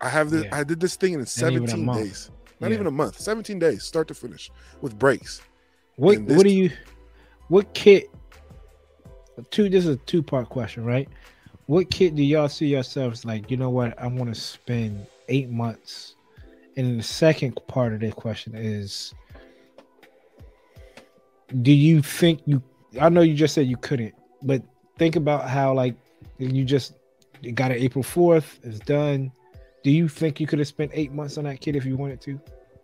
I 0.02 0.10
have 0.10 0.30
this. 0.30 0.44
Yeah. 0.46 0.56
I 0.56 0.64
did 0.64 0.80
this 0.80 0.96
thing 0.96 1.14
in 1.14 1.26
17 1.26 1.86
days. 1.94 2.30
Not 2.60 2.70
Yeah. 2.70 2.76
even 2.76 2.88
a 2.88 2.92
month. 2.92 3.20
17 3.20 3.60
days, 3.60 3.84
start 3.84 4.08
to 4.10 4.14
finish, 4.14 4.52
with 4.82 4.98
breaks. 4.98 5.42
What 5.98 6.20
what 6.22 6.44
do 6.44 6.50
you 6.50 6.72
what 7.48 7.74
kit 7.74 8.10
two 9.52 9.70
this 9.70 9.86
is 9.86 9.96
a 9.96 9.98
two 9.98 10.22
part 10.22 10.50
question, 10.50 10.84
right? 10.86 11.08
what 11.68 11.90
kit 11.90 12.14
do 12.16 12.22
y'all 12.24 12.48
see 12.48 12.68
yourselves 12.68 13.26
like? 13.26 13.50
You 13.50 13.58
know 13.58 13.70
what? 13.72 14.00
I 14.00 14.06
want 14.08 14.34
to 14.34 14.40
spend 14.40 15.08
eight 15.30 15.50
months. 15.50 16.16
And 16.78 17.00
the 17.00 17.04
second 17.04 17.58
part 17.68 17.94
of 17.94 18.02
that 18.02 18.16
question 18.16 18.54
is, 18.56 19.14
do 21.62 21.72
you 21.72 22.02
think 22.02 22.42
you? 22.46 22.62
I 23.00 23.10
know 23.10 23.22
you 23.22 23.34
just 23.34 23.54
said 23.56 23.68
you 23.68 23.78
couldn't, 23.78 24.14
but 24.44 24.62
think 24.98 25.16
about 25.16 25.50
how 25.50 25.74
like 25.74 25.96
you 26.38 26.64
just 26.64 26.94
you 27.42 27.52
got 27.52 27.72
it 27.72 27.82
April 27.82 28.04
fourth. 28.04 28.60
It's 28.64 28.80
done. 28.80 29.32
Do 29.84 29.92
you 29.92 30.08
think 30.08 30.40
you 30.40 30.48
could 30.48 30.60
have 30.60 30.68
spent 30.68 30.92
eight 30.94 31.12
months 31.12 31.38
on 31.38 31.44
that 31.44 31.62
kit 31.62 31.76
if 31.76 31.86
you 31.86 31.96
wanted 31.96 32.20
to? 32.22 32.40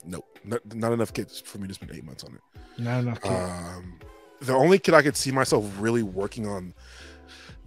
Nope, 0.05 0.37
not, 0.43 0.75
not 0.75 0.91
enough 0.91 1.13
kits 1.13 1.39
for 1.39 1.57
me 1.57 1.67
to 1.67 1.73
spend 1.73 1.91
eight 1.93 2.03
months 2.03 2.23
on 2.23 2.35
it. 2.35 2.41
Not 2.81 2.99
enough 2.99 3.21
kit. 3.21 3.31
Um, 3.31 3.99
the 4.41 4.53
only 4.53 4.79
kit 4.79 4.93
I 4.93 5.01
could 5.01 5.15
see 5.15 5.31
myself 5.31 5.65
really 5.79 6.03
working 6.03 6.47
on 6.47 6.73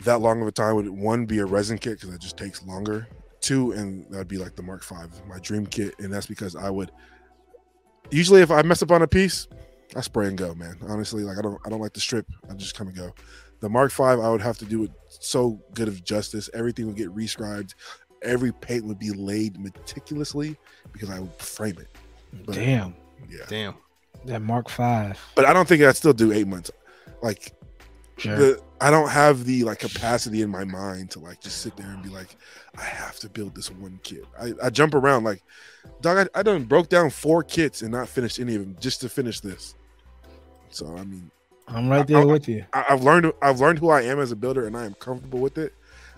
that 0.00 0.20
long 0.20 0.40
of 0.42 0.48
a 0.48 0.52
time 0.52 0.74
would 0.76 0.88
one 0.88 1.26
be 1.26 1.38
a 1.38 1.46
resin 1.46 1.78
kit 1.78 2.00
because 2.00 2.14
it 2.14 2.20
just 2.20 2.36
takes 2.36 2.62
longer. 2.64 3.08
Two, 3.40 3.72
and 3.72 4.10
that'd 4.10 4.28
be 4.28 4.38
like 4.38 4.56
the 4.56 4.62
Mark 4.62 4.82
Five, 4.82 5.10
my 5.26 5.38
dream 5.38 5.66
kit, 5.66 5.94
and 5.98 6.12
that's 6.12 6.26
because 6.26 6.56
I 6.56 6.70
would 6.70 6.90
usually 8.10 8.40
if 8.40 8.50
I 8.50 8.62
mess 8.62 8.82
up 8.82 8.90
on 8.90 9.02
a 9.02 9.06
piece, 9.06 9.48
I 9.96 10.00
spray 10.00 10.28
and 10.28 10.38
go, 10.38 10.54
man. 10.54 10.78
Honestly, 10.88 11.24
like 11.24 11.38
I 11.38 11.42
don't 11.42 11.60
I 11.66 11.70
don't 11.70 11.80
like 11.80 11.92
to 11.94 12.00
strip. 12.00 12.26
I 12.50 12.54
just 12.54 12.74
come 12.74 12.88
and 12.88 12.96
go. 12.96 13.12
The 13.64 13.70
Mark 13.70 13.92
Five, 13.92 14.20
I 14.20 14.28
would 14.28 14.42
have 14.42 14.58
to 14.58 14.66
do 14.66 14.84
it 14.84 14.90
so 15.08 15.58
good 15.72 15.88
of 15.88 16.04
justice. 16.04 16.50
Everything 16.52 16.86
would 16.86 16.96
get 16.96 17.08
rescribed. 17.16 17.74
Every 18.20 18.52
paint 18.52 18.84
would 18.84 18.98
be 18.98 19.10
laid 19.10 19.58
meticulously 19.58 20.58
because 20.92 21.08
I 21.08 21.18
would 21.18 21.32
frame 21.36 21.78
it. 21.78 21.88
But, 22.44 22.56
Damn, 22.56 22.94
Yeah. 23.26 23.46
Damn. 23.48 23.74
that 24.26 24.42
Mark 24.42 24.68
Five. 24.68 25.18
But 25.34 25.46
I 25.46 25.54
don't 25.54 25.66
think 25.66 25.82
I'd 25.82 25.96
still 25.96 26.12
do 26.12 26.30
eight 26.30 26.46
months. 26.46 26.70
Like 27.22 27.54
Sure. 28.18 28.36
the 28.36 28.62
I 28.82 28.90
don't 28.90 29.08
have 29.08 29.46
the 29.46 29.64
like 29.64 29.78
capacity 29.78 30.42
in 30.42 30.50
my 30.50 30.64
mind 30.64 31.12
to 31.12 31.20
like 31.20 31.40
just 31.40 31.62
sit 31.62 31.74
there 31.74 31.86
and 31.88 32.02
be 32.02 32.10
like, 32.10 32.36
I 32.76 32.82
have 32.82 33.18
to 33.20 33.30
build 33.30 33.54
this 33.54 33.70
one 33.70 33.98
kit. 34.02 34.26
I, 34.38 34.52
I 34.62 34.68
jump 34.68 34.94
around 34.94 35.24
like, 35.24 35.42
dog. 36.02 36.28
I, 36.34 36.38
I 36.38 36.42
done 36.42 36.64
broke 36.64 36.90
down 36.90 37.08
four 37.08 37.42
kits 37.42 37.80
and 37.80 37.90
not 37.92 38.10
finished 38.10 38.38
any 38.38 38.56
of 38.56 38.60
them 38.60 38.76
just 38.78 39.00
to 39.00 39.08
finish 39.08 39.40
this. 39.40 39.74
So 40.68 40.94
I 40.98 41.04
mean, 41.04 41.30
I'm 41.68 41.88
right 41.88 42.06
there 42.06 42.18
I- 42.18 42.24
with 42.24 42.48
you. 42.48 42.64
I, 42.72 42.84
I've 42.90 43.02
learned 43.02 43.32
I've 43.42 43.60
learned 43.60 43.78
who 43.78 43.90
I 43.90 44.02
am 44.02 44.20
as 44.20 44.32
a 44.32 44.36
builder 44.36 44.66
and 44.66 44.76
I 44.76 44.84
am 44.84 44.94
comfortable 44.94 45.38
with 45.40 45.58
it. 45.58 45.74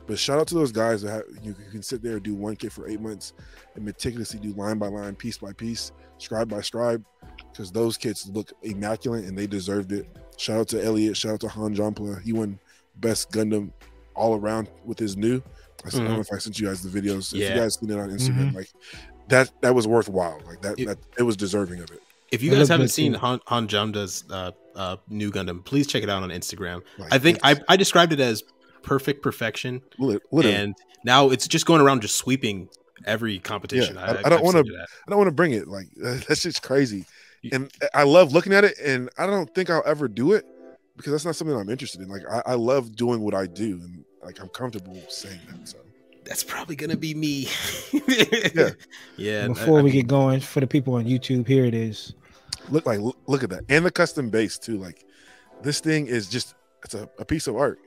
But 0.06 0.18
shout 0.20 0.38
out 0.38 0.46
to 0.48 0.54
those 0.54 0.70
guys 0.70 1.02
that 1.02 1.10
have, 1.10 1.22
you, 1.42 1.54
you 1.64 1.70
can 1.72 1.82
sit 1.82 2.00
there 2.00 2.12
and 2.14 2.22
do 2.22 2.32
one 2.34 2.54
kit 2.54 2.70
for 2.72 2.86
eight 2.88 3.00
months 3.00 3.32
and 3.74 3.84
meticulously 3.84 4.38
do 4.38 4.52
line 4.52 4.78
by 4.78 4.86
line, 4.86 5.16
piece 5.16 5.36
by 5.38 5.52
piece, 5.52 5.90
scribe 6.18 6.48
by 6.48 6.60
scribe, 6.60 7.04
because 7.50 7.72
those 7.72 7.96
kits 7.96 8.28
look 8.28 8.52
immaculate 8.62 9.24
and 9.24 9.36
they 9.36 9.48
deserved 9.48 9.90
it. 9.90 10.06
Shout 10.36 10.58
out 10.60 10.68
to 10.68 10.84
Elliot. 10.84 11.16
Shout 11.16 11.32
out 11.32 11.40
to 11.40 11.48
Han 11.48 11.74
Jompla. 11.74 12.22
He 12.22 12.32
won 12.32 12.60
best 12.98 13.32
Gundam 13.32 13.72
all 14.14 14.36
around 14.36 14.70
with 14.84 14.96
his 14.98 15.16
new. 15.16 15.42
I 15.84 15.90
don't 15.90 16.04
know 16.04 16.20
if 16.20 16.32
I 16.32 16.38
sent 16.38 16.58
you 16.60 16.68
guys 16.68 16.82
the 16.82 17.00
videos. 17.00 17.32
If 17.34 17.40
Yeah. 17.40 17.54
you 17.54 17.60
guys 17.60 17.74
seen 17.74 17.90
it 17.90 17.98
on 17.98 18.08
Instagram, 18.10 18.50
Mhm. 18.52 18.54
like 18.54 18.68
that, 19.28 19.50
that 19.62 19.74
was 19.74 19.88
worthwhile. 19.88 20.40
Like 20.46 20.62
that, 20.62 20.78
It- 20.78 20.86
that 20.86 20.98
it 21.18 21.22
was 21.24 21.36
deserving 21.36 21.80
of 21.80 21.90
it. 21.90 22.00
If 22.30 22.42
you 22.44 22.50
guys 22.52 22.68
haven't 22.68 22.88
seen. 22.88 23.14
Han, 23.14 23.40
Han 23.46 23.66
Jamda's 23.66 24.22
uh, 24.30 24.52
uh, 24.76 24.96
new 25.08 25.30
Gundam, 25.32 25.64
please 25.64 25.86
check 25.86 26.02
it 26.04 26.08
out 26.10 26.22
on 26.22 26.28
Instagram. 26.30 26.82
Like, 26.98 27.12
I 27.12 27.18
think 27.18 27.38
I, 27.42 27.56
I 27.68 27.76
described 27.76 28.12
it 28.12 28.20
as 28.20 28.44
perfect 28.82 29.22
perfection, 29.22 29.82
literally. 29.98 30.54
and 30.54 30.74
now 31.04 31.30
it's 31.30 31.48
just 31.48 31.66
going 31.66 31.80
around 31.80 32.02
just 32.02 32.16
sweeping 32.16 32.68
every 33.04 33.38
competition. 33.40 33.96
Yeah, 33.96 34.02
I- 34.22 34.26
I 34.26 34.28
don't 34.28 34.42
wanna- 34.44 34.62
seen 34.64 34.74
it 34.74 34.78
at. 34.80 34.88
I 35.06 35.10
don't 35.10 35.18
want 35.18 35.28
to 35.28 35.32
bring 35.34 35.52
it. 35.52 35.66
Like 35.68 35.88
that's 35.96 36.42
just 36.42 36.62
crazy. 36.62 37.04
And 37.52 37.70
I 37.94 38.02
love 38.02 38.32
looking 38.32 38.52
at 38.52 38.64
it, 38.64 38.74
and 38.84 39.08
I 39.18 39.26
don't 39.26 39.52
think 39.54 39.70
I'll 39.70 39.82
ever 39.86 40.08
do 40.08 40.32
it 40.32 40.44
because 40.96 41.12
that's 41.12 41.24
not 41.24 41.36
something 41.36 41.56
I'm 41.56 41.68
interested 41.68 42.00
in. 42.00 42.08
Like 42.08 42.22
I, 42.30 42.42
I 42.46 42.54
love 42.54 42.96
doing 42.96 43.20
what 43.20 43.34
I 43.34 43.46
do, 43.46 43.80
and 43.82 44.04
like 44.22 44.40
I'm 44.40 44.48
comfortable 44.48 45.00
saying 45.08 45.38
that. 45.50 45.68
So 45.68 45.78
That's 46.24 46.42
probably 46.42 46.74
gonna 46.76 46.96
be 46.96 47.14
me. 47.14 47.48
Yeah. 48.08 48.70
yeah. 49.16 49.48
Before 49.48 49.76
I- 49.76 49.80
I 49.80 49.82
we 49.82 49.90
mean, 49.90 50.00
get 50.00 50.06
going, 50.08 50.40
for 50.40 50.60
the 50.60 50.66
people 50.66 50.94
on 50.94 51.04
YouTube, 51.04 51.46
here 51.46 51.64
it 51.64 51.74
is. 51.74 52.14
Look 52.70 52.86
like 52.86 53.00
look, 53.00 53.16
look 53.26 53.42
at 53.42 53.50
that, 53.50 53.64
and 53.68 53.84
the 53.84 53.90
custom 53.90 54.30
base 54.30 54.58
too. 54.58 54.78
Like 54.78 55.04
this 55.62 55.80
thing 55.80 56.06
is 56.06 56.28
just 56.28 56.54
it's 56.84 56.94
a, 56.94 57.08
a 57.18 57.24
piece 57.24 57.46
of 57.46 57.56
art. 57.56 57.78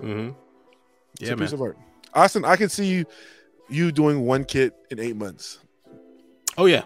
Mm-hmm. 0.00 0.30
It's 1.14 1.22
yeah, 1.22 1.28
a 1.28 1.36
man. 1.36 1.46
piece 1.46 1.52
of 1.52 1.60
art. 1.60 1.78
Austin, 2.14 2.44
I 2.44 2.56
can 2.56 2.68
see 2.68 2.86
you 2.86 3.04
you 3.68 3.92
doing 3.92 4.26
one 4.26 4.44
kit 4.44 4.74
in 4.90 4.98
eight 5.00 5.16
months. 5.16 5.58
Oh 6.58 6.66
yeah, 6.66 6.82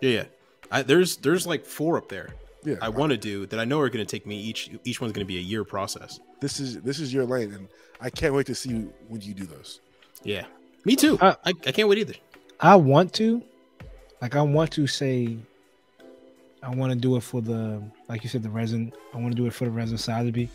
yeah, 0.00 0.10
yeah. 0.10 0.24
I, 0.70 0.82
there's 0.82 1.16
there's 1.18 1.46
like 1.46 1.64
four 1.64 1.96
up 1.96 2.08
there. 2.08 2.34
Yeah, 2.64 2.76
I 2.82 2.88
want 2.88 3.10
to 3.10 3.16
do 3.16 3.46
that. 3.46 3.60
I 3.60 3.64
know 3.64 3.80
are 3.80 3.88
going 3.88 4.04
to 4.04 4.10
take 4.10 4.26
me 4.26 4.36
each. 4.36 4.70
Each 4.84 5.00
one's 5.00 5.12
going 5.12 5.24
to 5.24 5.28
be 5.28 5.38
a 5.38 5.42
year 5.42 5.64
process. 5.64 6.18
this 6.40 6.60
is 6.60 6.80
this 6.82 6.98
is 6.98 7.12
your 7.14 7.24
lane, 7.24 7.52
and 7.52 7.68
I 8.00 8.10
can't 8.10 8.34
wait 8.34 8.46
to 8.46 8.54
see 8.54 8.70
you 8.70 8.92
when 9.08 9.20
you 9.20 9.34
do 9.34 9.44
those. 9.44 9.80
Yeah, 10.22 10.46
me 10.84 10.96
too. 10.96 11.18
Uh, 11.20 11.34
I, 11.44 11.50
I 11.50 11.72
can't 11.72 11.88
wait 11.88 11.98
either. 11.98 12.14
I 12.60 12.76
want 12.76 13.12
to, 13.14 13.42
like, 14.22 14.34
I 14.34 14.42
want 14.42 14.72
to 14.72 14.86
say, 14.86 15.36
I 16.62 16.74
want 16.74 16.92
to 16.92 16.98
do 16.98 17.16
it 17.16 17.22
for 17.22 17.40
the, 17.40 17.82
like 18.08 18.22
you 18.24 18.28
said, 18.28 18.42
the 18.42 18.50
resin. 18.50 18.92
I 19.14 19.18
want 19.18 19.30
to 19.32 19.36
do 19.36 19.46
it 19.46 19.52
for 19.52 19.64
the 19.66 19.70
resin 19.70 19.96
Sazabi, 19.98 20.48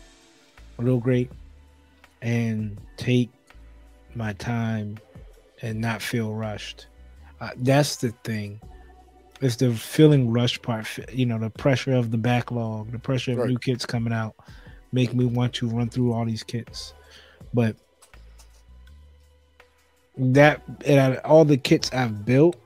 real 0.76 0.98
great, 0.98 1.30
and 2.20 2.78
take 2.96 3.30
my 4.14 4.32
time 4.34 4.98
and 5.62 5.80
not 5.80 6.02
feel 6.02 6.34
rushed. 6.34 6.86
Uh, 7.40 7.50
that's 7.56 7.96
the 7.96 8.10
thing. 8.24 8.60
It's 9.40 9.56
the 9.56 9.72
feeling 9.74 10.30
rushed 10.30 10.62
part. 10.62 10.86
You 11.12 11.26
know, 11.26 11.38
the 11.38 11.50
pressure 11.50 11.94
of 11.94 12.10
the 12.10 12.18
backlog, 12.18 12.92
the 12.92 12.98
pressure 12.98 13.32
of 13.32 13.38
Right. 13.38 13.48
new 13.48 13.58
kits 13.58 13.84
coming 13.86 14.12
out, 14.12 14.34
make 14.92 15.14
me 15.14 15.24
want 15.24 15.54
to 15.54 15.68
run 15.68 15.88
through 15.88 16.12
all 16.12 16.24
these 16.24 16.42
kits. 16.42 16.94
But 17.54 17.76
that 20.16 20.62
and 20.84 21.18
all 21.18 21.44
the 21.44 21.56
kits 21.56 21.92
I've 21.92 22.24
built, 22.24 22.56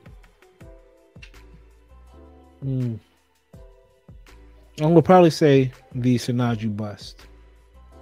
mm, 2.63 2.99
I'm 4.79 4.89
gonna 4.89 5.01
probably 5.01 5.29
say 5.29 5.71
the 5.93 6.15
Sinanju 6.15 6.75
bust. 6.75 7.25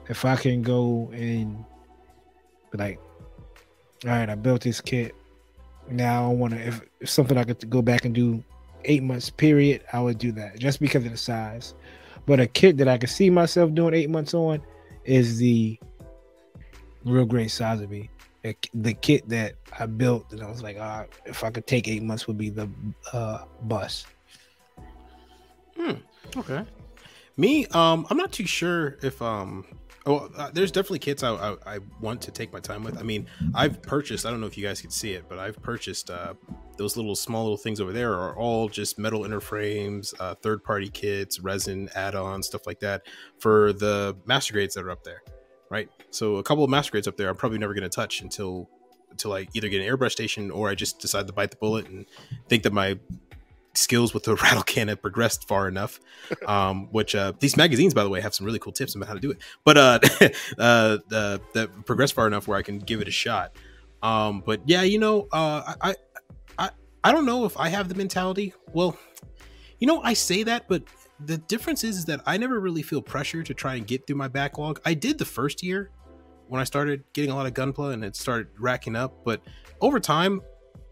If 0.09 0.25
I 0.25 0.35
can 0.35 0.61
go 0.61 1.09
and 1.13 1.63
be 2.71 2.77
like, 2.77 2.99
all 4.03 4.11
right, 4.11 4.29
I 4.29 4.35
built 4.35 4.61
this 4.61 4.81
kit. 4.81 5.15
Now 5.89 6.29
I 6.29 6.33
want 6.33 6.53
to, 6.53 6.59
if, 6.59 6.81
if 6.99 7.09
something 7.09 7.37
I 7.37 7.43
could 7.43 7.69
go 7.69 7.81
back 7.81 8.05
and 8.05 8.13
do 8.13 8.43
eight 8.83 9.03
months 9.03 9.29
period, 9.29 9.83
I 9.93 10.01
would 10.01 10.17
do 10.17 10.31
that 10.33 10.59
just 10.59 10.79
because 10.79 11.05
of 11.05 11.11
the 11.11 11.17
size. 11.17 11.73
But 12.25 12.39
a 12.39 12.47
kit 12.47 12.77
that 12.77 12.87
I 12.87 12.97
could 12.97 13.09
see 13.09 13.29
myself 13.29 13.73
doing 13.73 13.93
eight 13.93 14.09
months 14.09 14.33
on 14.33 14.61
is 15.05 15.37
the 15.37 15.79
real 17.03 17.25
great 17.25 17.49
Sazabi 17.49 18.09
a- 18.45 18.55
the 18.73 18.93
kit 18.93 19.27
that 19.29 19.55
I 19.77 19.87
built, 19.87 20.31
and 20.31 20.41
I 20.41 20.49
was 20.49 20.61
like, 20.61 20.77
ah, 20.79 21.05
if 21.25 21.43
I 21.43 21.49
could 21.49 21.65
take 21.65 21.87
eight 21.87 22.03
months, 22.03 22.27
would 22.27 22.37
be 22.37 22.49
the 22.49 22.69
uh, 23.11 23.45
bus. 23.63 24.05
Okay. 26.37 26.65
Me, 27.37 27.65
um, 27.67 28.07
I'm 28.09 28.17
not 28.17 28.31
too 28.31 28.45
sure 28.45 28.97
if 29.01 29.21
um. 29.21 29.65
Oh, 30.07 30.29
uh, 30.37 30.51
there's 30.53 30.71
definitely 30.71 30.99
kits 30.99 31.23
I, 31.23 31.33
I 31.33 31.55
I 31.65 31.79
want 31.99 32.21
to 32.21 32.31
take 32.31 32.53
my 32.53 32.59
time 32.59 32.83
with. 32.83 32.97
I 32.99 33.01
mean, 33.01 33.27
I've 33.55 33.81
purchased. 33.81 34.25
I 34.25 34.29
don't 34.29 34.39
know 34.39 34.45
if 34.45 34.55
you 34.55 34.63
guys 34.63 34.79
can 34.79 34.91
see 34.91 35.13
it, 35.13 35.27
but 35.27 35.39
I've 35.39 35.59
purchased 35.63 36.11
uh, 36.11 36.35
those 36.77 36.95
little 36.95 37.15
small 37.15 37.43
little 37.43 37.57
things 37.57 37.81
over 37.81 37.91
there 37.91 38.13
are 38.13 38.35
all 38.37 38.69
just 38.69 38.99
metal 38.99 39.25
inner 39.25 39.39
frames, 39.39 40.13
uh, 40.19 40.35
third 40.35 40.63
party 40.63 40.89
kits, 40.89 41.39
resin 41.39 41.89
add-ons, 41.95 42.45
stuff 42.45 42.67
like 42.67 42.79
that 42.81 43.07
for 43.39 43.73
the 43.73 44.15
master 44.25 44.53
grades 44.53 44.75
that 44.75 44.83
are 44.85 44.91
up 44.91 45.03
there, 45.03 45.23
right? 45.71 45.89
So 46.11 46.35
a 46.35 46.43
couple 46.43 46.63
of 46.63 46.69
master 46.69 46.91
grades 46.91 47.07
up 47.07 47.17
there, 47.17 47.27
I'm 47.29 47.35
probably 47.35 47.57
never 47.57 47.73
going 47.73 47.83
to 47.83 47.89
touch 47.89 48.21
until 48.21 48.69
until 49.09 49.33
I 49.33 49.47
either 49.53 49.69
get 49.69 49.81
an 49.81 49.87
airbrush 49.87 50.11
station 50.11 50.51
or 50.51 50.69
I 50.69 50.75
just 50.75 50.99
decide 50.99 51.25
to 51.27 51.33
bite 51.33 51.49
the 51.49 51.57
bullet 51.57 51.87
and 51.87 52.05
think 52.49 52.63
that 52.63 52.73
my 52.73 52.99
skills 53.77 54.13
with 54.13 54.23
the 54.23 54.35
rattle 54.43 54.63
can 54.63 54.87
have 54.87 55.01
progressed 55.01 55.47
far 55.47 55.67
enough. 55.67 55.99
Um, 56.47 56.87
which 56.91 57.15
uh, 57.15 57.33
these 57.39 57.57
magazines, 57.57 57.93
by 57.93 58.03
the 58.03 58.09
way, 58.09 58.21
have 58.21 58.33
some 58.33 58.45
really 58.45 58.59
cool 58.59 58.73
tips 58.73 58.95
about 58.95 59.07
how 59.07 59.13
to 59.13 59.19
do 59.19 59.31
it. 59.31 59.37
But 59.63 59.77
uh, 59.77 59.99
uh, 60.57 60.97
the 61.07 61.41
that 61.53 61.85
progressed 61.85 62.13
far 62.13 62.27
enough 62.27 62.47
where 62.47 62.57
I 62.57 62.61
can 62.61 62.79
give 62.79 63.01
it 63.01 63.07
a 63.07 63.11
shot. 63.11 63.55
Um, 64.01 64.43
but 64.45 64.61
yeah, 64.65 64.83
you 64.83 64.99
know, 64.99 65.27
uh, 65.31 65.73
I, 65.81 65.95
I 66.57 66.69
I 67.03 67.11
don't 67.11 67.25
know 67.25 67.45
if 67.45 67.57
I 67.57 67.69
have 67.69 67.89
the 67.89 67.95
mentality. 67.95 68.53
Well, 68.73 68.97
you 69.79 69.87
know, 69.87 70.01
I 70.01 70.13
say 70.13 70.43
that, 70.43 70.67
but 70.67 70.83
the 71.19 71.37
difference 71.37 71.83
is, 71.83 71.97
is 71.97 72.05
that 72.05 72.21
I 72.25 72.37
never 72.37 72.59
really 72.59 72.81
feel 72.81 73.01
pressure 73.01 73.43
to 73.43 73.53
try 73.53 73.75
and 73.75 73.85
get 73.85 74.07
through 74.07 74.17
my 74.17 74.27
backlog. 74.27 74.79
I 74.85 74.93
did 74.93 75.17
the 75.17 75.25
first 75.25 75.63
year 75.63 75.91
when 76.47 76.59
I 76.59 76.63
started 76.63 77.03
getting 77.13 77.31
a 77.31 77.35
lot 77.35 77.45
of 77.45 77.53
gunpla 77.53 77.93
and 77.93 78.03
it 78.03 78.15
started 78.15 78.47
racking 78.59 78.95
up, 78.95 79.23
but 79.23 79.41
over 79.81 79.99
time, 79.99 80.41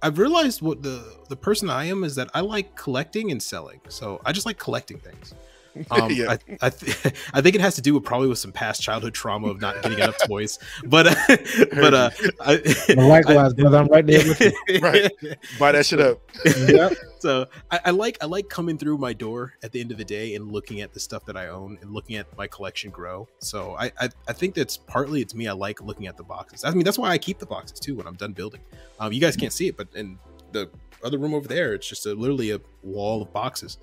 I've 0.03 0.19
realized 0.19 0.61
what 0.61 0.83
the 0.83 1.15
the 1.29 1.37
person 1.37 1.69
I 1.69 1.85
am 1.85 2.03
is 2.03 2.15
that 2.15 2.29
I 2.33 2.41
like 2.41 2.75
collecting 2.75 3.31
and 3.31 3.41
selling. 3.41 3.79
So 3.87 4.19
I 4.25 4.33
just 4.33 4.45
like 4.45 4.59
collecting 4.59 4.99
things. 4.99 5.33
Um, 5.91 6.11
Yeah. 6.11 6.31
I 6.31 6.39
I, 6.61 6.69
th- 6.69 7.13
I 7.33 7.41
think 7.41 7.55
it 7.55 7.61
has 7.61 7.75
to 7.75 7.81
do 7.81 7.93
with 7.93 8.03
probably 8.03 8.27
with 8.27 8.37
some 8.37 8.51
past 8.51 8.81
childhood 8.81 9.13
trauma 9.13 9.47
of 9.47 9.59
not 9.61 9.81
getting 9.81 9.97
enough 9.99 10.17
toys. 10.25 10.59
But 10.85 11.07
uh, 11.07 11.15
but 11.73 11.93
uh, 11.93 12.09
I, 12.39 12.61
Well, 12.95 13.07
likewise, 13.07 13.53
brother, 13.53 13.77
I'm 13.77 13.87
right 13.87 14.05
there 14.05 14.19
with 14.27 14.41
you. 14.41 14.79
Right. 14.79 15.11
Buy 15.59 15.71
that 15.71 15.85
shit 15.85 15.99
up. 15.99 16.21
Yep. 16.45 16.93
so 17.19 17.47
I, 17.71 17.79
I 17.85 17.89
like 17.91 18.17
I 18.21 18.27
like 18.27 18.49
coming 18.49 18.77
through 18.77 18.97
my 18.97 19.13
door 19.13 19.53
at 19.63 19.71
the 19.71 19.81
end 19.81 19.91
of 19.91 19.97
the 19.97 20.05
day 20.05 20.35
and 20.35 20.51
looking 20.51 20.81
at 20.81 20.93
the 20.93 20.99
stuff 20.99 21.25
that 21.25 21.37
I 21.37 21.47
own 21.47 21.77
and 21.81 21.91
looking 21.91 22.17
at 22.17 22.35
my 22.37 22.47
collection 22.47 22.91
grow. 22.91 23.27
So 23.39 23.75
I 23.77 23.91
I, 23.99 24.09
I 24.27 24.33
think 24.33 24.55
that's 24.55 24.77
partly 24.77 25.21
it's 25.21 25.33
me. 25.35 25.47
I 25.47 25.53
like 25.53 25.81
looking 25.81 26.07
at 26.07 26.17
the 26.17 26.23
boxes. 26.23 26.63
I 26.63 26.71
mean 26.71 26.83
that's 26.83 26.99
why 26.99 27.09
I 27.09 27.17
keep 27.17 27.39
the 27.39 27.45
boxes 27.45 27.79
too 27.79 27.95
when 27.95 28.07
I'm 28.07 28.15
done 28.15 28.33
building. 28.33 28.61
Um, 28.99 29.11
you 29.11 29.19
guys 29.21 29.35
can't 29.35 29.53
see 29.53 29.67
it, 29.67 29.77
but 29.77 29.87
in 29.95 30.19
the 30.51 30.69
other 31.03 31.17
room 31.17 31.33
over 31.33 31.47
there, 31.47 31.73
it's 31.73 31.87
just 31.87 32.05
a, 32.05 32.13
literally 32.13 32.51
a 32.51 32.61
wall 32.81 33.21
of 33.21 33.33
boxes 33.33 33.77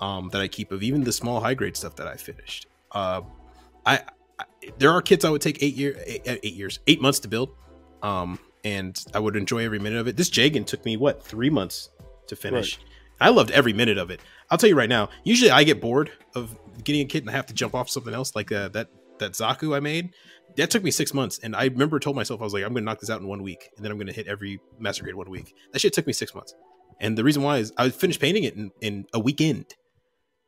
um, 0.00 0.28
that 0.30 0.40
I 0.40 0.48
keep 0.48 0.72
of 0.72 0.82
even 0.82 1.04
the 1.04 1.12
small 1.12 1.40
high 1.40 1.54
grade 1.54 1.76
stuff 1.76 1.96
that 1.96 2.06
I 2.06 2.16
finished. 2.16 2.66
Uh, 2.92 3.22
I, 3.84 4.02
I 4.38 4.44
there 4.78 4.90
are 4.90 5.02
kits 5.02 5.24
I 5.24 5.30
would 5.30 5.42
take 5.42 5.62
eight 5.62 5.74
year 5.74 5.96
eight, 6.06 6.22
eight 6.26 6.54
years 6.54 6.80
eight 6.86 7.00
months 7.00 7.20
to 7.20 7.28
build, 7.28 7.50
um, 8.02 8.38
and 8.64 9.02
I 9.14 9.18
would 9.18 9.36
enjoy 9.36 9.64
every 9.64 9.78
minute 9.78 9.98
of 9.98 10.08
it. 10.08 10.16
This 10.16 10.30
Jagan 10.30 10.66
took 10.66 10.84
me 10.84 10.96
what 10.96 11.24
three 11.24 11.50
months 11.50 11.90
to 12.28 12.36
finish. 12.36 12.78
I 13.20 13.28
loved 13.30 13.50
every 13.52 13.72
minute 13.72 13.98
of 13.98 14.10
it. 14.10 14.20
I'll 14.50 14.58
tell 14.58 14.68
you 14.68 14.76
right 14.76 14.88
now. 14.88 15.08
Usually, 15.22 15.50
I 15.50 15.64
get 15.64 15.80
bored 15.80 16.10
of 16.34 16.56
getting 16.82 17.02
a 17.02 17.04
kit 17.04 17.22
and 17.22 17.30
I 17.30 17.32
have 17.32 17.46
to 17.46 17.54
jump 17.54 17.74
off 17.74 17.88
something 17.88 18.12
else, 18.12 18.34
like 18.34 18.52
uh, 18.52 18.68
that 18.68 18.88
that 19.18 19.32
Zaku 19.32 19.76
I 19.76 19.80
made. 19.80 20.14
That 20.56 20.70
took 20.70 20.84
me 20.84 20.90
six 20.90 21.12
months, 21.12 21.38
and 21.42 21.56
I 21.56 21.64
remember 21.64 21.98
told 21.98 22.14
myself 22.14 22.40
I 22.40 22.44
was 22.44 22.52
like, 22.52 22.62
I'm 22.62 22.72
going 22.72 22.84
to 22.84 22.86
knock 22.86 23.00
this 23.00 23.10
out 23.10 23.20
in 23.20 23.26
one 23.26 23.42
week, 23.42 23.70
and 23.76 23.84
then 23.84 23.90
I'm 23.90 23.98
going 23.98 24.06
to 24.06 24.12
hit 24.12 24.28
every 24.28 24.60
master 24.78 25.02
grade 25.02 25.16
one 25.16 25.28
week. 25.28 25.54
That 25.72 25.80
shit 25.80 25.92
took 25.92 26.06
me 26.06 26.12
six 26.12 26.34
months, 26.34 26.54
and 27.00 27.18
the 27.18 27.24
reason 27.24 27.42
why 27.42 27.58
is 27.58 27.72
I 27.76 27.88
finished 27.90 28.20
painting 28.20 28.44
it 28.44 28.54
in, 28.54 28.70
in 28.80 29.06
a 29.12 29.18
weekend, 29.18 29.74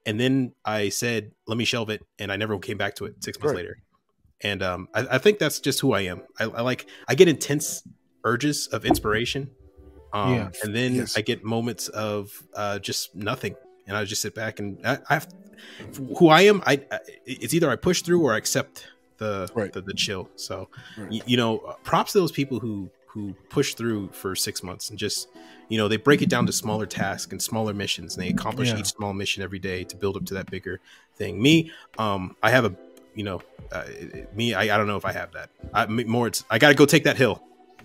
and 0.06 0.18
then 0.18 0.52
I 0.64 0.88
said, 0.88 1.32
let 1.46 1.58
me 1.58 1.64
shelve 1.64 1.90
it, 1.90 2.02
and 2.18 2.32
I 2.32 2.36
never 2.36 2.58
came 2.58 2.78
back 2.78 2.94
to 2.96 3.04
it 3.04 3.22
six 3.22 3.38
months 3.38 3.50
Right. 3.52 3.56
later. 3.56 3.76
And 4.42 4.62
um, 4.62 4.88
I, 4.94 5.06
I 5.12 5.18
think 5.18 5.38
that's 5.38 5.60
just 5.60 5.80
who 5.80 5.92
I 5.92 6.02
am. 6.02 6.22
I, 6.38 6.44
I 6.44 6.60
like 6.62 6.86
I 7.08 7.14
get 7.14 7.28
intense 7.28 7.82
urges 8.24 8.66
of 8.68 8.84
inspiration, 8.84 9.50
um, 10.12 10.34
Yeah. 10.34 10.48
and 10.62 10.74
then 10.74 10.94
Yes. 10.94 11.16
I 11.16 11.22
get 11.22 11.44
moments 11.44 11.88
of 11.88 12.30
uh, 12.54 12.78
just 12.78 13.14
nothing, 13.14 13.56
and 13.86 13.96
I 13.96 14.04
just 14.04 14.22
sit 14.22 14.34
back 14.34 14.58
and 14.60 14.78
I, 14.86 14.98
I 15.08 15.14
have 15.14 15.28
who 16.18 16.28
I 16.28 16.42
am. 16.42 16.62
I, 16.66 16.82
it's 17.24 17.54
either 17.54 17.70
I 17.70 17.76
push 17.76 18.02
through 18.02 18.22
or 18.22 18.34
I 18.34 18.36
accept 18.36 18.86
the 19.18 19.48
Right. 19.54 19.72
the, 19.72 19.80
the 19.80 19.94
chill. 19.94 20.28
So 20.36 20.68
Right. 20.98 21.22
you 21.26 21.36
know, 21.36 21.58
uh, 21.58 21.74
props 21.82 22.12
to 22.12 22.18
those 22.20 22.32
people 22.32 22.60
who 22.60 22.90
who 23.08 23.34
push 23.48 23.74
through 23.74 24.10
for 24.12 24.34
six 24.36 24.62
months 24.62 24.90
and 24.90 24.98
just 24.98 25.28
you 25.68 25.78
know 25.78 25.88
they 25.88 25.96
break 25.96 26.22
it 26.22 26.28
down 26.28 26.46
to 26.46 26.52
smaller 26.52 26.86
tasks 26.86 27.32
and 27.32 27.42
smaller 27.42 27.74
missions 27.74 28.16
and 28.16 28.24
they 28.24 28.30
accomplish 28.30 28.68
Yeah. 28.68 28.78
each 28.78 28.86
small 28.86 29.12
mission 29.12 29.42
every 29.42 29.58
day 29.58 29.84
to 29.84 29.96
build 29.96 30.16
up 30.16 30.24
to 30.26 30.34
that 30.34 30.50
bigger 30.50 30.80
thing 31.16 31.40
me 31.42 31.70
um 31.98 32.36
i 32.42 32.50
have 32.50 32.64
a 32.64 32.74
you 33.14 33.24
know 33.24 33.40
uh, 33.72 33.84
me 34.34 34.54
I, 34.54 34.74
I 34.74 34.78
don't 34.78 34.86
know 34.86 34.96
if 34.96 35.04
i 35.04 35.12
have 35.12 35.32
that 35.32 35.50
i 35.74 35.84
m- 35.84 36.06
more 36.08 36.26
it's 36.28 36.44
i 36.50 36.58
gotta 36.58 36.74
go 36.74 36.86
take 36.86 37.04
that 37.04 37.16
hill 37.16 37.42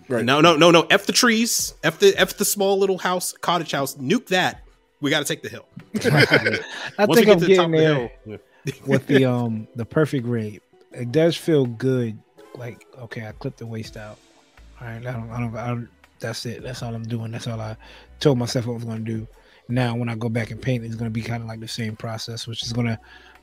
Right. 0.07 0.25
no 0.25 0.41
no 0.41 0.57
no 0.57 0.71
no 0.71 0.81
f 0.89 1.05
the 1.05 1.13
trees 1.13 1.73
f 1.83 1.97
the 1.99 2.13
f 2.17 2.35
the 2.37 2.43
small 2.45 2.77
little 2.77 2.97
house 2.97 3.31
cottage 3.31 3.71
house 3.71 3.95
nuke 3.95 4.27
that 4.27 4.61
we 4.99 5.09
gotta 5.09 5.25
take 5.25 5.41
the 5.41 5.49
hill 5.49 5.65
I 6.03 7.05
Once 7.05 7.19
think 7.19 7.29
I'm 7.29 7.39
to 7.39 7.45
the 7.45 7.55
top 7.55 7.71
getting 7.71 7.71
the 7.71 7.77
there 7.77 8.11
hill 8.25 8.39
with 8.85 9.07
the 9.07 9.25
um 9.33 9.67
the 9.75 9.85
perfect 9.85 10.25
grade. 10.25 10.61
It 10.91 11.11
does 11.11 11.35
feel 11.37 11.65
good. 11.65 12.19
Like 12.55 12.85
okay, 12.99 13.25
I 13.25 13.31
clipped 13.31 13.57
the 13.59 13.65
waist 13.65 13.95
out. 13.97 14.17
All 14.79 14.87
right, 14.87 14.97
I 14.97 15.11
don't, 15.11 15.29
I 15.31 15.39
don't, 15.39 15.55
I 15.55 15.67
don't. 15.69 15.89
That's 16.21 16.45
it. 16.45 16.63
That's 16.63 16.81
all 16.83 16.95
I'm 16.95 17.03
doing. 17.03 17.31
That's 17.31 17.47
all 17.47 17.59
I 17.59 17.75
told 18.19 18.37
myself 18.37 18.67
I 18.67 18.71
was 18.71 18.85
going 18.85 19.03
to 19.03 19.11
do. 19.19 19.27
Now, 19.67 19.95
when 19.95 20.09
I 20.09 20.15
go 20.15 20.29
back 20.29 20.51
and 20.51 20.61
paint, 20.61 20.83
it's 20.83 20.95
going 20.95 21.09
to 21.09 21.13
be 21.13 21.21
kind 21.21 21.41
of 21.41 21.47
like 21.47 21.59
the 21.59 21.67
same 21.67 21.95
process, 21.95 22.47
which 22.47 22.63
is 22.63 22.73
going 22.73 22.87
to 22.87 22.99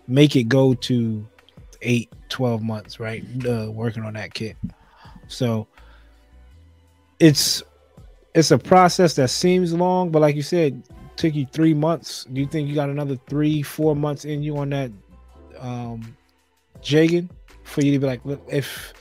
make 0.06 0.36
it 0.36 0.44
go 0.44 0.74
to 0.74 1.26
eight, 1.82 2.10
12 2.28 2.62
months, 2.62 3.00
right? 3.00 3.24
Uh, 3.46 3.70
working 3.70 4.04
on 4.04 4.14
that 4.14 4.34
kit. 4.34 4.56
So 5.28 5.66
it's 7.20 7.62
it's 8.34 8.50
a 8.50 8.58
process 8.58 9.14
that 9.14 9.28
seems 9.28 9.72
long, 9.72 10.10
but 10.10 10.20
like 10.20 10.36
you 10.36 10.42
said, 10.42 10.82
took 11.16 11.34
you 11.34 11.46
three 11.46 11.74
months. 11.74 12.24
Do 12.32 12.40
you 12.40 12.46
think 12.46 12.68
you 12.68 12.74
got 12.74 12.88
another 12.88 13.16
three, 13.28 13.62
four 13.62 13.96
months 13.96 14.24
in 14.24 14.42
you 14.42 14.56
on 14.58 14.70
that 14.70 14.90
um 15.58 16.16
Jagan 16.82 17.28
for 17.64 17.82
you 17.82 17.92
to 17.92 17.98
be 17.98 18.06
like, 18.06 18.20
if 18.48 18.92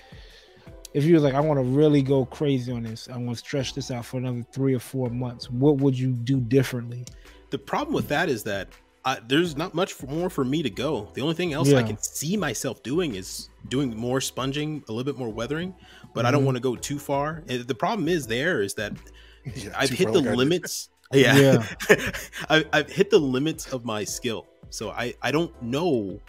if 0.94 1.04
you 1.04 1.14
was 1.14 1.24
like, 1.24 1.34
I 1.34 1.40
want 1.40 1.60
to 1.60 1.64
really 1.64 2.02
go 2.02 2.26
crazy 2.26 2.72
on 2.72 2.84
this, 2.84 3.08
I 3.10 3.18
want 3.18 3.30
to 3.32 3.36
stretch 3.36 3.74
this 3.74 3.92
out 3.92 4.06
for 4.06 4.18
another 4.18 4.46
three 4.52 4.74
or 4.74 4.80
four 4.80 5.10
months, 5.10 5.50
what 5.50 5.78
would 5.78 5.98
you 5.98 6.12
do 6.12 6.40
differently? 6.40 7.06
the 7.50 7.58
problem 7.58 7.94
with 7.96 8.10
that 8.10 8.28
is 8.28 8.44
that 8.44 8.68
I, 9.06 9.20
there's 9.26 9.56
not 9.56 9.74
much 9.74 9.94
for, 9.94 10.06
more 10.08 10.30
for 10.30 10.44
me 10.44 10.62
to 10.64 10.70
go. 10.70 11.10
The 11.14 11.22
only 11.22 11.34
thing 11.34 11.54
else 11.54 11.72
I 11.72 11.82
can 11.82 11.98
see 11.98 12.36
myself 12.36 12.84
doing 12.84 13.16
is 13.16 13.48
doing 13.70 13.96
more 13.96 14.20
sponging, 14.20 14.84
a 14.90 14.92
little 14.92 15.06
bit 15.06 15.18
more 15.18 15.30
weathering, 15.30 15.74
but 16.14 16.26
I 16.26 16.32
don't 16.32 16.42
Mhm. 16.42 16.46
want 16.48 16.58
to 16.58 16.62
go 16.62 16.76
too 16.76 17.00
far. 17.00 17.44
And 17.48 17.62
the 17.66 17.74
problem 17.76 18.10
is 18.10 18.28
there 18.28 18.62
is 18.62 18.74
that 18.74 18.92
Yeah, 19.56 19.70
I've 19.78 19.90
hit 19.92 20.12
the 20.12 20.20
like 20.22 20.36
limits. 20.36 20.90
Yeah, 21.14 21.66
I've, 22.50 22.68
I've 22.74 22.90
hit 22.92 23.10
the 23.12 23.20
limits 23.20 23.72
of 23.72 23.86
my 23.86 24.04
skill, 24.04 24.46
so 24.70 24.90
I 24.92 25.14
I 25.22 25.32
don't 25.32 25.54
know 25.62 26.20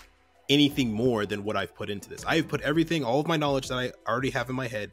anything 0.49 0.93
more 0.93 1.27
than 1.27 1.45
what 1.45 1.57
I've 1.57 1.75
put 1.75 1.91
into 1.91 2.09
this. 2.09 2.25
I 2.27 2.37
have 2.37 2.49
put 2.49 2.61
everything, 2.63 3.05
all 3.05 3.21
of 3.21 3.27
my 3.27 3.37
knowledge 3.37 3.69
that 3.69 3.77
I 3.79 3.93
already 4.11 4.31
have 4.31 4.49
in 4.49 4.57
my 4.57 4.67
head, 4.67 4.91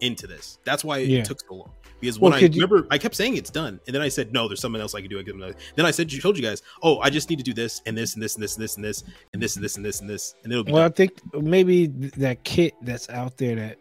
into 0.00 0.26
this. 0.26 0.58
That's 0.64 0.84
why 0.84 0.98
it 0.98 1.08
Yeah. 1.08 1.22
took 1.22 1.40
so 1.40 1.54
long. 1.54 1.70
Because 2.00 2.18
Well, 2.18 2.30
when 2.32 2.38
I 2.38 2.40
could 2.40 2.54
you- 2.56 2.62
remember, 2.62 2.88
I 2.90 2.98
kept 2.98 3.14
saying 3.14 3.36
it's 3.36 3.50
done, 3.50 3.78
and 3.86 3.94
then 3.94 4.02
I 4.02 4.08
said 4.08 4.32
no. 4.32 4.48
There's 4.48 4.60
something 4.60 4.80
else 4.80 4.92
I 4.94 5.00
can 5.00 5.08
do. 5.08 5.20
I 5.20 5.22
can 5.22 5.32
do 5.38 5.44
another. 5.44 5.56
Then 5.76 5.86
I 5.86 5.92
said, 5.92 6.12
"You 6.12 6.20
told 6.20 6.36
you 6.36 6.42
guys, 6.42 6.60
oh, 6.82 6.98
I 6.98 7.10
just 7.10 7.30
need 7.30 7.36
to 7.36 7.44
do 7.44 7.52
this 7.54 7.80
and 7.86 7.96
this 7.96 8.14
and 8.14 8.22
this 8.22 8.34
and 8.34 8.42
this 8.42 8.56
and 8.56 8.62
this 8.64 8.76
and 8.76 8.84
this 8.84 9.04
and 9.32 9.40
this 9.42 9.54
and 9.56 9.64
this 9.64 9.76
and 9.76 9.84
this 9.84 10.00
and 10.00 10.10
this, 10.10 10.34
and 10.42 10.52
it'll 10.52 10.64
be 10.64 10.72
Well, 10.72 10.82
I 10.82 10.88
think 10.88 11.20
maybe 11.32 11.86
that 11.86 12.42
kit 12.42 12.74
that's 12.82 13.08
out 13.08 13.36
there 13.36 13.54
that, 13.54 13.78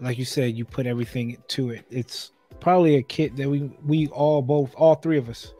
like 0.00 0.16
you 0.18 0.24
said, 0.24 0.56
you 0.56 0.64
put 0.64 0.86
everything 0.86 1.36
to 1.48 1.70
it. 1.70 1.84
It's 1.90 2.32
probably 2.60 2.94
a 2.94 3.02
kit 3.02 3.36
that 3.36 3.48
we 3.50 3.70
we 3.86 4.06
all 4.08 4.40
both 4.40 4.74
all 4.74 4.94
three 4.94 5.18
of 5.18 5.28
us 5.28 5.52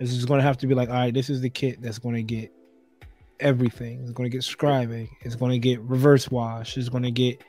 is 0.00 0.14
just 0.14 0.26
going 0.26 0.38
to 0.38 0.42
have 0.42 0.56
to 0.58 0.66
be 0.66 0.74
like, 0.74 0.88
all 0.88 0.94
right, 0.94 1.12
this 1.12 1.28
is 1.28 1.42
the 1.42 1.50
kit 1.50 1.82
that's 1.82 1.98
going 1.98 2.14
to 2.14 2.22
get 2.22 2.50
everything. 3.40 4.02
It's 4.02 4.12
going 4.12 4.30
to 4.30 4.36
get 4.36 4.42
scribing. 4.42 5.08
It's 5.20 5.36
going 5.36 5.52
to 5.52 5.58
get 5.58 5.80
reverse 5.80 6.30
wash. 6.30 6.76
It's 6.76 6.88
going 6.88 7.04
to 7.04 7.10
get 7.10 7.42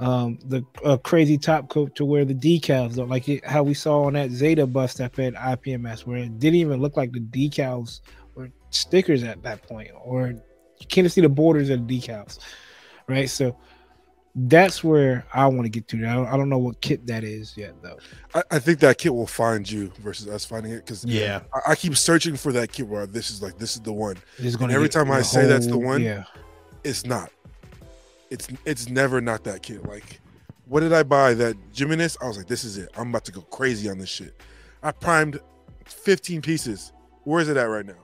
um 0.00 0.38
the 0.44 0.64
uh, 0.84 0.96
crazy 0.96 1.36
top 1.36 1.68
coat 1.68 1.96
to 1.96 2.04
where 2.04 2.24
the 2.24 2.34
decals 2.34 2.96
look 2.96 3.08
like 3.08 3.28
it, 3.28 3.44
how 3.44 3.64
we 3.64 3.74
saw 3.74 4.04
on 4.04 4.12
that 4.12 4.30
Zeta 4.30 4.66
bust 4.66 5.00
up 5.00 5.18
at 5.18 5.34
IPMS, 5.34 6.06
where 6.06 6.18
it 6.18 6.38
didn't 6.38 6.60
even 6.60 6.80
look 6.80 6.96
like 6.96 7.12
the 7.12 7.20
decals 7.20 8.00
were 8.34 8.50
stickers 8.70 9.24
at 9.24 9.42
that 9.42 9.62
point, 9.62 9.90
or 10.04 10.28
you 10.28 10.86
can't 10.86 11.10
see 11.10 11.20
the 11.20 11.28
borders 11.28 11.70
of 11.70 11.86
the 11.86 12.00
decals, 12.00 12.38
right? 13.08 13.28
So 13.28 13.56
that's 14.46 14.84
where 14.84 15.24
I 15.34 15.46
want 15.46 15.64
to 15.64 15.68
get 15.68 15.88
to. 15.88 15.96
I 16.06 16.14
don't, 16.14 16.26
I 16.26 16.36
don't 16.36 16.48
know 16.48 16.58
what 16.58 16.80
kit 16.80 17.06
that 17.08 17.24
is 17.24 17.56
yet, 17.56 17.74
though. 17.82 17.98
I, 18.34 18.42
I 18.52 18.58
think 18.60 18.78
that 18.80 18.98
kit 18.98 19.12
will 19.12 19.26
find 19.26 19.68
you 19.68 19.90
versus 19.98 20.28
us 20.28 20.44
finding 20.44 20.72
it 20.72 20.86
because 20.86 21.04
yeah. 21.04 21.40
I, 21.52 21.72
I 21.72 21.74
keep 21.74 21.96
searching 21.96 22.36
for 22.36 22.52
that 22.52 22.70
kit 22.70 22.86
where 22.86 23.06
this 23.06 23.30
is 23.30 23.42
like 23.42 23.58
this 23.58 23.74
is 23.74 23.80
the 23.80 23.92
one. 23.92 24.16
It's 24.38 24.54
gonna 24.54 24.74
every 24.74 24.88
time 24.88 25.10
I 25.10 25.22
say 25.22 25.46
that's 25.46 25.66
the 25.66 25.78
one, 25.78 26.02
yeah, 26.02 26.24
It's 26.84 27.04
not. 27.04 27.32
It's 28.30 28.48
it's 28.64 28.88
never 28.88 29.20
not 29.20 29.42
that 29.44 29.62
kit. 29.62 29.84
Like, 29.86 30.20
what 30.66 30.80
did 30.80 30.92
I 30.92 31.02
buy? 31.02 31.34
That 31.34 31.56
Jimenez? 31.74 32.18
I 32.22 32.28
was 32.28 32.36
like, 32.36 32.46
this 32.46 32.62
is 32.62 32.78
it. 32.78 32.90
I'm 32.96 33.08
about 33.08 33.24
to 33.24 33.32
go 33.32 33.40
crazy 33.40 33.90
on 33.90 33.98
this 33.98 34.10
shit. 34.10 34.40
I 34.82 34.92
primed 34.92 35.40
15 35.86 36.42
pieces. 36.42 36.92
Where 37.24 37.40
is 37.40 37.48
it 37.48 37.56
at 37.56 37.64
right 37.64 37.86
now? 37.86 37.94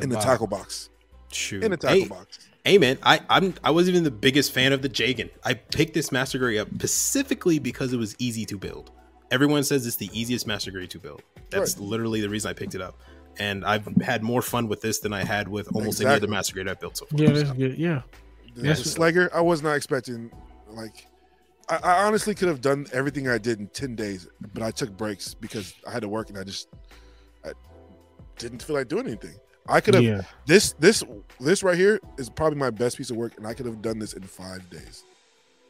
In 0.00 0.10
the 0.10 0.16
box. 0.16 0.24
tackle 0.24 0.46
box. 0.46 0.90
Shoot. 1.32 1.64
In 1.64 1.70
the 1.70 1.76
tackle 1.76 2.00
Hey, 2.00 2.08
box. 2.08 2.49
Hey 2.64 2.76
man, 2.76 2.98
I 3.02 3.20
I'm 3.30 3.54
I 3.64 3.70
wasn't 3.70 3.94
even 3.94 4.04
the 4.04 4.10
biggest 4.10 4.52
fan 4.52 4.72
of 4.72 4.82
the 4.82 4.88
Jagan. 4.88 5.30
I 5.44 5.54
picked 5.54 5.94
this 5.94 6.12
master 6.12 6.38
grade 6.38 6.58
up 6.58 6.68
specifically 6.74 7.58
because 7.58 7.92
it 7.92 7.96
was 7.96 8.14
easy 8.18 8.44
to 8.46 8.58
build. 8.58 8.90
Everyone 9.30 9.62
says 9.62 9.86
it's 9.86 9.96
the 9.96 10.10
easiest 10.12 10.46
master 10.46 10.70
grade 10.70 10.90
to 10.90 10.98
build. 10.98 11.22
That's 11.50 11.78
literally 11.78 12.20
the 12.20 12.28
reason 12.28 12.50
I 12.50 12.52
picked 12.52 12.74
it 12.74 12.80
up. 12.82 13.00
And 13.38 13.64
I've 13.64 13.86
had 14.02 14.22
more 14.22 14.42
fun 14.42 14.68
with 14.68 14.82
this 14.82 14.98
than 14.98 15.12
I 15.12 15.24
had 15.24 15.48
with 15.48 15.74
almost 15.74 16.00
any 16.00 16.10
other 16.10 16.26
master 16.26 16.52
grade 16.52 16.68
I've 16.68 16.80
built 16.80 16.96
so 16.98 17.06
far. 17.06 17.20
Yeah, 17.20 17.32
that's 17.32 17.48
So, 17.48 17.54
good. 17.54 17.78
Yeah, 17.78 18.02
The, 18.56 18.66
Yes. 18.68 18.82
the 18.82 18.88
Slugger, 18.88 19.30
I 19.34 19.40
was 19.40 19.62
not 19.62 19.74
expecting. 19.76 20.30
Like, 20.68 21.06
I, 21.68 21.76
I 21.76 22.02
honestly 22.06 22.34
could 22.34 22.48
have 22.48 22.60
done 22.60 22.86
everything 22.92 23.28
I 23.28 23.38
did 23.38 23.60
in 23.60 23.68
10 23.68 23.94
days, 23.94 24.28
but 24.52 24.62
I 24.64 24.72
took 24.72 24.96
breaks 24.96 25.32
because 25.32 25.74
I 25.86 25.92
had 25.92 26.02
to 26.02 26.08
work 26.08 26.28
and 26.28 26.36
I 26.38 26.42
just 26.44 26.68
I 27.44 27.52
didn't 28.36 28.62
feel 28.62 28.74
like 28.76 28.88
doing 28.88 29.06
anything. 29.06 29.36
I 29.68 29.80
could 29.80 29.94
have 29.94 30.02
yeah. 30.02 30.22
this 30.46 30.72
this 30.78 31.04
this 31.38 31.62
right 31.62 31.76
here 31.76 32.00
is 32.18 32.28
probably 32.28 32.58
my 32.58 32.70
best 32.70 32.96
piece 32.98 33.10
of 33.10 33.16
work, 33.16 33.36
and 33.36 33.46
I 33.46 33.54
could 33.54 33.66
have 33.66 33.80
done 33.82 33.98
this 33.98 34.12
in 34.14 34.22
five 34.22 34.68
days. 34.70 35.04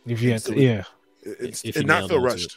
If 0.07 0.23
you 0.23 0.33
had 0.33 0.41
to, 0.43 0.59
yeah. 0.59 0.85
It's 1.23 1.63
If 1.65 1.77
it 1.77 1.81
you 1.83 1.87
not 1.87 1.99
nailed 2.01 2.11
feel 2.11 2.19
into 2.19 2.29
it. 2.29 2.33
rushed. 2.33 2.57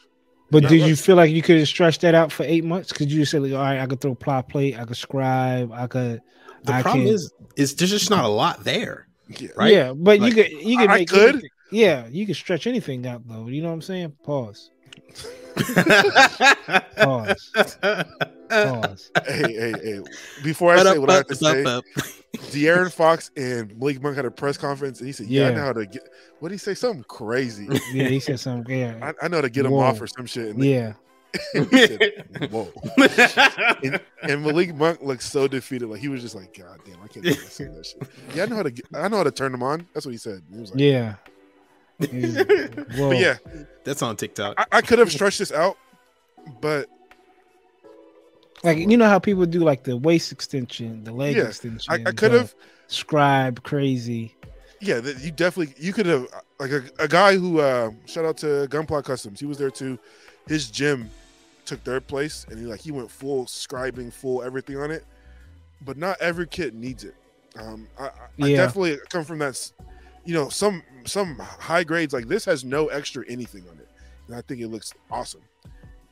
But 0.52 0.64
Not 0.64 0.70
did 0.70 0.82
you 0.88 0.96
feel 0.96 1.16
like 1.16 1.32
you 1.32 1.42
could 1.42 1.58
have 1.58 1.68
stretched 1.68 2.02
that 2.02 2.14
out 2.16 2.32
for 2.32 2.44
eight 2.44 2.64
months? 2.64 2.90
Because 2.94 3.08
you 3.14 3.26
said, 3.26 3.42
like, 3.42 3.54
all 3.54 3.58
right, 3.60 3.80
I 3.80 3.86
could 3.88 4.00
throw 4.00 4.14
plot 4.16 4.48
plate, 4.50 4.78
I 4.80 4.86
could 4.86 4.98
scribe, 4.98 5.72
I 5.74 5.88
could. 5.88 6.22
the 6.64 6.74
I 6.74 6.82
problem 6.82 7.06
can- 7.06 7.14
is 7.16 7.34
is 7.56 7.76
there's 7.76 7.90
just 7.92 8.10
not 8.10 8.24
a 8.24 8.28
lot 8.30 8.64
there. 8.64 9.08
Yeah. 9.28 9.50
Right? 9.56 9.74
Yeah, 9.74 9.94
but 9.94 10.20
Like, 10.20 10.30
you 10.36 10.44
could 10.44 10.52
you 10.52 10.78
could 10.78 10.90
I 10.90 10.98
make 11.00 11.10
could. 11.10 11.30
anything- 11.30 11.50
Yeah, 11.72 12.08
you 12.08 12.26
could 12.28 12.36
stretch 12.36 12.68
anything 12.68 13.06
out 13.08 13.28
though. 13.28 13.48
You 13.48 13.62
know 13.64 13.70
what 13.70 13.74
I'm 13.76 13.82
saying? 13.82 14.14
Pause. 14.24 14.70
Pause. 16.98 17.52
Pause. 18.50 19.12
hey, 19.26 19.54
hey, 19.54 19.74
hey. 19.84 20.02
Before 20.44 20.74
I 20.74 20.84
say 20.84 20.98
what 20.98 21.10
I 21.10 21.16
have 21.16 21.28
to 21.28 21.36
say, 21.36 21.64
Up, 21.64 21.84
De'Aaron 22.52 22.92
Fox 22.92 23.32
and 23.38 23.78
Malik 23.78 24.02
Monk 24.02 24.16
had 24.16 24.26
a 24.26 24.32
press 24.32 24.58
conference, 24.58 25.00
and 25.00 25.08
he 25.08 25.14
said, 25.14 25.28
"Yeah, 25.28 25.50
I 25.50 25.54
know 25.54 25.62
how 25.62 25.74
to 25.74 25.86
get." 25.86 26.08
What 26.40 26.50
did 26.50 26.56
he 26.56 26.60
say? 26.60 26.74
Something 26.74 27.04
crazy. 27.06 27.68
Yeah, 27.94 28.08
he 28.08 28.20
said 28.20 28.40
something. 28.40 28.80
Yeah, 28.80 28.98
I, 29.02 29.26
I 29.26 29.28
know 29.28 29.38
how 29.38 29.42
to 29.42 29.50
get 29.50 29.66
him 29.66 29.74
off 29.74 30.02
or 30.02 30.08
some 30.08 30.26
shit. 30.26 30.56
And 30.56 30.64
yeah. 30.64 30.94
he 31.54 31.88
said, 31.88 32.50
Whoa. 32.52 32.72
And, 33.84 34.00
and 34.22 34.44
Malik 34.44 34.76
Monk 34.76 35.02
looked 35.02 35.24
so 35.24 35.48
defeated. 35.48 35.88
Like 35.88 36.00
he 36.00 36.08
was 36.08 36.22
just 36.22 36.36
like, 36.36 36.56
God 36.56 36.80
damn, 36.86 37.02
I 37.02 37.08
can't 37.08 37.24
believe 37.24 37.38
I 37.38 37.64
that 37.74 37.86
shit. 37.86 38.10
Yeah, 38.36 38.44
I 38.44 38.46
know 38.46 38.56
how 38.58 38.64
to. 38.64 38.72
Get, 38.72 38.86
I 38.94 39.08
know 39.08 39.18
how 39.18 39.24
to 39.24 39.32
turn 39.32 39.52
them 39.52 39.64
on. 39.64 39.88
That's 39.94 40.06
what 40.06 40.12
he 40.12 40.18
said. 40.18 40.44
He 40.52 40.60
was 40.60 40.72
like, 40.72 40.80
Yeah. 40.80 41.16
He's- 42.12 42.98
Whoa. 42.98 43.10
But 43.10 43.18
yeah, 43.20 43.38
That's 43.84 44.02
on 44.02 44.16
TikTok. 44.16 44.56
I, 44.58 44.78
I 44.78 44.82
could 44.82 45.00
have 45.00 45.12
stretched 45.12 45.40
this 45.40 45.52
out, 45.52 45.78
but 46.62 46.90
like 48.64 48.78
you 48.78 48.98
know 48.98 49.08
how 49.08 49.20
people 49.20 49.46
do 49.46 49.60
like 49.60 49.84
the 49.84 49.98
waist 49.98 50.32
extension, 50.32 51.04
the 51.04 51.12
leg 51.12 51.36
Yeah, 51.36 51.44
extension. 51.48 51.92
I, 51.92 52.10
I 52.10 52.12
could 52.14 52.32
have. 52.32 52.54
scribe 52.88 53.64
crazy. 53.64 54.36
Yeah, 54.80 55.00
that 55.00 55.20
you 55.22 55.32
definitely 55.32 55.74
you 55.78 55.94
could 55.94 56.06
have 56.06 56.28
like 56.60 56.72
a, 56.72 56.84
a 57.00 57.08
guy 57.08 57.36
who 57.38 57.60
uh 57.60 57.92
shout 58.06 58.26
out 58.26 58.38
to 58.38 58.68
Gunpla 58.70 59.04
Customs. 59.04 59.40
He 59.40 59.46
was 59.46 59.58
there 59.58 59.72
too. 59.72 59.98
His 60.48 60.70
GM 60.70 61.08
took 61.66 61.82
third 61.84 62.06
place, 62.08 62.46
and 62.50 62.60
he 62.60 62.66
like 62.66 62.82
he 62.82 62.92
went 62.92 63.10
full 63.10 63.46
scribing, 63.46 64.12
full 64.12 64.44
everything 64.44 64.78
on 64.78 64.92
it. 64.92 65.06
But 65.86 65.98
not 65.98 66.22
every 66.22 66.48
kid 66.48 66.74
needs 66.74 67.04
it. 67.04 67.16
Um, 67.60 67.88
I, 68.00 68.06
I, 68.06 68.10
I 68.42 68.54
definitely 68.56 68.98
come 69.10 69.24
from 69.26 69.40
that. 69.40 69.72
You 70.26 70.34
know, 70.34 70.50
some 70.50 70.84
some 71.06 71.38
high 71.38 71.84
grades 71.84 72.14
like 72.14 72.28
this 72.28 72.46
has 72.46 72.64
no 72.64 72.88
extra 72.88 73.24
anything 73.28 73.64
on 73.70 73.78
it, 73.78 73.90
and 74.28 74.36
I 74.36 74.42
think 74.42 74.62
it 74.62 74.68
looks 74.70 74.94
awesome. 75.12 75.42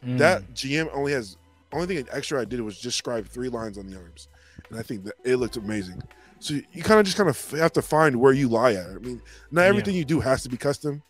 Mm. 0.05 0.17
That 0.17 0.53
GM 0.53 0.89
only 0.93 1.13
has 1.13 1.37
only 1.71 1.87
thing 1.87 2.05
extra 2.11 2.41
I 2.41 2.45
did 2.45 2.59
was 2.61 2.79
just 2.79 2.97
scribe 2.97 3.27
three 3.27 3.49
lines 3.49 3.77
on 3.77 3.87
the 3.87 3.95
arms, 3.95 4.27
and 4.69 4.77
I 4.77 4.81
think 4.81 5.05
that 5.05 5.13
it 5.23 5.37
looked 5.37 5.57
amazing. 5.57 6.01
So 6.39 6.55
you 6.73 6.83
kind 6.83 6.99
of 6.99 7.05
just 7.05 7.17
kind 7.17 7.29
of 7.29 7.51
have 7.51 7.71
to 7.73 7.81
find 7.81 8.15
where 8.19 8.33
you 8.33 8.49
lie 8.49 8.73
at. 8.73 8.87
I 8.87 8.95
mean, 8.95 9.21
not 9.51 9.65
everything 9.65 9.95
you 9.95 10.03
do 10.03 10.19
has 10.19 10.41
to 10.43 10.49
be 10.49 10.57
custom. 10.57 11.03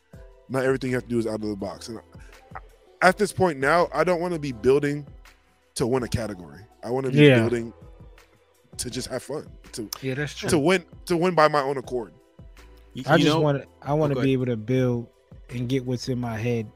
Not 0.50 0.66
everything 0.66 0.90
you 0.90 0.98
have 0.98 1.04
to 1.04 1.10
do 1.10 1.18
is 1.18 1.26
out 1.26 1.36
of 1.36 1.42
the 1.42 1.56
box. 1.56 1.88
And 1.88 2.02
at 3.02 3.18
this 3.18 3.32
point 3.32 3.58
now, 3.58 3.88
I 3.94 4.04
don't 4.04 4.20
want 4.20 4.34
to 4.34 4.40
be 4.40 4.52
building 4.52 5.08
to 5.76 5.88
win 5.88 6.04
a 6.04 6.08
category. 6.10 6.60
I 6.84 6.90
want 6.90 7.06
to 7.06 7.12
be 7.14 7.20
Yeah. 7.20 7.40
building 7.40 7.74
to 8.78 8.90
just 8.90 9.08
have 9.08 9.24
fun, 9.24 9.48
to 9.72 9.90
yeah, 10.02 10.16
that's 10.16 10.34
true. 10.36 10.50
to 10.50 10.60
win 10.60 10.84
to 11.06 11.16
win 11.16 11.34
by 11.34 11.48
my 11.48 11.62
own 11.62 11.78
accord. 11.78 12.14
You, 12.94 13.04
I 13.08 13.16
you 13.16 13.26
just 13.26 13.38
want 13.40 13.62
to. 13.62 13.68
I 13.82 13.94
want 13.94 14.12
Oh, 14.12 14.16
to 14.16 14.20
go 14.22 14.26
be 14.26 14.34
able 14.34 14.46
to 14.48 14.58
build 14.58 15.08
and 15.50 15.68
get 15.70 15.86
what's 15.86 16.10
in 16.10 16.20
my 16.20 16.38
head 16.38 16.70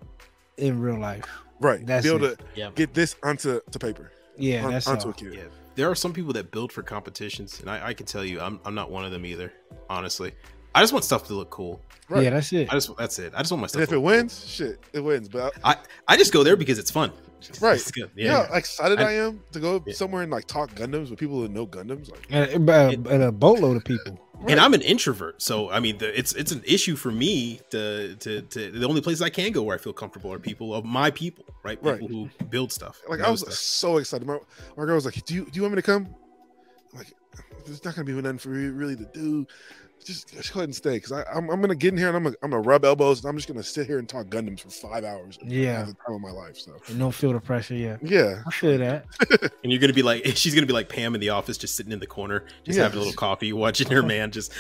in 0.58 0.80
real 0.80 1.00
life. 1.00 1.26
Right. 1.60 1.86
That's 1.86 2.06
be 2.06 2.14
able 2.14 2.26
it. 2.26 2.40
to 2.40 2.46
Yeah. 2.56 2.70
get 2.76 2.94
this 2.94 3.16
onto 3.24 3.60
to 3.72 3.80
paper. 3.80 4.12
Yeah, 4.38 4.66
on- 4.66 4.72
that's 4.72 4.88
onto 4.88 5.06
all. 5.06 5.12
a 5.12 5.14
kid. 5.14 5.34
Yeah, 5.34 5.44
there 5.76 5.90
are 5.90 5.96
some 5.96 6.14
people 6.14 6.34
that 6.34 6.52
build 6.52 6.72
for 6.72 6.82
competitions, 6.84 7.60
and 7.62 7.70
I, 7.70 7.88
I 7.88 7.94
can 7.94 8.06
tell 8.06 8.24
you, 8.26 8.40
I'm 8.42 8.60
I'm 8.66 8.76
not 8.76 8.92
one 8.92 9.06
of 9.06 9.12
them 9.12 9.26
either. 9.26 9.52
Honestly, 9.90 10.34
I 10.74 10.82
just 10.82 10.92
want 10.94 11.06
stuff 11.06 11.26
to 11.28 11.34
look 11.34 11.50
cool. 11.50 11.82
Right. 12.10 12.24
Yeah, 12.26 12.30
that's 12.32 12.52
it. 12.54 12.70
I 12.70 12.74
just 12.74 12.96
that's 12.98 13.18
it. 13.20 13.34
I 13.36 13.40
just 13.40 13.52
want 13.52 13.62
my 13.62 13.68
stuff. 13.68 13.80
And 13.80 13.84
if 13.84 13.90
to 13.90 13.96
it 13.96 13.98
look 14.00 14.06
wins, 14.06 14.46
shit, 14.48 14.80
it 14.94 15.00
wins. 15.00 15.28
But 15.30 15.54
I, 15.64 15.78
I 16.08 16.18
just 16.18 16.32
go 16.34 16.44
there 16.44 16.56
because 16.58 16.80
it's 16.80 16.92
fun. 16.92 17.12
Right. 17.62 17.76
It's 17.76 17.92
good. 17.92 18.10
you 18.16 18.26
know 18.28 18.32
Yeah. 18.42 18.48
how 18.48 18.54
excited 18.56 19.00
I- 19.00 19.10
I, 19.10 19.12
am 19.14 19.42
to 19.52 19.60
go 19.60 19.84
Yeah. 19.86 19.94
somewhere 19.94 20.24
and 20.24 20.32
like 20.32 20.46
talk 20.48 20.72
Gundams 20.72 21.10
with 21.12 21.20
people 21.20 21.40
who 21.40 21.48
know 21.48 21.68
Gundams. 21.68 22.10
Like, 22.10 22.26
And, 22.30 22.68
uh, 22.70 22.90
and 23.10 23.24
a 23.24 23.32
boatload 23.32 23.78
of 23.78 23.84
people. 23.86 24.20
And 24.48 24.60
I'm 24.60 24.74
an 24.74 24.82
introvert, 24.82 25.42
so 25.42 25.70
I 25.72 25.80
mean, 25.80 25.98
the, 25.98 26.18
it's 26.18 26.34
it's 26.34 26.52
an 26.52 26.62
issue 26.66 26.96
for 26.96 27.12
me 27.12 27.60
to, 27.72 28.16
to 28.18 28.42
to 28.42 28.72
the 28.72 28.88
only 28.88 29.02
places 29.02 29.22
I 29.22 29.30
can 29.30 29.52
go 29.52 29.64
where 29.64 29.76
I 29.76 29.80
feel 29.80 29.94
comfortable 29.94 30.32
are 30.34 30.40
people 30.40 30.74
of 30.76 30.86
my 30.86 31.10
people, 31.12 31.46
right? 31.64 31.82
People 31.82 31.92
Right. 32.08 32.30
who 32.40 32.46
build 32.46 32.72
stuff. 32.72 33.02
like 33.10 33.22
I 33.22 33.30
was 33.32 33.42
stuff. 33.42 33.54
so 33.54 33.98
excited. 33.98 34.28
My, 34.28 34.38
my 34.78 34.86
girl 34.86 34.96
was 34.96 35.06
like, 35.06 35.24
"Do 35.26 35.34
you 35.34 35.46
do 35.46 35.52
you 35.54 35.62
want 35.64 35.74
me 35.76 35.82
to 35.82 35.86
come?" 35.86 36.08
I'm 36.94 37.00
like, 37.00 37.14
there's 37.66 37.84
not 37.84 37.96
gonna 37.96 38.06
be 38.06 38.14
nothing 38.14 38.38
for 38.38 38.56
you 38.56 38.72
really 38.74 38.96
to 38.96 39.06
do. 39.14 39.48
Just, 40.06 40.32
just 40.32 40.54
go 40.54 40.60
ahead 40.60 40.70
and 40.70 40.76
stay 40.76 40.98
because 40.98 41.12
I'm, 41.12 41.50
I'm 41.50 41.62
gonna 41.62 41.74
get 41.74 41.92
in 41.94 41.98
here 41.98 42.10
and 42.10 42.16
I'm 42.16 42.24
gonna, 42.24 42.36
I'm 42.44 42.52
gonna 42.52 42.62
rub 42.62 42.86
elbows 42.86 43.22
and 43.24 43.30
I'm 43.30 43.36
just 43.38 43.48
gonna 43.48 43.64
sit 43.64 43.88
here 43.88 43.98
and 43.98 44.08
talk 44.08 44.28
Gundams 44.28 44.60
for 44.60 44.70
five 44.70 45.04
hours. 45.04 45.40
Yeah. 45.44 45.82
the 45.82 45.94
time 46.06 46.16
of 46.16 46.22
my 46.22 46.30
life. 46.30 46.58
So 46.58 46.74
And 46.90 47.00
no 47.00 47.10
feel 47.12 47.34
the 47.34 47.40
pressure. 47.40 47.74
Yeah, 47.74 47.98
yeah, 48.04 48.44
I 48.46 48.52
feel 48.52 48.78
that. 48.78 49.06
And 49.64 49.72
you're 49.72 49.82
gonna 49.82 49.94
be 49.94 50.04
like, 50.04 50.24
she's 50.36 50.54
gonna 50.54 50.68
be 50.68 50.74
like 50.74 50.90
Pam 50.90 51.16
in 51.16 51.22
the 51.22 51.30
office, 51.30 51.58
just 51.58 51.76
sitting 51.76 51.92
in 51.92 52.00
the 52.00 52.06
corner, 52.06 52.46
just 52.64 52.78
Yeah. 52.78 52.84
having 52.84 52.98
a 52.98 53.02
little 53.02 53.16
coffee, 53.16 53.52
watching 53.52 53.90
her 53.90 54.04
man 54.14 54.30
just 54.32 54.52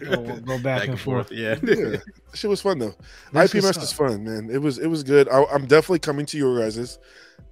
Go, 0.00 0.36
go 0.40 0.58
back, 0.58 0.88
and 0.88 0.98
forth. 0.98 1.30
Yeah. 1.30 1.56
yeah, 1.62 1.96
shit 2.34 2.50
was 2.50 2.60
fun 2.60 2.78
though. 2.80 2.94
That's 3.32 3.54
IP 3.54 3.62
what's 3.62 3.76
Master's 3.78 3.92
fun, 3.92 4.24
man. 4.24 4.50
It 4.50 4.58
was 4.60 4.78
it 4.78 4.88
was 4.88 5.02
good. 5.04 5.28
I, 5.28 5.44
I'm 5.52 5.66
definitely 5.66 6.00
coming 6.00 6.26
to 6.26 6.36
your 6.36 6.58
guys's. 6.58 6.98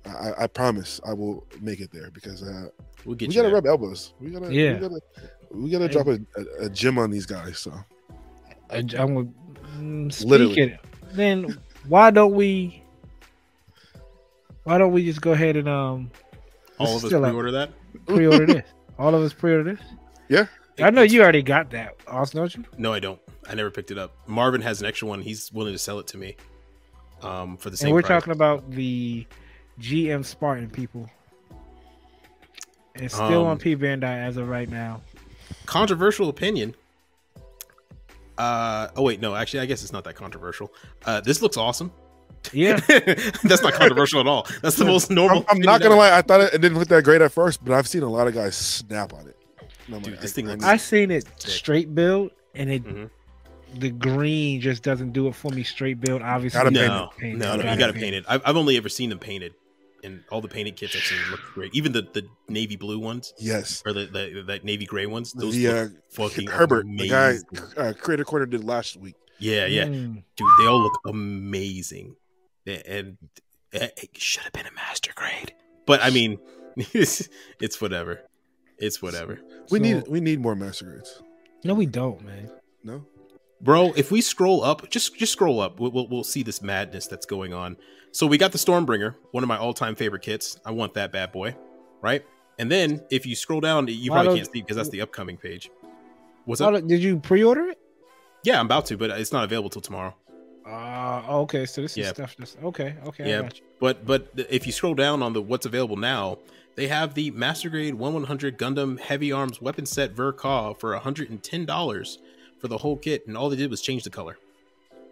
I, 0.04 0.32
I 0.44 0.46
promise 0.46 1.00
I 1.06 1.12
will 1.12 1.46
make 1.60 1.80
it 1.80 1.90
there 1.92 2.10
because 2.10 2.42
uh, 2.42 2.68
We'll 3.04 3.14
get 3.14 3.28
we 3.28 3.34
you 3.34 3.38
gotta 3.40 3.48
there. 3.48 3.54
rub 3.56 3.66
elbows. 3.66 4.14
We 4.20 4.30
gotta 4.30 4.52
Yeah. 4.52 4.74
we 4.74 4.80
gotta 4.80 5.00
we 5.50 5.70
gotta 5.70 5.86
Hey. 5.86 5.92
drop 5.92 6.06
a, 6.08 6.18
a, 6.36 6.66
a 6.66 6.68
gym 6.70 6.98
on 6.98 7.10
these 7.10 7.26
guys. 7.26 7.58
So 7.58 7.72
I, 8.70 8.84
I'm 8.96 9.14
with, 9.14 9.34
mm, 9.78 10.24
Literally. 10.24 10.52
speaking. 10.54 10.78
Then 11.12 11.58
why 11.88 12.10
don't 12.10 12.34
we? 12.34 12.82
Why 14.64 14.76
don't 14.78 14.92
we 14.92 15.04
just 15.04 15.20
go 15.22 15.32
ahead 15.32 15.56
and 15.56 15.68
um 15.68 16.10
All 16.78 16.96
of 16.96 17.02
us 17.04 17.08
still 17.10 17.22
pre-order 17.22 17.50
that. 17.52 17.70
pre-order 18.06 18.46
this? 18.46 18.64
All 18.98 19.14
of 19.14 19.22
us 19.22 19.32
pre-order 19.32 19.74
this. 19.74 19.80
Yeah. 20.28 20.46
I 20.80 20.90
know 20.90 21.02
you 21.02 21.22
already 21.22 21.42
got 21.42 21.70
that, 21.70 21.96
Austin, 22.06 22.38
don't 22.40 22.54
you? 22.56 22.64
No, 22.76 22.92
I 22.92 23.00
don't. 23.00 23.20
I 23.48 23.54
never 23.54 23.70
picked 23.70 23.90
it 23.90 23.98
up. 23.98 24.14
Marvin 24.28 24.60
has 24.60 24.80
an 24.80 24.86
extra 24.86 25.08
one. 25.08 25.22
He's 25.22 25.50
willing 25.52 25.72
to 25.72 25.78
sell 25.78 25.98
it 25.98 26.06
to 26.08 26.18
me. 26.18 26.36
Um, 27.22 27.56
for 27.56 27.70
the 27.70 27.76
same. 27.76 27.88
And 27.88 27.94
we're 27.94 28.02
price. 28.02 28.20
talking 28.20 28.32
about 28.32 28.70
the 28.70 29.26
GM 29.80 30.24
Spartan 30.24 30.70
people. 30.70 31.08
It's 32.94 33.14
still 33.14 33.42
Um, 33.42 33.46
on 33.48 33.58
P 33.58 33.74
Bandai 33.74 34.04
as 34.24 34.36
of 34.36 34.48
right 34.48 34.68
now. 34.68 35.00
Controversial 35.66 36.28
opinion. 36.28 36.74
Uh 38.36 38.88
oh 38.96 39.02
wait 39.02 39.20
no 39.20 39.34
actually 39.34 39.60
I 39.60 39.66
guess 39.66 39.82
it's 39.82 39.92
not 39.92 40.04
that 40.04 40.14
controversial. 40.14 40.72
Uh 41.04 41.20
this 41.20 41.42
looks 41.42 41.56
awesome. 41.56 41.90
Yeah, 42.52 42.76
That's 43.42 43.62
not 43.62 43.72
controversial 43.74 44.20
at 44.20 44.28
all. 44.28 44.46
That's 44.62 44.76
the 44.76 44.84
most 44.84 45.10
normal. 45.10 45.44
I'm, 45.48 45.56
I'm 45.56 45.60
not 45.60 45.82
gonna 45.82 45.96
lie. 45.96 46.16
I 46.16 46.22
thought 46.22 46.40
it, 46.40 46.54
it 46.54 46.60
didn't 46.60 46.78
look 46.78 46.86
that 46.88 47.02
great 47.02 47.20
at 47.20 47.32
first, 47.32 47.64
but 47.64 47.74
I've 47.74 47.88
seen 47.88 48.04
a 48.04 48.08
lot 48.08 48.28
of 48.28 48.34
guys 48.34 48.56
snap 48.56 49.12
on 49.12 49.26
it. 49.26 49.36
And 49.86 49.96
I'm 49.96 50.02
Dude, 50.02 50.12
like, 50.14 50.20
this 50.22 50.32
I- 50.32 50.34
thing 50.34 50.46
I 50.48 50.50
looks- 50.52 50.64
I 50.64 50.76
seen 50.76 51.10
it 51.10 51.26
straight 51.40 51.92
build, 51.96 52.30
and 52.54 52.70
it 52.70 52.84
Mhm. 52.84 53.10
the 53.74 53.90
green 53.90 54.60
just 54.60 54.84
doesn't 54.84 55.12
do 55.12 55.26
it 55.26 55.34
for 55.34 55.50
me. 55.50 55.64
Straight 55.64 56.00
build, 56.00 56.22
obviously. 56.22 56.58
Gotta 56.58 56.70
you 56.72 56.78
paint 56.78 56.92
No, 56.92 57.10
paint 57.18 57.34
it. 57.34 57.38
no, 57.38 57.56
no, 57.56 57.72
you 57.72 57.78
gotta 57.78 57.92
paint 57.92 58.14
it. 58.14 58.24
I've, 58.28 58.42
I've 58.44 58.56
only 58.56 58.76
ever 58.76 58.88
seen 58.88 59.10
them 59.10 59.18
painted, 59.18 59.54
and 60.04 60.22
all 60.30 60.40
the 60.40 60.48
painted 60.48 60.76
kits 60.76 60.94
I've 60.96 61.02
seen 61.02 61.18
look 61.30 61.40
great. 61.54 61.74
Even 61.74 61.92
the, 61.92 62.02
the 62.02 62.26
navy 62.48 62.76
blue 62.76 62.98
ones 62.98 63.34
yes. 63.38 63.82
or 63.86 63.92
the, 63.92 64.06
the 64.06 64.42
that 64.46 64.64
navy 64.64 64.86
gray 64.86 65.06
ones. 65.06 65.32
Those 65.32 65.54
The 65.54 65.68
look 65.72 65.90
uh, 65.90 65.94
fucking 66.10 66.46
Herbert, 66.48 66.86
the 66.86 67.08
guy, 67.08 67.36
uh, 67.76 67.92
Creator 67.98 68.24
Corner 68.24 68.46
did 68.46 68.64
last 68.64 68.96
week. 68.96 69.14
Yeah, 69.38 69.66
yeah, 69.66 69.84
Mm. 69.84 70.22
dude, 70.36 70.48
they 70.60 70.66
all 70.66 70.80
look 70.82 70.98
amazing, 71.06 72.16
and, 72.66 72.82
and 72.86 73.16
it 73.72 74.10
should 74.16 74.42
have 74.42 74.52
been 74.52 74.66
a 74.66 74.72
master 74.72 75.12
grade. 75.14 75.54
But 75.86 76.02
I 76.02 76.10
mean, 76.10 76.38
it's, 76.76 77.28
it's 77.60 77.80
whatever. 77.80 78.20
It's 78.78 79.00
whatever, 79.02 79.40
We 79.70 79.78
So- 79.78 79.82
need 79.82 80.08
we 80.08 80.20
need 80.20 80.40
more 80.40 80.54
master 80.54 80.84
grades. 80.86 81.22
No, 81.64 81.74
we 81.74 81.86
don't, 81.86 82.24
man. 82.24 82.50
No, 82.84 83.04
bro. 83.60 83.92
If 83.96 84.10
we 84.12 84.20
scroll 84.20 84.62
up, 84.62 84.88
just 84.90 85.16
just 85.16 85.32
scroll 85.32 85.60
up, 85.60 85.80
we'll, 85.80 85.90
we'll, 85.90 86.08
we'll 86.08 86.24
see 86.24 86.42
this 86.44 86.62
madness 86.62 87.06
that's 87.08 87.26
going 87.26 87.52
on. 87.52 87.76
So 88.12 88.26
we 88.26 88.39
got 88.39 88.52
the 88.52 88.59
Stormbringer, 88.59 89.14
one 89.32 89.43
of 89.44 89.48
my 89.48 89.56
all-time 89.59 89.94
favorite 89.94 90.22
kits. 90.22 90.59
I 90.64 90.70
want 90.70 90.94
that 90.94 91.12
bad 91.12 91.30
boy, 91.32 91.55
right? 92.02 92.24
And 92.59 92.70
then 92.70 93.02
if 93.10 93.26
you 93.26 93.36
scroll 93.36 93.60
down, 93.60 93.86
you 93.89 94.10
probably 94.10 94.36
can't 94.36 94.51
see 94.51 94.60
because 94.62 94.76
that's 94.76 94.89
the 94.89 95.01
upcoming 95.02 95.36
page. 95.36 95.70
What's 96.44 96.60
up? 96.60 96.74
did 96.86 97.02
you 97.02 97.18
pre-order 97.20 97.68
it? 97.68 97.78
Yeah, 98.43 98.59
I'm 98.59 98.66
about 98.66 98.86
to, 98.86 98.97
but 98.97 99.10
it's 99.10 99.32
not 99.32 99.44
available 99.44 99.70
till 99.70 99.82
tomorrow. 99.82 100.14
Uh, 100.66 101.22
okay. 101.43 101.66
So 101.66 101.82
this 101.82 101.93
is 101.93 101.98
Yeah. 101.98 102.12
stuff. 102.12 102.35
That's 102.39 102.56
okay. 102.62 102.94
Okay. 103.06 103.24
I 103.24 103.28
Yeah. 103.28 103.43
got 103.43 103.59
you. 103.59 103.64
But 103.80 104.05
but 104.06 104.28
if 104.51 104.66
you 104.66 104.72
scroll 104.72 104.94
down 104.94 105.22
on 105.22 105.32
the 105.32 105.40
what's 105.43 105.66
available 105.66 105.97
now, 105.97 106.39
they 106.74 106.89
have 106.89 107.14
the 107.14 107.30
Master 107.30 107.68
Grade 107.68 107.94
1100 107.94 108.59
Gundam 108.59 108.98
Heavy 108.98 109.32
Arms 109.32 109.60
Weapon 109.62 109.86
Set 109.86 110.12
Ver.Ka 110.12 110.74
for 110.74 110.94
$110 110.94 112.18
for 112.60 112.68
the 112.68 112.78
whole 112.78 112.97
kit, 112.97 113.26
and 113.26 113.36
all 113.36 113.48
they 113.48 113.56
did 113.56 113.70
was 113.70 113.80
change 113.80 114.05
the 114.05 114.10
color. 114.10 114.36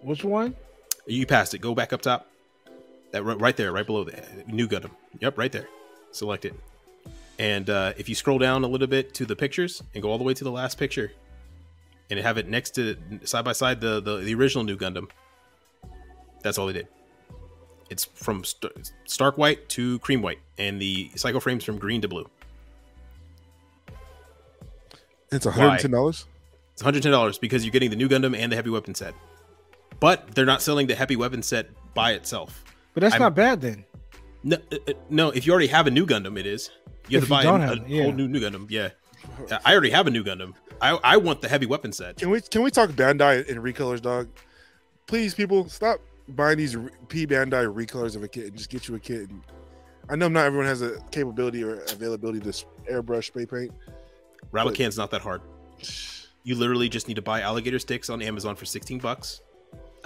Which 0.03 0.25
one? 0.25 0.55
You 1.07 1.27
passed 1.27 1.55
it. 1.55 1.59
Go 1.59 1.75
back 1.75 1.93
up 1.93 2.03
top. 2.03 2.27
That 3.17 3.23
right, 3.23 3.57
there, 3.57 3.73
right 3.73 3.87
below 3.87 4.05
the 4.05 4.23
Nu 4.47 4.69
Gundam. 4.69 4.91
Yep, 5.21 5.39
right 5.39 5.51
there. 5.51 5.69
Select 6.13 6.45
it. 6.45 6.55
And 7.39 7.71
uh, 7.71 7.95
if 7.97 8.11
you 8.11 8.15
scroll 8.15 8.39
down 8.39 8.63
a 8.63 8.67
little 8.67 8.87
bit 8.87 9.15
to 9.15 9.25
the 9.25 9.35
pictures 9.35 9.83
and 9.95 10.03
go 10.03 10.11
all 10.11 10.19
the 10.19 10.25
way 10.25 10.35
to 10.35 10.45
the 10.45 10.51
last 10.51 10.79
picture, 10.79 11.13
and 12.11 12.21
have 12.21 12.37
it 12.37 12.47
next 12.47 12.75
to 12.75 12.97
side 13.25 13.45
by 13.47 13.53
side 13.53 13.81
the 13.81 14.01
the, 14.01 14.19
the 14.19 14.35
original 14.35 14.65
Nu 14.65 14.77
Gundam. 14.77 15.09
That's 16.43 16.59
all 16.59 16.67
they 16.67 16.75
did. 16.75 16.89
It's 17.89 18.05
from 18.05 18.45
st- 18.45 18.93
stark 19.07 19.39
white 19.39 19.69
to 19.71 19.99
cream 20.01 20.21
white, 20.21 20.41
and 20.59 20.79
the 20.79 21.11
psycho 21.15 21.41
frames 21.41 21.65
from 21.65 21.79
green 21.79 22.03
to 22.03 22.09
blue. 22.09 22.29
it's 25.33 25.47
110 25.47 25.91
dollars. 25.91 26.27
It's 26.75 26.83
110 26.83 27.11
dollars 27.11 27.39
because 27.39 27.65
you're 27.65 27.73
getting 27.73 27.89
the 27.91 27.97
new 27.97 28.09
Gundam 28.11 28.37
and 28.37 28.53
the 28.53 28.57
heavy 28.57 28.71
weapon 28.71 28.95
set. 28.95 29.15
but 30.01 30.35
they're 30.35 30.45
not 30.45 30.61
selling 30.61 30.87
the 30.87 30.95
heavy 30.95 31.17
weapon 31.17 31.43
set 31.43 31.71
by 31.95 32.13
itself. 32.13 32.63
But 32.97 33.03
that's 33.03 33.13
I'm- 33.13 33.21
not 33.21 33.35
bad 33.35 33.61
then. 33.61 33.85
No, 34.43 34.57
uh, 34.73 34.77
uh, 34.89 34.93
no. 35.11 35.29
If 35.29 35.47
you 35.47 35.53
already 35.53 35.67
have 35.67 35.87
a 35.87 35.91
Nu 35.91 36.07
Gundam, 36.07 36.39
it 36.39 36.47
is. 36.47 36.71
You 37.09 37.19
have 37.19 37.25
If 37.25 37.29
to 37.29 37.31
buy 37.31 37.43
a, 37.43 37.59
have 37.59 37.85
a 37.85 37.85
yeah. 37.87 38.05
whole 38.05 38.13
new 38.13 38.27
Nu 38.27 38.41
Gundam. 38.41 38.71
Yeah, 38.71 38.89
I 39.67 39.73
already 39.73 39.91
have 39.91 40.07
a 40.07 40.11
Nu 40.11 40.25
Gundam. 40.25 40.55
I 40.81 40.93
I 41.05 41.17
want 41.19 41.43
the 41.43 41.49
heavy 41.49 41.67
weapon 41.67 41.93
set. 41.93 42.17
Can 42.17 42.31
we 42.31 42.41
can 42.41 42.63
we 42.63 42.71
talk 42.71 42.89
Bandai 42.91 43.47
and 43.51 43.59
recolors, 43.59 44.01
dog? 44.01 44.29
Please, 45.07 45.35
people, 45.35 45.69
stop 45.69 46.01
buying 46.29 46.57
these 46.57 46.75
re- 46.75 46.91
P 47.09 47.27
Bandai 47.27 47.71
recolors 47.71 48.17
of 48.17 48.23
a 48.23 48.29
kit 48.29 48.47
and 48.47 48.57
just 48.57 48.71
get 48.71 48.89
you 48.89 48.95
a 48.95 48.99
kit. 48.99 49.29
And 49.29 49.43
I 50.09 50.17
know 50.17 50.29
not 50.29 50.47
everyone 50.47 50.67
has 50.69 50.81
a 50.81 50.99
capability 51.11 51.63
or 51.63 51.81
availability 51.93 52.41
to 52.41 52.49
airbrush 52.91 53.25
spray 53.27 53.45
paint. 53.45 53.73
Rabbit 54.53 54.75
can's 54.75 54.97
not 54.97 55.11
that 55.11 55.21
hard. 55.21 55.43
You 56.45 56.55
literally 56.55 56.89
just 56.89 57.09
need 57.09 57.15
to 57.15 57.23
buy 57.23 57.41
alligator 57.41 57.81
sticks 57.81 58.09
on 58.09 58.23
Amazon 58.23 58.55
for 58.55 58.67
16 58.67 59.01
bucks. 59.01 59.41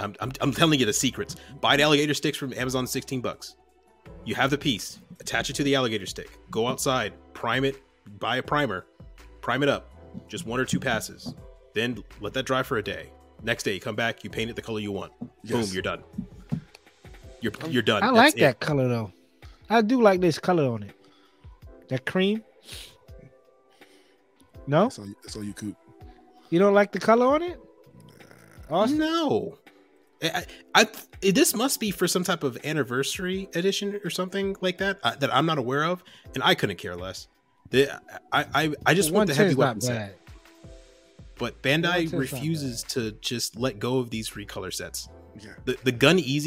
I'm, 0.01 0.15
I'm, 0.21 0.33
I'm 0.41 0.53
telling 0.53 0.81
you 0.81 0.87
the 0.87 0.93
secrets. 0.93 1.37
Buy 1.61 1.77
the 1.77 1.83
alligator 1.83 2.15
sticks 2.15 2.39
from 2.39 2.53
Amazon 2.55 2.87
16 2.87 3.21
bucks. 3.21 3.57
You 4.25 4.35
have 4.35 4.51
the 4.51 4.59
piece, 4.59 5.01
attach 5.21 5.51
it 5.51 5.55
to 5.57 5.63
the 5.63 5.75
alligator 5.75 6.07
stick. 6.07 6.31
Go 6.51 6.67
outside, 6.67 7.13
prime 7.35 7.65
it, 7.65 7.83
buy 8.19 8.37
a 8.37 8.43
primer, 8.43 8.87
prime 9.41 9.63
it 9.63 9.69
up. 9.69 9.93
Just 10.29 10.47
one 10.47 10.59
or 10.59 10.65
two 10.65 10.81
passes. 10.81 11.35
Then 11.75 12.03
let 12.21 12.33
that 12.35 12.45
dry 12.45 12.63
for 12.63 12.79
a 12.79 12.83
day. 12.83 13.11
Next 13.43 13.63
day, 13.63 13.75
you 13.75 13.81
come 13.81 13.95
back, 13.95 14.25
you 14.25 14.31
paint 14.31 14.51
it 14.51 14.57
the 14.57 14.63
color 14.63 14.81
you 14.81 14.93
want. 14.93 15.13
Yes. 15.45 15.67
Boom, 15.67 15.73
you're 15.75 15.83
done. 15.83 16.03
You're 17.41 17.53
you're 17.69 17.83
done. 17.83 18.03
I 18.03 18.07
That's 18.09 18.17
like 18.17 18.37
it. 18.37 18.41
that 18.41 18.61
color 18.61 18.89
though. 18.89 19.13
I 19.71 19.81
do 19.83 20.03
like 20.03 20.21
this 20.21 20.39
color 20.39 20.65
on 20.65 20.83
it. 20.83 20.93
That 21.89 22.05
cream. 22.05 22.43
No, 24.67 24.85
That's 24.85 24.99
all, 24.99 25.07
you- 25.07 25.17
that's 25.23 25.37
all 25.37 25.45
you 25.45 25.53
coop. 25.55 25.77
you 26.51 26.59
don't 26.59 26.75
like 26.75 26.93
the 26.93 27.01
color 27.01 27.27
on 27.27 27.43
it. 27.43 27.59
Austin? 28.71 28.99
No. 28.99 29.59
I, 30.23 30.45
I, 30.75 30.89
I- 31.23 31.31
this 31.31 31.55
must 31.55 31.81
be 31.81 31.91
for 31.91 32.09
some 32.09 32.25
type 32.25 32.43
of 32.45 32.59
anniversary 32.65 33.49
edition 33.55 34.01
or 34.05 34.11
something 34.11 34.57
like 34.61 34.79
that 34.79 34.99
uh, 35.03 35.15
that 35.17 35.35
I'm 35.35 35.47
not 35.47 35.59
aware 35.59 35.85
of, 35.85 36.03
and 36.35 36.43
I 36.43 36.55
couldn't 36.55 36.77
care 36.77 36.97
less. 36.97 37.29
The, 37.71 37.91
I, 38.33 38.47
I, 38.55 38.73
I 38.87 38.95
just 38.95 39.11
want 39.13 39.29
the 39.29 39.35
heavy 39.35 39.55
weapon 39.55 39.81
set, 39.81 40.19
but 41.39 41.63
Bandai 41.63 42.13
refuses 42.13 42.83
to 42.85 43.13
just 43.13 43.57
let 43.57 43.79
go 43.79 43.99
of 43.99 44.11
these 44.11 44.31
recolor 44.31 44.73
sets. 44.73 45.09
Yeah. 45.39 45.51
The 45.65 45.79
the 45.85 45.93
Gun 45.93 46.19
EZ, 46.19 46.45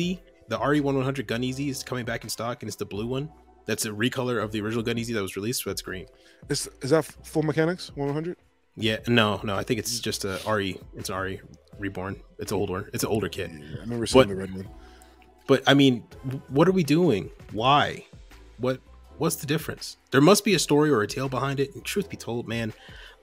the 0.50 0.58
RE1100 0.60 1.26
Gun 1.28 1.44
EZ 1.44 1.60
is 1.60 1.84
coming 1.84 2.06
back 2.06 2.24
in 2.24 2.30
stock, 2.30 2.62
and 2.62 2.68
it's 2.68 2.76
the 2.76 2.86
blue 2.86 3.08
one. 3.08 3.30
That's 3.66 3.86
a 3.86 3.90
recolor 3.90 4.44
of 4.44 4.52
the 4.52 4.62
original 4.62 4.84
Gun 4.84 4.98
EZ 5.00 5.08
that 5.10 5.22
was 5.22 5.36
released. 5.36 5.64
So 5.64 5.70
that's 5.70 5.82
green. 5.82 6.06
Is, 6.50 6.70
is 6.82 6.90
that 6.90 7.06
full 7.06 7.44
mechanics 7.44 7.92
100? 7.96 8.36
Yeah, 8.76 8.98
no, 9.08 9.40
no, 9.44 9.56
I 9.56 9.64
think 9.64 9.80
it's 9.80 10.00
just 10.00 10.26
a 10.26 10.40
RE. 10.50 10.78
It's 10.96 11.10
an 11.10 11.16
RE 11.16 11.40
reborn. 11.84 12.20
It's 12.40 12.52
an 12.52 12.58
old 12.58 12.70
one. 12.72 12.90
It's 12.94 13.04
an 13.04 13.10
older 13.10 13.30
kid. 13.30 13.52
Yeah, 13.54 13.78
I 13.78 13.82
remember 13.82 14.06
seeing 14.08 14.24
But- 14.24 14.30
the 14.30 14.36
red 14.36 14.54
one. 14.56 14.68
But 15.46 15.62
I 15.68 15.74
mean, 15.74 16.04
what 16.48 16.68
are 16.70 16.72
we 16.72 16.84
doing? 16.86 17.30
Why? 17.52 18.06
What 18.58 18.80
what's 19.18 19.36
the 19.36 19.46
difference? 19.46 19.98
There 20.12 20.22
must 20.22 20.46
be 20.46 20.54
a 20.56 20.60
story 20.60 20.90
or 20.90 21.02
a 21.02 21.08
tale 21.08 21.28
behind 21.30 21.60
it. 21.60 21.76
And 21.76 21.84
truth 21.84 22.10
be 22.10 22.16
told, 22.18 22.48
man, 22.48 22.72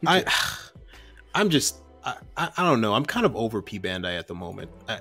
I 0.06 0.24
I'm 1.34 1.48
just 1.50 1.76
I, 2.04 2.16
I 2.36 2.50
I 2.58 2.62
don't 2.64 2.80
know. 2.82 2.94
I'm 2.94 3.06
kind 3.06 3.24
of 3.26 3.34
over 3.34 3.62
P 3.62 3.78
Bandai 3.80 4.18
at 4.18 4.26
the 4.28 4.34
moment. 4.34 4.70
I, 4.88 5.00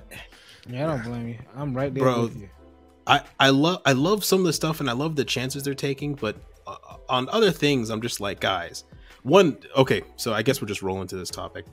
Yeah, 0.68 0.84
I 0.92 0.96
don't 0.96 1.04
blame 1.04 1.28
you. 1.28 1.38
I'm 1.54 1.74
right 1.76 1.92
there 1.92 2.04
Bro, 2.04 2.22
with 2.22 2.36
you. 2.40 2.48
I 3.06 3.22
I 3.38 3.50
love 3.50 3.82
I 3.84 3.92
love 3.92 4.24
some 4.24 4.40
of 4.40 4.46
the 4.46 4.52
stuff 4.54 4.80
and 4.80 4.88
I 4.88 4.94
love 4.94 5.14
the 5.16 5.24
chances 5.24 5.62
they're 5.62 5.74
taking, 5.74 6.14
but 6.14 6.36
uh, 6.66 6.76
on 7.08 7.28
other 7.30 7.50
things, 7.50 7.90
I'm 7.90 8.00
just 8.00 8.18
like, 8.20 8.40
guys. 8.40 8.84
One, 9.22 9.58
okay, 9.76 10.00
so 10.16 10.32
I 10.32 10.40
guess 10.42 10.62
we'll 10.62 10.68
just 10.68 10.80
roll 10.80 11.02
into 11.02 11.16
this 11.16 11.28
topic. 11.28 11.66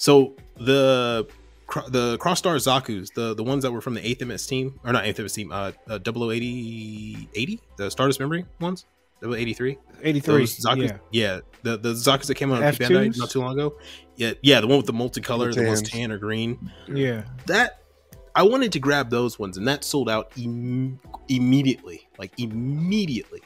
So 0.00 0.34
the 0.56 1.28
cro- 1.66 1.86
the 1.88 2.16
Cross 2.16 2.38
Star 2.38 2.56
Zaku's, 2.56 3.10
the 3.10 3.34
the 3.34 3.44
ones 3.44 3.62
that 3.64 3.70
were 3.70 3.82
from 3.82 3.92
the 3.92 4.04
Eighth 4.06 4.22
MS 4.24 4.46
team, 4.46 4.80
or 4.82 4.92
not 4.94 5.04
Eighth 5.04 5.18
MS 5.18 5.34
team, 5.34 5.52
uh, 5.52 5.72
uh 5.88 5.98
0080, 6.02 7.28
80, 7.34 7.60
the 7.76 7.90
Stardust 7.90 8.18
Memory 8.18 8.46
ones, 8.60 8.86
0083. 9.22 9.76
83. 10.02 10.38
Those 10.38 10.56
Zaku's, 10.58 10.90
Yeah. 10.90 10.98
yeah, 11.10 11.40
the 11.62 11.76
the 11.76 11.92
Zaku's 11.92 12.28
that 12.28 12.36
came 12.36 12.50
out 12.50 12.62
on 12.62 12.72
F2s? 12.72 12.88
Bandai 12.88 13.18
not 13.18 13.28
too 13.28 13.40
long 13.40 13.52
ago. 13.52 13.76
Yeah, 14.16 14.32
yeah, 14.40 14.60
the 14.62 14.66
one 14.66 14.78
with 14.78 14.86
the 14.86 14.94
multicolor, 14.94 15.54
the 15.54 15.66
one's 15.66 15.82
tans. 15.82 15.90
tan 15.90 16.12
or 16.12 16.16
green 16.18 16.70
Yeah. 16.88 17.24
that 17.46 17.82
I 18.34 18.42
wanted 18.44 18.72
to 18.72 18.78
grab 18.78 19.10
those 19.10 19.38
ones, 19.38 19.58
and 19.58 19.68
that 19.68 19.84
sold 19.84 20.08
out 20.08 20.32
Im- 20.38 20.98
immediately. 21.28 22.08
Like 22.18 22.32
immediately. 22.38 23.42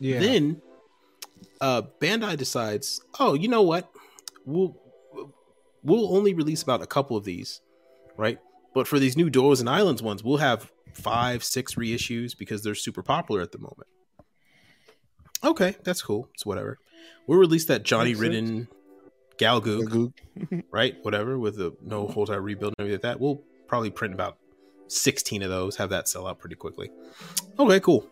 Yeah. 0.00 0.20
Then, 0.20 0.62
uh, 1.60 1.82
Bandai 2.00 2.38
decides, 2.38 3.02
oh, 3.20 3.34
you 3.34 3.48
know 3.48 3.62
what? 3.62 3.90
We'll 4.46 4.76
we'll 5.84 6.16
only 6.16 6.34
release 6.34 6.62
about 6.62 6.82
a 6.82 6.86
couple 6.86 7.16
of 7.16 7.24
these, 7.24 7.60
right? 8.16 8.38
But 8.74 8.88
for 8.88 8.98
these 8.98 9.16
new 9.16 9.30
Doors 9.30 9.60
and 9.60 9.68
Islands 9.68 10.02
ones, 10.02 10.24
we'll 10.24 10.38
have 10.38 10.72
five, 10.92 11.44
six 11.44 11.74
reissues 11.74 12.36
because 12.36 12.62
they're 12.62 12.74
super 12.74 13.02
popular 13.02 13.40
at 13.40 13.52
the 13.52 13.58
moment. 13.58 13.88
Okay, 15.44 15.76
that's 15.84 16.02
cool. 16.02 16.28
It's 16.34 16.46
whatever. 16.46 16.78
We'll 17.26 17.38
release 17.38 17.66
that 17.66 17.82
Johnny. 17.82 18.14
Ridden 18.14 18.68
Gelgoog 19.38 19.90
Goog. 19.90 20.64
right? 20.70 20.96
Whatever, 21.02 21.38
with 21.38 21.56
the 21.56 21.76
no 21.82 22.06
whole 22.06 22.26
time 22.26 22.42
rebuild 22.42 22.74
and 22.78 22.84
everything 22.84 22.96
like 22.96 23.02
that. 23.02 23.20
We'll 23.20 23.42
probably 23.66 23.90
print 23.90 24.14
about 24.14 24.38
16 24.88 25.42
of 25.42 25.50
those, 25.50 25.76
have 25.76 25.90
that 25.90 26.08
sell 26.08 26.26
out 26.26 26.38
pretty 26.38 26.56
quickly. 26.56 26.90
Okay, 27.58 27.80
cool. 27.80 28.08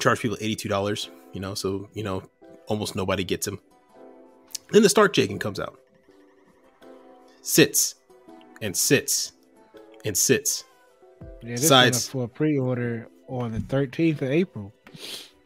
Charge 0.00 0.20
people 0.20 0.36
$82, 0.38 1.08
you 1.32 1.40
know, 1.40 1.54
so, 1.54 1.88
you 1.94 2.02
know, 2.02 2.22
almost 2.66 2.94
nobody 2.94 3.24
gets 3.24 3.46
them. 3.46 3.60
Then 4.70 4.82
the 4.82 4.88
Stark 4.88 5.14
Jagan 5.14 5.40
comes 5.40 5.58
out. 5.58 5.78
Sits 7.42 7.94
and 8.60 8.76
sits 8.76 9.32
and 10.04 10.16
sits. 10.16 10.64
yeah 11.42 11.50
this 11.52 11.60
Besides- 11.62 12.08
for 12.08 12.24
a 12.24 12.28
pre-order 12.28 13.08
on 13.28 13.52
the 13.52 13.58
13th 13.60 14.22
of 14.22 14.30
April. 14.30 14.72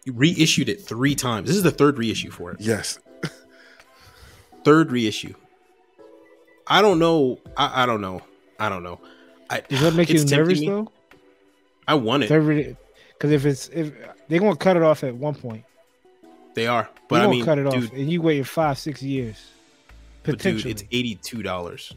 You 0.04 0.12
reissued 0.12 0.68
it 0.68 0.80
three 0.82 1.14
times. 1.14 1.46
This 1.48 1.56
is 1.56 1.62
the 1.62 1.70
third 1.70 1.98
reissue 1.98 2.30
for 2.30 2.52
it. 2.52 2.60
Yes. 2.60 2.98
Third 4.64 4.92
reissue. 4.92 5.34
I 6.66 6.80
don't 6.82 6.98
know. 6.98 7.38
I, 7.56 7.82
I 7.82 7.86
don't 7.86 8.00
know. 8.00 8.22
I 8.58 8.68
don't 8.68 8.82
know. 8.84 9.00
I, 9.50 9.60
Does 9.60 9.80
that 9.80 9.94
make 9.94 10.08
you 10.08 10.14
it's 10.20 10.30
nervous 10.30 10.60
me. 10.60 10.68
though? 10.68 10.90
I 11.86 11.94
want 11.94 12.22
it. 12.24 12.28
Because 12.28 13.30
if 13.32 13.44
it's 13.44 13.68
if 13.68 13.92
they're 14.28 14.38
gonna 14.40 14.56
cut 14.56 14.76
it 14.76 14.82
off 14.82 15.02
at 15.04 15.14
one 15.16 15.34
point, 15.34 15.64
They 16.54 16.66
are, 16.68 16.88
but 16.94 17.08
but 17.08 17.16
I 17.20 17.24
gonna 17.24 17.30
mean, 17.36 17.44
cut 17.44 17.58
it 17.58 17.70
dude, 17.70 17.84
off, 17.86 17.92
and 17.92 18.10
you 18.10 18.22
waited 18.22 18.48
five 18.48 18.78
six 18.78 19.02
years, 19.02 19.36
but 20.22 20.38
dude, 20.38 20.66
it's 20.66 20.84
eighty-two 20.92 21.42
dollars 21.42 21.92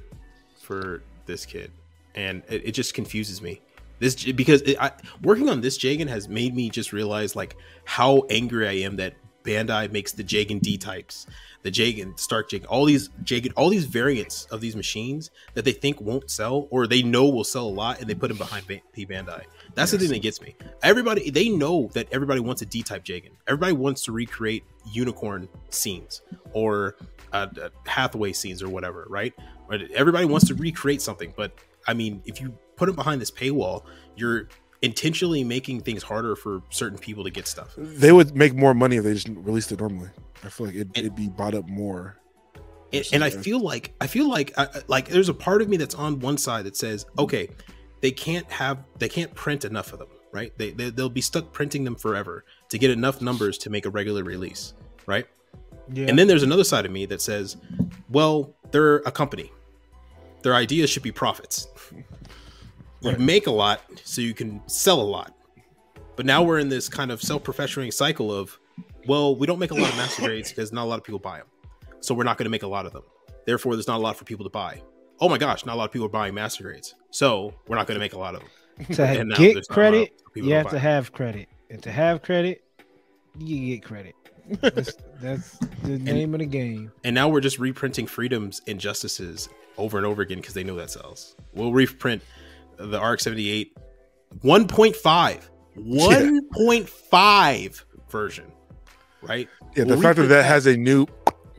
for 0.61 1.03
this 1.25 1.45
kid, 1.45 1.71
and 2.15 2.43
it, 2.49 2.67
it 2.67 2.71
just 2.71 2.93
confuses 2.93 3.41
me. 3.41 3.61
This 3.99 4.15
because 4.31 4.61
it, 4.63 4.77
I, 4.81 4.91
working 5.21 5.49
on 5.49 5.61
this 5.61 5.77
Jagan 5.77 6.07
has 6.07 6.27
made 6.27 6.55
me 6.55 6.69
just 6.69 6.91
realize 6.91 7.35
like 7.35 7.55
how 7.85 8.23
angry 8.29 8.67
I 8.67 8.73
am 8.85 8.97
that 8.97 9.13
Bandai 9.43 9.91
makes 9.91 10.11
the 10.11 10.23
Jagan 10.23 10.59
D 10.59 10.77
types, 10.77 11.27
the 11.61 11.71
Jagan 11.71 12.19
Stark 12.19 12.49
Jagan, 12.49 12.65
all 12.67 12.85
these 12.85 13.09
Jagan, 13.23 13.53
all 13.55 13.69
these 13.69 13.85
variants 13.85 14.45
of 14.45 14.59
these 14.59 14.75
machines 14.75 15.31
that 15.53 15.63
they 15.63 15.71
think 15.71 16.01
won't 16.01 16.29
sell 16.29 16.67
or 16.71 16.87
they 16.87 17.03
know 17.03 17.25
will 17.29 17.43
sell 17.43 17.67
a 17.67 17.69
lot, 17.69 18.01
and 18.01 18.09
they 18.09 18.15
put 18.15 18.27
them 18.27 18.37
behind 18.37 18.67
P 18.67 19.05
Bandai. 19.05 19.43
That's 19.75 19.91
the 19.91 19.99
thing 19.99 20.09
that 20.09 20.21
gets 20.21 20.41
me. 20.41 20.55
Everybody 20.83 21.29
they 21.29 21.49
know 21.49 21.89
that 21.93 22.07
everybody 22.11 22.39
wants 22.39 22.61
a 22.61 22.65
D 22.65 22.81
type 22.81 23.03
Jagan. 23.03 23.31
Everybody 23.47 23.73
wants 23.73 24.03
to 24.05 24.11
recreate 24.11 24.63
unicorn 24.91 25.47
scenes 25.69 26.21
or 26.53 26.95
uh, 27.33 27.47
uh, 27.61 27.69
Hathaway 27.85 28.33
scenes 28.33 28.63
or 28.63 28.69
whatever, 28.69 29.05
right? 29.09 29.33
But 29.69 29.81
everybody 29.91 30.25
wants 30.25 30.47
to 30.47 30.55
recreate 30.55 31.01
something, 31.01 31.33
but 31.35 31.51
I 31.87 31.93
mean, 31.93 32.21
if 32.25 32.39
you 32.41 32.57
put 32.77 32.89
it 32.89 32.95
behind 32.95 33.19
this 33.21 33.31
paywall, 33.31 33.83
you're 34.15 34.47
intentionally 34.81 35.43
making 35.43 35.81
things 35.81 36.03
harder 36.03 36.35
for 36.35 36.61
certain 36.69 36.97
people 36.97 37.23
to 37.23 37.29
get 37.31 37.47
stuff. 37.47 37.73
They 37.77 38.11
would 38.11 38.35
make 38.35 38.53
more 38.53 38.73
money 38.73 38.97
if 38.97 39.03
they 39.03 39.13
just 39.13 39.27
released 39.29 39.71
it 39.71 39.79
normally. 39.79 40.09
I 40.43 40.49
feel 40.49 40.67
like 40.67 40.75
it'd, 40.75 40.87
And- 40.89 40.97
it'd 40.97 41.15
be 41.15 41.27
bought 41.27 41.53
up 41.55 41.67
more. 41.67 42.17
and, 42.93 43.05
and 43.13 43.23
I 43.23 43.29
feel 43.31 43.59
like 43.59 43.93
I 43.99 44.07
feel 44.07 44.29
like 44.29 44.53
I, 44.57 44.65
I- 44.65 44.81
like 44.87 45.09
there's 45.09 45.29
a 45.29 45.33
part 45.33 45.61
of 45.61 45.69
me 45.69 45.77
that's 45.77 45.95
on 45.95 46.19
one 46.19 46.37
side 46.37 46.65
that 46.65 46.77
says, 46.77 47.05
okay, 47.17 47.49
they 48.05 48.11
can't 48.11 48.49
have 48.51 48.77
they 48.99 49.09
can't 49.09 49.33
print 49.33 49.65
enough 49.65 49.91
of 49.91 49.97
them, 49.97 50.09
right? 50.31 50.55
They, 50.59 50.69
they 50.69 50.91
they'll 50.91 51.09
be 51.09 51.21
stuck 51.21 51.51
printing 51.51 51.83
them 51.83 51.95
forever 51.95 52.45
to 52.69 52.77
get 52.77 52.91
enough 52.91 53.19
numbers 53.19 53.57
to 53.63 53.71
make 53.71 53.87
a 53.87 53.89
regular 53.89 54.23
release, 54.23 54.75
right? 55.07 55.25
yeah. 55.91 56.05
And 56.07 56.19
then 56.19 56.27
there's 56.27 56.43
another 56.43 56.63
side 56.63 56.85
of 56.85 56.91
me 56.91 57.07
that 57.07 57.19
says, 57.19 57.57
well, 58.09 58.53
they're 58.69 58.97
a 58.97 59.11
company. 59.11 59.51
Their 60.43 60.53
ideas 60.53 60.91
should 60.91 61.01
be 61.01 61.11
profits. 61.11 61.67
You 63.01 63.11
Right. 63.11 63.19
make 63.19 63.45
a 63.47 63.51
lot 63.51 63.81
so 64.03 64.21
you 64.21 64.33
can 64.35 64.61
sell 64.67 64.99
a 65.01 65.09
lot. 65.17 65.35
But 66.15 66.25
now 66.25 66.41
we're 66.43 66.59
in 66.59 66.69
this 66.69 66.89
kind 66.89 67.11
of 67.11 67.21
self-professioning 67.21 67.91
cycle 67.91 68.31
of, 68.31 68.57
well, 69.07 69.35
we 69.35 69.45
don't 69.45 69.59
make 69.59 69.69
a 69.71 69.75
lot 69.75 69.89
of 69.89 69.97
master 69.97 70.23
grades 70.23 70.49
because 70.51 70.71
not 70.71 70.83
a 70.85 70.89
lot 70.91 70.97
of 70.97 71.03
people 71.03 71.19
buy 71.19 71.37
them. 71.39 71.47
So 71.99 72.15
we're 72.15 72.23
not 72.23 72.37
going 72.37 72.45
to 72.45 72.49
make 72.49 72.63
a 72.63 72.67
lot 72.67 72.85
of 72.87 72.93
them. 72.93 73.03
Therefore, 73.45 73.75
there's 73.75 73.87
not 73.87 73.97
a 73.97 74.03
lot 74.07 74.15
for 74.17 74.25
people 74.25 74.43
to 74.45 74.49
buy. 74.49 74.81
Oh 75.19 75.29
my 75.29 75.37
gosh, 75.37 75.65
not 75.65 75.73
a 75.73 75.77
lot 75.77 75.85
of 75.85 75.91
people 75.91 76.07
are 76.07 76.09
buying 76.09 76.33
master 76.33 76.63
grades. 76.63 76.95
So 77.11 77.53
we're 77.67 77.77
not 77.77 77.87
going 77.87 77.95
to 77.95 78.03
make 78.03 78.13
a 78.13 78.19
lot 78.19 78.35
of 78.35 78.41
them. 78.41 78.49
to 78.95 79.03
and 79.05 79.29
now 79.29 79.37
get 79.37 79.53
there's 79.53 79.69
not 79.69 79.77
a 79.77 79.81
lot 79.81 79.91
credit, 79.91 80.21
you 80.35 80.53
have 80.53 80.69
to 80.69 80.79
have 80.79 81.13
credit, 81.13 81.47
and 81.69 81.81
to 81.83 81.91
have 81.91 82.21
credit, 82.21 82.63
you 83.39 83.75
get 83.75 83.85
credit. 83.85 84.15
That's, 84.61 84.93
that's 85.21 85.57
the 85.83 85.97
name 85.97 86.33
of 86.33 86.39
the 86.39 86.45
game. 86.45 86.91
And 87.03 87.15
now 87.15 87.29
we're 87.29 87.41
just 87.41 87.59
reprinting 87.59 88.07
freedoms 88.07 88.61
and 88.67 88.79
justices 88.79 89.49
over 89.77 89.97
and 89.97 90.05
over 90.05 90.21
again 90.21 90.39
because 90.39 90.53
they 90.53 90.63
know 90.63 90.75
that 90.75 90.91
sells. 90.91 91.35
We'll 91.53 91.73
reprint 91.73 92.21
the 92.77 92.99
RX-78 92.99 93.71
1.5, 94.39 95.49
1.5 95.77 97.83
version, 98.11 98.51
right? 99.21 99.47
Yeah, 99.75 99.85
the 99.85 99.93
We'll 99.93 100.01
fact 100.01 100.17
that 100.17 100.27
that 100.27 100.43
has 100.45 100.65
a 100.65 100.75
new 100.75 101.05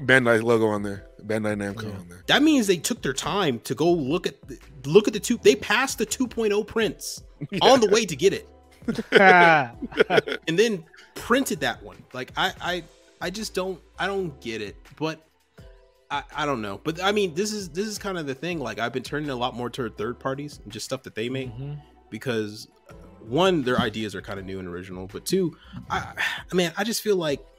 Bandai 0.01 0.43
logo 0.43 0.67
on 0.67 0.83
there, 0.83 1.06
Bandai 1.27 1.57
Namco 1.57 1.83
Yeah. 1.85 1.91
on 1.99 2.09
there. 2.09 2.23
That 2.27 2.43
means 2.43 2.67
they 2.67 2.77
took 2.77 3.03
their 3.03 3.13
time 3.13 3.61
to 3.61 3.75
go 3.75 3.91
look 3.91 4.27
at 4.27 4.41
the, 4.49 4.59
look 4.85 5.07
at 5.09 5.15
the 5.15 5.21
two. 5.21 5.39
They 5.43 5.57
passed 5.57 5.99
the 5.99 6.07
2.0 6.07 6.67
prints 6.67 7.23
on 7.63 7.81
the 7.81 7.89
way 7.89 8.05
to 8.07 8.17
get 8.17 8.33
it, 8.33 8.49
and 9.13 10.59
then 10.59 10.85
printed 11.15 11.61
that 11.61 11.83
one. 11.83 12.03
Like 12.13 12.33
I, 12.37 12.53
I, 12.61 12.85
I 13.21 13.31
just 13.31 13.55
don't, 13.55 13.81
I 13.99 14.07
don't 14.07 14.39
get 14.41 14.63
it. 14.63 14.77
But 14.97 15.27
I, 16.11 16.23
I 16.35 16.47
don't 16.47 16.63
know. 16.63 16.81
But 16.83 17.03
I 17.03 17.13
mean, 17.13 17.35
this 17.35 17.53
is 17.53 17.69
this 17.71 17.87
is 17.87 17.99
kind 17.99 18.17
of 18.19 18.27
the 18.27 18.35
thing. 18.35 18.61
Like 18.61 18.79
I've 18.79 18.93
been 18.93 19.03
turning 19.03 19.31
a 19.31 19.37
lot 19.37 19.55
more 19.55 19.69
toward 19.71 19.97
third 19.99 20.19
parties 20.19 20.61
and 20.65 20.73
just 20.73 20.85
stuff 20.85 21.03
that 21.05 21.15
they 21.15 21.29
make 21.29 21.53
mhm. 21.53 21.81
because 22.11 22.69
uh, 22.89 22.95
one, 23.27 23.63
their 23.63 23.79
ideas 23.81 24.15
are 24.15 24.23
kind 24.23 24.39
of 24.39 24.45
new 24.47 24.59
and 24.61 24.69
original, 24.69 25.09
but 25.09 25.27
two, 25.27 25.57
I, 25.91 26.13
I 26.51 26.55
mean, 26.55 26.73
I 26.77 26.85
just 26.85 27.03
feel 27.03 27.17
like 27.17 27.41
a- 27.41 27.43
a- 27.43 27.56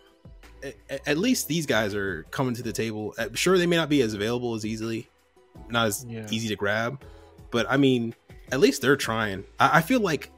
at 0.90 1.18
least 1.18 1.48
these 1.48 1.66
guys 1.66 1.94
are 1.96 2.24
coming 2.32 2.54
to 2.56 2.64
the 2.64 2.74
table. 2.74 3.14
Uh, 3.18 3.28
Sure, 3.34 3.58
they 3.58 3.66
may 3.68 3.76
not 3.76 3.90
be 3.90 4.02
as 4.02 4.14
available 4.14 4.56
as 4.56 4.66
easily, 4.66 5.10
not 5.70 5.88
as 5.88 6.06
Yeah. 6.08 6.28
easy 6.32 6.48
to 6.50 6.56
grab, 6.56 7.02
but 7.52 7.66
I 7.70 7.78
mean, 7.78 8.14
at 8.52 8.60
least 8.60 8.82
they're 8.82 8.96
trying. 8.98 9.44
I, 9.60 9.78
I 9.80 9.82
feel 9.82 10.00
like 10.00 10.32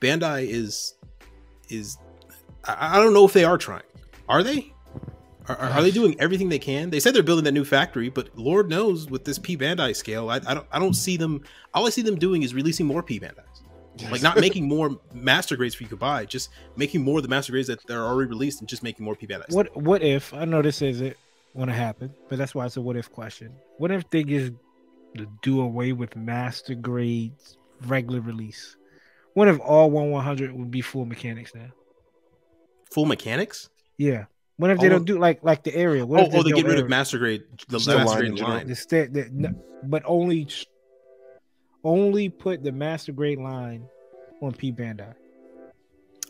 Bandai 0.00 0.48
is 0.48 0.94
is 1.68 1.96
I, 2.64 2.96
I 2.98 3.02
don't 3.02 3.14
know 3.14 3.24
if 3.24 3.32
they 3.32 3.44
are 3.44 3.58
trying. 3.58 3.82
Are 4.28 4.42
they? 4.42 4.72
Are, 5.48 5.56
are, 5.56 5.70
are 5.70 5.82
they 5.82 5.90
doing 6.00 6.16
everything 6.18 6.48
they 6.48 6.58
can? 6.58 6.90
They 6.90 7.00
said 7.00 7.14
they're 7.14 7.22
building 7.22 7.44
that 7.44 7.52
new 7.52 7.64
factory, 7.64 8.08
but 8.08 8.36
Lord 8.38 8.68
knows 8.70 9.08
with 9.10 9.24
this 9.24 9.38
P 9.38 9.56
Bandai 9.56 9.94
scale, 9.94 10.30
I, 10.30 10.36
I 10.46 10.54
don't 10.54 10.66
I 10.72 10.78
don't 10.78 10.94
see 10.94 11.16
them. 11.16 11.42
All 11.72 11.86
I 11.86 11.90
see 11.90 12.02
them 12.02 12.16
doing 12.16 12.42
is 12.42 12.54
releasing 12.54 12.86
more 12.86 13.02
P 13.02 13.20
Bandais. 13.20 13.53
Like 14.10 14.22
not 14.22 14.38
making 14.40 14.66
more 14.68 14.98
master 15.12 15.56
grades 15.56 15.74
for 15.74 15.84
you 15.84 15.88
to 15.90 15.96
buy, 15.96 16.24
just 16.24 16.50
making 16.76 17.02
more 17.02 17.18
of 17.18 17.22
the 17.22 17.28
master 17.28 17.52
grades 17.52 17.68
that 17.68 17.88
are 17.90 18.04
already 18.04 18.28
released 18.28 18.60
and 18.60 18.68
just 18.68 18.82
making 18.82 19.04
more 19.04 19.14
P 19.14 19.26
Bandais. 19.26 19.50
What 19.52 19.74
what 19.76 20.02
if 20.02 20.34
I 20.34 20.44
know 20.44 20.62
this 20.62 20.82
isn't 20.82 21.16
going 21.54 21.68
to 21.68 21.74
happen, 21.74 22.12
but 22.28 22.36
that's 22.38 22.54
why 22.54 22.66
it's 22.66 22.76
a 22.76 22.80
what 22.80 22.96
if 22.96 23.10
question. 23.12 23.54
What 23.78 23.90
if 23.90 24.08
they 24.10 24.24
just 24.24 24.52
do 25.42 25.60
away 25.60 25.92
with 25.92 26.16
master 26.16 26.74
grades 26.74 27.56
regular 27.86 28.20
release? 28.20 28.76
What 29.34 29.48
if 29.48 29.60
all 29.60 29.90
one 29.90 30.10
one 30.10 30.24
hundred 30.24 30.52
would 30.52 30.70
be 30.70 30.80
full 30.80 31.04
mechanics 31.06 31.54
now? 31.54 31.68
Full 32.92 33.06
mechanics? 33.06 33.70
Yeah. 33.96 34.26
What 34.56 34.70
if 34.70 34.78
they 34.78 34.86
Oh, 34.86 34.90
don't 34.90 35.04
do 35.04 35.18
like 35.18 35.42
like 35.42 35.64
the 35.64 35.74
area? 35.74 36.06
What 36.06 36.20
Oh, 36.20 36.26
if 36.26 36.34
oh, 36.34 36.42
they 36.42 36.50
no 36.50 36.56
get 36.56 36.66
rid 36.66 36.78
of 36.78 36.88
master 36.88 37.18
grade, 37.18 37.42
the 37.68 37.78
the 37.78 37.96
master 37.96 38.22
line 38.22 38.30
grade 38.34 38.40
line. 38.40 38.66
The 38.68 38.76
sta- 38.76 39.06
the, 39.08 39.28
no, 39.32 39.50
but 39.84 40.02
only 40.06 40.46
only 41.84 42.28
put 42.28 42.62
the 42.62 42.72
master 42.72 43.12
grade 43.12 43.38
line 43.38 43.86
on 44.40 44.52
P 44.52 44.72
Bandai 44.72 45.14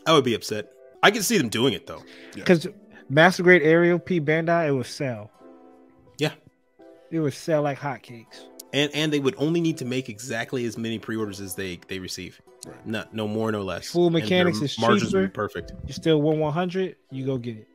I 0.07 0.13
would 0.13 0.23
be 0.23 0.35
upset. 0.35 0.71
I 1.01 1.09
can 1.11 1.23
see 1.23 1.37
them 1.37 1.49
doing 1.49 1.73
it 1.73 1.87
though. 1.87 2.03
because 2.33 2.67
master 3.09 3.43
grade 3.43 3.61
aerial 3.63 3.97
P 3.99 4.19
Bandai 4.21 4.67
it 4.67 4.71
would 4.71 4.85
sell. 4.85 5.31
Yeah. 6.17 6.33
it 7.11 7.19
would 7.19 7.33
sell 7.33 7.61
like 7.63 7.79
hotcakes. 7.79 8.45
and 8.73 8.91
and 8.93 9.11
they 9.13 9.19
would 9.19 9.35
only 9.37 9.61
need 9.61 9.77
to 9.77 9.85
make 9.85 10.09
exactly 10.09 10.65
as 10.65 10.77
many 10.77 10.99
pre-orders 10.99 11.39
as 11.41 11.55
they 11.55 11.79
they 11.87 11.99
receive 11.99 12.39
Right. 12.65 12.87
no 12.87 13.03
no 13.11 13.27
more 13.27 13.51
no 13.51 13.61
less 13.61 13.91
Full 13.91 14.09
mechanics 14.09 14.59
is 14.59 14.79
margins 14.79 15.13
would 15.13 15.19
be 15.21 15.25
cheaper. 15.27 15.33
perfect 15.33 15.73
You 15.85 15.93
still 15.93 16.19
one 16.19 16.39
one 16.39 16.51
hundred, 16.51 16.95
you 17.11 17.23
go 17.23 17.37
get 17.37 17.57
it. 17.57 17.67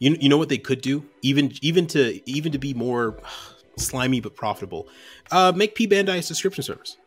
you, 0.00 0.18
you 0.20 0.28
know 0.28 0.36
what 0.36 0.50
they 0.50 0.58
could 0.58 0.82
do 0.82 1.02
even 1.22 1.50
even 1.62 1.86
to 1.88 2.20
even 2.28 2.52
to 2.52 2.58
be 2.58 2.74
more 2.74 3.18
slimy 3.78 4.20
but 4.20 4.34
profitable 4.36 4.86
uh 5.30 5.52
make 5.56 5.74
p 5.74 5.88
bandai 5.88 6.18
a 6.18 6.22
subscription 6.22 6.62
service 6.62 6.98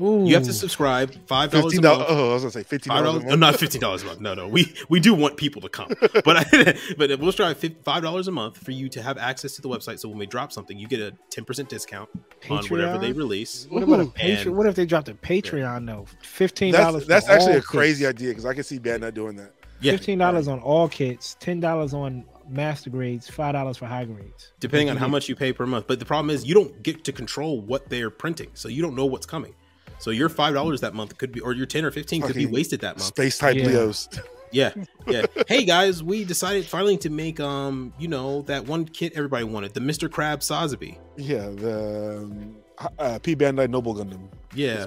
Ooh, 0.00 0.26
you 0.26 0.34
have 0.34 0.44
to 0.44 0.52
subscribe 0.52 1.14
five 1.26 1.50
dollars 1.50 1.72
a 1.74 1.76
Fifteen 1.76 1.90
month. 1.90 2.04
Oh, 2.08 2.30
I 2.30 2.34
was 2.34 2.42
gonna 2.42 2.52
say 2.52 2.62
fifteen 2.62 2.90
Five 2.90 3.04
dollars. 3.04 3.22
dollars? 3.22 3.38
No, 3.38 3.46
not 3.46 3.56
fifteen 3.56 3.80
dollars 3.80 4.02
a 4.02 4.06
month. 4.06 4.20
No, 4.20 4.34
no. 4.34 4.48
We 4.48 4.74
we 4.88 5.00
do 5.00 5.14
want 5.14 5.36
people 5.36 5.62
to 5.62 5.68
come, 5.68 5.88
but 6.24 6.36
I, 6.36 6.78
but 6.98 7.18
we'll 7.18 7.32
try 7.32 7.52
five 7.54 8.02
dollars 8.02 8.28
a 8.28 8.32
month 8.32 8.58
for 8.58 8.70
you 8.70 8.88
to 8.90 9.02
have 9.02 9.18
access 9.18 9.54
to 9.56 9.62
the 9.62 9.68
website. 9.68 9.98
So 9.98 10.08
when 10.08 10.18
we 10.18 10.26
drop 10.26 10.52
something, 10.52 10.78
you 10.78 10.86
get 10.88 11.00
a 11.00 11.12
ten 11.30 11.44
percent 11.44 11.68
discount 11.68 12.08
on 12.48 12.64
whatever 12.66 12.98
they 12.98 13.12
release. 13.12 13.66
What 13.70 13.82
about 13.82 14.00
a 14.00 14.04
Patreon? 14.04 14.46
And- 14.46 14.56
What 14.56 14.66
if 14.66 14.74
they 14.74 14.86
dropped 14.86 15.08
a 15.08 15.14
Patreon 15.14 15.86
though? 15.86 16.06
Fifteen 16.22 16.72
dollars. 16.72 17.06
That's, 17.06 17.26
that's 17.26 17.42
actually 17.42 17.58
a 17.58 17.62
crazy 17.62 18.06
idea 18.06 18.30
because 18.30 18.46
I 18.46 18.54
can 18.54 18.64
see 18.64 18.78
Bandai 18.78 19.14
doing 19.14 19.36
that. 19.36 19.54
Yeah, 19.80 19.92
Fifteen 19.92 20.18
dollars 20.18 20.46
on 20.46 20.60
all 20.60 20.88
kits, 20.88 21.36
ten 21.40 21.58
dollars 21.58 21.94
on 21.94 22.24
master 22.50 22.90
grades, 22.90 23.30
five 23.30 23.54
dollars 23.54 23.76
for 23.76 23.86
high 23.86 24.04
grades. 24.04 24.52
depending 24.60 24.90
on 24.90 24.96
how 24.96 25.06
mm-hmm. 25.06 25.12
much 25.12 25.28
you 25.28 25.36
pay 25.36 25.52
per 25.52 25.66
month. 25.66 25.86
But 25.86 25.98
the 25.98 26.04
problem 26.04 26.30
is 26.30 26.44
you 26.44 26.54
don't 26.54 26.82
get 26.82 27.04
to 27.04 27.12
control 27.12 27.60
what 27.60 27.88
they're 27.88 28.10
printing, 28.10 28.50
so 28.54 28.68
you 28.68 28.82
don't 28.82 28.94
know 28.94 29.06
what's 29.06 29.26
coming. 29.26 29.54
So 30.00 30.10
your 30.10 30.28
five 30.28 30.54
dollars 30.54 30.80
that 30.80 30.94
month 30.94 31.16
could 31.18 31.30
be, 31.32 31.40
or 31.40 31.52
your 31.52 31.66
ten 31.66 31.84
or 31.84 31.90
fifteen 31.90 32.22
could 32.22 32.34
be 32.34 32.46
wasted 32.46 32.80
that 32.80 32.96
month. 32.96 33.04
Space 33.08 33.38
type 33.38 33.56
Yeah. 33.56 33.66
Leos. 33.66 34.08
Yeah, 34.52 34.72
yeah. 35.06 35.26
hey 35.46 35.64
guys, 35.64 36.02
we 36.02 36.24
decided 36.24 36.64
finally 36.66 36.96
to 36.98 37.10
make 37.10 37.38
um, 37.38 37.92
you 38.00 38.08
know, 38.08 38.42
that 38.42 38.66
one 38.66 38.84
kit 38.84 39.12
everybody 39.14 39.44
wanted, 39.44 39.74
the 39.74 39.80
Mr. 39.80 40.10
Crab 40.10 40.40
Sazabi. 40.40 40.98
Yeah, 41.16 41.50
the 41.50 42.18
um, 42.24 42.56
uh, 42.98 43.18
P 43.22 43.36
Bandai 43.36 43.70
Noble 43.70 43.94
Gundam. 43.94 44.28
Yeah. 44.54 44.86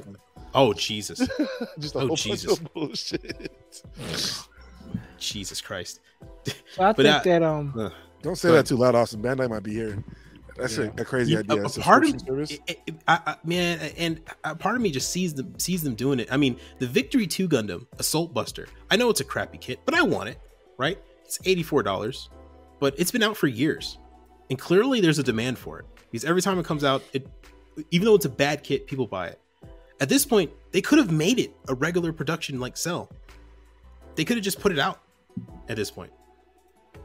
Oh 0.54 0.74
Jesus, 0.74 1.20
Just 1.80 1.96
a 1.96 2.00
Oh, 2.00 2.02
whole 2.02 2.08
bunch 2.10 2.24
Jesus. 2.24 2.60
of 2.60 2.74
bullshit. 2.74 3.52
Jesus 5.18 5.62
Christ. 5.62 6.00
So 6.46 6.84
I 6.84 6.92
But, 6.92 6.96
think 6.98 7.08
uh, 7.08 7.20
that 7.24 7.44
um, 7.44 7.92
Don't 8.22 8.36
say 8.36 8.52
that 8.52 8.66
too 8.66 8.76
loud, 8.76 8.96
Austin. 8.96 9.22
Bandai 9.22 9.50
might 9.50 9.64
be 9.64 9.74
here. 9.74 10.04
That's 10.58 10.78
Yeah. 10.78 10.92
a, 10.98 11.02
a 11.02 11.06
crazy 11.06 11.32
You- 11.32 11.40
idea. 11.40 11.64
a- 11.64 11.66
A 11.66 11.70
part 11.70 12.04
of- 12.04 12.10
subscription 12.12 12.20
service. 12.20 12.58
I- 12.68 12.78
I- 13.08 13.22
I- 13.32 13.38
man, 13.44 13.80
and 13.98 14.22
a 14.44 14.56
part 14.56 14.76
of 14.76 14.82
me 14.82 14.92
just 14.92 15.10
sees 15.12 15.34
them 15.34 15.58
sees 15.58 15.82
them 15.84 15.96
doing 15.96 16.20
it. 16.20 16.28
I 16.32 16.38
mean, 16.38 16.58
the 16.80 16.88
Victory 16.88 17.26
Two 17.28 17.48
Gundam 17.50 17.88
Assault 17.98 18.34
Buster. 18.34 18.68
I 18.92 18.96
know 18.98 19.10
it's 19.10 19.20
a 19.22 19.24
crappy 19.26 19.58
kit, 19.58 19.80
but 19.86 19.96
I 19.96 20.04
want 20.04 20.30
it. 20.30 20.40
Right? 20.78 20.98
It's 21.26 21.40
eighty 21.46 21.64
four 21.64 21.82
dollars, 21.84 22.30
but 22.80 22.94
it's 23.00 23.12
been 23.12 23.24
out 23.24 23.36
for 23.38 23.48
years, 23.48 23.98
and 24.50 24.60
clearly 24.60 25.02
there's 25.02 25.20
a 25.20 25.24
demand 25.24 25.58
for 25.58 25.80
it 25.80 25.86
because 26.12 26.26
every 26.26 26.42
time 26.42 26.60
it 26.60 26.66
comes 26.66 26.84
out, 26.84 27.02
it 27.14 27.28
even 27.92 28.06
though 28.06 28.16
it's 28.16 28.26
a 28.26 28.30
bad 28.30 28.64
kit, 28.64 28.86
people 28.86 29.08
buy 29.08 29.28
it. 29.28 29.40
At 30.00 30.10
this 30.10 30.26
point, 30.26 30.52
they 30.72 30.82
could 30.82 30.98
have 31.00 31.12
made 31.12 31.40
it 31.40 31.52
a 31.68 31.74
regular 31.74 32.12
production 32.14 32.60
like 32.60 32.78
Cell. 32.78 33.10
They 34.16 34.26
could 34.26 34.38
have 34.38 34.44
just 34.44 34.60
put 34.60 34.72
it 34.72 34.78
out 34.80 35.00
at 35.70 35.78
this. 35.78 35.92
And 35.98 36.10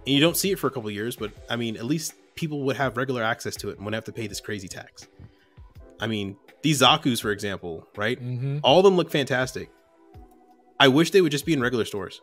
you 0.05 0.21
don't 0.21 0.37
see 0.37 0.51
it 0.51 0.59
for 0.59 0.67
a 0.67 0.71
couple 0.71 0.89
of 0.89 0.95
years, 0.95 1.17
but 1.17 1.33
I 1.49 1.57
mean, 1.57 1.77
at 1.77 1.85
least 1.85 2.15
people 2.39 2.63
would 2.63 2.77
have 2.77 2.97
regular 2.97 3.21
access 3.25 3.57
to 3.57 3.69
it 3.69 3.77
and 3.77 3.81
wouldn't 3.85 3.97
have 3.97 4.05
to 4.05 4.13
pay 4.13 4.29
this 4.29 4.41
crazy 4.41 4.69
tax. 4.69 5.09
I 5.99 6.07
mean, 6.07 6.37
these 6.63 6.81
Zaku's, 6.81 7.19
for 7.19 7.33
example, 7.33 7.89
right? 7.97 8.23
mhm. 8.23 8.61
All 8.63 8.79
of 8.79 8.85
them 8.85 8.97
look 8.97 9.11
fantastic. 9.11 9.71
I 10.79 10.87
wish 10.87 11.11
they 11.11 11.21
would 11.21 11.33
just 11.33 11.45
be 11.45 11.53
in 11.53 11.61
regular 11.61 11.85
stores, 11.85 12.21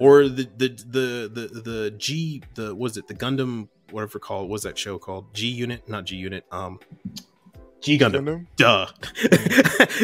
or 0.00 0.24
the 0.28 0.48
the 0.56 0.68
the 0.68 1.30
the 1.32 1.60
the 1.60 1.90
G 1.96 2.42
the 2.56 2.74
was 2.74 2.96
it? 2.96 3.06
The 3.06 3.14
Gundam 3.14 3.68
whatever 3.92 4.18
called. 4.18 4.48
What 4.48 4.54
was 4.54 4.62
that 4.64 4.76
show 4.76 4.98
called? 4.98 5.32
G 5.32 5.46
Unit? 5.46 5.88
Not 5.88 6.04
G 6.06 6.16
Unit. 6.16 6.44
Um 6.50 6.80
G 7.80 7.96
Gundam. 7.96 8.24
Gundam? 8.24 8.46
duh. 8.56 8.86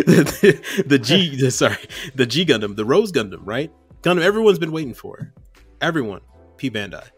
The, 0.06 0.85
the 0.86 0.98
G 1.01 1.35
the, 1.35 1.51
sorry. 1.51 1.77
The 2.14 2.27
G 2.27 2.47
Gundam. 2.47 2.77
The 2.77 2.85
Rose 2.85 3.10
Gundam 3.10 3.40
right? 3.43 3.72
Gundam 4.02 4.22
everyone's 4.22 4.60
been 4.60 4.70
waiting 4.70 4.94
for. 4.94 5.32
Everyone. 5.81 6.20
P 6.56 6.70
Bandai 6.70 7.09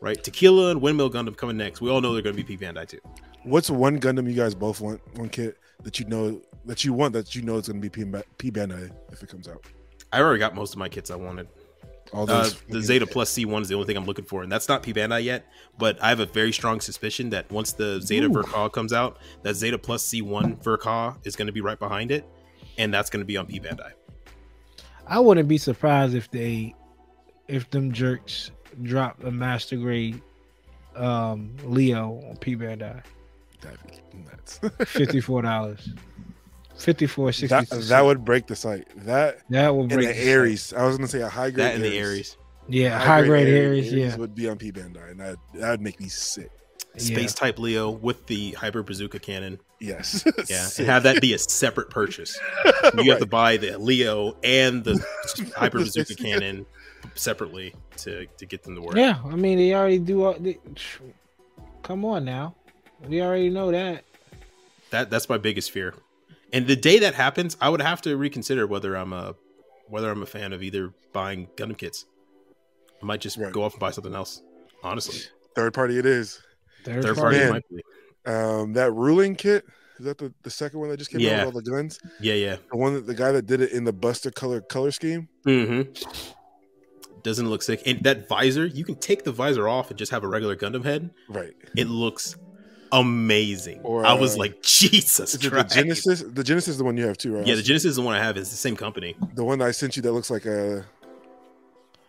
right 0.00 0.22
Tequila 0.22 0.70
and 0.70 0.80
Windmill 0.80 1.10
Gundam 1.10 1.36
coming 1.36 1.56
next 1.56 1.80
we 1.80 1.90
all 1.90 2.00
know 2.00 2.12
they're 2.12 2.22
going 2.22 2.36
to 2.36 2.42
be 2.42 2.56
P 2.56 2.62
Bandai 2.62 2.88
too 2.88 3.00
What's 3.44 3.70
one 3.70 4.00
Gundam 4.00 4.28
you 4.28 4.34
guys 4.34 4.54
both 4.54 4.80
want? 4.80 5.00
One 5.16 5.28
kit 5.28 5.56
that 5.82 5.98
you 5.98 6.06
know 6.06 6.40
that 6.66 6.84
you 6.84 6.92
want 6.92 7.12
that 7.14 7.34
you 7.34 7.42
know 7.42 7.56
is 7.56 7.68
going 7.68 7.80
to 7.80 7.88
be 7.88 8.04
P 8.38 8.50
Bandai 8.50 8.90
if 9.12 9.22
it 9.22 9.28
comes 9.28 9.48
out. 9.48 9.64
I 10.12 10.20
already 10.20 10.38
got 10.38 10.54
most 10.54 10.72
of 10.72 10.78
my 10.78 10.88
kits 10.88 11.10
I 11.10 11.16
wanted 11.16 11.48
All 12.12 12.28
Uh, 12.30 12.50
the 12.68 12.82
Zeta 12.82 13.06
Plus 13.06 13.32
C1 13.32 13.62
is 13.62 13.68
the 13.68 13.74
only 13.74 13.86
thing 13.86 13.96
I'm 13.96 14.06
looking 14.06 14.24
for, 14.24 14.42
and 14.42 14.50
that's 14.50 14.68
not 14.68 14.82
P 14.82 14.92
Bandai 14.92 15.22
yet. 15.22 15.46
But 15.78 16.02
I 16.02 16.08
have 16.08 16.20
a 16.20 16.26
very 16.26 16.52
strong 16.52 16.80
suspicion 16.80 17.30
that 17.30 17.50
once 17.50 17.72
the 17.72 18.00
Zeta 18.00 18.26
Ooh. 18.26 18.32
Ver.Ka 18.32 18.68
comes 18.70 18.92
out, 18.92 19.18
that 19.42 19.54
Zeta 19.54 19.78
Plus 19.78 20.06
C1 20.06 20.62
Ver.Ka 20.62 21.16
is 21.24 21.36
going 21.36 21.46
to 21.46 21.52
be 21.52 21.60
right 21.60 21.78
behind 21.78 22.10
it, 22.10 22.26
and 22.76 22.92
that's 22.92 23.08
going 23.08 23.20
to 23.20 23.26
be 23.26 23.36
on 23.36 23.46
P 23.46 23.60
Bandai. 23.60 23.92
I 25.06 25.20
wouldn't 25.20 25.48
be 25.48 25.58
surprised 25.58 26.14
if 26.14 26.30
they, 26.30 26.74
if 27.46 27.70
them 27.70 27.92
jerks 27.92 28.50
drop 28.82 29.22
a 29.24 29.30
master 29.30 29.76
grade, 29.76 30.20
um, 30.96 31.54
Leo 31.64 32.22
on 32.28 32.36
P 32.36 32.56
Bandai, 32.56 33.02
That'd 33.60 33.78
be 34.12 34.18
nuts. 34.18 34.60
fifty 34.90 35.20
four 35.20 35.42
dollars, 35.42 35.90
fifty 36.76 37.06
four 37.06 37.32
sixty. 37.32 37.48
that, 37.64 37.68
that 37.88 38.04
would 38.04 38.24
break 38.24 38.46
the 38.46 38.56
site. 38.56 38.86
That 39.04 39.38
that 39.50 39.74
would 39.74 39.82
and 39.82 39.90
break 39.90 40.08
the 40.08 40.12
the 40.14 40.18
site. 40.18 40.28
Aries. 40.28 40.72
I 40.72 40.84
was 40.86 40.96
going 40.96 41.06
to 41.08 41.12
say 41.12 41.22
a 41.22 41.28
high 41.28 41.50
grade. 41.50 41.66
That 41.66 41.74
and 41.76 41.84
the 41.84 41.96
Aries, 41.98 42.36
Yeah, 42.68 42.98
high 42.98 43.24
grade 43.24 43.48
Aries. 43.48 43.92
Yeah, 43.92 44.16
would 44.16 44.34
be 44.34 44.48
on 44.48 44.58
P 44.58 44.72
Bandai, 44.72 45.10
and 45.10 45.20
that 45.20 45.36
that 45.54 45.70
would 45.70 45.80
make 45.80 46.00
me 46.00 46.08
sick. 46.08 46.50
Space 46.96 47.32
Type 47.32 47.60
Leo 47.60 47.90
with 47.90 48.26
the 48.26 48.52
Hyper 48.52 48.82
Bazooka 48.82 49.20
cannon. 49.20 49.60
Yes. 49.78 50.24
Yeah, 50.48 50.62
Sick. 50.64 50.80
and 50.80 50.88
have 50.88 51.04
that 51.04 51.20
be 51.20 51.32
a 51.32 51.38
separate 51.38 51.90
purchase. 51.90 52.36
You 52.96 53.10
have 53.12 53.20
to 53.20 53.26
buy 53.26 53.56
the 53.56 53.78
Leo 53.78 54.36
and 54.42 54.82
the 54.82 54.98
Hyper 55.56 55.78
Bazooka 55.78 56.14
cannon 56.16 56.66
separately. 57.14 57.74
To 57.98 58.26
to 58.26 58.46
get 58.46 58.62
them 58.62 58.74
to 58.74 58.80
work. 58.80 58.96
Yeah, 58.96 59.18
I 59.24 59.34
mean 59.36 59.58
they 59.58 59.74
already 59.74 59.98
do. 59.98 60.24
All, 60.24 60.34
they, 60.38 60.58
come 61.82 62.04
on 62.04 62.24
now, 62.24 62.54
we 63.06 63.20
already 63.22 63.50
know 63.50 63.70
that. 63.72 64.04
That 64.90 65.10
that's 65.10 65.28
my 65.28 65.38
biggest 65.38 65.70
fear. 65.70 65.94
And 66.52 66.66
the 66.66 66.76
day 66.76 66.98
that 67.00 67.14
happens, 67.14 67.56
I 67.60 67.68
would 67.68 67.82
have 67.82 68.00
to 68.02 68.16
reconsider 68.16 68.66
whether 68.66 68.94
I'm 68.96 69.12
a 69.12 69.34
whether 69.88 70.10
I'm 70.10 70.22
a 70.22 70.26
fan 70.26 70.52
of 70.52 70.62
either 70.62 70.92
buying 71.12 71.46
Gundam 71.56 71.76
kits. 71.76 72.06
I 73.02 73.06
might 73.06 73.20
just 73.20 73.36
Right. 73.38 73.52
go 73.52 73.62
off 73.62 73.74
and 73.74 73.80
buy 73.80 73.90
something 73.90 74.14
else. 74.14 74.42
Honestly, 74.82 75.20
Third 75.54 75.74
party 75.74 75.98
it 75.98 76.06
is. 76.06 76.40
Third, 76.84 77.02
third 77.02 77.16
party. 77.16 77.38
party 77.38 77.38
Man. 77.38 77.50
might 77.52 77.68
be. 77.68 77.82
Um, 78.30 78.72
that 78.74 78.92
ruling 78.92 79.34
kit 79.34 79.64
is 79.98 80.04
that 80.04 80.18
the, 80.18 80.32
the 80.42 80.50
second 80.50 80.80
one 80.80 80.88
that 80.90 80.96
just 80.98 81.10
came 81.10 81.20
out 81.28 81.46
with 81.46 81.54
all 81.54 81.60
the 81.60 81.70
guns. 81.70 81.98
Yeah, 82.20 82.34
yeah. 82.34 82.56
The 82.70 82.76
one 82.76 82.94
that 82.94 83.06
the 83.06 83.14
guy 83.14 83.32
that 83.32 83.46
did 83.46 83.60
it 83.60 83.72
in 83.72 83.84
the 83.84 83.92
Buster 83.92 84.30
color 84.30 84.60
color 84.60 84.90
scheme. 84.90 85.28
Mm-hmm. 85.46 85.92
Doesn't 87.28 87.50
look 87.50 87.60
sick. 87.62 87.82
And 87.86 88.02
that 88.04 88.26
visor, 88.26 88.64
you 88.64 88.84
can 88.84 88.94
take 88.94 89.24
the 89.24 89.32
visor 89.32 89.68
off 89.68 89.90
and 89.90 89.98
just 89.98 90.10
have 90.12 90.24
a 90.24 90.28
regular 90.28 90.56
Gundam 90.56 90.82
head. 90.82 91.10
Right. 91.28 91.52
It 91.76 91.88
looks 91.88 92.36
amazing. 92.90 93.80
Or, 93.82 94.06
I 94.06 94.14
was 94.14 94.34
uh, 94.34 94.38
like, 94.38 94.62
Jesus 94.62 95.34
Is 95.34 95.44
it 95.44 95.50
the 95.52 95.62
Genesis? 95.64 96.22
The 96.22 96.42
Genesis 96.42 96.68
is 96.72 96.78
the 96.78 96.84
one 96.84 96.96
you 96.96 97.06
have 97.06 97.18
too, 97.18 97.36
right? 97.36 97.46
Yeah, 97.46 97.54
the 97.54 97.62
Genesis 97.62 97.90
is 97.90 97.96
the 97.96 98.02
one 98.02 98.14
I 98.14 98.22
have. 98.22 98.36
It's 98.38 98.48
the 98.50 98.56
same 98.56 98.76
company. 98.76 99.14
the 99.34 99.44
one 99.44 99.58
that 99.58 99.66
I 99.68 99.72
sent 99.72 99.96
you 99.96 100.02
that 100.02 100.12
looks 100.12 100.30
like 100.30 100.46
a. 100.46 100.86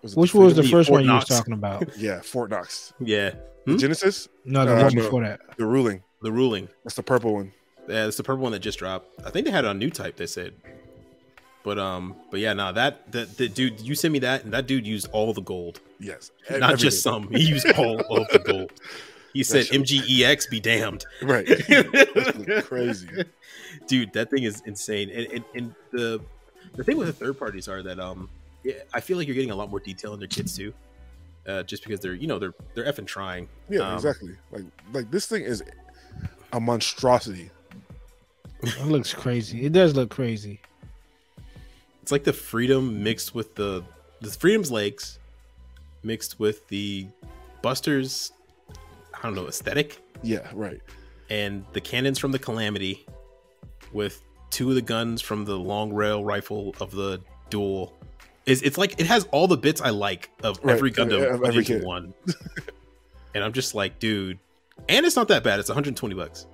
Was 0.02 0.14
it 0.14 0.18
Which 0.18 0.34
was 0.34 0.56
the 0.56 0.64
first 0.64 0.88
Fort 0.88 1.00
one 1.02 1.04
you 1.06 1.12
was 1.14 1.30
Knox. 1.30 1.40
talking 1.40 1.54
about? 1.54 1.84
Yeah, 1.98 2.22
Fort 2.22 2.50
Knox. 2.50 2.94
Yeah. 3.02 3.32
The 3.66 3.74
Hmm? 3.74 3.78
Genesis, 3.78 4.30
No, 4.46 4.66
the 4.66 4.78
Uh, 4.78 4.84
one 4.84 4.96
before 4.96 5.22
that. 5.24 5.42
the 5.58 5.66
ruling. 5.66 6.02
The 6.22 6.32
ruling. 6.32 6.70
That's 6.86 6.96
the 6.96 7.04
purple 7.04 7.34
one. 7.34 7.52
Yeah, 7.90 8.06
it's 8.08 8.16
the 8.16 8.24
purple 8.24 8.44
one 8.44 8.54
that 8.54 8.60
just 8.60 8.80
dropped. 8.80 9.08
I 9.26 9.30
think 9.32 9.46
they 9.46 9.52
had 9.52 9.66
a 9.66 9.74
new 9.74 9.90
type, 9.90 10.16
they 10.16 10.28
said. 10.28 10.54
But 11.70 11.78
um, 11.78 12.16
but 12.32 12.40
yeah, 12.40 12.54
no, 12.54 12.74
that 12.74 13.12
the, 13.12 13.26
the 13.26 13.48
dude 13.48 13.80
you 13.80 13.94
sent 13.94 14.12
me 14.12 14.18
that, 14.20 14.44
and 14.44 14.52
that 14.54 14.66
dude 14.66 14.88
used 14.88 15.08
all 15.12 15.34
the 15.34 15.42
gold. 15.44 15.80
Yes, 16.00 16.32
Not 16.50 16.80
just 16.80 17.04
some. 17.04 17.28
He 17.32 17.44
used 17.44 17.68
all 17.78 18.00
of 18.00 18.28
the 18.30 18.40
gold. 18.40 18.72
He 19.34 19.44
said 19.44 19.68
shit- 19.68 19.84
MGEX 19.84 20.50
be 20.50 20.60
damned. 20.60 21.06
Right. 21.22 21.46
That's 21.70 22.68
crazy. 22.68 23.08
dude 23.86 24.12
that 24.14 24.32
thing 24.32 24.42
is 24.42 24.64
insane 24.66 25.12
and, 25.12 25.28
and, 25.32 25.44
and 25.54 25.76
the 25.92 26.20
the 26.76 26.84
thing 26.84 26.98
with 26.98 27.06
the 27.06 27.14
third 27.14 27.38
parties 27.38 27.68
are 27.68 27.84
that 27.84 28.00
um 28.00 28.28
yeah, 28.64 28.74
i 28.92 29.00
feel 29.00 29.18
like 29.18 29.28
you're 29.28 29.36
getting 29.36 29.52
a 29.52 29.56
lot 29.56 29.70
more 29.70 29.80
detail 29.80 30.14
in 30.16 30.20
their 30.20 30.28
kits 30.28 30.56
too 30.58 30.74
uh 31.48 31.62
just 31.62 31.84
because 31.84 32.00
they're 32.00 32.16
you 32.16 32.26
know 32.26 32.40
they're 32.40 32.56
they're 32.74 32.92
effing 32.92 33.06
trying 33.06 33.48
Yeah, 33.70 33.82
Um, 33.82 33.94
exactly. 33.94 34.34
Like 34.52 34.64
like 34.94 35.12
this 35.12 35.28
thing 35.28 35.44
is 35.44 35.62
a 36.52 36.60
monstrosity. 36.60 37.52
It 38.64 38.86
looks 38.88 39.14
crazy. 39.14 39.64
It 39.64 39.74
does 39.74 39.96
look 39.96 40.10
crazy. 40.10 40.60
It's 42.10 42.12
like 42.12 42.24
the 42.24 42.34
freedom 42.34 43.04
mixed 43.04 43.36
with 43.36 43.54
the 43.54 43.84
the 44.22 44.32
freedom's 44.32 44.72
legs 44.72 45.20
mixed 46.02 46.40
with 46.40 46.68
the 46.70 47.06
busters 47.62 48.32
i 49.14 49.22
don't 49.22 49.36
know 49.36 49.48
aesthetic 49.48 50.00
Yeah, 50.24 50.50
right. 50.56 50.82
and 51.30 51.64
the 51.74 51.82
cannons 51.82 52.18
from 52.18 52.32
the 52.32 52.40
calamity 52.40 53.06
with 53.94 54.24
two 54.50 54.70
of 54.70 54.76
the 54.76 54.82
guns 54.82 55.22
from 55.22 55.46
the 55.46 55.56
long 55.56 55.94
rail 55.94 56.24
rifle 56.26 56.74
of 56.82 56.90
the 56.90 57.22
duel 57.52 57.94
is 58.48 58.64
it's 58.64 58.80
like 58.80 59.00
it 59.00 59.06
has 59.06 59.28
all 59.32 59.46
the 59.48 59.58
bits 59.58 59.80
I 59.80 59.92
like 59.92 60.32
of 60.42 60.60
Right, 60.64 60.76
every 60.76 60.92
Gundam 60.92 61.46
every 61.48 61.64
kit. 61.64 61.84
one. 61.84 62.16
and 63.36 63.44
I'm 63.44 63.54
just 63.54 63.76
like, 63.76 64.00
dude, 64.00 64.40
and 64.88 65.06
it's 65.06 65.16
not 65.16 65.28
that 65.28 65.44
bad. 65.44 65.60
It's 65.60 65.70
120 65.70 66.16
bucks. 66.16 66.48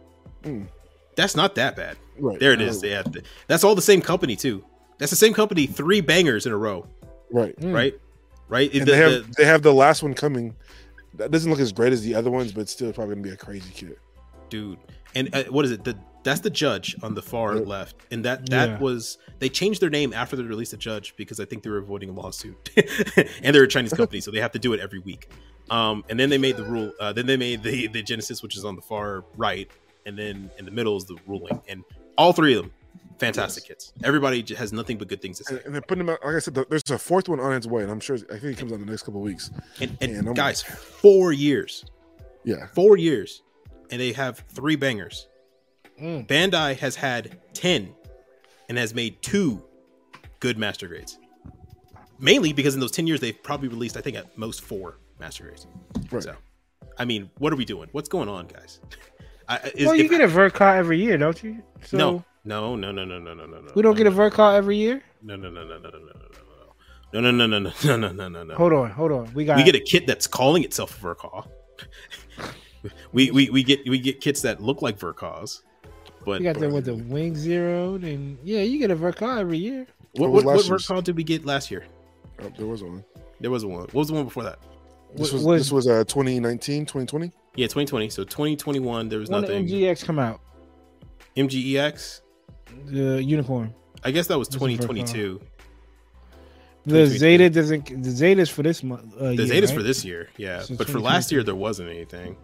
Mm. 0.44 0.68
That's 1.16 1.38
not 1.38 1.56
that 1.56 1.78
bad. 1.78 1.96
Right. 2.20 2.38
There 2.42 2.52
it 2.52 2.60
is. 2.60 2.84
Yeah, 2.84 3.04
that's 3.48 3.64
all 3.64 3.76
the 3.76 3.82
same 3.82 4.02
company 4.02 4.36
too. 4.36 4.66
That's 4.98 5.10
the 5.12 5.16
same 5.18 5.34
company, 5.34 5.66
three 5.68 6.02
bangers 6.02 6.46
in 6.46 6.52
a 6.52 6.58
row, 6.58 6.88
Right. 7.32 7.56
Mm. 7.60 7.74
right? 7.74 7.94
Right. 8.48 8.72
And 8.74 8.82
The- 8.84 8.92
they 8.92 8.98
have 8.98 9.12
the- 9.12 9.34
they 9.38 9.46
have 9.46 9.62
the 9.64 9.74
last 9.74 10.04
one 10.04 10.14
coming. 10.14 10.56
That 11.16 11.32
doesn't 11.32 11.50
look 11.50 11.60
as 11.60 11.72
great 11.72 11.94
as 11.94 12.02
the 12.04 12.14
other 12.16 12.30
ones, 12.30 12.52
but 12.52 12.62
it's 12.62 12.72
still 12.72 12.92
probably 12.94 13.16
gonna 13.16 13.24
be 13.24 13.32
a 13.34 13.38
crazy 13.38 13.72
kid. 13.74 13.98
dude 14.48 14.78
and 15.16 15.34
uh, 15.34 15.44
what 15.46 15.66
is 15.66 15.72
it 15.72 15.84
the 15.84 15.98
that's 16.24 16.42
the 16.42 16.52
judge 16.52 16.96
on 17.02 17.16
the 17.16 17.22
far 17.22 17.56
Yep. 17.56 17.66
left 17.68 17.96
and 18.12 18.24
that 18.26 18.48
that 18.52 18.70
Yeah. 18.70 18.80
was 18.80 19.18
they 19.40 19.50
changed 19.50 19.82
their 19.82 19.90
name 19.90 20.14
after 20.14 20.36
they 20.36 20.44
released 20.44 20.70
the 20.70 20.78
judge 20.78 21.16
because 21.18 21.40
i 21.40 21.46
think 21.46 21.64
they 21.64 21.70
were 21.72 21.80
avoiding 21.80 22.10
a 22.10 22.12
lawsuit 22.12 22.70
and 23.42 23.56
they're 23.56 23.64
a 23.64 23.68
chinese 23.68 23.92
company 23.92 24.22
so 24.22 24.30
they 24.30 24.40
have 24.40 24.52
to 24.52 24.60
do 24.60 24.72
it 24.74 24.80
every 24.80 25.00
week 25.00 25.32
um 25.72 26.06
and 26.10 26.20
then 26.20 26.30
they 26.30 26.38
made 26.38 26.58
the 26.58 26.64
rule 26.64 26.94
uh 27.00 27.12
then 27.12 27.26
they 27.26 27.38
made 27.38 27.64
the 27.64 27.88
the 27.88 28.04
genesis 28.04 28.44
which 28.44 28.56
is 28.56 28.64
on 28.64 28.76
the 28.76 28.84
far 28.84 29.26
right 29.36 29.72
and 30.06 30.16
then 30.16 30.52
in 30.60 30.66
the 30.66 30.72
middle 30.72 30.96
is 30.96 31.06
the 31.06 31.16
ruling 31.26 31.60
and 31.68 31.84
all 32.20 32.32
three 32.32 32.54
of 32.56 32.62
them 32.62 32.72
fantastic 33.18 33.64
kits 33.66 33.94
everybody 34.04 34.44
has 34.56 34.74
nothing 34.74 34.98
but 34.98 35.08
good 35.08 35.22
things 35.22 35.38
to 35.38 35.44
say 35.46 35.56
And, 35.56 35.66
and 35.68 35.74
they're 35.76 35.82
putting 35.82 36.06
them 36.06 36.14
out. 36.14 36.26
Like 36.26 36.36
I 36.36 36.40
said, 36.40 36.56
th- 36.56 36.68
there's 36.70 36.90
a 36.92 36.98
fourth 36.98 37.30
one 37.30 37.40
on 37.40 37.54
its 37.54 37.66
way, 37.68 37.82
and 37.84 37.92
I'm 37.92 38.00
sure. 38.00 38.16
I 38.16 38.38
think 38.40 38.44
it 38.44 38.58
comes 38.58 38.72
out 38.72 38.80
in 38.80 38.86
the 38.86 38.92
next 38.92 39.04
couple 39.04 39.22
of 39.22 39.26
weeks. 39.26 39.52
and, 39.80 39.98
and 40.02 40.14
Man, 40.14 40.26
I'm- 40.28 40.34
guys 40.34 40.62
four 40.62 41.32
years 41.32 41.86
Yeah. 42.44 42.68
four 42.74 42.98
years 42.98 43.42
and 43.92 44.02
they 44.02 44.12
have 44.14 44.44
three 44.50 44.76
bangers 44.76 45.28
Mm. 46.02 46.28
Bandai 46.28 46.76
has 46.80 46.98
had 46.98 47.40
10 47.54 47.96
and 48.68 48.78
has 48.78 48.94
made 48.94 49.22
two 49.22 49.64
good 50.42 50.58
master 50.58 50.90
grades. 50.90 51.18
Mainly 52.20 52.52
because 52.52 52.74
in 52.76 52.82
those 52.82 52.92
10 52.92 53.08
years, 53.08 53.22
they've 53.22 53.42
probably 53.44 53.70
released, 53.70 53.96
I 53.96 54.02
think, 54.02 54.18
at 54.18 54.38
most 54.38 54.60
four 54.62 54.98
master 55.22 55.46
grades. 55.46 55.68
Right. 56.12 56.24
So, 56.24 56.36
I 56.98 57.06
mean, 57.06 57.30
what 57.38 57.54
are 57.54 57.56
we 57.56 57.64
doing? 57.64 57.88
What's 57.94 58.10
going 58.10 58.28
on, 58.28 58.48
guys? 58.48 58.82
I, 59.48 59.58
is, 59.76 59.86
Well, 59.86 59.96
you 59.96 60.04
if- 60.06 60.12
get 60.12 60.20
a 60.22 60.28
vert 60.28 60.60
every 60.60 61.00
year, 61.00 61.18
don't 61.18 61.42
you? 61.44 61.64
So 61.84 61.98
no, 61.98 62.26
no, 62.46 62.76
no, 62.76 62.92
no, 62.92 63.04
no, 63.06 63.20
no, 63.20 63.34
no, 63.34 63.46
no, 63.46 63.60
no. 63.62 63.72
we 63.76 63.82
don't 63.82 63.94
no, 63.94 63.98
get 63.98 64.08
a 64.08 64.10
no, 64.12 64.16
vert 64.16 64.34
car 64.34 64.56
every 64.56 64.78
year. 64.78 65.02
No, 65.22 65.36
no, 65.36 65.50
no, 65.50 65.64
no, 65.66 65.78
no, 65.78 65.90
no, 65.90 66.00
no, 66.00 67.22
no, 67.22 67.32
no, 67.32 67.32
no, 67.32 67.48
no, 67.48 67.48
no, 67.48 67.60
no, 67.60 67.74
no, 67.84 67.98
no, 67.98 68.12
no, 68.12 68.30
no, 68.30 68.44
no. 68.44 68.56
Hold 68.56 68.74
on, 68.74 68.90
hold 68.92 69.12
on. 69.12 69.34
We 69.34 69.46
got 69.46 69.58
We 69.58 69.64
get 69.64 69.76
a 69.76 69.80
kit 69.80 70.06
that's 70.08 70.28
calling 70.28 70.64
itself 70.64 70.98
Ver.Ka. 71.00 71.44
we, 73.12 73.32
we 73.32 73.50
we 73.50 73.64
get 73.64 73.88
we 73.88 74.00
get 74.00 74.22
kits 74.22 74.42
that 74.42 74.62
look 74.62 74.82
like 74.82 75.00
Verkaws. 75.00 75.62
But 76.26 76.40
we 76.40 76.44
got 76.46 76.58
the 76.60 76.70
with 76.70 76.86
the 76.86 76.96
wing 76.96 77.36
zeroed 77.36 78.04
and 78.04 78.38
yeah, 78.44 78.62
you 78.62 78.80
get 78.80 78.92
a 78.92 78.96
vert 78.96 79.22
every 79.22 79.58
year. 79.58 79.88
what, 80.14 80.32
What 80.32 80.46
what, 80.46 80.56
what? 80.56 80.66
Ver.Ka 80.66 81.02
did 81.02 81.16
we 81.16 81.24
get 81.24 81.46
last 81.46 81.70
year? 81.72 81.86
Oh, 82.42 82.52
there 82.58 82.68
was 82.68 82.84
one. 82.84 83.04
There 83.40 83.52
was 83.52 83.66
one. 83.66 83.82
What 83.82 83.94
was 83.94 84.08
the 84.10 84.14
one 84.14 84.26
before 84.26 84.44
that? 84.44 84.60
This 85.16 85.32
was, 85.32 85.44
was- 85.44 85.62
this 85.62 85.72
was 85.72 85.88
uh 85.88 86.04
2019, 86.06 86.86
2020. 86.86 87.32
Yeah, 87.56 87.68
2020. 87.68 88.10
So 88.10 88.24
2021, 88.26 89.08
there 89.08 89.20
was 89.20 89.30
When 89.30 89.42
nothing. 89.42 89.66
the 89.66 89.84
MGX 89.84 90.04
come 90.04 90.20
out, 90.20 90.42
MGEX. 91.38 92.22
The 92.86 93.24
unicorn. 93.24 93.74
I 94.04 94.12
guess 94.12 94.28
that 94.28 94.38
was 94.38 94.48
This 94.50 94.56
is 94.56 94.62
Ver.Ka. 94.62 94.88
2022. 94.88 95.42
The 96.86 96.92
2022. 97.08 97.18
Zeta 97.18 97.50
doesn't. 97.50 98.04
The 98.04 98.12
Zeta's 98.12 98.50
for 98.50 98.62
this 98.62 98.84
month. 98.84 99.16
Uh, 99.16 99.30
The 99.30 99.36
year, 99.36 99.48
Zeta's 99.48 99.72
right? 99.72 99.78
for 99.78 99.84
this 99.84 100.06
year, 100.06 100.30
yeah. 100.38 100.62
So 100.62 100.76
but 100.76 100.88
for 100.88 101.00
last 101.00 101.32
year, 101.32 101.42
there 101.44 101.56
wasn't 101.56 101.90
anything. 101.90 102.38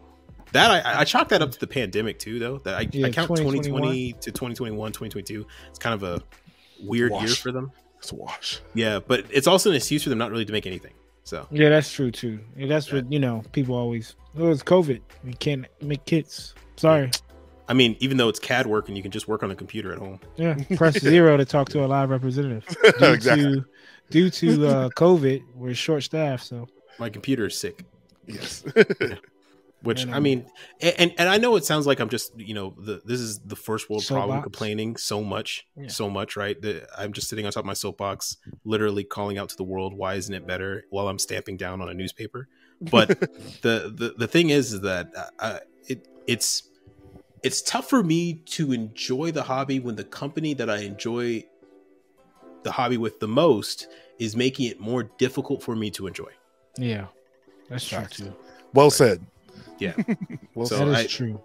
That 0.53 0.85
I, 0.85 1.01
I 1.01 1.03
chalk 1.05 1.29
that 1.29 1.41
up 1.41 1.51
to 1.51 1.59
the 1.59 1.67
pandemic 1.67 2.19
too, 2.19 2.39
though. 2.39 2.57
That 2.59 2.75
I, 2.75 2.87
Yeah, 2.91 3.07
I 3.07 3.11
count 3.11 3.29
2020 3.29 4.13
to 4.13 4.31
2021, 4.31 4.91
2022. 4.91 5.45
It's 5.69 5.79
kind 5.79 5.93
of 5.93 6.03
a 6.03 6.21
weird 6.83 7.11
year 7.13 7.27
for 7.29 7.51
them. 7.51 7.71
It's 7.99 8.11
a 8.11 8.15
wash. 8.15 8.59
Yeah, 8.73 8.99
but 8.99 9.25
it's 9.29 9.47
also 9.47 9.69
an 9.69 9.75
excuse 9.75 10.03
for 10.03 10.09
them 10.09 10.17
not 10.17 10.31
really 10.31 10.45
to 10.45 10.51
make 10.51 10.65
anything. 10.65 10.93
So 11.23 11.47
Yeah, 11.51 11.69
that's 11.69 11.91
true 11.91 12.09
too. 12.11 12.39
Yeah, 12.57 12.67
that's 12.67 12.91
what 12.91 13.11
you 13.11 13.19
know. 13.19 13.43
People 13.51 13.75
always. 13.75 14.15
It 14.35 14.41
was 14.41 14.63
COVID. 14.63 15.01
We 15.23 15.33
can't 15.33 15.67
make 15.81 16.03
kits. 16.05 16.55
Sorry. 16.77 17.11
I 17.71 17.73
mean, 17.73 17.95
even 18.01 18.17
though 18.17 18.27
it's 18.27 18.37
CAD 18.37 18.67
work 18.67 18.89
and 18.89 18.97
you 18.97 19.01
can 19.01 19.13
just 19.13 19.29
work 19.29 19.43
on 19.43 19.49
a 19.49 19.55
computer 19.55 19.93
at 19.93 19.97
home. 19.97 20.19
Yeah, 20.35 20.57
press 20.75 20.99
zero 20.99 21.37
to 21.37 21.45
talk 21.45 21.69
to 21.69 21.85
a 21.85 21.87
live 21.87 22.09
representative. 22.09 22.67
Due 22.99 23.05
exactly. 23.13 23.43
to 23.45 23.65
due 24.09 24.29
to 24.29 24.67
uh, 24.67 24.89
COVID, 24.89 25.41
we're 25.55 25.73
short 25.73 26.03
staffed. 26.03 26.43
So 26.43 26.67
My 26.99 27.09
computer 27.09 27.45
is 27.45 27.57
sick. 27.57 27.85
Yes. 28.27 28.65
Which 29.83 30.03
And, 30.03 30.13
I 30.13 30.17
um, 30.17 30.23
mean, 30.23 30.45
and, 30.81 30.95
and 30.99 31.13
and 31.17 31.29
I 31.29 31.37
know 31.37 31.55
it 31.55 31.63
sounds 31.63 31.87
like 31.87 32.01
I'm 32.01 32.09
just 32.09 32.37
you 32.37 32.53
know 32.53 32.75
the, 32.77 33.01
this 33.05 33.21
is 33.21 33.39
the 33.39 33.55
first 33.55 33.89
world 33.89 34.05
problem 34.05 34.41
complaining 34.41 34.97
so 34.97 35.23
much, 35.23 35.65
Yeah. 35.77 35.87
so 35.87 36.09
much, 36.09 36.35
right? 36.35 36.61
That 36.61 36.89
I'm 36.97 37.13
just 37.13 37.29
sitting 37.29 37.45
on 37.45 37.53
top 37.53 37.61
of 37.61 37.67
my 37.67 37.73
soapbox, 37.73 38.35
literally 38.65 39.05
calling 39.05 39.37
out 39.37 39.47
to 39.47 39.55
the 39.55 39.63
world, 39.63 39.93
why 39.93 40.15
isn't 40.15 40.33
it 40.35 40.45
better? 40.45 40.83
While 40.89 41.07
I'm 41.07 41.17
stamping 41.17 41.55
down 41.55 41.81
on 41.81 41.87
a 41.87 41.93
newspaper. 41.93 42.49
But 42.81 43.07
the 43.61 43.91
the 43.95 44.13
the 44.17 44.27
thing 44.27 44.49
is, 44.49 44.73
is 44.73 44.81
that 44.81 45.07
uh, 45.15 45.29
uh, 45.39 45.59
it 45.87 46.05
it's 46.27 46.63
it's 47.43 47.61
tough 47.61 47.89
for 47.89 48.03
me 48.03 48.35
to 48.45 48.71
enjoy 48.71 49.31
the 49.31 49.43
hobby 49.43 49.79
when 49.79 49.95
the 49.95 50.03
company 50.03 50.53
that 50.55 50.69
I 50.69 50.79
enjoy 50.79 51.45
the 52.63 52.71
hobby 52.71 52.97
with 52.97 53.19
the 53.19 53.27
most 53.27 53.87
is 54.19 54.35
making 54.35 54.67
it 54.67 54.79
more 54.79 55.03
difficult 55.03 55.63
for 55.63 55.75
me 55.75 55.89
to 55.91 56.07
enjoy. 56.07 56.31
yeah, 56.77 57.07
that's 57.69 57.87
true 57.87 57.97
Facts. 57.99 58.17
too. 58.17 58.33
well 58.73 58.91
said. 58.91 59.25
Yeah. 59.79 59.93
Well 60.53 60.67
So. 60.67 60.77
That 60.77 60.87
is 60.89 61.05
I- 61.05 61.07
true. 61.07 61.41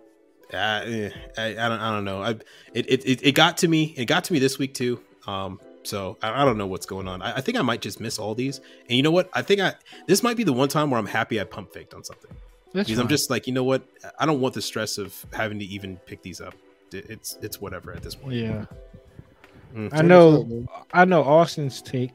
uh, 0.52 0.56
eh, 0.56 1.10
I, 1.39 1.44
I 1.52 1.68
don't 1.68 1.81
I 1.81 1.90
don't 1.94 2.05
know. 2.05 2.23
I 2.23 2.31
it, 2.74 2.85
it 2.90 3.06
it 3.06 3.27
it 3.28 3.32
got 3.35 3.56
to 3.59 3.68
me. 3.68 3.94
It 3.97 4.05
got 4.06 4.24
to 4.24 4.32
me 4.32 4.39
this 4.39 4.59
week 4.59 4.74
too. 4.74 5.01
Um, 5.27 5.59
so 5.85 6.18
I, 6.23 6.43
I 6.43 6.44
don't 6.44 6.59
know 6.59 6.66
what's 6.66 6.86
going 6.86 7.09
on. 7.09 7.23
I, 7.23 7.36
I 7.36 7.40
think 7.40 7.56
I 7.56 7.62
might 7.62 7.81
just 7.81 7.98
miss 8.01 8.18
all 8.18 8.35
these. 8.35 8.59
And 8.89 8.97
you 8.97 9.02
know 9.02 9.10
what? 9.10 9.31
I 9.32 9.43
think 9.43 9.60
I 9.60 9.74
this 10.06 10.23
might 10.23 10.36
be 10.36 10.44
the 10.44 10.52
one 10.52 10.68
time 10.68 10.90
where 10.90 10.98
I'm 10.98 11.06
happy 11.06 11.40
I 11.40 11.44
pump 11.44 11.73
faked 11.73 11.94
on 11.94 12.05
something 12.05 12.31
That's 12.73 12.89
because 12.89 12.99
I'm 13.01 13.09
just 13.09 13.31
like 13.31 13.47
you 13.47 13.53
know 13.53 13.65
what? 13.65 13.87
I 14.19 14.27
don't 14.27 14.41
want 14.41 14.55
the 14.55 14.63
stress 14.63 14.99
of 14.99 15.25
having 15.33 15.59
to 15.59 15.65
even 15.65 15.97
pick 16.07 16.23
these 16.23 16.41
up. 16.41 16.55
It's 16.93 17.39
it's 17.43 17.61
whatever 17.61 17.93
at 17.93 18.03
this 18.03 18.15
point. 18.15 18.35
yeah. 18.35 18.67
Mm. 19.75 19.91
I 19.93 20.03
know. 20.03 20.67
I 20.93 21.05
know 21.05 21.23
Austin's 21.23 21.83
take 21.83 22.11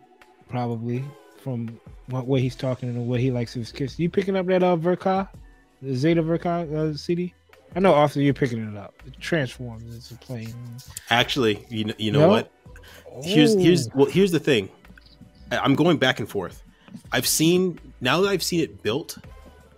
probably 0.50 1.04
from 1.38 1.80
what 2.08 2.28
way 2.28 2.42
he's 2.42 2.56
talking 2.56 2.90
and 2.90 3.08
what 3.08 3.20
he 3.20 3.32
likes 3.32 3.56
of 3.56 3.62
his 3.62 3.72
kids. 3.72 3.98
You 4.00 4.10
picking 4.10 4.36
up 4.36 4.46
that 4.48 4.64
uh 4.64 4.76
Ver.Ka, 4.76 5.28
the 5.82 5.96
Zeta 5.96 6.22
Ver.Ka 6.22 6.62
uh, 6.62 6.94
CD? 6.94 7.34
I 7.76 7.80
know, 7.80 7.94
Austin, 7.94 8.24
you're 8.24 8.34
picking 8.34 8.68
it 8.68 8.78
up. 8.78 8.94
It 9.08 9.18
transforms. 9.20 9.96
It's 9.96 10.12
a 10.12 10.16
plane. 10.16 10.54
Actually, 11.10 11.66
you 11.70 11.86
know, 11.86 11.94
you 11.98 12.12
know 12.12 12.20
No? 12.22 12.28
what? 12.30 12.52
Here's 13.24 13.54
here's 13.56 13.88
Oh. 13.90 13.92
well 13.96 14.06
here's 14.08 14.32
the 14.32 14.40
thing. 14.40 14.70
I'm 15.52 15.76
going 15.76 15.98
back 15.98 16.20
and 16.20 16.28
forth. 16.30 16.64
I've 17.12 17.28
seen 17.28 17.80
now 18.02 18.22
that 18.22 18.30
I've 18.30 18.44
seen 18.44 18.62
it 18.62 18.82
built, 18.84 19.18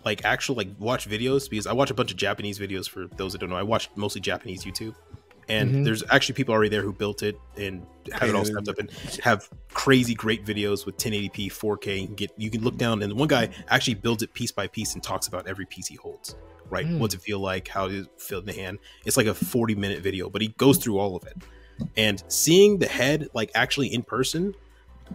like 0.06 0.26
actual 0.26 0.56
like 0.56 0.70
watch 0.80 1.08
videos 1.10 1.50
because 1.50 1.68
I 1.68 1.74
watch 1.74 1.92
a 1.92 1.94
bunch 1.94 2.12
of 2.12 2.18
Japanese 2.18 2.60
videos 2.60 2.90
for 2.90 3.08
those 3.18 3.32
that 3.34 3.40
don't 3.40 3.50
know. 3.50 3.56
I 3.56 3.64
watch 3.64 3.90
mostly 3.96 4.22
Japanese 4.22 4.64
YouTube. 4.66 4.96
And 5.50 5.72
Mhm. 5.72 5.84
there's 5.84 6.04
actually 6.10 6.36
people 6.36 6.54
already 6.54 6.70
there 6.70 6.82
who 6.82 6.94
built 6.94 7.22
it 7.22 7.38
and 7.58 7.86
have 8.14 8.30
it 8.30 8.36
all 8.36 8.46
stepped 8.46 8.70
up 8.70 8.78
and 8.80 8.90
have 9.22 9.50
crazy 9.74 10.14
great 10.16 10.46
videos 10.46 10.86
with 10.86 10.96
1080p, 10.98 11.50
4K. 11.50 12.00
You 12.00 12.06
can 12.08 12.16
get 12.16 12.32
you 12.38 12.50
can 12.50 12.62
look 12.62 12.78
down 12.78 13.02
and 13.04 13.14
one 13.14 13.28
guy 13.28 13.50
actually 13.68 13.96
builds 13.96 14.24
it 14.24 14.34
piece 14.34 14.52
by 14.52 14.68
piece 14.68 14.94
and 14.94 15.04
talks 15.04 15.28
about 15.28 15.46
every 15.48 15.66
piece 15.66 15.88
he 15.88 15.96
holds. 15.96 16.36
Right, 16.70 16.88
Mm. 16.88 16.98
what's 17.00 17.14
it 17.14 17.22
feel 17.22 17.40
like? 17.40 17.68
How 17.68 17.88
does 17.90 18.06
it 18.06 18.12
feel 18.18 18.40
in 18.40 18.46
the 18.46 18.54
hand? 18.54 18.80
It's 19.06 19.18
like 19.18 19.28
a 19.28 19.34
40 19.34 19.76
minute 19.76 20.00
video, 20.02 20.30
but 20.30 20.42
he 20.42 20.48
goes 20.58 20.78
through 20.78 20.98
all 20.98 21.16
of 21.16 21.24
it 21.26 21.36
and 21.98 22.24
seeing 22.30 22.78
the 22.80 22.88
head 22.88 23.28
like 23.34 23.52
actually 23.54 23.94
in 23.94 24.02
person 24.04 24.54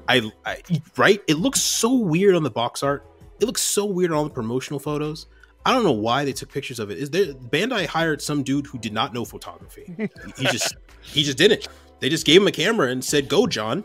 I, 0.09 0.31
I 0.45 0.59
right 0.97 1.23
it 1.27 1.39
looks 1.39 1.61
so 1.63 1.95
weird 1.95 2.35
on 2.35 2.43
the 2.43 2.51
box 2.51 2.83
art 2.83 3.07
it 3.41 3.45
looks 3.45 3.63
so 3.63 3.85
weird 3.85 4.11
on 4.11 4.17
all 4.17 4.25
the 4.25 4.31
promotional 4.31 4.79
photos 4.81 5.27
i 5.67 5.73
don't 5.73 5.85
know 5.85 5.93
why 5.93 6.25
they 6.25 6.33
took 6.33 6.51
pictures 6.51 6.79
of 6.79 6.91
it 6.91 6.99
is 6.99 7.11
there 7.11 7.33
bandai 7.35 7.87
hired 7.87 8.21
some 8.23 8.43
dude 8.43 8.67
who 8.67 8.79
did 8.79 8.93
not 8.93 9.13
know 9.15 9.25
photography 9.25 10.09
he 10.37 10.45
just 10.47 10.75
he 11.03 11.23
just 11.23 11.39
did 11.39 11.53
it 11.53 11.69
they 12.01 12.09
just 12.09 12.25
gave 12.27 12.41
him 12.41 12.47
a 12.49 12.53
camera 12.53 12.89
and 12.91 13.05
said 13.05 13.29
go 13.29 13.47
john 13.47 13.85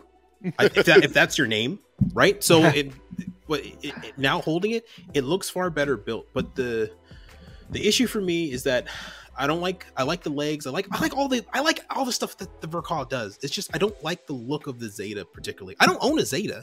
I, 0.58 0.66
if, 0.66 0.84
that, 0.84 1.04
if 1.04 1.12
that's 1.14 1.38
your 1.38 1.46
name 1.46 1.78
right 2.12 2.42
so 2.44 2.62
it, 2.64 2.92
but 3.48 3.64
it, 3.64 3.76
it- 3.82 4.18
now 4.18 4.40
holding 4.40 4.72
it 4.72 4.86
it 5.14 5.24
looks 5.24 5.48
far 5.50 5.70
better 5.70 5.96
built 5.96 6.26
but 6.32 6.54
the 6.54 6.90
the 7.70 7.86
issue 7.88 8.06
for 8.06 8.20
me 8.20 8.52
is 8.52 8.62
that 8.64 8.88
I 9.36 9.48
don't 9.48 9.60
like 9.60 9.84
I 9.96 10.04
like 10.04 10.22
the 10.22 10.30
legs. 10.30 10.64
I 10.64 10.70
like 10.70 10.86
I 10.92 11.00
like 11.00 11.16
all 11.16 11.26
the 11.26 11.44
I 11.52 11.58
like 11.58 11.80
all 11.90 12.04
the 12.04 12.12
stuff 12.12 12.36
that 12.38 12.60
the 12.60 12.68
Ver.Ka 12.68 13.02
does. 13.02 13.36
It's 13.42 13.52
just 13.52 13.68
I 13.74 13.78
don't 13.78 14.00
like 14.04 14.28
the 14.28 14.32
look 14.32 14.68
of 14.68 14.78
the 14.78 14.88
Zeta 14.88 15.24
particularly. 15.24 15.74
I 15.80 15.86
don't 15.86 15.98
own 16.00 16.20
a 16.20 16.24
Zeta. 16.24 16.62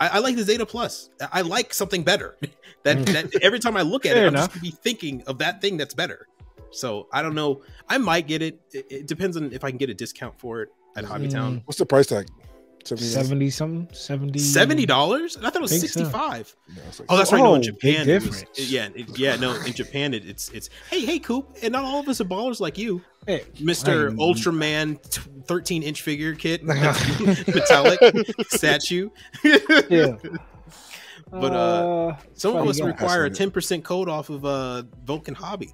I, 0.00 0.08
I 0.08 0.18
like 0.18 0.34
the 0.36 0.42
Zeta 0.42 0.66
Plus. 0.66 1.10
I 1.20 1.28
I 1.32 1.40
like 1.42 1.72
something 1.72 2.02
better. 2.02 2.36
that, 2.82 2.96
mm. 2.96 3.12
that 3.12 3.42
every 3.42 3.58
time 3.58 3.76
I 3.76 3.82
look 3.82 4.06
at 4.06 4.14
Fair 4.14 4.24
it, 4.24 4.28
I'm 4.28 4.34
just 4.34 4.50
gonna 4.50 4.62
be 4.62 4.70
thinking 4.70 5.22
of 5.26 5.38
that 5.38 5.60
thing 5.60 5.76
that's 5.76 5.94
better. 5.94 6.26
So 6.70 7.08
I 7.12 7.22
don't 7.22 7.34
know. 7.34 7.62
I 7.88 7.98
might 7.98 8.26
get 8.26 8.42
it. 8.42 8.60
It, 8.72 8.86
it 8.90 9.06
depends 9.06 9.36
on 9.36 9.52
if 9.52 9.64
I 9.64 9.70
can 9.70 9.78
get 9.78 9.90
a 9.90 9.94
discount 9.94 10.38
for 10.38 10.62
it 10.62 10.70
at 10.96 11.04
Hobbytown. 11.04 11.58
Mm. 11.58 11.62
What's 11.66 11.78
the 11.78 11.86
price 11.86 12.06
tag? 12.06 12.28
70 12.86 13.06
70 13.06 13.50
something? 13.50 13.88
70 13.94 14.38
Seventy 14.38 14.86
dollars? 14.86 15.36
I 15.36 15.42
thought 15.42 15.56
it 15.56 15.62
was 15.62 15.70
Think 15.70 15.82
so. 15.82 16.00
sixty 16.00 16.04
five. 16.12 16.54
No, 16.68 16.82
like- 16.84 17.00
Oh, 17.08 17.16
that's 17.16 17.32
right. 17.32 17.38
No, 17.38 17.54
in 17.54 17.60
Oh, 17.60 17.62
Japan, 17.62 18.06
big 18.06 18.22
it 18.22 18.26
was- 18.28 18.44
yeah, 18.70 18.88
it- 18.94 19.18
yeah. 19.18 19.36
No, 19.36 19.54
in 19.62 19.72
Japan, 19.72 20.14
it, 20.14 20.24
it's 20.26 20.48
it's 20.50 20.70
hey, 20.90 21.04
hey, 21.04 21.18
Coop, 21.18 21.56
and 21.62 21.72
not 21.72 21.84
all 21.84 22.00
of 22.00 22.08
us 22.08 22.20
are 22.20 22.24
ballers 22.24 22.60
like 22.60 22.76
you, 22.78 23.02
Hey, 23.26 23.44
Mister 23.60 24.08
I- 24.10 24.12
Ultraman, 24.14 25.00
t- 25.10 25.20
thirteen 25.46 25.82
inch 25.82 26.02
figure 26.02 26.34
kit, 26.34 26.62
metallic 26.64 28.00
statue. 28.48 29.10
yeah. 29.44 30.16
But, 31.32 31.52
uh, 31.52 32.16
Some 32.34 32.56
of 32.56 32.66
us 32.66 32.80
require 32.80 33.24
a 33.26 33.30
ten 33.30 33.50
percent 33.50 33.84
code 33.84 34.08
off 34.08 34.30
of 34.30 34.44
uh, 34.44 34.82
Vulcan 35.04 35.34
Hobby. 35.34 35.72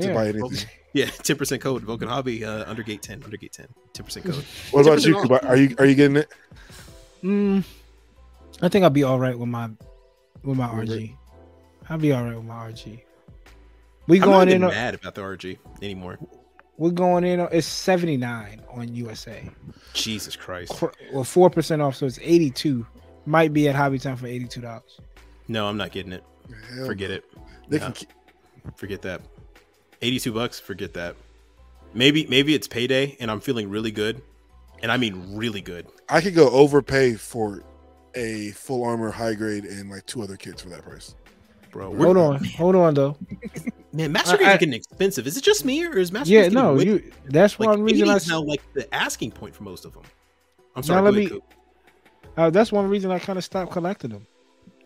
To 0.00 0.06
yeah. 0.08 0.14
buy 0.14 0.28
anything. 0.28 0.68
Yeah, 0.94 1.06
ten 1.06 1.36
percent 1.36 1.62
code 1.62 1.80
Vulcan 1.84 2.06
Hobby 2.08 2.44
uh, 2.44 2.68
under 2.70 2.82
gate 2.82 3.00
ten, 3.00 3.22
under 3.24 3.38
gate 3.38 3.54
ten, 3.54 3.66
ten 3.94 4.04
percent 4.04 4.26
code. 4.26 4.44
What 4.72 4.86
about 4.86 5.02
you? 5.02 5.14
10% 5.16 5.22
Kuba? 5.22 5.46
Are 5.48 5.56
you 5.56 5.74
are 5.78 5.86
you 5.86 5.94
getting 5.94 6.18
it? 6.18 6.28
Mm, 7.24 7.64
I 8.60 8.68
think 8.68 8.82
I'll 8.82 8.90
be 8.90 9.02
all 9.02 9.18
right 9.18 9.38
with 9.38 9.48
my 9.48 9.70
with 10.44 10.58
my 10.58 10.74
With? 10.74 10.90
RG. 10.90 11.16
I'll 11.88 11.96
be 11.96 12.12
all 12.12 12.22
right 12.24 12.36
with 12.36 12.44
my 12.44 12.70
RG. 12.70 13.00
We 14.06 14.16
I'm 14.20 14.20
not 14.20 14.26
going 14.26 14.48
in. 14.50 14.64
on- 14.64 14.70
mad 14.70 14.94
about 14.94 15.14
the 15.14 15.22
RG 15.22 15.56
anymore. 15.80 16.18
We're 16.76 16.90
going 16.90 17.24
in. 17.24 17.40
It's 17.40 17.66
seventy 17.66 18.18
nine 18.18 18.60
on 18.70 18.94
USA. 18.94 19.48
Jesus 19.94 20.36
Christ! 20.36 20.82
Well, 21.10 21.24
four 21.24 21.48
percent 21.48 21.80
off, 21.80 21.96
so 21.96 22.04
it's 22.04 22.18
eighty 22.20 22.50
two. 22.50 22.86
Might 23.24 23.54
be 23.54 23.66
at 23.68 23.74
Hobby 23.74 23.98
Time 23.98 24.16
for 24.16 24.26
eighty 24.26 24.46
two 24.46 24.60
dollars. 24.60 25.00
No, 25.48 25.66
I'm 25.68 25.78
not 25.78 25.90
getting 25.90 26.12
it. 26.12 26.24
Hell 26.74 26.84
Forget 26.84 27.08
no. 27.10 27.16
it. 27.16 27.24
They 27.68 27.78
Nah. 27.78 27.84
can 27.86 27.92
keep, 27.94 28.08
forget 28.76 29.00
that 29.02 29.22
82 30.02 30.32
bucks 30.32 30.60
forget 30.60 30.94
that 30.94 31.16
maybe 31.94 32.26
maybe 32.26 32.54
it's 32.54 32.66
payday 32.68 33.16
and 33.20 33.30
i'm 33.30 33.40
feeling 33.40 33.68
really 33.70 33.90
good 33.90 34.20
and 34.82 34.90
i 34.90 34.96
mean 34.96 35.36
really 35.36 35.60
good 35.60 35.86
I 36.08 36.20
could 36.20 36.34
go 36.34 36.50
overpay 36.50 37.14
for 37.14 37.62
a 38.14 38.50
full 38.50 38.84
armor 38.84 39.10
high 39.10 39.32
grade 39.34 39.64
and 39.64 39.88
like 39.90 40.04
two 40.04 40.20
other 40.22 40.36
kits 40.36 40.60
for 40.60 40.68
that 40.68 40.82
price. 40.82 41.14
bro 41.70 41.94
Hold 41.96 42.16
on, 42.18 42.44
hold 42.44 42.74
on 42.76 42.92
though. 42.94 43.16
man 43.94 44.12
master 44.12 44.34
I- 44.34 44.36
grades 44.38 44.48
I- 44.50 44.56
getting 44.58 44.74
expensive 44.74 45.26
is 45.26 45.36
it 45.38 45.44
just 45.44 45.64
me 45.64 45.84
or 45.86 45.96
is 45.96 46.12
master 46.12 46.32
Yeah, 46.34 46.40
Grades 46.42 46.54
no, 46.54 46.74
way- 46.74 46.84
you. 46.84 47.12
That's 47.26 47.58
like 47.58 47.68
one 47.70 47.82
reason 47.82 48.08
I. 48.08 48.12
80 48.12 48.16
s- 48.16 48.28
now 48.28 48.42
like 48.42 48.60
the 48.74 48.92
asking 48.94 49.30
point 49.32 49.54
for 49.54 49.62
most 49.62 49.84
of 49.86 49.94
them 49.94 50.02
i'm 50.76 50.80
Now 50.80 50.82
sorry 50.82 51.02
let 51.02 51.12
go 51.14 51.18
ahead, 51.20 51.32
me- 51.32 51.40
Uh, 52.36 52.50
that's 52.50 52.72
one 52.72 52.88
reason 52.88 53.10
I 53.10 53.18
kind 53.18 53.38
of 53.38 53.44
stopped 53.44 53.72
collecting 53.72 54.10
them, 54.10 54.26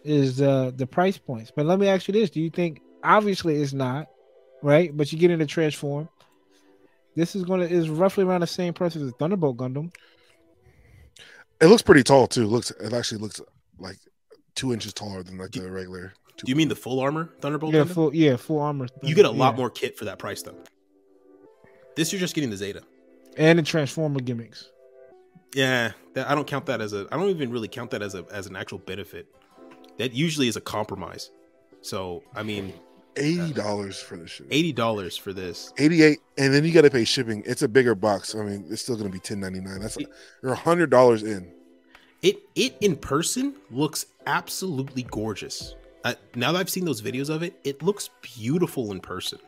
is 0.05 0.43
uh, 0.43 0.72
the 0.76 0.86
price 0.86 1.16
points. 1.18 1.52
But 1.55 1.64
let 1.66 1.78
me 1.78 1.86
ask 1.88 2.06
you 2.09 2.12
this: 2.12 2.28
Do 2.30 2.40
you 2.40 2.51
think 2.51 2.80
obviously 3.05 3.60
it's 3.62 3.72
not 3.72 4.09
right? 4.62 4.97
But 4.97 5.12
you 5.12 5.19
get 5.19 5.31
into 5.31 5.47
transform. 5.47 6.09
This 7.15 7.35
is 7.35 7.45
gonna 7.45 7.65
is 7.65 7.89
roughly 7.89 8.24
around 8.24 8.43
the 8.43 8.47
same 8.47 8.74
price 8.74 8.95
as 8.97 9.03
the 9.03 9.12
Thunderbolt 9.12 9.57
Gundam. 9.57 9.93
It 11.61 11.66
looks 11.66 11.83
pretty 11.83 12.03
tall 12.03 12.27
too. 12.27 12.47
Looks 12.47 12.70
it 12.73 12.93
actually 12.93 13.19
looks 13.19 13.41
like 13.78 13.97
two 14.55 14.73
inches 14.73 14.93
taller 14.93 15.23
than 15.23 15.39
like 15.39 15.53
the 15.53 15.70
regular. 15.70 16.12
do 16.37 16.45
you 16.47 16.55
mean 16.57 16.69
the 16.69 16.77
full 16.77 17.01
armor 17.01 17.31
thunderbolt 17.41 17.73
Yeah, 17.74 17.83
Gundam? 17.85 17.95
full 17.95 18.15
yeah, 18.15 18.37
full 18.37 18.61
armor. 18.61 18.87
you 19.03 19.15
get 19.15 19.24
a 19.24 19.31
lot 19.31 19.53
yeah. 19.55 19.59
more 19.59 19.70
kit 19.70 19.97
for 19.99 20.05
that 20.07 20.19
price 20.19 20.43
though 20.43 20.57
this 21.95 22.12
you're 22.12 22.20
just 22.20 22.35
getting 22.35 22.51
the 22.51 22.57
zeta 22.57 22.83
and 23.39 23.59
the 23.59 23.62
transformer 23.62 24.20
gimmicks. 24.20 24.70
yeah 25.55 25.93
that, 26.15 26.28
i 26.28 26.35
don't 26.35 26.47
count 26.47 26.66
that 26.66 26.81
as 26.83 26.93
a 26.95 27.07
i 27.12 27.16
don't 27.16 27.28
even 27.31 27.51
really 27.51 27.69
count 27.69 27.91
that 27.91 28.03
as 28.03 28.15
a 28.15 28.24
as 28.31 28.47
an 28.47 28.57
actual 28.57 28.78
benefit 28.78 29.27
that 29.99 30.12
usually 30.15 30.49
is 30.49 30.57
a 30.57 30.61
compromise 30.61 31.31
so 31.83 32.23
i 32.35 32.43
mean 32.43 32.73
Eighty 33.16 33.52
dollars 33.52 34.01
for 34.01 34.16
this 34.16 34.30
shit. 34.30 34.47
eighty 34.51 34.72
dollars 34.72 35.16
for 35.16 35.32
this. 35.32 35.72
Eighty 35.78 36.02
eight, 36.02 36.18
and 36.36 36.52
then 36.52 36.64
you 36.64 36.72
got 36.72 36.82
to 36.82 36.90
pay 36.90 37.05
shipping. 37.05 37.43
It's 37.47 37.62
a 37.62 37.68
bigger 37.68 37.94
box. 37.94 38.34
I 38.34 38.43
mean, 38.43 38.66
it's 38.68 38.82
still 38.82 38.97
going 38.97 39.09
to 39.09 39.12
be 39.12 39.20
ten 39.20 39.40
ninety 39.40 39.60
nine. 39.60 39.80
That's 39.80 39.97
you're 40.43 40.55
hundred 40.55 40.90
dollars 40.90 41.22
in. 41.22 41.51
It 42.22 42.43
it 42.55 42.76
in 42.80 42.97
person 42.97 43.55
looks 43.70 44.06
absolutely 44.26 45.05
gorgeous. 45.05 45.74
Uh, 46.05 46.14
now 46.34 46.52
that 46.52 46.59
I've 46.59 46.70
seen 46.70 46.84
those 46.84 47.02
videos 47.02 47.30
of 47.30 47.43
it, 47.43 47.59
it 47.64 47.82
looks 47.82 48.10
beautiful 48.22 48.93
in 48.93 49.01
person. 49.01 49.38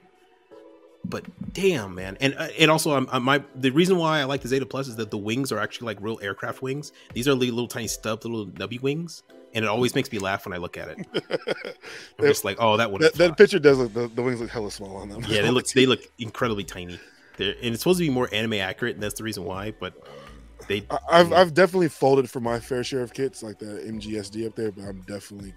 But 1.04 1.24
damn, 1.54 1.94
man, 1.94 2.18
and 2.20 2.34
uh, 2.36 2.48
and 2.58 2.70
also, 2.70 2.94
I'm, 2.94 3.08
I'm- 3.10 3.22
my 3.22 3.42
the 3.54 3.70
reason 3.70 3.96
why 3.96 4.20
I 4.20 4.24
like 4.24 4.42
the 4.42 4.48
Zeta 4.48 4.66
Plus 4.66 4.88
is 4.88 4.96
that 4.96 5.10
the 5.10 5.16
wings 5.18 5.52
are 5.52 5.58
actually 5.58 5.86
like 5.86 5.98
real 6.00 6.18
aircraft 6.22 6.60
wings. 6.60 6.92
These 7.14 7.26
are 7.28 7.34
li- 7.34 7.50
little 7.50 7.68
tiny 7.68 7.86
stub, 7.88 8.24
little 8.24 8.46
nubby 8.46 8.80
wings, 8.82 9.22
and 9.54 9.64
it 9.64 9.68
always 9.68 9.94
makes 9.94 10.10
me 10.12 10.18
laugh 10.18 10.44
when 10.44 10.52
I 10.52 10.58
look 10.58 10.76
at 10.76 10.88
it. 10.88 11.06
I'm 12.18 12.24
just 12.26 12.44
like, 12.44 12.56
oh, 12.60 12.76
that 12.76 12.90
would. 12.92 13.00
that, 13.02 13.14
that 13.14 13.36
picture 13.38 13.58
does 13.58 13.78
look 13.78 13.94
the, 13.94 14.08
the 14.08 14.22
wings 14.22 14.40
look 14.40 14.50
hella 14.50 14.70
small 14.70 14.96
on 14.96 15.08
them. 15.08 15.24
yeah, 15.28 15.40
they 15.42 15.50
look 15.52 15.66
they 15.68 15.86
look 15.86 16.00
incredibly 16.18 16.64
tiny. 16.64 16.98
They're, 17.38 17.54
and 17.62 17.72
it's 17.72 17.80
supposed 17.80 18.00
to 18.00 18.04
be 18.04 18.10
more 18.10 18.28
anime 18.32 18.54
accurate, 18.54 18.94
and 18.96 19.02
that's 19.02 19.14
the 19.14 19.24
reason 19.24 19.44
why. 19.44 19.72
But 19.78 19.94
they 20.66 20.84
I- 20.90 20.98
I've 21.10 21.32
I've 21.32 21.54
definitely 21.54 21.88
folded 21.88 22.28
for 22.28 22.40
my 22.40 22.58
fair 22.60 22.84
share 22.84 23.00
of 23.00 23.14
kits, 23.14 23.42
like 23.42 23.58
the 23.60 23.66
MGSD 23.86 24.46
up 24.46 24.56
there, 24.56 24.72
but 24.72 24.84
I'm 24.84 25.00
definitely 25.02 25.54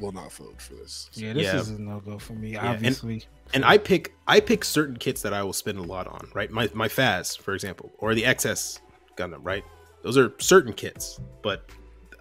will 0.00 0.12
not 0.12 0.32
fold 0.32 0.60
for 0.60 0.74
this. 0.74 1.08
Yeah, 1.14 1.32
this 1.32 1.44
Yeah. 1.44 1.56
is 1.60 1.70
a 1.70 1.80
no 1.80 2.00
go 2.00 2.18
for 2.18 2.32
me. 2.34 2.56
and- 2.56 2.68
Obviously, 2.68 3.24
and 3.52 3.64
I 3.64 3.78
pick 3.78 4.14
I 4.26 4.40
pick 4.40 4.64
certain 4.64 4.96
kits 4.96 5.22
that 5.22 5.32
I 5.34 5.42
will 5.42 5.52
spend 5.52 5.78
a 5.78 5.82
lot 5.82 6.06
on, 6.06 6.28
right? 6.34 6.50
My 6.50 6.68
my 6.74 6.88
FAZZ, 6.88 7.36
for 7.36 7.54
example, 7.54 7.92
or 7.98 8.14
the 8.14 8.24
XS 8.24 8.80
Gundam, 9.16 9.40
right? 9.42 9.64
Those 10.02 10.18
are 10.18 10.32
certain 10.38 10.72
kits, 10.72 11.18
but 11.42 11.68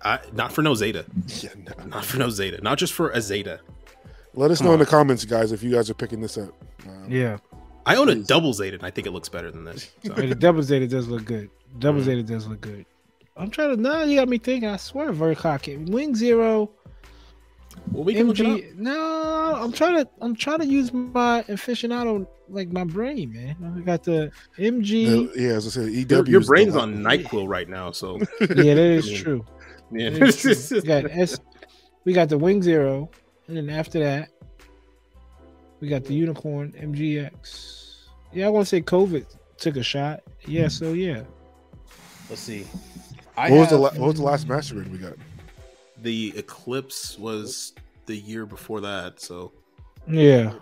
I, 0.03 0.19
not 0.33 0.51
for 0.53 0.61
no 0.61 0.73
Zeta, 0.75 1.05
Yeah, 1.41 1.49
no. 1.57 1.85
not 1.85 2.05
for 2.05 2.17
no 2.17 2.29
Zeta, 2.29 2.61
not 2.61 2.77
just 2.77 2.93
for 2.93 3.09
a 3.11 3.21
Zeta. 3.21 3.59
Let 4.35 4.51
us 4.51 4.57
Come 4.59 4.67
know 4.67 4.73
in 4.73 4.79
the 4.79 4.85
comments, 4.85 5.25
guys, 5.25 5.51
if 5.51 5.61
you 5.63 5.71
guys 5.71 5.89
are 5.89 5.93
picking 5.93 6.19
this 6.21 6.37
up. 6.37 6.53
Um, 6.87 7.05
yeah. 7.09 7.37
I 7.85 7.95
own 7.97 8.09
a 8.09 8.13
Please. 8.15 8.27
double 8.27 8.53
Zeta, 8.53 8.75
and 8.77 8.85
I 8.85 8.89
think 8.89 9.05
it 9.07 9.11
looks 9.11 9.29
better 9.29 9.51
than 9.51 9.63
this. 9.65 9.91
So, 10.05 10.13
the 10.13 10.33
double 10.35 10.63
Zeta 10.63 10.87
does 10.87 11.07
look 11.07 11.25
good. 11.25 11.49
Double 11.79 11.99
Mhm. 12.01 12.03
Zeta 12.05 12.23
does 12.23 12.47
look 12.47 12.61
good. 12.61 12.85
I'm 13.35 13.49
trying 13.49 13.75
to 13.75 13.81
now 13.81 14.03
you 14.03 14.17
got 14.19 14.29
me 14.29 14.37
thinking. 14.37 14.69
I 14.69 14.77
swear, 14.77 15.11
very 15.11 15.35
cocky. 15.35 15.77
Wing 15.77 16.15
Zero, 16.15 16.69
well, 17.91 18.03
we 18.03 18.13
can 18.13 18.27
look 18.27 18.39
it 18.39 18.45
up. 18.45 18.57
MG. 18.57 18.75
No, 18.75 19.55
I'm 19.61 19.71
trying 19.71 19.95
to. 20.03 20.09
I'm 20.21 20.35
trying 20.35 20.59
to 20.59 20.65
use 20.65 20.91
my 20.93 21.43
aficionado, 21.49 22.27
like 22.49 22.71
my 22.71 22.83
brain, 22.83 23.33
man. 23.33 23.75
We 23.75 23.81
got 23.81 24.03
the 24.03 24.31
MG. 24.57 25.33
the- 25.33 25.41
yeah, 25.41 25.49
as 25.51 25.67
I 25.67 25.69
said, 25.69 25.89
EW. 25.91 26.05
Your, 26.09 26.25
your 26.27 26.41
brain's 26.41 26.75
on 26.75 26.95
Nyquil 26.95 27.47
right 27.47 27.67
now, 27.69 27.91
so 27.91 28.17
yeah, 28.41 28.47
that 28.47 28.77
is 28.77 29.05
I 29.07 29.09
mean, 29.11 29.23
true. 29.23 29.45
yeah. 29.91 30.09
That 30.09 30.23
is 30.23 30.69
true. 30.69 30.81
We 30.81 30.87
got 30.87 31.05
S. 31.11 31.39
We 32.05 32.13
got 32.13 32.29
the 32.29 32.37
Wing 32.37 32.61
Zero, 32.61 33.09
and 33.47 33.57
then 33.57 33.69
after 33.69 33.99
that, 33.99 34.29
we 35.79 35.87
got 35.87 36.03
the 36.03 36.13
Unicorn 36.13 36.73
MGX. 36.73 38.07
Yeah, 38.33 38.47
I 38.47 38.49
want 38.49 38.65
to 38.65 38.69
say 38.69 38.81
COVID 38.81 39.25
took 39.57 39.77
a 39.77 39.83
shot. 39.83 40.21
Yeah, 40.45 40.63
hmm. 40.63 40.69
so 40.69 40.93
yeah. 40.93 41.23
Let's 42.29 42.41
see. 42.41 42.65
What 43.35 43.51
was 43.51 43.69
the 43.69 43.77
la- 43.77 43.89
what 43.91 44.07
was 44.07 44.15
the 44.15 44.23
last 44.23 44.47
master 44.47 44.75
grade 44.75 44.91
we 44.91 44.97
got? 44.97 45.13
The 46.03 46.33
Eclipse 46.35 47.17
was 47.17 47.73
the 48.05 48.15
year 48.15 48.45
before 48.45 48.81
that. 48.81 49.19
So 49.19 49.51
Yeah. 50.07 50.53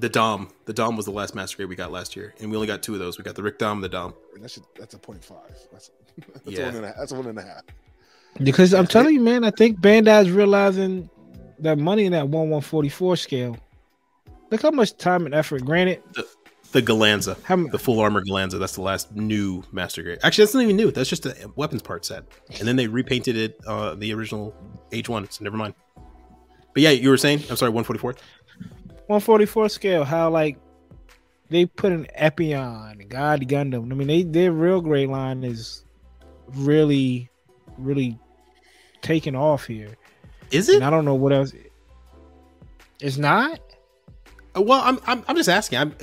the 0.00 0.08
Dom, 0.08 0.48
the 0.64 0.72
Dom 0.72 0.96
was 0.96 1.04
the 1.04 1.12
last 1.12 1.34
Master 1.34 1.58
Grade 1.58 1.68
we 1.68 1.76
got 1.76 1.92
last 1.92 2.16
year, 2.16 2.34
and 2.40 2.50
we 2.50 2.56
only 2.56 2.66
got 2.66 2.82
two 2.82 2.94
of 2.94 2.98
those. 2.98 3.18
We 3.18 3.24
got 3.24 3.34
the 3.36 3.42
Rick 3.42 3.58
Dom, 3.58 3.78
and 3.78 3.84
the 3.84 3.88
Dom. 3.88 4.14
And 4.34 4.42
that 4.42 4.50
should, 4.50 4.64
that's 4.78 4.94
a 4.94 4.98
point 4.98 5.22
five. 5.24 5.54
That's, 5.70 5.90
that's 6.44 6.46
Yeah. 6.46 6.64
one 6.66 6.76
and 6.76 6.84
a, 6.86 6.94
that's 6.98 7.12
one 7.12 7.26
and 7.26 7.38
a 7.38 7.42
half. 7.42 7.62
Because 8.42 8.74
I'm 8.74 8.86
telling 8.88 9.14
you, 9.14 9.20
man, 9.20 9.44
I 9.44 9.50
think 9.50 9.78
Bandai's 9.80 10.30
realizing 10.30 11.08
that 11.60 11.78
money 11.78 12.04
in 12.06 12.12
that 12.12 12.28
one 12.28 12.50
one 12.50 12.62
forty 12.62 12.88
four 12.88 13.16
scale. 13.16 13.56
Look 14.50 14.62
how 14.62 14.70
much 14.70 14.96
time 14.96 15.26
and 15.26 15.34
effort. 15.34 15.64
Granted, 15.64 16.02
The 16.14 16.26
Galanza, 16.82 17.36
how 17.44 17.54
m- 17.54 17.68
the 17.70 17.78
full 17.78 18.00
armor 18.00 18.22
Galanza. 18.22 18.58
That's 18.58 18.74
the 18.74 18.82
last 18.82 19.14
new 19.14 19.62
Master 19.72 20.02
Grade. 20.02 20.18
Actually, 20.22 20.44
that's 20.44 20.54
not 20.54 20.62
even 20.62 20.76
new. 20.76 20.90
That's 20.90 21.08
just 21.08 21.26
a 21.26 21.50
weapons 21.56 21.82
part 21.82 22.04
set, 22.04 22.24
and 22.58 22.66
then 22.66 22.76
they 22.76 22.86
repainted 22.86 23.36
it 23.36 23.60
uh, 23.66 23.94
the 23.94 24.12
original 24.14 24.54
H 24.92 25.08
one. 25.08 25.28
So 25.30 25.44
never 25.44 25.56
mind. 25.56 25.74
But 26.72 26.82
yeah, 26.82 26.90
you 26.90 27.08
were 27.08 27.16
saying. 27.16 27.42
I'm 27.48 27.56
sorry, 27.56 27.72
144th. 27.72 28.18
144 29.06 29.68
scale, 29.68 30.04
how 30.04 30.30
like 30.30 30.58
they 31.50 31.66
put 31.66 31.92
an 31.92 32.06
Epyon, 32.18 33.08
God 33.08 33.42
Gundam. 33.42 33.92
I 33.92 33.94
mean, 33.94 34.08
they 34.08 34.22
their 34.22 34.52
real 34.52 34.80
grade 34.80 35.08
line 35.08 35.44
is 35.44 35.84
really, 36.48 37.30
really 37.78 38.18
taking 39.02 39.36
off 39.36 39.66
here. 39.66 39.96
Is 40.50 40.68
it? 40.68 40.76
And 40.76 40.84
I 40.84 40.90
don't 40.90 41.04
know 41.04 41.14
what 41.14 41.32
else. 41.32 41.52
It's 43.00 43.18
not. 43.18 43.60
Well, 44.54 44.80
I'm, 44.84 45.00
I'm 45.06 45.24
I'm 45.26 45.36
just 45.36 45.48
asking. 45.48 45.78
I'm 45.78 45.94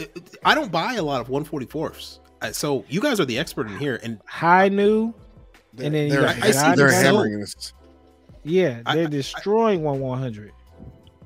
I 0.43 0.55
don't 0.55 0.71
buy 0.71 0.95
a 0.95 1.03
lot 1.03 1.21
of 1.21 1.27
144s. 1.29 2.19
Uh, 2.41 2.51
So 2.51 2.83
you 2.89 2.99
guys 2.99 3.19
are 3.19 3.25
the 3.25 3.37
expert 3.39 3.67
in 3.67 3.77
here, 3.77 3.99
and 4.03 4.19
Hi-Nu, 4.25 5.13
They're, 5.73 5.85
And 5.85 5.95
then 5.95 6.09
they're, 6.09 6.21
got 6.21 6.41
I 6.43 6.51
see 6.51 6.75
they're 6.75 6.91
hammering 6.91 7.39
this. 7.39 7.73
yeah, 8.43 8.81
they're 8.93 9.03
I- 9.05 9.09
destroying 9.09 9.83
one 9.83 9.99
100. 10.01 10.51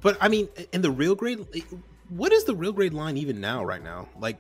but 0.02 0.18
I 0.22 0.28
mean, 0.28 0.48
in 0.72 0.82
the 0.82 0.92
real 0.92 1.16
grade, 1.16 1.40
what 2.10 2.32
is 2.32 2.44
the 2.44 2.56
real 2.56 2.74
grade 2.74 2.94
line 2.94 3.18
even 3.18 3.42
now? 3.42 3.64
Right 3.66 3.84
now, 3.84 4.08
like 4.20 4.38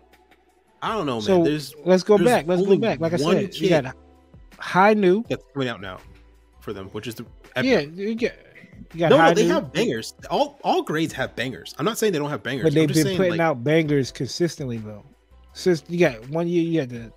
I 0.81 0.93
don't 0.93 1.07
know, 1.07 1.15
man. 1.15 1.21
So 1.23 1.43
There's 1.43 1.73
let's 1.85 2.03
go 2.03 2.17
there's 2.17 2.29
back. 2.29 2.47
Let's 2.47 2.61
go 2.61 2.77
back. 2.77 2.99
Like 2.99 3.13
I 3.13 3.17
said, 3.17 3.55
you 3.55 3.69
got 3.69 3.95
Hi-Nu. 4.59 5.23
that's 5.27 5.43
coming 5.53 5.69
out 5.69 5.81
now 5.81 5.97
for 6.59 6.71
them, 6.73 6.87
which 6.89 7.07
is 7.07 7.15
the 7.15 7.25
Yeah, 7.63 7.79
you 7.79 8.13
get. 8.13 8.15
You 8.15 8.15
got 8.15 8.33
no, 8.93 9.09
no, 9.09 9.33
they 9.33 9.45
have 9.47 9.71
bangers. 9.71 10.13
All 10.29 10.59
all 10.63 10.81
grades 10.81 11.13
have 11.13 11.35
bangers. 11.35 11.75
I'm 11.77 11.85
not 11.85 11.97
saying 11.97 12.13
they 12.13 12.19
don't 12.19 12.29
have 12.29 12.43
bangers, 12.43 12.63
but 12.63 12.73
they've 12.73 12.87
been 12.87 13.17
putting 13.17 13.31
like, 13.31 13.39
out 13.39 13.63
bangers 13.63 14.11
consistently 14.11 14.77
though. 14.77 15.03
Since 15.53 15.83
you 15.87 15.99
got 15.99 16.27
one 16.29 16.47
year, 16.47 16.63
you 16.63 16.79
had 16.81 16.89
the. 16.89 17.11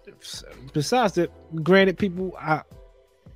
Besides 0.73 1.15
that, 1.15 1.31
granted, 1.65 1.99
people, 1.99 2.37
I, 2.39 2.63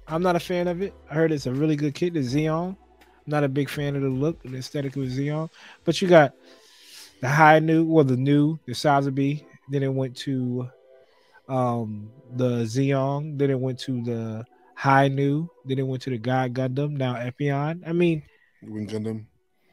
I'm 0.06 0.22
not 0.22 0.36
a 0.36 0.40
fan 0.40 0.68
of 0.68 0.80
it. 0.80 0.94
I 1.10 1.14
heard 1.14 1.32
it's 1.32 1.46
a 1.46 1.52
really 1.52 1.76
good 1.76 1.94
kit, 1.94 2.14
the 2.14 2.20
Zeong. 2.20 2.76
I'm 3.00 3.30
not 3.30 3.44
a 3.44 3.48
big 3.48 3.68
fan 3.68 3.96
of 3.96 4.02
the 4.02 4.08
look 4.08 4.44
and 4.44 4.54
the 4.54 4.58
aesthetic 4.58 4.96
of 4.96 5.02
Zeong, 5.02 5.50
but 5.84 6.00
you 6.00 6.08
got 6.08 6.34
the 7.20 7.28
Hi-Nu, 7.28 7.84
well, 7.84 8.04
the 8.04 8.16
new, 8.16 8.58
the 8.66 8.72
Sazabi. 8.72 9.44
Then 9.70 9.82
it 9.82 9.92
went 9.92 10.16
to 10.18 10.68
um 11.48 12.10
the 12.36 12.62
Zeong. 12.62 13.38
Then 13.38 13.50
it 13.50 13.58
went 13.58 13.78
to 13.80 14.02
the 14.02 14.44
Hi-Nu. 14.74 15.48
Then 15.64 15.78
it 15.78 15.82
went 15.82 16.02
to 16.02 16.10
the 16.10 16.18
God 16.18 16.54
Gundam. 16.54 16.92
Now 16.92 17.14
Epyon. 17.14 17.82
I 17.86 17.92
mean, 17.92 18.22
Wing 18.62 18.86
Gundam. 18.86 19.26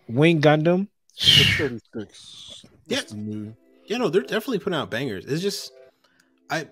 Wing 0.08 0.42
Gundam. 0.42 0.88
It's 1.16 1.56
36. 1.58 2.66
Yeah. 2.88 3.02
New. 3.14 3.56
Yeah, 3.86 3.98
no, 3.98 4.10
they're 4.10 4.22
definitely 4.22 4.60
putting 4.60 4.78
out 4.78 4.92
bangers. 4.92 5.26
It's 5.26 5.42
just 5.42 5.72
I 6.50 6.68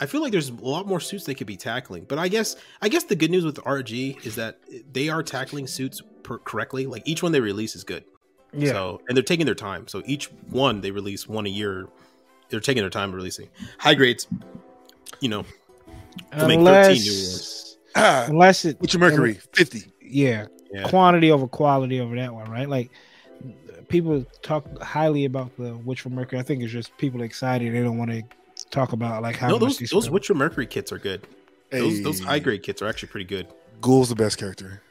I 0.00 0.06
feel 0.06 0.20
like 0.20 0.32
there's 0.32 0.50
a 0.50 0.54
lot 0.54 0.86
more 0.86 1.00
suits 1.00 1.24
they 1.24 1.34
could 1.34 1.46
be 1.46 1.56
tackling. 1.56 2.04
But 2.04 2.18
I 2.18 2.28
guess 2.28 2.56
I 2.82 2.88
guess 2.88 3.04
the 3.04 3.16
good 3.16 3.30
news 3.30 3.44
with 3.44 3.56
RG 3.56 4.24
is 4.26 4.34
that 4.36 4.58
they 4.92 5.08
are 5.08 5.22
tackling 5.22 5.66
suits 5.66 6.02
per- 6.22 6.38
correctly. 6.38 6.86
Like 6.86 7.02
each 7.06 7.22
one 7.22 7.32
they 7.32 7.40
release 7.40 7.74
is 7.76 7.84
good. 7.84 8.04
Yeah. 8.52 8.72
So 8.72 9.00
and 9.08 9.16
they're 9.16 9.24
taking 9.24 9.46
their 9.46 9.54
time. 9.54 9.88
So 9.88 10.02
each 10.04 10.26
one 10.50 10.80
they 10.80 10.90
release 10.90 11.28
one 11.28 11.46
a 11.46 11.50
year. 11.50 11.88
They're 12.48 12.60
taking 12.60 12.82
their 12.82 12.90
time 12.90 13.12
releasing 13.12 13.48
high 13.78 13.94
grades. 13.94 14.26
You 15.20 15.28
know, 15.28 15.44
unless, 16.32 17.76
Ah, 17.94 18.26
unless 18.28 18.64
it, 18.64 18.80
Witch 18.80 18.94
of 18.94 19.00
Mercury, 19.00 19.34
50. 19.52 19.84
yeah, 20.02 20.46
Yeah. 20.72 20.88
quantity 20.88 21.30
over 21.30 21.46
quality 21.48 22.00
over 22.00 22.14
that 22.16 22.32
one, 22.34 22.50
right? 22.50 22.68
Like 22.68 22.90
people 23.88 24.24
talk 24.42 24.66
highly 24.82 25.24
about 25.24 25.56
the 25.58 25.76
Witch 25.76 26.00
from 26.00 26.14
Mercury. 26.14 26.38
I 26.40 26.42
think 26.42 26.62
it's 26.62 26.72
just 26.72 26.96
people 26.98 27.22
excited. 27.22 27.72
They 27.72 27.82
don't 27.82 27.98
want 27.98 28.10
to 28.10 28.22
talk 28.70 28.92
about 28.92 29.22
like 29.22 29.36
how 29.36 29.48
no, 29.48 29.58
those 29.58 29.78
they 29.78 29.86
those 29.86 30.04
spend. 30.04 30.14
Witch 30.14 30.30
of 30.30 30.36
Mercury 30.36 30.66
kits 30.66 30.92
are 30.92 30.98
good. 30.98 31.26
Those 31.70 32.02
those 32.02 32.20
high 32.20 32.38
grade 32.38 32.62
kits 32.62 32.82
are 32.82 32.86
actually 32.86 33.08
pretty 33.08 33.26
good. 33.26 33.46
Guel's 33.82 34.08
the 34.08 34.14
best 34.14 34.38
character. 34.38 34.82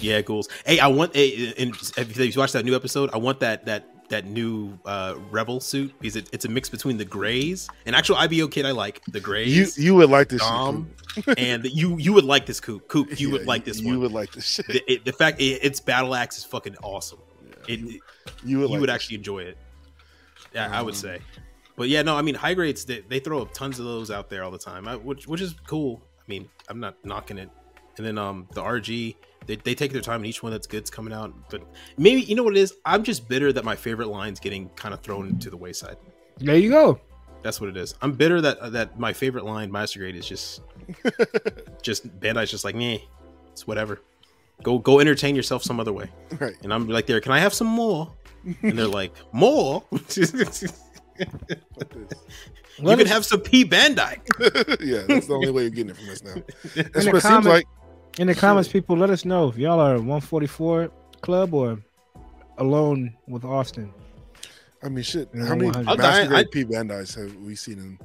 Yeah, 0.00 0.20
Guels. 0.22 0.48
Hey, 0.64 0.78
I 0.78 0.86
want. 0.88 1.14
Hey, 1.16 1.52
and 1.58 1.74
if 1.96 2.16
you 2.18 2.32
watch 2.36 2.52
that 2.52 2.64
new 2.64 2.76
episode, 2.76 3.10
I 3.12 3.18
want 3.18 3.40
that 3.40 3.64
that 3.66 3.88
that 4.10 4.26
new 4.26 4.78
uh 4.84 5.14
rebel 5.30 5.58
suit 5.60 5.92
because 6.00 6.16
it, 6.16 6.28
it's 6.32 6.44
a 6.44 6.48
mix 6.48 6.68
between 6.68 6.96
the 6.98 7.04
grays 7.04 7.68
an 7.86 7.94
actual 7.94 8.16
IBO 8.16 8.46
kid 8.48 8.66
I 8.66 8.72
like 8.72 9.02
the 9.06 9.18
You 9.18 9.24
grays. 9.24 9.78
you 9.78 9.94
would 9.94 10.10
like 10.10 10.28
this 10.28 10.40
Dom, 10.42 10.90
and 11.38 11.64
you 11.64 11.96
you 11.96 12.12
would 12.12 12.24
like 12.24 12.44
this 12.46 12.60
coop. 12.60 12.86
Coop, 12.88 13.18
you 13.18 13.28
Yeah, 13.32 13.32
would 13.38 13.46
like 13.46 13.64
this 13.64 13.80
You 13.80 13.88
one. 13.92 14.00
would 14.00 14.12
like 14.12 14.32
this 14.32 14.44
shit. 14.46 14.66
the, 14.66 14.92
it- 14.92 15.04
the 15.04 15.12
fact 15.12 15.40
it, 15.40 15.64
its 15.64 15.80
battle 15.80 16.14
axe 16.14 16.38
is 16.38 16.44
fucking 16.44 16.76
awesome. 16.82 17.20
It, 17.68 17.80
it- 17.80 18.00
You 18.44 18.58
would, 18.58 18.68
you 18.68 18.68
like 18.68 18.80
would 18.80 18.90
actually 18.90 19.16
enjoy 19.16 19.40
it. 19.40 19.56
Yeah, 20.54 20.68
I 20.70 20.82
would 20.82 20.94
Um, 20.94 21.00
say. 21.00 21.18
But 21.76 21.88
yeah, 21.88 22.02
no, 22.02 22.16
I 22.16 22.22
mean 22.22 22.34
high 22.34 22.54
grades. 22.54 22.84
They, 22.84 23.00
they 23.08 23.20
throw 23.20 23.40
up 23.42 23.54
tons 23.54 23.78
of 23.78 23.84
those 23.86 24.10
out 24.10 24.28
there 24.28 24.42
all 24.44 24.50
the 24.50 24.58
time, 24.58 24.86
I, 24.88 24.96
which 24.96 25.26
which 25.26 25.40
is 25.40 25.54
cool. 25.66 26.02
I 26.18 26.24
mean, 26.28 26.48
I'm 26.68 26.80
not 26.80 26.96
knocking 27.04 27.38
it. 27.38 27.48
And 27.96 28.04
then 28.06 28.18
um 28.18 28.48
the 28.54 28.62
RG, 28.62 29.14
they, 29.46 29.56
they 29.56 29.74
take 29.74 29.92
their 29.92 30.02
time, 30.02 30.20
and 30.20 30.26
each 30.26 30.42
one 30.42 30.52
that's 30.52 30.66
good's 30.66 30.90
coming 30.90 31.12
out. 31.12 31.32
But 31.50 31.62
maybe 31.96 32.22
you 32.22 32.34
know 32.34 32.42
what 32.42 32.56
it 32.56 32.60
is. 32.60 32.74
I'm 32.84 33.02
just 33.02 33.28
bitter 33.28 33.52
that 33.52 33.64
my 33.64 33.76
favorite 33.76 34.08
line's 34.08 34.40
getting 34.40 34.68
kind 34.70 34.94
of 34.94 35.00
thrown 35.00 35.38
to 35.38 35.50
the 35.50 35.56
wayside. 35.56 35.96
There 36.38 36.56
you 36.56 36.70
go. 36.70 37.00
That's 37.42 37.60
what 37.60 37.70
it 37.70 37.76
is. 37.76 37.94
I'm 38.02 38.12
bitter 38.12 38.40
that 38.40 38.58
uh, 38.58 38.70
that 38.70 38.98
my 38.98 39.12
favorite 39.12 39.44
line, 39.44 39.72
Master 39.72 39.98
Grade, 39.98 40.16
is 40.16 40.26
just 40.26 40.62
just 41.82 42.20
Bandai's 42.20 42.50
just 42.50 42.64
like, 42.64 42.74
nah, 42.74 42.96
it's 43.52 43.66
whatever. 43.66 44.00
Go 44.62 44.78
go 44.78 45.00
entertain 45.00 45.34
yourself 45.34 45.62
some 45.62 45.80
other 45.80 45.92
way. 45.92 46.10
Right. 46.38 46.54
And 46.62 46.72
I'm 46.72 46.88
like, 46.88 47.06
there, 47.06 47.20
can 47.20 47.32
I 47.32 47.38
have 47.38 47.54
some 47.54 47.66
more? 47.66 48.12
And 48.62 48.78
they're 48.78 48.86
like, 48.86 49.12
more? 49.32 49.84
you 49.92 50.26
Fuck 50.26 50.30
this. 50.30 50.64
Can 52.78 53.06
have 53.06 53.26
some 53.26 53.40
P 53.40 53.64
Bandai. 53.64 54.20
yeah, 54.80 55.02
that's 55.06 55.26
the 55.26 55.34
only 55.34 55.50
way 55.50 55.62
you're 55.62 55.70
getting 55.70 55.90
it 55.90 55.96
from 55.96 56.08
us 56.08 56.22
now. 56.22 56.34
That's 56.74 57.04
the 57.04 57.12
what 57.12 57.16
it 57.16 57.22
seems 57.22 57.46
like. 57.46 57.66
In 58.18 58.26
the 58.26 58.34
comments, 58.34 58.68
people, 58.68 58.96
let 58.96 59.10
us 59.10 59.24
know 59.24 59.48
if 59.48 59.56
y'all 59.56 59.80
are 59.80 59.94
144 59.96 60.90
club 61.20 61.54
or 61.54 61.78
alone 62.58 63.14
with 63.28 63.44
Austin. 63.44 63.92
I 64.82 64.88
mean, 64.88 65.04
shit. 65.04 65.28
Yeah, 65.34 65.44
How 65.46 65.54
many 65.54 65.66
100. 65.66 65.88
I'll 65.90 65.96
Master 65.96 66.22
die- 66.22 66.28
Grade 66.28 66.46
I- 66.46 66.50
P 66.52 66.64
Bandai's 66.64 67.14
have 67.14 67.34
we 67.36 67.54
seen 67.54 67.78
in 67.78 67.98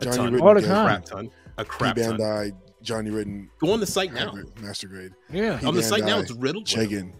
A 0.00 0.04
Johnny 0.04 0.16
ton. 0.16 0.32
Ridden? 0.32 0.40
All 0.48 0.54
the 0.54 0.60
Dev, 0.60 0.70
time. 0.70 0.86
crap 0.86 1.04
ton. 1.04 1.30
A 1.58 1.64
P 1.64 1.68
crap 1.68 1.96
ton. 1.96 2.18
Bandai, 2.18 2.52
Johnny 2.82 3.10
Ridden, 3.10 3.50
Go 3.60 3.72
on 3.72 3.80
the 3.80 3.86
site 3.86 4.12
now. 4.12 4.26
Hybrid, 4.30 4.60
Master 4.60 4.88
Grade, 4.88 5.12
Yeah. 5.30 5.58
P 5.58 5.66
On 5.66 5.74
the 5.74 5.82
site 5.82 6.04
now, 6.04 6.18
it's 6.18 6.30
riddled. 6.32 6.70
with 6.76 6.90
them. 6.90 7.12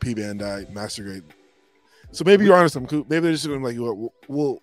P 0.00 0.14
Bandai, 0.14 0.70
Master 0.72 1.02
Grade. 1.04 1.24
So 2.12 2.24
maybe 2.24 2.44
you're 2.44 2.56
onto 2.56 2.68
some 2.68 2.86
cool. 2.86 3.04
Maybe 3.08 3.20
they're 3.24 3.32
just 3.32 3.46
going 3.46 3.60
to 3.60 3.66
like, 3.66 3.76
we'll, 3.76 4.12
we'll 4.28 4.62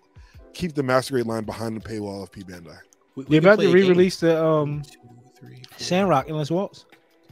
keep 0.52 0.74
the 0.74 0.82
Master 0.82 1.14
Grade 1.14 1.26
line 1.26 1.44
behind 1.44 1.76
the 1.76 1.80
paywall 1.88 2.22
of 2.22 2.30
P 2.32 2.42
Bandai. 2.42 2.76
We- 3.14 3.24
we 3.24 3.38
They're 3.38 3.40
about 3.52 3.62
to 3.62 3.72
re-release 3.72 4.20
the 4.20 4.42
um 4.42 4.76
One, 4.76 4.82
two, 4.82 4.98
three, 5.38 5.62
four. 5.70 5.78
Sandrock 5.78 6.26
Endless 6.28 6.50
Waltz. 6.50 6.84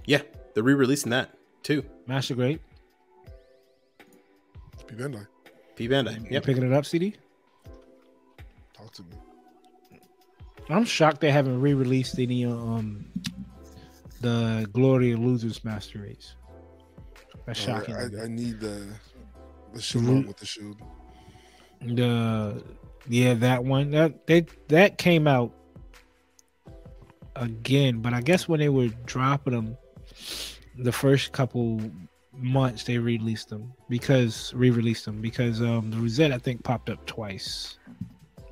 Yeah, 0.06 0.22
they're 0.54 0.62
re-releasing 0.62 1.10
that 1.10 1.34
too. 1.62 1.84
Master 2.06 2.34
Grade. 2.34 2.60
P 4.86 4.94
Bandai, 4.94 5.26
P 5.76 5.88
Bandai. 5.88 6.20
You 6.24 6.26
Yep. 6.32 6.44
picking 6.44 6.62
it 6.64 6.72
up, 6.72 6.84
CD? 6.86 7.14
talk 8.76 8.92
to 8.92 9.02
me. 9.02 9.98
I'm 10.68 10.84
shocked 10.84 11.20
they 11.20 11.30
haven't 11.30 11.60
re-released 11.60 12.18
any 12.18 12.44
um 12.44 13.06
the 14.20 14.68
Glory 14.72 15.12
of 15.12 15.20
Losers 15.20 15.64
Master 15.64 16.00
Race. 16.00 16.34
That's 17.46 17.60
Uh, 17.60 17.64
shocking. 17.80 17.94
I, 17.94 18.24
I 18.24 18.28
need 18.28 18.60
the 18.60 18.86
the 19.74 19.80
shield 19.82 20.04
Mhm. 20.04 20.26
with 20.26 20.36
the 20.38 20.46
shield. 20.46 20.76
the 21.82 22.62
yeah, 23.08 23.34
that 23.34 23.64
one 23.64 23.90
that 23.90 24.26
they 24.26 24.46
that 24.68 24.96
came 24.98 25.26
out 25.26 25.52
again, 27.36 28.00
but 28.00 28.14
I 28.14 28.20
guess 28.22 28.48
when 28.48 28.60
they 28.60 28.68
were 28.70 28.88
dropping 29.04 29.52
them, 29.52 29.76
the 30.78 30.92
first 30.92 31.32
couple 31.32 31.80
months 32.32 32.82
they 32.84 32.98
released 32.98 33.48
them 33.48 33.72
because 33.88 34.52
re-released 34.54 35.04
them 35.04 35.20
because 35.20 35.62
um 35.62 35.90
the 35.90 35.96
Rosette 35.96 36.32
I 36.32 36.38
think 36.38 36.62
popped 36.64 36.90
up 36.90 37.04
twice. 37.06 37.78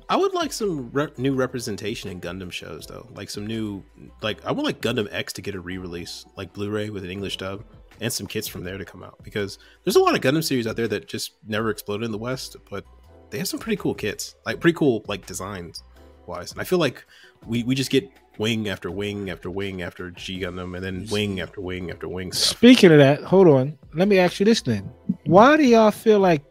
I 0.09 0.15
would 0.15 0.33
like 0.33 0.53
some 0.53 0.91
new 1.17 1.33
representation 1.33 2.09
in 2.09 2.21
Gundam 2.21 2.51
shows 2.51 2.85
though. 2.85 3.07
Like 3.15 3.29
some 3.29 3.47
new, 3.47 3.83
like 4.21 4.45
I 4.45 4.51
would 4.51 4.65
like 4.65 4.81
Gundam 4.81 5.07
X 5.11 5.33
to 5.33 5.41
get 5.41 5.55
a 5.55 5.59
re-release, 5.59 6.25
like 6.35 6.53
Blu-ray 6.53 6.89
with 6.89 7.03
an 7.03 7.09
English 7.09 7.37
dub, 7.37 7.63
and 8.01 8.11
some 8.11 8.27
kits 8.27 8.47
from 8.47 8.63
there 8.63 8.77
to 8.77 8.85
come 8.85 9.01
out 9.01 9.17
because 9.23 9.59
there's 9.83 9.95
a 9.95 9.99
lot 9.99 10.13
of 10.13 10.21
Gundam 10.21 10.43
series 10.43 10.67
out 10.67 10.75
there 10.75 10.87
that 10.89 11.07
just 11.07 11.33
never 11.47 11.69
exploded 11.69 12.05
in 12.05 12.11
the 12.11 12.17
West, 12.17 12.57
but 12.69 12.85
they 13.29 13.37
have 13.37 13.47
some 13.47 13.59
pretty 13.59 13.77
cool 13.77 13.95
kits, 13.95 14.35
like 14.45 14.59
pretty 14.59 14.77
cool 14.77 15.03
like 15.07 15.25
designs 15.25 15.83
wise. 16.27 16.51
And 16.51 16.61
I 16.61 16.63
feel 16.63 16.79
like 16.79 17.05
we 17.47 17.63
we 17.63 17.73
just 17.73 17.89
get 17.89 18.09
wing 18.37 18.69
after 18.69 18.91
wing 18.91 19.29
after 19.29 19.49
wing 19.49 19.81
after 19.81 20.11
G 20.11 20.39
Gundam, 20.39 20.75
and 20.75 20.83
then 20.83 21.07
wing 21.11 21.39
after 21.39 21.61
wing 21.61 21.91
after 21.91 22.07
wing 22.07 22.31
stuff. 22.31 22.57
Speaking 22.57 22.91
of 22.91 22.97
that, 22.97 23.23
hold 23.23 23.47
on. 23.47 23.77
Let 23.93 24.07
me 24.07 24.19
ask 24.19 24.39
you 24.39 24.45
this 24.45 24.61
then. 24.61 24.91
Why 25.25 25.57
do 25.57 25.63
y'all 25.63 25.91
feel 25.91 26.19
like 26.19 26.43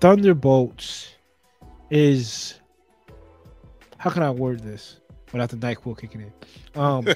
Thunderbolts 0.00 1.14
is 1.90 2.60
how 3.98 4.10
can 4.10 4.22
I 4.22 4.30
word 4.30 4.60
this 4.60 5.00
without 5.32 5.50
the 5.50 5.56
NyQuil 5.56 5.98
kicking 5.98 6.22
in? 6.22 6.80
Um 6.80 7.06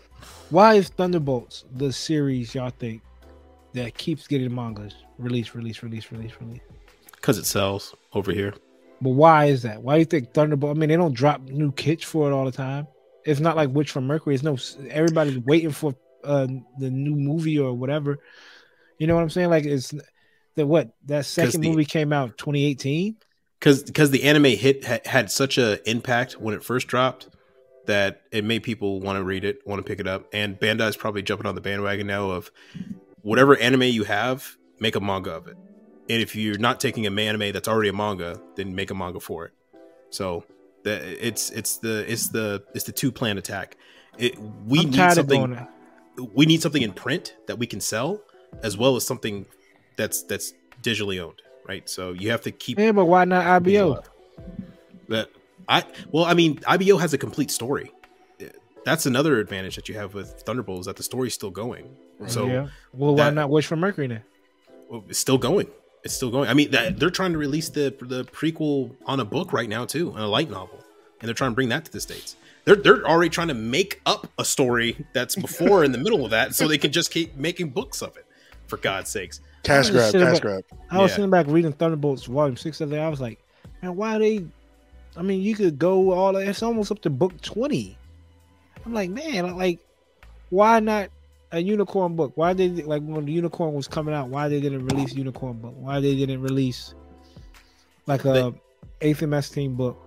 why 0.50 0.74
is 0.74 0.88
Thunderbolts 0.88 1.64
the 1.76 1.92
series 1.92 2.54
y'all 2.54 2.70
think 2.70 3.02
that 3.74 3.96
keeps 3.96 4.26
getting 4.26 4.52
mangas 4.52 4.94
release, 5.18 5.54
release, 5.54 5.82
release, 5.82 6.10
release, 6.10 6.32
release? 6.40 6.62
Because 7.12 7.38
it 7.38 7.46
sells 7.46 7.94
over 8.14 8.32
here. 8.32 8.54
But 9.00 9.10
why 9.10 9.46
is 9.46 9.62
that? 9.62 9.82
Why 9.82 9.94
do 9.94 9.98
you 10.00 10.04
think 10.04 10.32
Thunderbolt? 10.34 10.76
I 10.76 10.78
mean, 10.78 10.88
they 10.88 10.96
don't 10.96 11.14
drop 11.14 11.40
new 11.42 11.70
kits 11.72 12.04
for 12.04 12.28
it 12.28 12.34
all 12.34 12.44
the 12.44 12.52
time. 12.52 12.86
It's 13.24 13.40
not 13.40 13.56
like 13.56 13.70
Witch 13.70 13.90
from 13.90 14.06
Mercury. 14.06 14.34
It's 14.34 14.42
no 14.42 14.56
everybody's 14.90 15.38
waiting 15.38 15.70
for 15.70 15.94
uh 16.24 16.46
the 16.78 16.90
new 16.90 17.14
movie 17.14 17.58
or 17.58 17.72
whatever. 17.74 18.18
You 18.98 19.06
know 19.06 19.14
what 19.14 19.22
I'm 19.22 19.30
saying? 19.30 19.50
Like 19.50 19.64
it's 19.64 19.94
the 20.56 20.66
what 20.66 20.90
that 21.06 21.26
second 21.26 21.60
the- 21.60 21.70
movie 21.70 21.84
came 21.84 22.12
out 22.12 22.36
2018. 22.38 23.16
because 23.60 23.82
because 23.84 24.10
the 24.10 24.24
anime 24.24 24.44
hit 24.44 24.84
ha- 24.84 24.98
had 25.04 25.30
such 25.30 25.58
a 25.58 25.88
impact 25.88 26.32
when 26.34 26.54
it 26.54 26.64
first 26.64 26.88
dropped 26.88 27.28
that 27.86 28.22
it 28.32 28.44
made 28.44 28.62
people 28.64 29.00
want 29.00 29.16
to 29.16 29.22
read 29.24 29.44
it, 29.44 29.60
want 29.66 29.78
to 29.78 29.82
pick 29.88 30.00
it 30.00 30.06
up, 30.06 30.26
and 30.32 30.58
Bandai's 30.58 30.96
probably 30.96 31.22
jumping 31.22 31.46
on 31.46 31.54
the 31.54 31.60
bandwagon 31.60 32.06
now 32.06 32.30
of 32.30 32.50
whatever 33.22 33.56
anime 33.56 33.84
you 33.84 34.04
have, 34.04 34.56
make 34.80 34.94
a 34.96 35.00
manga 35.00 35.30
of 35.30 35.46
it. 35.48 35.56
And 36.10 36.22
if 36.22 36.34
you're 36.34 36.58
not 36.58 36.80
taking 36.80 37.06
a 37.06 37.10
anime 37.10 37.52
that's 37.52 37.68
already 37.68 37.88
a 37.90 37.92
manga, 37.92 38.40
then 38.56 38.74
make 38.74 38.90
a 38.90 38.94
manga 38.94 39.20
for 39.20 39.44
it. 39.46 39.52
So 40.10 40.44
the 40.84 41.26
it's 41.26 41.50
it's 41.50 41.76
the 41.78 42.10
it's 42.10 42.28
the 42.28 42.62
it's 42.74 42.84
the 42.84 42.92
two 42.92 43.12
plan 43.12 43.38
attack. 43.38 43.76
It, 44.16 44.38
we 44.66 44.80
I'm 44.80 44.90
need 44.90 45.12
something 45.12 45.66
we 46.34 46.46
need 46.46 46.62
something 46.62 46.82
in 46.82 46.92
print 46.92 47.36
that 47.46 47.58
we 47.58 47.66
can 47.66 47.80
sell 47.80 48.20
as 48.62 48.76
well 48.76 48.96
as 48.96 49.06
something 49.06 49.46
that's 49.96 50.22
that's 50.22 50.54
digitally 50.82 51.20
owned, 51.20 51.40
right? 51.66 51.88
So 51.88 52.12
you 52.12 52.30
have 52.30 52.42
to 52.42 52.50
keep 52.50 52.78
Yeah, 52.78 52.92
but 52.92 53.04
why 53.04 53.24
not 53.24 53.44
IBO? 53.44 54.02
that 55.08 55.28
I 55.68 55.84
well, 56.10 56.24
I 56.24 56.34
mean, 56.34 56.60
IBO 56.66 56.96
has 56.96 57.12
a 57.12 57.18
complete 57.18 57.50
story. 57.50 57.92
That's 58.84 59.04
another 59.04 59.38
advantage 59.38 59.76
that 59.76 59.88
you 59.88 59.96
have 59.96 60.14
with 60.14 60.42
Thunderbolt 60.46 60.80
is 60.80 60.86
that 60.86 60.96
the 60.96 61.02
story's 61.02 61.34
still 61.34 61.50
going. 61.50 61.94
Oh, 62.20 62.26
so 62.26 62.46
yeah. 62.46 62.68
Well, 62.94 63.14
why 63.14 63.24
that- 63.24 63.34
not 63.34 63.50
Witch 63.50 63.66
from 63.66 63.80
Mercury 63.80 64.06
then? 64.06 64.22
well, 64.88 65.04
it's 65.08 65.18
still 65.18 65.36
going. 65.36 65.68
It's 66.04 66.14
still 66.14 66.30
going. 66.30 66.48
I 66.48 66.54
mean, 66.54 66.70
that, 66.70 66.98
they're 66.98 67.10
trying 67.10 67.32
to 67.32 67.38
release 67.38 67.68
the 67.68 67.94
the 68.00 68.24
prequel 68.24 68.94
on 69.06 69.20
a 69.20 69.24
book 69.24 69.52
right 69.52 69.68
now 69.68 69.84
too, 69.84 70.12
on 70.12 70.20
a 70.20 70.28
light 70.28 70.50
novel, 70.50 70.82
and 71.20 71.28
they're 71.28 71.34
trying 71.34 71.50
to 71.50 71.54
bring 71.54 71.68
that 71.70 71.84
to 71.86 71.92
the 71.92 72.00
states. 72.00 72.36
They're 72.64 72.76
they're 72.76 73.04
already 73.06 73.30
trying 73.30 73.48
to 73.48 73.54
make 73.54 74.00
up 74.06 74.28
a 74.38 74.44
story 74.44 75.04
that's 75.12 75.34
before 75.46 75.84
in 75.84 75.92
the 75.92 75.98
middle 75.98 76.24
of 76.24 76.30
that, 76.30 76.54
so 76.54 76.68
they 76.68 76.78
can 76.78 76.92
just 76.92 77.10
keep 77.10 77.36
making 77.36 77.70
books 77.70 78.02
of 78.02 78.16
it. 78.16 78.24
For 78.68 78.76
God's 78.76 79.08
sakes, 79.10 79.40
Cash 79.62 79.88
grab, 79.90 80.12
cash 80.12 80.32
been- 80.32 80.40
grab. 80.42 80.64
I 80.90 80.98
was 80.98 81.10
Yeah. 81.10 81.16
sitting 81.16 81.30
back 81.30 81.46
reading 81.48 81.72
Thunderbolts 81.72 82.24
Volume 82.26 82.56
Six 82.56 82.78
the 82.78 82.84
other 82.84 82.96
day. 82.96 83.02
I 83.02 83.08
was 83.08 83.20
like, 83.20 83.40
man, 83.82 83.96
why 83.96 84.16
are 84.16 84.18
they? 84.18 84.44
I 85.16 85.22
mean, 85.22 85.40
you 85.40 85.54
could 85.54 85.78
go 85.78 86.12
all. 86.12 86.36
It's 86.36 86.62
almost 86.62 86.92
up 86.92 87.00
to 87.02 87.10
book 87.10 87.40
twenty. 87.40 87.96
I'm 88.84 88.92
like, 88.94 89.08
man, 89.10 89.56
like, 89.56 89.80
why 90.50 90.80
not 90.80 91.08
a 91.52 91.60
unicorn 91.60 92.16
book? 92.16 92.32
Why 92.34 92.52
did 92.52 92.86
like 92.86 93.02
when 93.02 93.24
the 93.24 93.32
unicorn 93.32 93.74
was 93.74 93.88
coming 93.88 94.14
out? 94.14 94.28
Why 94.28 94.48
they 94.48 94.60
didn't 94.60 94.86
release 94.86 95.14
unicorn 95.14 95.58
book? 95.58 95.74
Why 95.76 96.00
they 96.00 96.14
didn't 96.14 96.42
release 96.42 96.94
like 98.06 98.24
a 98.24 98.54
eighth 99.00 99.22
MS 99.22 99.50
team 99.50 99.74
book? 99.74 100.04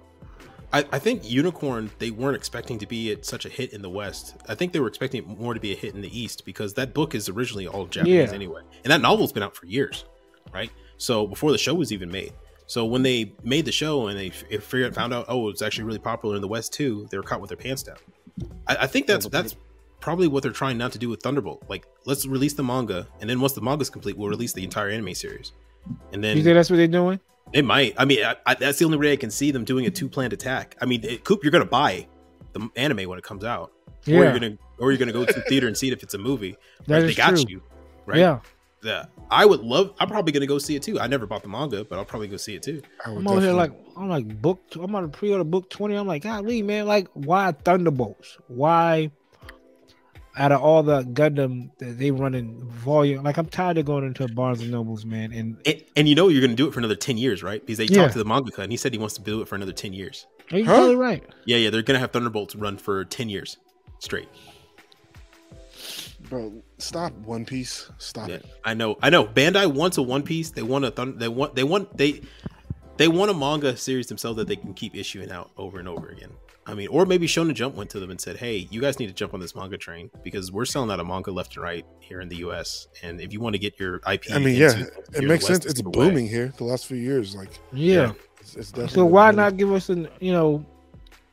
I, 0.74 0.86
I 0.92 1.00
think 1.00 1.30
Unicorn 1.30 1.92
they 2.00 2.12
weren't 2.12 2.36
expecting 2.38 2.80
to 2.80 2.86
be 2.86 3.12
at 3.12 3.26
such 3.26 3.46
a 3.46 3.50
hit 3.50 3.74
in 3.74 3.82
the 3.82 3.90
West. 3.90 4.36
I 4.48 4.56
think 4.56 4.72
they 4.72 4.80
were 4.80 4.88
expecting 4.88 5.22
it 5.24 5.28
more 5.28 5.54
to 5.54 5.60
be 5.60 5.74
a 5.74 5.76
hit 5.76 5.96
in 5.96 6.02
the 6.02 6.18
East 6.18 6.46
because 6.46 6.74
that 6.76 6.94
book 6.94 7.14
is 7.14 7.28
originally 7.28 7.68
all 7.68 7.86
Japanese 7.88 8.30
Yeah. 8.30 8.36
anyway, 8.36 8.62
and 8.84 8.92
that 8.92 9.02
novel's 9.02 9.34
been 9.34 9.44
out 9.44 9.56
for 9.56 9.66
years, 9.66 10.06
right? 10.54 10.72
So 10.98 11.28
before 11.28 11.52
the 11.52 11.58
show 11.58 11.74
was 11.74 11.92
even 11.92 12.10
made. 12.10 12.34
So 12.68 12.86
when 12.86 13.04
they 13.04 13.34
made 13.44 13.66
the 13.66 13.72
show 13.74 14.08
and 14.08 14.18
they 14.18 14.30
figured 14.30 14.96
found 14.96 15.14
out 15.14 15.26
oh 15.28 15.50
it's 15.50 15.62
actually 15.62 15.84
really 15.84 16.00
popular 16.00 16.36
in 16.36 16.42
the 16.42 16.48
West 16.48 16.72
too, 16.72 17.06
they 17.12 17.18
were 17.18 17.24
caught 17.24 17.42
with 17.42 17.50
their 17.50 17.58
pants 17.58 17.84
down. 17.84 17.98
I, 18.66 18.78
I 18.82 18.88
think 18.88 19.08
that's 19.08 19.28
that's 19.28 19.58
probably 20.02 20.28
what 20.28 20.44
they're 20.44 20.52
trying 20.52 20.78
not 20.78 20.92
to 20.92 21.00
do 21.00 21.08
with 21.08 21.22
Thunderbolt. 21.22 21.64
Like 21.70 21.86
let's 22.06 22.26
release 22.26 22.54
the 22.54 22.64
manga, 22.64 23.08
and 23.22 23.30
then 23.30 23.40
once 23.40 23.54
the 23.54 23.62
manga's 23.62 23.90
complete, 23.90 24.18
we'll 24.18 24.30
release 24.30 24.52
the 24.54 24.64
entire 24.64 24.90
anime 24.90 25.14
series, 25.16 25.54
and 26.12 26.22
then 26.24 26.36
You 26.36 26.44
think 26.44 26.56
that's 26.56 26.70
what 26.70 26.76
they're 26.78 26.88
doing? 26.88 27.20
it 27.54 27.64
might. 27.66 27.94
I 27.98 28.06
mean, 28.06 28.24
I, 28.24 28.36
I, 28.46 28.54
that's 28.56 28.80
the 28.80 28.86
only 28.86 28.98
way 28.98 29.12
I 29.14 29.16
can 29.18 29.30
see 29.32 29.52
them 29.52 29.64
doing 29.66 29.86
a 29.86 29.90
two 29.90 30.08
planned 30.10 30.34
attack. 30.34 30.76
I 30.82 30.86
mean, 30.86 31.04
it, 31.04 31.24
Coop, 31.24 31.44
you're 31.44 31.52
gonna 31.52 31.66
buy 31.66 32.08
the 32.54 32.70
anime 32.76 33.08
when 33.10 33.18
it 33.18 33.24
comes 33.24 33.44
out, 33.44 33.72
or 33.88 33.94
Yeah, 34.06 34.18
you're 34.24 34.34
gonna 34.34 34.58
or 34.80 34.92
you're 34.92 34.98
gonna 35.00 35.12
go 35.14 35.24
to 35.26 35.34
the 35.34 35.42
theater 35.42 35.68
and 35.68 35.78
see 35.78 35.88
it 35.88 35.94
if 35.94 36.04
it's 36.04 36.14
a 36.14 36.18
movie. 36.18 36.56
that 36.88 36.94
Right? 36.96 37.04
is 37.04 37.12
They 37.12 37.16
got 37.16 37.32
true. 37.32 37.46
you, 37.48 37.62
right? 38.06 38.18
Yeah, 38.20 38.40
Yeah. 38.84 39.06
I 39.30 39.46
would 39.46 39.62
love. 39.62 39.94
I'm 40.00 40.08
probably 40.10 40.32
gonna 40.34 40.48
go 40.48 40.58
see 40.58 40.76
it 40.76 40.82
too. 40.84 41.00
I 41.00 41.08
never 41.08 41.26
bought 41.26 41.42
the 41.44 41.48
manga, 41.50 41.84
but 41.86 41.98
I'll 42.00 42.06
probably 42.06 42.28
go 42.28 42.38
see 42.38 42.56
it 42.56 42.64
too. 42.64 42.82
I 43.06 43.10
would 43.12 43.20
I'm 43.20 43.28
over 43.28 43.42
here 43.42 43.54
like 43.54 43.72
I'm 43.98 44.10
like 44.10 44.42
book. 44.42 44.60
I'm 44.76 44.94
on 44.96 45.04
a 45.06 45.08
pre-order 45.10 45.44
book 45.44 45.70
twenty. 45.70 45.96
I'm 45.96 46.08
like, 46.08 46.24
golly, 46.24 46.62
man, 46.62 46.86
like 46.88 47.08
why 47.14 47.52
Thunderbolts? 47.52 48.38
Why? 48.48 49.12
Out 50.38 50.54
of 50.54 50.62
all 50.62 50.82
the 50.82 51.02
Gundam 51.04 51.72
that 51.80 52.00
they 52.00 52.10
run 52.10 52.34
in 52.36 52.64
volume, 52.70 53.22
like 53.24 53.38
I'm 53.38 53.48
tired 53.48 53.78
of 53.78 53.86
going 53.86 54.06
into 54.06 54.28
Barnes 54.30 54.62
and 54.62 54.72
Nobles, 54.72 55.06
man. 55.06 55.34
And 55.34 55.58
And, 55.66 55.84
and 55.98 56.08
you 56.08 56.16
know 56.16 56.30
you're 56.30 56.42
gonna 56.42 56.56
do 56.56 56.68
it 56.68 56.74
for 56.74 56.80
another 56.80 56.96
ten 56.96 57.18
years, 57.18 57.44
right? 57.44 57.60
Because 57.60 57.78
they 57.78 57.86
Yeah. 57.86 58.04
talked 58.04 58.14
to 58.14 58.20
the 58.20 58.26
mangaka 58.26 58.60
and 58.60 58.72
he 58.72 58.78
said 58.78 58.94
he 58.94 58.98
wants 59.00 59.16
to 59.16 59.22
do 59.22 59.42
it 59.42 59.48
for 59.50 59.56
another 59.56 59.74
ten 59.74 59.92
years. 59.94 60.26
are 60.52 60.58
you 60.58 60.66
Huh? 60.66 60.78
totally 60.78 60.96
right? 60.96 61.24
Yeah, 61.46 61.58
yeah, 61.58 61.70
they're 61.70 61.82
gonna 61.82 62.00
have 62.00 62.12
Thunderbolts 62.12 62.56
run 62.56 62.78
for 62.78 63.04
ten 63.06 63.28
years 63.30 63.58
straight. 64.00 64.30
bro, 66.30 66.54
stop 66.78 67.12
One 67.26 67.46
Piece. 67.46 67.90
Stop 67.98 68.30
Yeah, 68.30 68.36
it. 68.36 68.46
I 68.64 68.74
know, 68.74 68.98
I 69.02 69.10
know. 69.10 69.26
Bandai 69.26 69.66
wants 69.72 69.98
a 69.98 70.02
One 70.02 70.24
Piece. 70.24 70.52
They 70.52 70.62
want 70.64 70.86
a 70.86 70.92
Thun- 70.92 71.18
they 71.18 71.28
want 71.28 71.56
they 71.56 71.64
want 71.66 71.98
they 71.98 72.22
they 72.98 73.08
want 73.08 73.32
a 73.32 73.34
manga 73.34 73.76
series 73.76 74.08
themselves 74.08 74.38
that 74.38 74.48
they 74.48 74.56
can 74.56 74.74
keep 74.74 74.96
issuing 74.96 75.32
out 75.32 75.52
over 75.58 75.80
and 75.80 75.88
over 75.90 76.08
again. 76.10 76.30
I 76.68 76.76
mean, 76.76 76.90
or 76.90 77.06
maybe 77.08 77.26
Shonen 77.26 77.56
Jump 77.56 77.76
went 77.76 77.90
to 77.90 78.00
them 78.00 78.12
and 78.12 78.22
said, 78.22 78.38
"Hey, 78.38 78.68
you 78.70 78.82
guys 78.82 79.00
need 79.00 79.08
to 79.08 79.14
jump 79.14 79.34
on 79.34 79.40
this 79.40 79.56
manga 79.56 79.78
train 79.78 80.12
because 80.24 80.52
we're 80.52 80.66
selling 80.66 80.92
out 80.92 81.00
a 81.00 81.04
manga 81.04 81.32
left 81.32 81.56
and 81.56 81.64
right 81.64 81.86
here 82.00 82.22
in 82.22 82.30
the 82.30 82.38
U.S. 82.38 82.88
And 83.02 83.20
if 83.20 83.34
you 83.34 83.40
want 83.40 83.54
to 83.56 83.60
get 83.60 83.80
your 83.80 83.96
IP, 84.12 84.26
I 84.32 84.38
mean, 84.38 84.56
yeah, 84.56 84.84
it 85.16 85.24
makes 85.24 85.46
sense. 85.48 85.66
It's 85.66 85.82
the 85.82 85.90
way. 85.90 86.10
booming 86.10 86.28
here 86.28 86.54
the 86.58 86.64
last 86.66 86.86
few 86.86 86.98
years. 86.98 87.36
Like, 87.36 87.50
Yeah. 87.74 88.14
it's, 88.40 88.56
it's 88.56 88.94
So 88.94 89.06
why 89.06 89.32
booming. 89.32 89.38
not 89.38 89.58
give 89.58 89.72
us 89.74 89.90
an 89.90 90.08
you 90.20 90.32
know, 90.34 90.64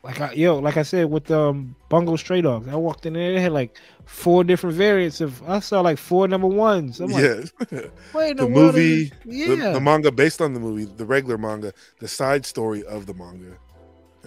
like 0.03 0.21
I 0.21 0.33
yo, 0.33 0.59
like 0.59 0.79
I 0.79 0.83
said 0.83 1.11
with 1.11 1.31
um 1.31 1.77
Bungo 1.91 2.17
Stray 2.17 2.41
Dogs, 2.41 2.67
I 2.69 2.77
walked 2.77 3.05
in 3.05 3.13
there, 3.13 3.35
they 3.35 3.41
had 3.41 3.53
like 3.53 3.79
four 4.07 4.45
different 4.45 4.77
variants 4.77 5.21
of. 5.21 5.43
I 5.49 5.61
saw 5.61 5.83
like 5.83 5.99
four 5.99 6.27
number 6.27 6.47
ones. 6.47 7.01
I'm 7.01 7.11
like, 7.11 7.23
yeah, 7.23 7.81
wait, 8.15 8.37
the 8.39 8.45
the 8.45 8.49
movie, 8.49 9.13
yeah. 9.27 9.49
the, 9.49 9.73
the 9.75 9.81
manga 9.81 10.11
based 10.11 10.41
on 10.41 10.55
the 10.55 10.61
movie, 10.61 10.87
the 10.87 11.05
regular 11.05 11.37
manga, 11.37 11.75
the 12.01 12.09
side 12.09 12.47
story 12.47 12.83
of 12.85 13.05
the 13.07 13.13
manga, 13.15 13.47
and, 13.47 13.57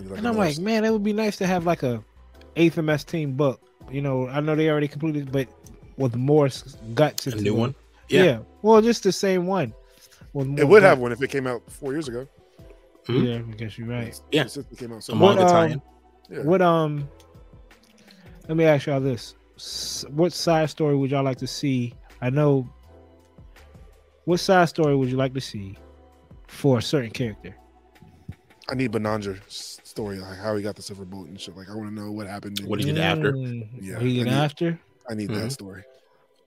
like 0.09 0.17
And 0.19 0.27
I'm 0.27 0.35
another 0.35 0.49
like, 0.49 0.59
man, 0.59 0.83
it 0.85 0.91
would 0.91 1.03
be 1.03 1.13
nice 1.13 1.37
to 1.37 1.47
have 1.47 1.65
like 1.65 1.83
a 1.83 2.03
eighth 2.55 2.77
MS 2.77 3.03
team 3.03 3.33
book. 3.33 3.61
You 3.89 4.01
know, 4.01 4.27
I 4.27 4.39
know 4.39 4.55
they 4.55 4.69
already 4.69 4.87
completed, 4.87 5.31
but 5.31 5.47
with 5.97 6.15
more 6.15 6.47
s- 6.47 6.77
guts. 6.93 7.27
A 7.27 7.35
new 7.35 7.55
it. 7.55 7.59
one? 7.59 7.75
Yeah. 8.09 8.23
Yeah. 8.23 8.39
Well, 8.61 8.81
just 8.81 9.03
the 9.03 9.11
same 9.11 9.47
one. 9.47 9.73
with 10.33 10.47
It 10.47 10.49
more 10.49 10.65
would 10.67 10.83
have 10.83 10.99
one 10.99 11.11
if 11.11 11.21
it 11.21 11.29
came 11.29 11.47
out 11.47 11.61
four 11.71 11.91
years 11.93 12.07
ago. 12.07 12.27
Mhm. 13.07 13.27
Yeah, 13.27 13.35
I 13.53 13.55
guess 13.57 13.77
you're 13.77 13.87
right. 13.87 14.19
Yeah. 14.31 14.45
It 14.45 14.77
came 14.77 14.93
out 14.93 15.03
so 15.03 15.13
A 15.13 15.17
What, 15.17 15.39
um. 15.39 15.81
Yeah. 16.29 16.43
What 16.43 16.61
um? 16.61 17.07
Let 18.47 18.57
me 18.57 18.63
ask 18.65 18.85
y'all 18.87 18.99
this: 18.99 19.35
What 20.09 20.33
side 20.33 20.69
story 20.69 20.95
would 20.95 21.11
y'all 21.11 21.23
like 21.23 21.37
to 21.37 21.47
see? 21.47 21.93
I 22.21 22.29
know. 22.29 22.69
What 24.25 24.39
side 24.39 24.69
story 24.69 24.95
would 24.95 25.09
you 25.09 25.17
like 25.17 25.33
to 25.33 25.41
see 25.41 25.77
for 26.47 26.77
a 26.77 26.81
certain 26.81 27.11
character? 27.11 27.55
I 28.69 28.75
need 28.75 28.91
Banagher's 28.91 29.80
story, 29.91 30.17
like 30.19 30.37
how 30.39 30.55
he 30.55 30.63
got 30.63 30.75
the 30.75 30.81
silver 30.81 31.05
bullet 31.05 31.27
and 31.29 31.39
shit. 31.39 31.55
Like, 31.55 31.69
I 31.69 31.75
want 31.75 31.89
to 31.89 31.93
know 31.93 32.11
what 32.11 32.25
happened. 32.27 32.59
What 32.65 32.79
he 32.79 32.85
did 32.85 32.97
after? 32.97 33.33
Mm, 33.33 33.67
Yeah, 33.79 33.93
what 33.95 34.01
he 34.03 34.13
did 34.17 34.27
I 34.27 34.31
need- 34.31 34.37
after. 34.37 34.79
I 35.09 35.13
need 35.13 35.29
Mhm. 35.29 35.35
that 35.35 35.51
story. 35.51 35.83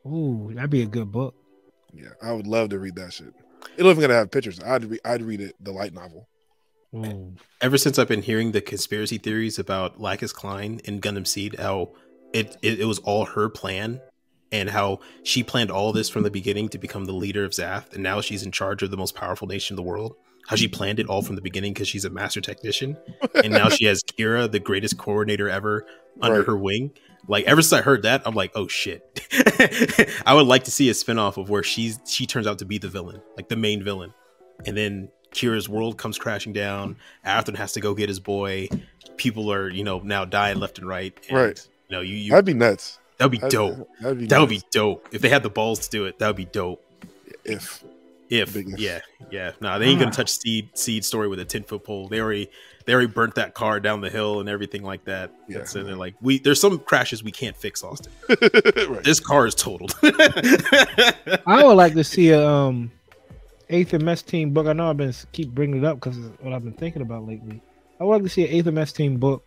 Ooh, 0.06 0.50
that'd 0.54 0.70
be 0.70 0.82
a 0.82 0.86
good 0.86 1.12
book. 1.12 1.34
Yeah, 1.92 2.08
I 2.22 2.32
would 2.32 2.46
love 2.46 2.70
to 2.70 2.78
read 2.78 2.96
that 2.96 3.12
shit. 3.12 3.28
It 3.76 3.82
don't 3.82 3.90
even 3.92 4.00
gotta 4.00 4.14
have 4.14 4.30
pictures. 4.30 4.58
I'd 4.60 4.84
re- 4.84 4.98
I'd 5.04 5.22
read 5.22 5.40
it, 5.40 5.54
the 5.60 5.72
light 5.72 5.92
novel. 5.94 6.26
Ooh. 6.94 7.34
ever 7.60 7.76
since 7.76 7.98
I've 7.98 8.06
been 8.06 8.22
hearing 8.22 8.52
the 8.52 8.60
conspiracy 8.60 9.18
theories 9.18 9.58
about 9.58 10.00
Lacus 10.00 10.32
Clyne 10.32 10.80
and 10.86 11.02
Gundam 11.02 11.26
Seed, 11.26 11.56
how 11.58 11.92
it, 12.32 12.56
it 12.62 12.78
it 12.80 12.84
was 12.84 13.00
all 13.00 13.24
her 13.24 13.48
plan, 13.48 14.00
and 14.52 14.70
how 14.70 15.00
she 15.24 15.42
planned 15.42 15.72
all 15.72 15.92
this 15.92 16.08
from 16.08 16.22
the 16.22 16.30
beginning 16.30 16.68
to 16.68 16.78
become 16.78 17.06
the 17.06 17.12
leader 17.12 17.44
of 17.44 17.50
ZAFT, 17.50 17.94
and 17.94 18.02
now 18.04 18.20
she's 18.20 18.44
in 18.44 18.52
charge 18.52 18.82
of 18.84 18.92
the 18.92 18.96
most 18.96 19.14
powerful 19.16 19.48
nation 19.48 19.74
in 19.74 19.76
the 19.76 19.82
world. 19.82 20.14
How 20.46 20.56
she 20.56 20.68
planned 20.68 20.98
it 21.00 21.06
all 21.08 21.22
from 21.22 21.36
the 21.36 21.42
beginning 21.42 21.72
because 21.72 21.88
she's 21.88 22.04
a 22.04 22.10
master 22.10 22.40
technician, 22.40 22.96
and 23.34 23.52
now 23.52 23.68
she 23.70 23.86
has 23.86 24.02
Kira, 24.02 24.50
the 24.50 24.60
greatest 24.60 24.98
coordinator 24.98 25.48
ever, 25.48 25.86
under 26.20 26.38
Right. 26.40 26.46
her 26.46 26.56
wing. 26.56 26.92
Like 27.26 27.46
ever 27.46 27.62
since 27.62 27.72
I 27.72 27.80
heard 27.82 28.02
that, 28.02 28.22
I'm 28.26 28.34
like, 28.34 28.52
oh 28.54 28.68
shit. 28.68 29.02
I 30.26 30.34
would 30.34 30.46
like 30.46 30.64
to 30.64 30.70
see 30.70 30.90
a 30.90 30.92
spinoff 30.92 31.36
of 31.38 31.48
where 31.48 31.62
she's 31.62 31.98
she 32.06 32.26
turns 32.26 32.46
out 32.46 32.58
to 32.58 32.64
be 32.66 32.76
the 32.78 32.88
villain, 32.88 33.22
like 33.36 33.48
the 33.48 33.56
main 33.56 33.82
villain, 33.82 34.12
and 34.66 34.76
then 34.76 35.08
Kira's 35.32 35.68
world 35.68 35.96
comes 35.96 36.18
crashing 36.18 36.52
down. 36.52 36.96
Athrun 37.26 37.56
has 37.56 37.72
to 37.72 37.80
go 37.80 37.94
get 37.94 38.08
his 38.10 38.20
boy, 38.20 38.68
people 39.16 39.50
are 39.50 39.68
you 39.70 39.84
know 39.84 40.00
now 40.00 40.24
dying 40.26 40.58
left 40.60 40.78
and 40.78 40.86
right. 40.86 41.18
And, 41.28 41.38
Right. 41.38 41.68
You 41.88 41.96
know, 41.96 42.02
you, 42.02 42.16
you 42.16 42.30
That'd 42.30 42.44
be 42.44 42.54
nuts. 42.54 42.98
that'd 43.18 43.30
be 43.32 43.38
That'd- 43.38 43.52
dope. 43.52 43.88
That'd 44.00 44.18
be 44.18 44.26
That 44.26 44.40
would 44.40 44.48
be 44.50 44.62
dope 44.70 45.08
if 45.12 45.20
they 45.22 45.28
had 45.30 45.42
the 45.42 45.50
balls 45.50 45.80
to 45.80 45.90
do 45.90 46.04
it. 46.06 46.18
That 46.18 46.26
would 46.28 46.36
be 46.36 46.44
dope. 46.46 46.82
if 47.44 47.82
If 48.40 48.54
Big 48.54 48.78
yeah, 48.78 49.00
yeah, 49.30 49.52
no, 49.60 49.78
they 49.78 49.86
ain't 49.86 49.98
gonna 49.98 50.10
Ah. 50.10 50.14
touch 50.14 50.30
seed 50.30 50.70
seed 50.76 51.04
story 51.04 51.28
with 51.28 51.38
a 51.40 51.44
ten 51.44 51.62
foot 51.64 51.84
pole. 51.84 52.08
They 52.08 52.20
already 52.20 52.50
they 52.84 52.92
already 52.92 53.06
burnt 53.08 53.34
that 53.36 53.54
car 53.54 53.80
down 53.80 54.00
the 54.00 54.10
hill 54.10 54.40
and 54.40 54.48
everything 54.48 54.82
like 54.82 55.04
that. 55.04 55.32
Yeah. 55.48 55.58
That's 55.58 55.74
and 55.74 55.86
they're 55.86 55.96
like 55.96 56.14
we 56.20 56.38
there's 56.38 56.60
some 56.60 56.78
crashes 56.78 57.22
we 57.22 57.30
can't 57.32 57.56
fix, 57.56 57.82
Austin. 57.84 58.12
right. 58.28 59.02
This 59.04 59.20
car 59.20 59.46
is 59.46 59.54
totaled. 59.54 59.94
I 60.02 61.62
would 61.64 61.74
like 61.76 61.94
to 61.94 62.04
see 62.04 62.30
a 62.30 62.46
um 62.46 62.90
eighth 63.70 63.92
MS 63.92 64.22
team 64.22 64.50
book. 64.50 64.66
I 64.66 64.72
know 64.72 64.90
I've 64.90 64.96
been 64.96 65.14
keep 65.32 65.50
bringing 65.50 65.78
it 65.78 65.84
up 65.84 65.96
because 66.00 66.18
it's 66.18 66.40
what 66.42 66.52
I've 66.52 66.64
been 66.64 66.72
thinking 66.74 67.02
about 67.02 67.26
lately. 67.26 67.60
I 68.00 68.04
would 68.04 68.12
like 68.14 68.22
to 68.24 68.28
see 68.28 68.44
an 68.44 68.50
eighth 68.50 68.66
MS 68.66 68.92
team 68.92 69.16
book, 69.18 69.44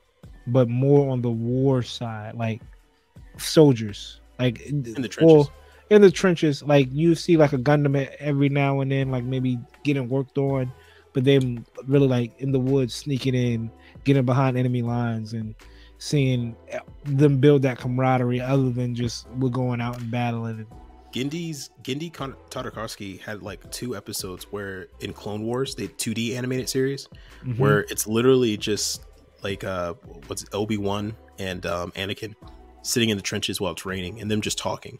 but 0.47 0.69
more 0.69 1.09
on 1.11 1.21
the 1.21 1.29
war 1.29 1.83
side, 1.83 2.35
like 2.35 2.61
soldiers, 3.37 4.19
like 4.39 4.61
in 4.61 4.83
the 4.83 5.07
trenches. 5.07 5.49
In 5.89 6.01
the 6.01 6.11
trenches, 6.11 6.63
like 6.63 6.89
you 6.91 7.15
see 7.15 7.37
like 7.37 7.53
a 7.53 7.57
Gundam 7.57 7.95
every 8.19 8.49
now 8.49 8.81
and 8.81 8.91
then, 8.91 9.09
like 9.09 9.23
maybe 9.23 9.57
getting 9.83 10.09
worked 10.09 10.37
on, 10.37 10.71
but 11.13 11.23
then 11.23 11.65
really 11.85 12.07
like 12.07 12.37
in 12.39 12.51
the 12.51 12.59
woods, 12.59 12.93
sneaking 12.93 13.35
in, 13.35 13.71
getting 14.03 14.25
behind 14.25 14.57
enemy 14.57 14.81
lines, 14.81 15.33
and 15.33 15.55
seeing 15.97 16.55
eh, 16.69 16.79
them 17.05 17.37
build 17.39 17.61
that 17.61 17.77
camaraderie 17.77 18.41
other 18.41 18.69
than 18.69 18.93
just 18.95 19.29
we're 19.31 19.49
going 19.49 19.79
out 19.79 19.99
and 19.99 20.11
battling. 20.11 20.67
Genndy's 21.13 21.69
Genndy 21.83 22.11
Kon- 22.13 22.35
Tartakovsky 22.49 23.19
had 23.21 23.41
like 23.41 23.71
two 23.71 23.95
episodes 23.95 24.43
where 24.51 24.89
in 24.99 25.13
Clone 25.13 25.41
Wars, 25.43 25.73
the 25.73 25.87
2D 25.87 26.35
animated 26.35 26.67
series, 26.67 27.07
Mhm. 27.45 27.57
where 27.57 27.79
it's 27.89 28.05
literally 28.07 28.57
just 28.57 29.05
like 29.41 29.63
uh 29.63 29.93
what's 30.27 30.45
Obi 30.51 30.77
Wan 30.77 31.15
and 31.39 31.65
um, 31.65 31.91
Anakin 31.91 32.35
sitting 32.81 33.09
in 33.09 33.15
the 33.17 33.23
trenches 33.23 33.61
while 33.61 33.71
it's 33.71 33.85
raining 33.85 34.19
and 34.19 34.29
them 34.29 34.41
just 34.41 34.57
talking. 34.57 34.99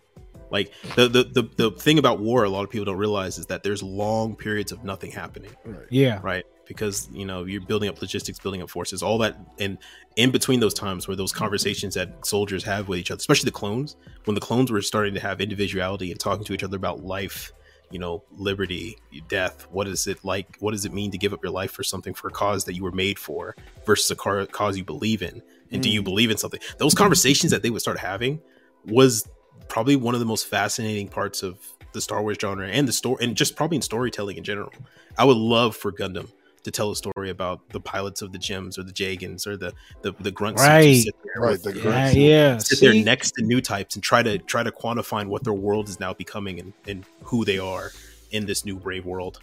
Like 0.50 0.72
the, 0.96 1.08
the 1.08 1.24
the 1.24 1.50
the 1.56 1.72
thing 1.72 2.00
about 2.00 2.20
war, 2.20 2.44
a 2.44 2.50
lot 2.50 2.64
of 2.64 2.70
people 2.70 2.86
don't 2.86 2.98
realize 2.98 3.38
is 3.38 3.48
that 3.48 3.64
there's 3.64 3.84
long 3.84 4.36
periods 4.36 4.72
of 4.72 4.84
nothing 4.84 5.12
happening, 5.12 5.52
right. 5.66 5.86
yeah, 5.90 6.20
right? 6.24 6.46
Because 6.68 7.10
you 7.12 7.26
know 7.26 7.44
you're 7.44 7.62
building 7.62 7.90
up 7.90 8.02
logistics, 8.02 8.40
building 8.40 8.62
up 8.62 8.70
forces, 8.70 9.04
all 9.04 9.18
that, 9.20 9.38
and 9.60 9.78
in 10.16 10.32
between 10.32 10.60
those 10.60 10.74
times 10.74 11.08
where 11.08 11.18
those 11.18 11.32
conversations 11.32 11.96
that 11.96 12.26
soldiers 12.26 12.64
have 12.64 12.88
with 12.88 13.00
each 13.00 13.12
other, 13.12 13.20
especially 13.20 13.48
the 13.48 13.52
clones, 13.54 13.98
when 14.26 14.36
the 14.36 14.42
clones 14.42 14.72
were 14.72 14.82
starting 14.82 15.14
to 15.14 15.20
have 15.20 15.42
individuality 15.42 16.12
and 16.12 16.20
talking 16.20 16.46
to 16.46 16.54
each 16.54 16.64
other 16.64 16.78
about 16.78 17.04
life, 17.04 17.52
you 17.92 18.00
know, 18.00 18.24
liberty, 18.32 18.98
death. 19.28 19.68
What 19.72 19.88
is 19.88 20.08
it 20.08 20.24
like? 20.24 20.58
What 20.60 20.72
does 20.72 20.86
it 20.86 20.94
mean 20.94 21.12
to 21.12 21.18
give 21.18 21.34
up 21.34 21.44
your 21.44 21.52
life 21.52 21.72
for 21.72 21.84
something 21.84 22.14
for 22.14 22.30
a 22.30 22.32
cause 22.32 22.66
that 22.66 22.74
you 22.74 22.84
were 22.84 22.92
made 22.92 23.20
for 23.20 23.56
versus 23.86 24.10
a 24.12 24.16
car- 24.16 24.46
cause 24.46 24.78
you 24.78 24.84
believe 24.84 25.22
in? 25.22 25.42
And 25.72 25.84
do 25.84 25.90
you 25.90 26.02
mm. 26.02 26.06
believe 26.06 26.32
in 26.32 26.38
something? 26.38 26.62
Those 26.78 26.94
conversations 26.94 27.52
that 27.52 27.62
they 27.62 27.70
would 27.70 27.82
start 27.82 28.00
having 28.00 28.42
was 28.86 29.28
probably 29.68 29.96
one 29.96 30.14
of 30.14 30.20
the 30.20 30.26
most 30.26 30.48
fascinating 30.48 31.08
parts 31.08 31.44
of 31.44 31.58
the 31.94 32.02
Star 32.02 32.22
Wars 32.22 32.38
genre 32.40 32.68
and 32.68 32.88
the 32.88 32.94
story, 32.94 33.24
and 33.24 33.36
just 33.36 33.56
probably 33.56 33.76
in 33.78 33.82
storytelling 33.82 34.38
in 34.38 34.44
general. 34.44 34.72
I 35.18 35.26
would 35.26 35.38
love 35.38 35.76
for 35.76 35.92
Gundam 35.92 36.30
to 36.64 36.72
tell 36.72 36.92
a 36.92 36.96
story 36.96 37.30
about 37.30 37.68
the 37.70 37.80
pilots 37.80 38.22
of 38.22 38.34
the 38.34 38.38
GMs 38.38 38.78
or 38.78 38.84
the 38.84 38.92
Jegans 38.92 39.48
or 39.48 39.56
the 39.58 39.74
the, 40.02 40.12
the 40.20 40.32
grunt 40.32 40.60
suits 40.60 40.68
who 40.68 40.74
Right. 40.76 40.96
sit 41.04 41.16
there 41.24 41.42
Right, 41.44 41.64
the 41.64 41.74
yeah, 41.76 41.82
grunts. 41.82 42.16
yeah. 42.16 42.58
sit 42.58 42.80
there 42.82 42.94
next 42.94 43.32
to 43.32 43.44
new 43.44 43.62
types 43.62 43.96
and 43.96 44.04
try 44.04 44.22
to 44.22 44.38
try 44.38 44.64
to 44.64 44.72
quantify 44.72 45.26
what 45.26 45.44
their 45.44 45.54
world 45.54 45.88
is 45.90 46.00
now 46.00 46.14
becoming 46.14 46.60
and, 46.60 46.74
and 46.88 47.06
who 47.24 47.46
they 47.46 47.58
are 47.58 47.92
in 48.32 48.46
this 48.46 48.66
new 48.66 48.76
brave 48.76 49.06
world 49.06 49.40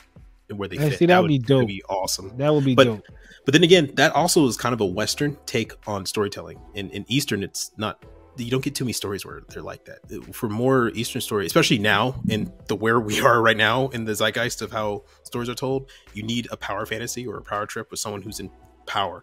and 0.51 0.59
where 0.59 0.69
they 0.69 0.77
Yeah, 0.77 0.91
fit. 0.91 0.99
see, 0.99 1.07
that 1.07 1.21
would 1.23 1.29
be 1.29 1.39
dope. 1.39 1.47
that'd 1.49 1.61
dope. 1.63 1.69
be 1.69 1.83
awesome. 1.89 2.37
That 2.37 2.53
would 2.53 2.65
be 2.65 2.75
But- 2.75 2.85
dope. 2.85 3.03
But 3.47 3.53
then 3.53 3.63
again, 3.63 3.91
that 3.97 4.13
also 4.15 4.47
is 4.47 4.57
kind 4.57 4.73
of 4.73 4.81
a 4.81 4.87
Western 4.87 5.37
take 5.47 5.73
on 5.87 6.07
storytelling. 6.07 6.59
In 6.75 6.89
in 6.91 7.05
Eastern, 7.09 7.43
it's 7.43 7.73
not. 7.77 8.03
You 8.37 8.51
don't 8.51 8.65
get 8.65 8.75
too 8.75 8.85
many 8.85 8.93
stories 8.93 9.25
where 9.25 9.43
they're 9.49 9.63
like 9.63 9.85
that. 9.85 10.35
For 10.35 10.49
more 10.49 10.89
Eastern 10.91 11.21
story, 11.21 11.47
especially 11.47 11.79
now 11.79 12.17
in 12.29 12.53
the 12.67 12.75
where 12.75 12.99
we 12.99 13.21
are 13.21 13.41
right 13.41 13.57
now 13.57 13.89
in 13.89 14.05
the 14.05 14.13
zeitgeist 14.15 14.61
of 14.63 14.73
how 14.73 15.05
stories 15.23 15.49
are 15.49 15.55
told, 15.55 15.89
you 16.15 16.23
need 16.25 16.49
a 16.51 16.57
power 16.57 16.85
fantasy 16.87 17.27
or 17.27 17.37
a 17.37 17.43
power 17.43 17.67
trip 17.67 17.91
with 17.91 18.01
someone 18.01 18.23
who's 18.23 18.41
in 18.41 18.51
power, 18.87 19.23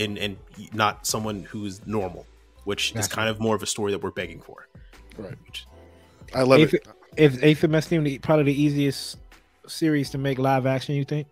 and 0.00 0.18
and 0.18 0.36
not 0.72 1.06
someone 1.06 1.44
who's 1.44 1.86
normal, 1.86 2.26
which 2.64 2.90
is 2.90 3.06
Gotcha. 3.06 3.10
kind 3.14 3.28
of 3.28 3.38
more 3.38 3.54
of 3.54 3.62
a 3.62 3.66
story 3.66 3.92
that 3.92 4.02
we're 4.02 4.10
begging 4.10 4.40
for. 4.40 4.66
Right. 5.18 5.34
Which, 5.46 5.66
I 6.34 6.42
love 6.42 6.60
If 6.60 6.74
it. 6.74 6.86
If 7.16 7.42
Eighth 7.44 7.62
MS 7.62 7.86
probably 8.22 8.44
the 8.52 8.62
easiest 8.62 9.18
series 9.68 10.10
to 10.10 10.18
make 10.18 10.38
live 10.38 10.66
action, 10.66 10.94
you 10.96 11.04
think? 11.04 11.28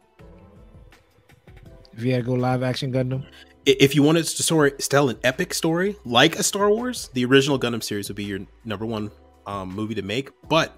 If 1.97 2.05
you 2.05 2.13
had 2.13 2.25
to 2.25 2.27
go 2.31 2.35
live 2.35 2.63
action 2.63 2.93
Gundam, 2.93 3.25
i- 3.25 3.29
if 3.67 3.95
you 3.95 4.03
wanted 4.03 4.25
to 4.25 4.43
story, 4.43 4.73
tell 4.73 5.09
an 5.09 5.19
epic 5.23 5.55
story 5.55 5.97
like 6.05 6.39
a 6.39 6.43
Star 6.43 6.71
Wars, 6.71 7.11
the 7.13 7.25
original 7.25 7.59
Gundam 7.59 7.83
series 7.83 8.09
would 8.09 8.17
be 8.17 8.25
your 8.25 8.41
number 8.65 8.87
one 8.87 9.11
um, 9.47 9.75
movie 9.75 9.95
to 9.95 10.03
make. 10.03 10.31
But 10.49 10.77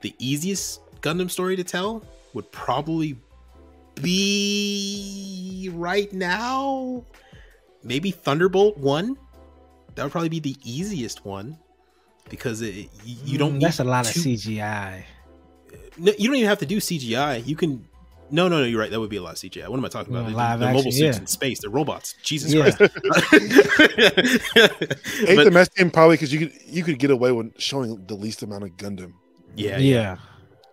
the 0.00 0.14
easiest 0.18 0.80
Gundam 1.00 1.30
story 1.30 1.56
to 1.56 1.64
tell 1.64 2.04
would 2.34 2.50
probably 2.52 3.16
be 3.94 5.70
right 5.72 6.12
now, 6.12 7.04
maybe 7.82 8.10
Thunderbolt 8.10 8.76
One. 8.78 9.16
That 9.94 10.02
would 10.02 10.12
probably 10.12 10.28
be 10.28 10.40
the 10.40 10.56
easiest 10.62 11.24
one 11.24 11.58
because 12.28 12.60
it, 12.60 12.90
you 13.04 13.38
don't. 13.38 13.54
Mm, 13.54 13.62
that's 13.62 13.80
a 13.80 13.84
lot 13.84 14.06
of 14.06 14.12
CGI. 14.12 15.04
No, 15.96 16.12
you 16.18 16.28
don't 16.28 16.36
even 16.36 16.48
have 16.48 16.58
to 16.58 16.66
do 16.66 16.78
CGI. 16.78 17.46
You 17.46 17.56
can. 17.56 17.86
No, 18.30 18.48
no, 18.48 18.58
no. 18.58 18.64
You're 18.64 18.80
right. 18.80 18.90
That 18.90 18.98
would 19.00 19.10
be 19.10 19.16
a 19.16 19.22
lot 19.22 19.32
of 19.34 19.38
CGI. 19.38 19.68
What 19.68 19.78
am 19.78 19.84
I 19.84 19.88
talking 19.88 20.12
about? 20.12 20.22
No, 20.24 20.28
They're, 20.30 20.36
live 20.36 20.58
they're 20.60 20.68
mobile 20.72 20.80
action, 20.88 20.92
suits 20.92 21.16
yeah. 21.16 21.20
in 21.22 21.26
space. 21.26 21.60
They're 21.60 21.70
robots. 21.70 22.14
Jesus 22.22 22.52
Yeah. 22.52 22.70
Christ. 22.70 22.80
Eighth 25.26 25.36
But- 25.36 25.52
MS 25.52 25.68
team 25.70 25.90
probably 25.90 26.14
because 26.16 26.32
you 26.32 26.38
could 26.40 26.52
you 26.66 26.82
could 26.82 26.98
get 26.98 27.10
away 27.10 27.32
with 27.32 27.58
showing 27.60 28.04
the 28.06 28.14
least 28.14 28.42
amount 28.42 28.64
of 28.64 28.70
Gundam. 28.76 29.12
yeah, 29.54 29.78
Yeah, 29.78 30.16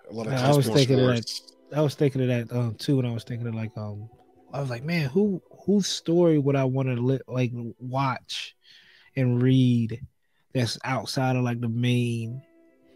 A 0.10 0.14
lot 0.14 0.28
of 0.28 0.34
I 0.34 0.52
was 0.56 0.68
thinking 0.68 1.00
of 1.00 1.18
stores. 1.18 1.54
I 1.76 1.82
was 1.82 1.96
thinking 1.96 2.22
of 2.22 2.28
that 2.28 2.56
um, 2.56 2.76
too, 2.76 3.00
and 3.00 3.08
I 3.08 3.12
was 3.12 3.24
thinking 3.24 3.48
of 3.48 3.56
like 3.56 3.72
um, 3.78 4.10
I 4.54 4.60
was 4.62 4.70
like, 4.70 4.84
man, 4.84 5.10
who 5.10 5.42
whose 5.66 5.88
story 5.88 6.38
would 6.38 6.56
I 6.56 6.66
want 6.66 6.90
to 6.90 6.96
li- 6.96 7.20
like 7.28 7.52
watch 7.80 8.56
and 9.16 9.42
read 9.42 10.00
that's 10.54 10.78
outside 10.84 11.36
of 11.36 11.44
like 11.44 11.62
the 11.62 11.70
main 11.70 12.42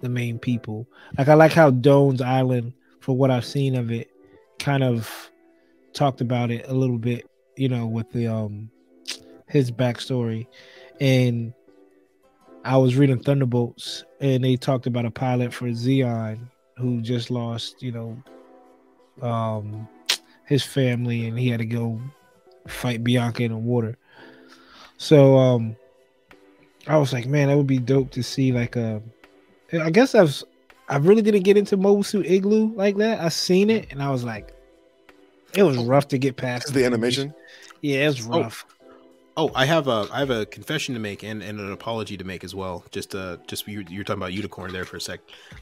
the 0.01 0.09
main 0.09 0.37
people. 0.37 0.87
Like 1.17 1.27
I 1.27 1.33
like 1.33 1.53
how 1.53 1.71
Doan's 1.71 2.21
Island, 2.21 2.73
for 2.99 3.15
what 3.17 3.31
I've 3.31 3.45
seen 3.45 3.75
of 3.75 3.91
it, 3.91 4.09
kind 4.59 4.83
of 4.83 5.29
talked 5.93 6.21
about 6.21 6.51
it 6.51 6.65
a 6.67 6.73
little 6.73 6.97
bit, 6.97 7.29
you 7.55 7.69
know, 7.69 7.87
with 7.87 8.11
the 8.11 8.27
um 8.27 8.69
his 9.47 9.71
backstory. 9.71 10.47
And 10.99 11.53
I 12.63 12.77
was 12.77 12.95
reading 12.95 13.19
Thunderbolts 13.19 14.03
and 14.19 14.43
they 14.43 14.57
talked 14.57 14.87
about 14.87 15.05
a 15.05 15.11
pilot 15.11 15.53
for 15.53 15.67
Zeon 15.67 16.39
who 16.77 17.01
just 17.01 17.31
lost, 17.31 17.81
you 17.81 17.91
know, 17.91 18.23
um 19.21 19.87
his 20.45 20.63
family 20.63 21.27
and 21.27 21.37
he 21.37 21.49
had 21.49 21.59
to 21.59 21.65
go 21.65 21.99
fight 22.67 23.03
Bianca 23.03 23.43
in 23.43 23.51
the 23.51 23.57
water. 23.57 23.97
So 24.97 25.37
um 25.37 25.75
I 26.87 26.97
was 26.97 27.11
like, 27.11 27.25
man, 27.25 27.49
that 27.49 27.57
would 27.57 27.67
be 27.67 27.79
dope 27.79 28.11
to 28.11 28.23
see 28.23 28.51
like 28.51 28.75
a 28.75 29.01
I 29.73 29.89
guess 29.89 30.15
I've 30.15 30.43
I 30.89 30.97
really 30.97 31.21
didn't 31.21 31.43
get 31.43 31.57
into 31.57 31.75
Mobile 31.77 32.03
Suit 32.03 32.25
Igloo 32.25 32.73
like 32.75 32.97
that. 32.97 33.19
I 33.19 33.29
seen 33.29 33.69
it 33.69 33.91
and 33.91 34.01
I 34.01 34.09
was 34.09 34.23
like 34.23 34.53
it 35.53 35.63
was 35.63 35.77
oh. 35.77 35.85
rough 35.85 36.07
to 36.09 36.17
get 36.17 36.37
past 36.37 36.73
the 36.73 36.85
animation? 36.85 37.33
Yeah, 37.81 38.05
it 38.05 38.07
was 38.07 38.27
Oh. 38.29 38.49
Oh, 39.39 39.51
I 39.53 39.65
have 39.65 39.87
a 39.87 40.07
I 40.11 40.17
have 40.17 40.31
a 40.31 40.47
confession 40.47 40.95
to 40.95 40.99
make 40.99 41.23
and, 41.23 41.43
and 41.43 41.59
an 41.59 41.71
apology 41.71 42.17
to 42.17 42.23
make 42.23 42.43
as 42.43 42.55
well. 42.55 42.83
Just 42.89 43.13
uh 43.13 43.37
just 43.45 43.67
you 43.67 43.85
you're 43.87 44.03
talking 44.03 44.19
about 44.19 44.33
unicorn 44.33 44.73
there 44.73 44.83
for 44.83 44.97
a 44.97 45.01
sec. 45.01 45.19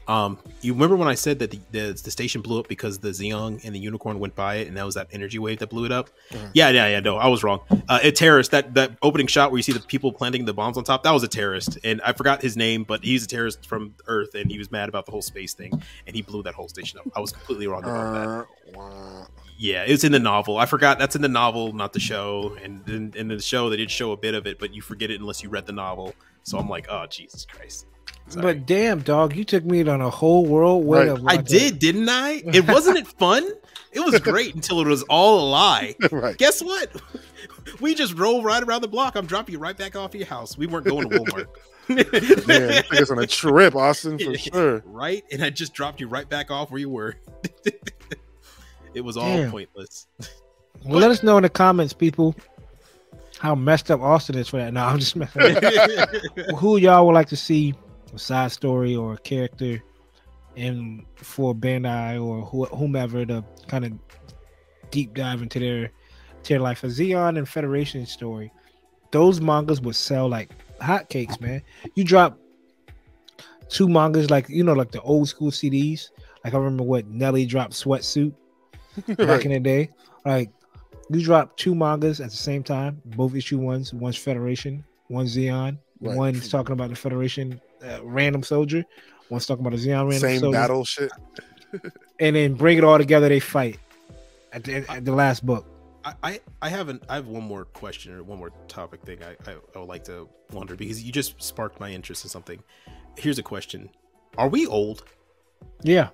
Um, 0.08 0.38
you 0.62 0.72
remember 0.72 0.96
when 0.96 1.08
I 1.08 1.14
said 1.14 1.38
that 1.40 1.50
the, 1.50 1.60
the 1.72 2.00
the 2.02 2.10
station 2.10 2.40
blew 2.40 2.58
up 2.58 2.68
because 2.68 3.00
the 3.00 3.10
Xeon 3.10 3.62
and 3.64 3.74
the 3.74 3.78
unicorn 3.78 4.18
went 4.18 4.34
by 4.34 4.56
it, 4.56 4.68
and 4.68 4.78
that 4.78 4.86
was 4.86 4.94
that 4.94 5.08
energy 5.12 5.38
wave 5.38 5.58
that 5.58 5.68
blew 5.68 5.84
it 5.84 5.92
up? 5.92 6.08
Uh-huh. 6.32 6.46
Yeah, 6.54 6.70
yeah, 6.70 6.88
yeah. 6.88 7.00
No, 7.00 7.18
I 7.18 7.28
was 7.28 7.44
wrong. 7.44 7.60
Uh, 7.86 7.98
a 8.02 8.10
terrorist. 8.12 8.50
That 8.52 8.72
that 8.74 8.92
opening 9.02 9.26
shot 9.26 9.50
where 9.50 9.58
you 9.58 9.62
see 9.62 9.72
the 9.72 9.80
people 9.80 10.10
planting 10.10 10.46
the 10.46 10.54
bombs 10.54 10.78
on 10.78 10.84
top. 10.84 11.02
That 11.02 11.12
was 11.12 11.22
a 11.22 11.28
terrorist, 11.28 11.78
and 11.84 12.00
I 12.00 12.14
forgot 12.14 12.40
his 12.40 12.56
name, 12.56 12.84
but 12.84 13.04
he's 13.04 13.24
a 13.24 13.28
terrorist 13.28 13.66
from 13.66 13.94
Earth, 14.06 14.34
and 14.34 14.50
he 14.50 14.56
was 14.56 14.70
mad 14.70 14.88
about 14.88 15.04
the 15.04 15.12
whole 15.12 15.20
space 15.20 15.52
thing, 15.52 15.70
and 16.06 16.16
he 16.16 16.22
blew 16.22 16.42
that 16.44 16.54
whole 16.54 16.68
station 16.68 16.98
up. 16.98 17.06
I 17.14 17.20
was 17.20 17.30
completely 17.30 17.66
wrong 17.66 17.84
about 17.84 18.46
that. 18.74 18.78
Wow. 19.56 19.58
Yeah, 19.58 19.84
it's 19.86 20.04
in 20.04 20.12
the 20.12 20.18
novel. 20.18 20.58
I 20.58 20.66
forgot 20.66 20.98
that's 20.98 21.16
in 21.16 21.22
the 21.22 21.28
novel, 21.28 21.72
not 21.72 21.92
the 21.92 22.00
show. 22.00 22.56
And 22.62 22.86
in, 22.88 23.12
in 23.16 23.28
the 23.28 23.40
show, 23.40 23.70
they 23.70 23.76
did 23.76 23.90
show 23.90 24.12
a 24.12 24.16
bit 24.16 24.34
of 24.34 24.46
it, 24.46 24.58
but 24.58 24.74
you 24.74 24.82
forget 24.82 25.10
it 25.10 25.20
unless 25.20 25.42
you 25.42 25.48
read 25.48 25.66
the 25.66 25.72
novel. 25.72 26.14
So 26.42 26.58
I'm 26.58 26.68
like, 26.68 26.86
oh 26.90 27.06
Jesus 27.06 27.44
Christ! 27.46 27.86
Sorry. 28.28 28.42
But 28.42 28.66
damn, 28.66 29.00
dog, 29.00 29.34
you 29.34 29.44
took 29.44 29.64
me 29.64 29.86
on 29.88 30.00
a 30.00 30.10
whole 30.10 30.44
world 30.46 30.84
way 30.84 31.08
Right. 31.08 31.08
of 31.08 31.26
I 31.26 31.36
did, 31.38 31.78
didn't 31.78 32.08
I? 32.08 32.42
It 32.44 32.66
wasn't 32.68 32.98
it 32.98 33.06
fun. 33.06 33.48
It 33.92 34.00
was 34.00 34.20
great 34.20 34.54
until 34.54 34.80
it 34.80 34.86
was 34.86 35.02
all 35.04 35.40
a 35.40 35.46
lie. 35.48 35.94
right. 36.12 36.36
Guess 36.36 36.62
what? 36.62 36.90
We 37.80 37.96
just 37.96 38.14
drove 38.14 38.44
right 38.44 38.62
around 38.62 38.82
the 38.82 38.88
block. 38.88 39.16
I'm 39.16 39.26
dropping 39.26 39.52
you 39.54 39.58
right 39.58 39.76
back 39.76 39.96
off 39.96 40.14
your 40.14 40.26
house. 40.26 40.56
We 40.56 40.68
weren't 40.68 40.86
going 40.86 41.10
to 41.10 41.18
Walmart. 41.18 41.46
Man, 42.46 42.72
you 42.72 42.82
took 42.82 43.00
us 43.02 43.10
on 43.10 43.18
a 43.18 43.26
trip, 43.26 43.74
Austin, 43.74 44.18
for 44.20 44.38
sure. 44.38 44.82
right? 44.86 45.24
And 45.32 45.42
I 45.42 45.50
just 45.50 45.74
dropped 45.74 46.00
you 46.00 46.06
right 46.06 46.28
back 46.28 46.50
off 46.52 46.70
where 46.70 46.78
you 46.78 46.88
were. 46.88 47.16
It 48.96 49.04
was 49.04 49.18
all 49.18 49.24
Damn. 49.36 49.50
pointless. 49.50 50.06
Well, 50.86 50.98
let 50.98 51.10
us 51.10 51.22
know 51.22 51.36
in 51.36 51.42
the 51.42 51.50
comments, 51.50 51.92
people. 51.92 52.34
how 53.38 53.54
messed 53.54 53.90
up 53.90 54.00
Austin 54.00 54.36
is 54.38 54.48
for 54.48 54.56
that. 54.56 54.72
No, 54.72 54.84
I'm 54.86 54.98
just 54.98 55.14
messing. 55.16 55.42
with. 55.42 56.46
Who 56.56 56.78
y'all 56.78 57.06
would 57.06 57.12
like 57.12 57.28
to 57.28 57.36
see 57.36 57.74
a 58.14 58.18
side 58.18 58.52
story 58.52 58.96
or 58.96 59.12
a 59.12 59.18
character 59.18 59.82
in 60.54 61.04
for 61.16 61.54
Bandai 61.54 62.24
or 62.24 62.40
who, 62.46 62.64
whomever 62.64 63.26
to 63.26 63.44
kind 63.68 63.84
of 63.84 63.92
deep 64.90 65.12
dive 65.12 65.42
into 65.42 65.58
their 65.58 65.90
their 66.44 66.58
life? 66.60 66.82
A 66.82 66.86
Zeon 66.86 67.36
and 67.36 67.46
Federation 67.46 68.06
story. 68.06 68.50
Those 69.10 69.42
mangas 69.42 69.82
would 69.82 69.96
sell 69.96 70.26
like 70.26 70.52
hotcakes, 70.80 71.38
man. 71.38 71.60
You 71.96 72.04
drop 72.04 72.38
two 73.68 73.90
mangas 73.90 74.30
like 74.30 74.48
you 74.48 74.64
know, 74.64 74.72
like 74.72 74.92
the 74.92 75.02
old 75.02 75.28
school 75.28 75.50
CDs. 75.50 76.08
Like 76.44 76.54
I 76.54 76.56
remember 76.56 76.84
what 76.84 77.06
Nelly 77.08 77.44
dropped 77.44 77.74
sweatsuit 77.74 78.32
back 79.16 79.44
in 79.44 79.52
the 79.52 79.60
day. 79.60 79.90
Like 80.24 80.50
you 81.10 81.22
drop 81.22 81.56
two 81.56 81.74
mangas 81.74 82.20
at 82.20 82.30
the 82.30 82.36
same 82.36 82.62
time, 82.62 83.00
both 83.04 83.34
issue 83.34 83.58
ones. 83.58 83.92
One's 83.94 84.16
Federation, 84.16 84.84
one's 85.08 85.36
Zeon. 85.36 85.78
Right. 86.00 86.16
One's 86.16 86.48
talking 86.48 86.72
about 86.72 86.90
the 86.90 86.96
Federation 86.96 87.60
uh, 87.84 88.00
random 88.02 88.42
soldier. 88.42 88.84
One's 89.30 89.46
talking 89.46 89.64
about 89.66 89.78
the 89.78 89.84
Zeon 89.88 90.02
random 90.10 90.18
Same 90.20 90.40
soldier. 90.40 90.58
battle 90.58 90.84
shit. 90.84 91.10
And 92.18 92.34
then 92.34 92.54
bring 92.54 92.78
it 92.78 92.84
all 92.84 92.96
together. 92.96 93.28
They 93.28 93.40
fight 93.40 93.78
at 94.52 94.64
the, 94.64 94.90
at 94.90 95.04
the 95.04 95.12
last 95.12 95.44
book. 95.44 95.66
I, 96.02 96.14
I 96.22 96.40
I 96.62 96.68
haven't 96.70 97.02
I 97.10 97.16
have 97.16 97.26
one 97.26 97.42
more 97.42 97.66
question 97.66 98.14
or 98.14 98.22
one 98.22 98.38
more 98.38 98.52
topic 98.68 99.02
thing 99.02 99.18
I, 99.22 99.32
I, 99.50 99.56
I 99.74 99.78
would 99.78 99.88
like 99.88 100.04
to 100.04 100.26
wonder 100.52 100.76
because 100.76 101.02
you 101.02 101.12
just 101.12 101.42
sparked 101.42 101.78
my 101.78 101.90
interest 101.90 102.24
in 102.24 102.30
something. 102.30 102.62
Here's 103.18 103.38
a 103.38 103.42
question: 103.42 103.90
Are 104.38 104.48
we 104.48 104.66
old? 104.66 105.04
Yeah, 105.82 106.08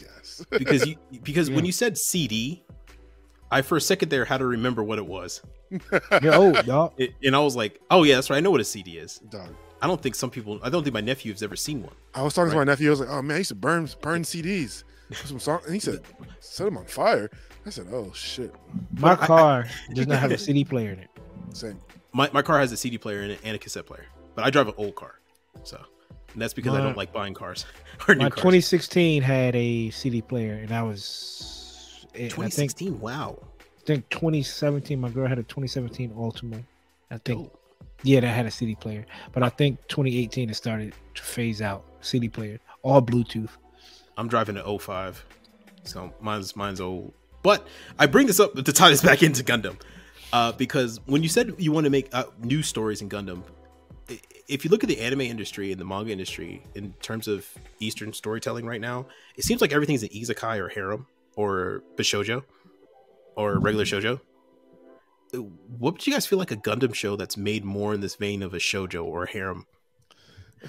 Yes. 0.00 0.44
Because 0.50 0.86
you 0.86 0.96
because 1.22 1.50
when 1.50 1.64
you 1.64 1.72
said 1.72 1.98
CD, 1.98 2.64
I 3.50 3.62
for 3.62 3.76
a 3.76 3.80
second 3.80 4.08
there 4.10 4.24
had 4.24 4.38
to 4.38 4.46
remember 4.46 4.82
what 4.84 4.98
it 4.98 5.06
was, 5.06 5.42
you're 6.22 6.34
old, 6.34 6.64
dog. 6.66 6.92
it, 6.98 7.14
and 7.24 7.34
I 7.34 7.40
was 7.40 7.56
like, 7.56 7.80
oh 7.90 8.02
yeah, 8.04 8.14
that's 8.16 8.30
right, 8.30 8.36
I 8.36 8.40
know 8.40 8.50
what 8.50 8.60
a 8.60 8.64
CD 8.64 8.98
is. 8.98 9.18
Dog. 9.30 9.48
I 9.82 9.86
don't 9.86 10.00
think 10.02 10.14
some 10.14 10.30
people, 10.30 10.58
I 10.62 10.70
don't 10.70 10.82
think 10.82 10.94
my 10.94 11.00
nephew 11.00 11.32
has 11.32 11.42
ever 11.42 11.56
seen 11.56 11.82
one. 11.82 11.94
I 12.14 12.22
was 12.22 12.34
talking 12.34 12.50
to 12.50 12.56
my 12.56 12.64
nephew. 12.64 12.88
I 12.88 12.90
was 12.90 13.00
like, 13.00 13.08
"Oh 13.10 13.22
man, 13.22 13.36
I 13.36 13.38
used 13.38 13.48
to 13.50 13.54
burn 13.54 13.88
burn 14.00 14.22
CDs." 14.22 14.84
Some 15.24 15.38
song, 15.40 15.60
and 15.64 15.72
he 15.74 15.80
said, 15.80 16.02
"Set 16.40 16.64
them 16.64 16.76
on 16.76 16.84
fire." 16.84 17.30
I 17.64 17.70
said, 17.70 17.86
"Oh 17.92 18.12
shit." 18.12 18.52
My 18.98 19.14
But 19.14 19.22
I- 19.22 19.26
car 19.26 19.66
does 19.94 20.06
not 20.06 20.18
have 20.18 20.30
a 20.32 20.38
CD 20.38 20.64
player 20.64 20.90
in 20.92 20.98
it. 21.00 21.08
Same. 21.52 21.80
My 22.12 22.28
my 22.32 22.42
car 22.42 22.58
has 22.58 22.70
a 22.72 22.76
CD 22.76 22.98
player 22.98 23.22
in 23.22 23.30
it 23.30 23.40
and 23.44 23.54
a 23.56 23.58
cassette 23.58 23.86
player, 23.86 24.06
but 24.34 24.44
I 24.44 24.50
drive 24.50 24.68
an 24.68 24.74
old 24.76 24.94
car, 24.96 25.20
so 25.62 25.80
and 26.38 26.42
that's 26.44 26.54
because 26.54 26.72
I 26.72 26.80
don't 26.80 26.96
like 26.96 27.12
buying 27.12 27.34
cars 27.34 27.66
or 28.08 28.14
new 28.14 28.22
My 28.22 28.30
cars. 28.30 28.42
2016 28.42 29.22
had 29.22 29.56
a 29.56 29.90
CD 29.90 30.22
player, 30.22 30.52
and 30.52 30.70
I 30.70 30.84
was. 30.84 32.06
I 32.14 32.18
think 32.18 32.30
2016, 32.30 33.00
wow. 33.00 33.42
I 33.60 33.84
think 33.84 34.08
2017. 34.10 35.00
My 35.00 35.08
girl 35.08 35.26
had 35.26 35.40
a 35.40 35.42
2017 35.42 36.10
Altima. 36.10 36.62
I 37.10 37.18
think 37.18 37.42
Dope. 37.42 37.60
yeah, 38.04 38.20
that 38.20 38.28
had 38.28 38.46
a 38.46 38.52
CD 38.52 38.76
player. 38.76 39.04
But 39.32 39.42
I 39.42 39.48
think 39.48 39.80
2018 39.88 40.48
it 40.48 40.54
started 40.54 40.94
to 41.16 41.22
phase 41.24 41.60
out 41.60 41.84
CD 42.02 42.28
player, 42.28 42.60
all 42.82 43.02
Bluetooth. 43.02 43.50
I'm 44.16 44.28
driving 44.28 44.56
an 44.56 44.78
05, 44.78 45.24
so 45.82 46.14
mine's 46.20 46.54
mine's 46.54 46.80
old. 46.80 47.12
But 47.42 47.66
I 47.98 48.06
bring 48.06 48.28
this 48.28 48.38
up 48.38 48.54
to 48.54 48.72
tie 48.72 48.90
this 48.90 49.02
back 49.02 49.24
into 49.24 49.42
Gundam, 49.42 49.80
uh, 50.32 50.52
because 50.52 51.00
when 51.06 51.24
you 51.24 51.28
said 51.28 51.56
you 51.58 51.72
want 51.72 51.82
to 51.82 51.90
make 51.90 52.14
uh, 52.14 52.26
new 52.44 52.62
stories 52.62 53.02
in 53.02 53.08
Gundam, 53.08 53.42
if 54.48 54.64
you 54.64 54.70
look 54.70 54.82
at 54.82 54.88
the 54.88 55.00
anime 55.00 55.20
industry 55.22 55.70
and 55.72 55.80
the 55.80 55.84
manga 55.84 56.10
industry 56.10 56.62
in 56.74 56.92
terms 57.02 57.28
of 57.28 57.46
Eastern 57.80 58.12
storytelling 58.12 58.64
right 58.66 58.80
now, 58.80 59.06
it 59.36 59.44
seems 59.44 59.60
like 59.60 59.72
everything's 59.72 60.02
an 60.02 60.08
isekai 60.10 60.58
or 60.58 60.68
harem 60.68 61.06
or 61.36 61.82
bishojo 61.96 62.42
or 63.36 63.58
regular 63.58 63.84
shojo. 63.84 64.20
Uh, 65.34 65.38
What 65.78 65.94
would 65.94 66.06
you 66.06 66.12
guys 66.12 66.26
feel 66.26 66.38
like 66.38 66.50
a 66.50 66.56
Gundam 66.56 66.94
show 66.94 67.16
that's 67.16 67.36
made 67.36 67.64
more 67.64 67.92
in 67.94 68.00
this 68.00 68.14
vein 68.16 68.42
of 68.42 68.54
a 68.54 68.58
shojo 68.58 69.04
or 69.04 69.24
a 69.24 69.30
harem? 69.30 69.66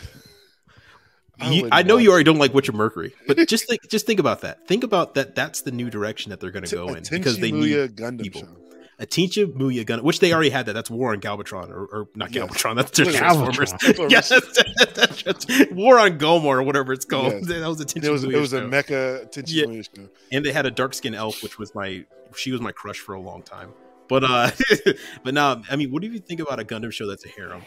I 1.42 1.52
You- 1.52 1.70
I 1.72 1.84
know 1.84 1.98
you 1.98 2.10
already 2.12 2.26
don't 2.26 2.38
like 2.38 2.54
Witch 2.54 2.68
of 2.68 2.76
Mercury, 2.76 3.14
but 3.26 3.38
just 3.48 3.68
think, 3.68 3.88
just 3.90 4.06
think 4.06 4.20
about 4.20 4.42
that. 4.42 4.68
Think 4.68 4.84
about 4.84 5.14
that. 5.16 5.36
That's 5.36 5.62
the 5.62 5.72
new 5.72 5.90
direction 5.90 6.32
that 6.32 6.40
they're 6.42 6.52
going 6.52 6.66
to 6.66 6.76
go 6.76 6.90
in 6.90 7.04
because 7.10 7.38
they 7.40 7.52
need 7.52 7.96
Gundam 7.96 8.22
people. 8.22 8.42
show. 8.42 8.56
A 9.02 9.06
Tenchi 9.06 9.46
Muyo 9.46 9.86
gun, 9.86 10.04
which 10.04 10.20
they 10.20 10.34
already 10.34 10.50
had 10.50 10.66
that. 10.66 10.74
That's 10.74 10.90
War 10.90 11.14
on 11.14 11.22
Galvatron, 11.22 11.70
or, 11.70 11.86
or 11.86 12.08
not 12.16 12.34
Yes. 12.36 12.50
Galvatron. 12.50 12.76
That's 12.76 12.92
just 12.92 13.12
Galvatron. 13.18 13.54
Transformers. 13.54 14.12
yes, 14.12 14.30
that's 14.94 15.24
just 15.24 15.72
War 15.72 15.98
on 16.00 16.18
Gomor 16.20 16.46
or 16.58 16.64
whatever 16.64 16.92
it's 16.92 17.06
called. 17.06 17.32
Yes. 17.34 17.48
That 17.48 17.68
was 17.68 17.80
a 17.80 17.86
Tenchi 17.86 18.04
It 18.04 18.12
was 18.12 18.26
Muyo 18.26 18.34
it 18.34 18.40
was 18.40 18.52
a 18.54 18.62
mecha 18.62 19.32
Tenchi 19.32 19.54
Yeah. 19.54 19.66
Muyo 19.66 19.84
show. 19.96 20.10
and 20.34 20.46
they 20.46 20.52
had 20.52 20.66
a 20.66 20.72
dark 20.72 20.94
skinned 20.94 21.16
elf, 21.16 21.42
which 21.42 21.58
was 21.58 21.74
my 21.74 22.04
she 22.36 22.52
was 22.52 22.60
my 22.60 22.74
crush 22.74 23.00
for 23.00 23.14
a 23.16 23.22
long 23.22 23.42
time. 23.42 23.72
But 24.10 24.24
uh, 24.26 24.52
but 25.24 25.34
now 25.34 25.62
I 25.72 25.76
mean, 25.78 25.92
what 25.92 26.02
do 26.02 26.10
you 26.10 26.20
think 26.20 26.42
about 26.42 26.60
a 26.60 26.66
Gundam 26.66 26.92
show 26.92 27.08
that's 27.08 27.24
a 27.26 27.30
harem 27.30 27.62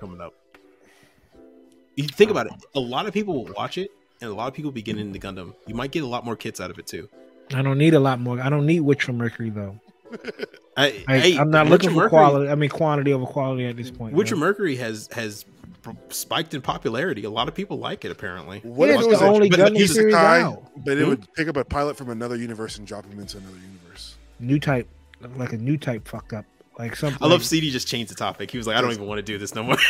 coming 0.00 0.20
up? 0.20 0.34
You 1.96 2.04
think 2.08 2.30
about 2.30 2.46
it. 2.46 2.52
A 2.74 2.80
lot 2.80 3.06
of 3.06 3.14
people 3.14 3.34
will 3.34 3.52
watch 3.54 3.78
it, 3.78 3.90
and 4.20 4.28
a 4.30 4.34
lot 4.34 4.48
of 4.48 4.54
people 4.54 4.72
be 4.72 4.82
getting 4.82 5.06
into 5.06 5.18
Gundam. 5.20 5.54
You 5.66 5.74
might 5.74 5.92
get 5.92 6.02
a 6.02 6.06
lot 6.06 6.24
more 6.24 6.36
kids 6.36 6.60
out 6.60 6.70
of 6.70 6.78
it 6.78 6.86
too. 6.86 7.08
I 7.54 7.62
don't 7.62 7.78
need 7.78 7.94
a 7.94 8.00
lot 8.00 8.20
more. 8.20 8.40
I 8.40 8.50
don't 8.50 8.66
need 8.66 8.80
Witch 8.80 9.04
from 9.04 9.16
Mercury 9.18 9.50
though. 9.50 9.80
I, 10.76 11.04
I, 11.08 11.18
hey, 11.18 11.38
I'm 11.38 11.50
not 11.50 11.64
Witcher 11.66 11.70
looking 11.70 11.90
for 11.90 11.94
Mercury- 11.96 12.08
quality. 12.10 12.50
I 12.50 12.54
mean 12.54 12.70
quantity 12.70 13.12
over 13.12 13.26
quality 13.26 13.66
at 13.66 13.76
this 13.76 13.90
point. 13.90 14.14
Witcher 14.14 14.36
man. 14.36 14.40
Mercury 14.48 14.76
has 14.76 15.08
has 15.12 15.44
spiked 16.08 16.54
in 16.54 16.62
popularity. 16.62 17.24
A 17.24 17.30
lot 17.30 17.46
of 17.48 17.54
people 17.54 17.78
like 17.78 18.04
it 18.04 18.10
apparently. 18.10 18.60
What 18.60 18.88
Yeah, 18.88 18.96
if 18.96 19.02
it 19.02 19.08
was 19.08 19.18
the 19.20 19.26
only 19.26 19.50
but 19.50 19.58
Gundam 19.60 19.86
series 19.86 20.14
guy, 20.14 20.40
out. 20.42 20.62
but 20.84 20.96
it 20.98 21.02
Hmm? 21.04 21.10
would 21.10 21.32
pick 21.34 21.48
up 21.48 21.56
a 21.56 21.64
pilot 21.64 21.96
from 21.96 22.10
another 22.10 22.36
universe 22.36 22.78
and 22.78 22.86
drop 22.86 23.04
him 23.06 23.18
into 23.20 23.36
another 23.38 23.56
universe? 23.56 24.16
New 24.40 24.58
type, 24.58 24.88
like 25.36 25.52
a 25.52 25.58
new 25.58 25.76
type 25.76 26.08
fuck 26.08 26.32
up, 26.32 26.44
like 26.78 26.96
something. 26.96 27.22
I 27.22 27.26
love 27.28 27.44
CD 27.44 27.70
just 27.70 27.86
changed 27.86 28.10
the 28.10 28.14
topic. 28.16 28.50
He 28.50 28.56
was 28.58 28.66
like, 28.66 28.76
I 28.76 28.80
don't 28.80 28.92
even 28.92 29.06
want 29.06 29.18
to 29.18 29.22
do 29.22 29.38
this 29.38 29.54
no 29.54 29.62
more. 29.62 29.76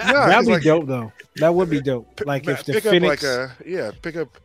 Yeah, 0.00 0.26
That'd 0.28 0.46
be 0.46 0.52
like, 0.52 0.62
dope 0.62 0.86
though. 0.86 1.12
That 1.36 1.54
would 1.54 1.68
be 1.68 1.80
dope. 1.80 2.16
p- 2.16 2.24
Like 2.24 2.46
if 2.46 2.64
the 2.64 2.74
pick 2.74 2.84
Phoenix, 2.84 3.24
up 3.24 3.50
like 3.50 3.66
a 3.66 3.68
yeah, 3.68 3.90
pick 4.00 4.16
up 4.16 4.38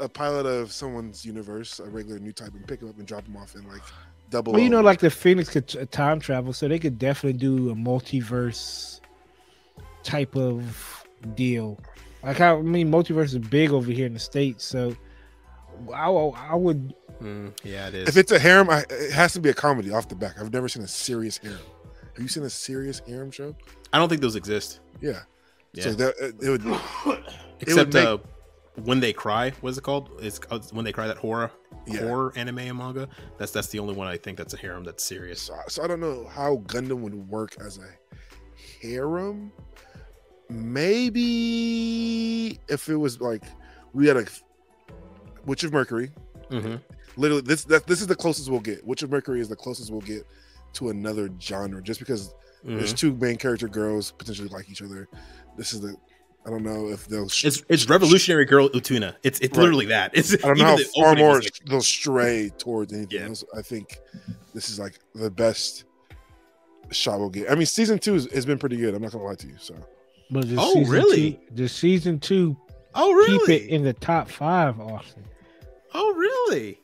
a 0.00 0.08
pilot 0.08 0.46
of 0.46 0.72
someone's 0.72 1.24
universe, 1.26 1.78
a 1.78 1.84
regular 1.84 2.18
new 2.18 2.32
type, 2.32 2.52
and 2.54 2.66
pick 2.66 2.80
him 2.80 2.88
up 2.88 2.96
and 2.98 3.06
drop 3.06 3.26
him 3.26 3.36
off 3.36 3.54
in 3.54 3.66
like 3.68 3.82
double. 4.30 4.52
well, 4.52 4.62
you 4.62 4.70
know, 4.70 4.80
like 4.80 5.00
the 5.00 5.10
Phoenix 5.10 5.48
could 5.50 5.90
time 5.90 6.20
travel, 6.20 6.52
so 6.52 6.68
they 6.68 6.78
could 6.78 6.98
definitely 6.98 7.38
do 7.38 7.70
a 7.70 7.74
multiverse 7.74 9.00
type 10.02 10.36
of 10.36 11.04
deal. 11.34 11.78
Like 12.22 12.38
how 12.38 12.58
I 12.58 12.62
mean, 12.62 12.90
multiverse 12.90 13.26
is 13.26 13.38
big 13.38 13.70
over 13.70 13.90
here 13.90 14.06
in 14.06 14.14
the 14.14 14.20
states, 14.20 14.64
so 14.64 14.96
I, 15.94 16.08
I 16.08 16.54
would. 16.54 16.94
Mm, 17.22 17.52
yeah, 17.62 17.88
it 17.88 17.94
is. 17.94 18.08
if 18.08 18.16
it's 18.16 18.32
a 18.32 18.38
harem, 18.38 18.68
I, 18.70 18.84
it 18.90 19.12
has 19.12 19.32
to 19.34 19.40
be 19.40 19.50
a 19.50 19.54
comedy 19.54 19.90
off 19.90 20.08
the 20.08 20.14
back. 20.14 20.40
I've 20.40 20.52
never 20.52 20.68
seen 20.68 20.82
a 20.82 20.88
serious 20.88 21.36
harem. 21.38 21.58
Have 22.14 22.22
you 22.22 22.28
seen 22.28 22.42
a 22.44 22.50
serious 22.50 23.00
harem 23.06 23.30
show? 23.30 23.54
I 23.92 23.98
don't 23.98 24.08
think 24.08 24.20
those 24.20 24.36
exist. 24.36 24.80
Yeah. 25.00 25.20
Yeah. 25.72 25.84
So 25.84 25.90
that 25.94 26.34
it 26.40 26.48
would 26.48 27.20
Except 27.60 27.94
make- 27.94 28.04
uh, 28.04 28.18
when 28.82 29.00
they 29.00 29.12
cry, 29.12 29.50
what 29.60 29.70
is 29.70 29.78
it 29.78 29.82
called? 29.84 30.10
It's 30.20 30.38
called 30.38 30.68
when 30.72 30.84
they 30.84 30.92
cry 30.92 31.06
that 31.06 31.16
horror 31.18 31.50
Yeah. 31.86 32.00
horror 32.00 32.32
anime 32.36 32.58
and 32.58 32.78
manga. 32.78 33.08
That's 33.38 33.52
that's 33.52 33.68
the 33.68 33.78
only 33.78 33.94
one 33.94 34.08
I 34.08 34.16
think 34.16 34.38
that's 34.38 34.54
a 34.54 34.56
harem 34.56 34.84
that's 34.84 35.04
serious. 35.04 35.40
So, 35.40 35.54
so 35.68 35.84
I 35.84 35.86
don't 35.86 36.00
know 36.00 36.26
how 36.26 36.56
Gundam 36.66 37.00
would 37.00 37.14
work 37.14 37.56
as 37.60 37.78
a 37.78 37.88
harem. 38.80 39.52
Maybe 40.48 42.58
if 42.68 42.88
it 42.88 42.96
was 42.96 43.20
like 43.20 43.42
we 43.92 44.06
had 44.06 44.16
a 44.16 44.24
Witch 45.46 45.64
of 45.64 45.72
Mercury. 45.72 46.10
hmm 46.50 46.76
Literally, 47.16 47.42
this 47.42 47.64
that 47.64 47.86
this 47.86 48.00
is 48.00 48.06
the 48.08 48.16
closest 48.16 48.50
we'll 48.50 48.60
get. 48.60 48.84
Witch 48.84 49.02
of 49.02 49.10
Mercury 49.10 49.40
is 49.40 49.48
the 49.48 49.54
closest 49.56 49.90
we'll 49.92 50.00
get 50.00 50.26
to 50.74 50.88
another 50.88 51.28
genre, 51.40 51.80
just 51.82 52.00
because 52.00 52.34
there's 52.64 52.94
two 52.94 53.14
main 53.16 53.36
character 53.36 53.68
girls 53.68 54.10
potentially 54.12 54.48
like 54.48 54.68
each 54.70 54.82
other. 54.82 55.06
This 55.56 55.72
is 55.74 55.80
the 55.80 55.94
I 56.46 56.50
don't 56.50 56.62
know 56.62 56.88
if 56.88 57.06
they'll. 57.08 57.28
sh- 57.28 57.44
It's 57.46 57.62
it's 57.68 57.88
Revolutionary 57.88 58.44
Girl 58.44 58.68
Utena. 58.70 59.14
It's 59.22 59.40
it's 59.40 59.56
Right. 59.56 59.62
literally 59.64 59.86
that. 59.86 60.10
It's 60.14 60.34
I 60.34 60.48
don't 60.48 60.58
know 60.58 60.64
how 60.64 60.76
far 60.94 61.14
more 61.16 61.34
like- 61.40 61.60
they'll 61.66 61.80
stray 61.80 62.50
towards 62.58 62.92
anything 62.92 63.18
Yeah. 63.20 63.28
else. 63.28 63.44
I 63.56 63.62
think 63.62 63.98
this 64.54 64.68
is 64.68 64.78
like 64.78 64.98
the 65.14 65.30
best 65.30 65.84
shot 66.90 67.18
we'll 67.18 67.30
get. 67.30 67.50
I 67.50 67.54
mean, 67.54 67.66
season 67.66 67.98
two 67.98 68.14
has, 68.14 68.30
has 68.32 68.44
been 68.46 68.58
pretty 68.58 68.76
good. 68.76 68.94
I'm 68.94 69.02
not 69.02 69.12
gonna 69.12 69.24
lie 69.24 69.34
to 69.36 69.46
you. 69.46 69.54
So 69.58 69.74
But 70.30 70.46
just 70.46 70.58
Oh, 70.60 70.74
season 70.74 70.92
really? 70.92 71.32
Two, 71.32 71.54
just 71.54 71.78
season 71.78 72.20
two, 72.20 72.56
oh 72.94 73.12
really? 73.12 73.38
keep 73.46 73.62
it 73.62 73.68
in 73.70 73.82
the 73.84 73.92
top 73.94 74.28
five, 74.28 74.78
Austin. 74.80 75.24
oh 75.94 76.12
really? 76.14 76.78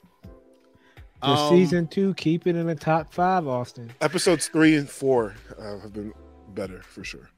Just 1.22 1.42
Um, 1.42 1.50
season 1.58 1.86
two, 1.86 2.14
keep 2.14 2.46
it 2.46 2.56
in 2.56 2.66
the 2.66 2.74
top 2.74 3.12
five, 3.12 3.46
Austin. 3.46 3.92
episodes 4.00 4.48
three 4.48 4.74
and 4.76 4.88
four 4.88 5.34
uh, 5.58 5.78
have 5.80 5.92
been 5.92 6.14
better 6.54 6.80
for 6.82 7.04
sure. 7.04 7.28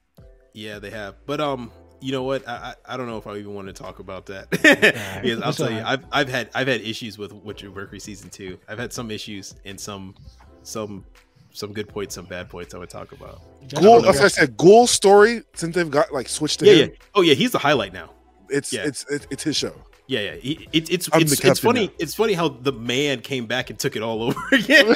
Yeah, 0.53 0.79
they 0.79 0.89
have. 0.91 1.15
But 1.25 1.41
um, 1.41 1.69
you 2.03 2.11
know 2.11 2.23
what? 2.23 2.47
I 2.47 2.75
I, 2.85 2.93
I 2.93 2.97
don't 2.97 3.07
know 3.07 3.17
if 3.17 3.25
I 3.27 3.37
even 3.37 3.53
want 3.53 3.67
to 3.67 3.73
talk 3.73 3.99
about 3.99 4.25
that. 4.27 4.47
alright. 4.53 5.21
because 5.23 5.41
I'll 5.41 5.49
It's 5.49 5.57
tell 5.57 5.71
you. 5.71 5.81
I've 5.83 6.03
I've 6.11 6.29
had 6.29 6.49
I've 6.53 6.67
had 6.67 6.81
issues 6.81 7.17
with 7.17 7.31
Witch 7.33 7.63
of 7.63 7.73
Mercury 7.75 7.99
season 7.99 8.29
two. 8.29 8.57
I've 8.67 8.79
had 8.79 8.91
some 8.91 9.09
issues 9.11 9.55
and 9.65 9.79
some 9.79 10.15
some 10.63 11.05
some 11.51 11.71
good 11.71 11.87
points, 11.87 12.15
some 12.15 12.25
bad 12.25 12.49
points. 12.49 12.73
I 12.73 12.77
would 12.79 12.89
talk 12.89 13.11
about. 13.11 13.41
Guel, 13.67 14.01
know. 14.03 14.09
as 14.09 14.19
I 14.19 14.27
said, 14.27 14.57
Guel 14.57 14.87
story 14.87 15.43
since 15.53 15.75
they've 15.75 15.89
got 15.89 16.11
like 16.11 16.27
switched 16.27 16.59
to 16.59 16.65
Yeah, 16.65 16.73
yeah. 16.85 16.87
Oh 17.15 17.21
yeah, 17.21 17.33
he's 17.35 17.51
the 17.51 17.59
highlight 17.59 17.93
now. 17.93 18.11
It's 18.49 18.73
Yeah. 18.73 18.85
it's 18.85 19.05
it's 19.09 19.27
it's 19.29 19.43
his 19.43 19.55
show. 19.55 19.73
Yeah, 20.07 20.19
yeah. 20.19 20.35
He, 20.35 20.67
it, 20.73 20.91
it's 20.91 21.09
I'm 21.13 21.21
it's, 21.21 21.39
it's 21.43 21.59
funny. 21.61 21.87
now. 21.87 21.93
It's 21.97 22.13
funny 22.13 22.33
how 22.33 22.49
the 22.49 22.73
man 22.73 23.21
came 23.21 23.45
back 23.45 23.69
and 23.69 23.79
took 23.79 23.95
it 23.95 24.01
all 24.03 24.21
over 24.23 24.39
again. 24.51 24.93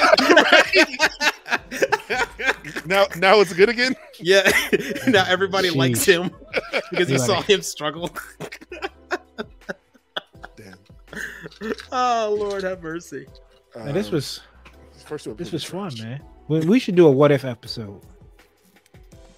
Now 2.86 3.06
now 3.06 3.06
now 3.16 3.40
it's 3.40 3.52
good 3.52 3.68
again. 3.68 3.94
Yeah, 4.18 4.50
now 5.08 5.24
everybody 5.28 5.70
likes 5.70 6.04
him 6.04 6.30
because 6.90 7.08
he 7.08 7.14
You 7.14 7.18
saw 7.20 7.40
him 7.42 7.62
struggle. 7.62 8.10
Damn. 10.56 10.78
oh 11.92 12.36
Lord, 12.38 12.62
have 12.64 12.82
mercy. 12.82 13.26
Man, 13.76 13.94
this 13.94 14.08
Um, 14.08 14.12
was 14.14 14.40
first 15.04 15.26
one 15.26 15.36
this 15.36 15.52
was 15.52 15.64
fun, 15.64 15.90
trash. 15.90 16.02
man. 16.02 16.20
We, 16.48 16.60
we 16.60 16.78
should 16.78 16.94
do 16.96 17.06
a 17.06 17.10
what 17.10 17.30
if 17.30 17.44
episode. 17.44 18.00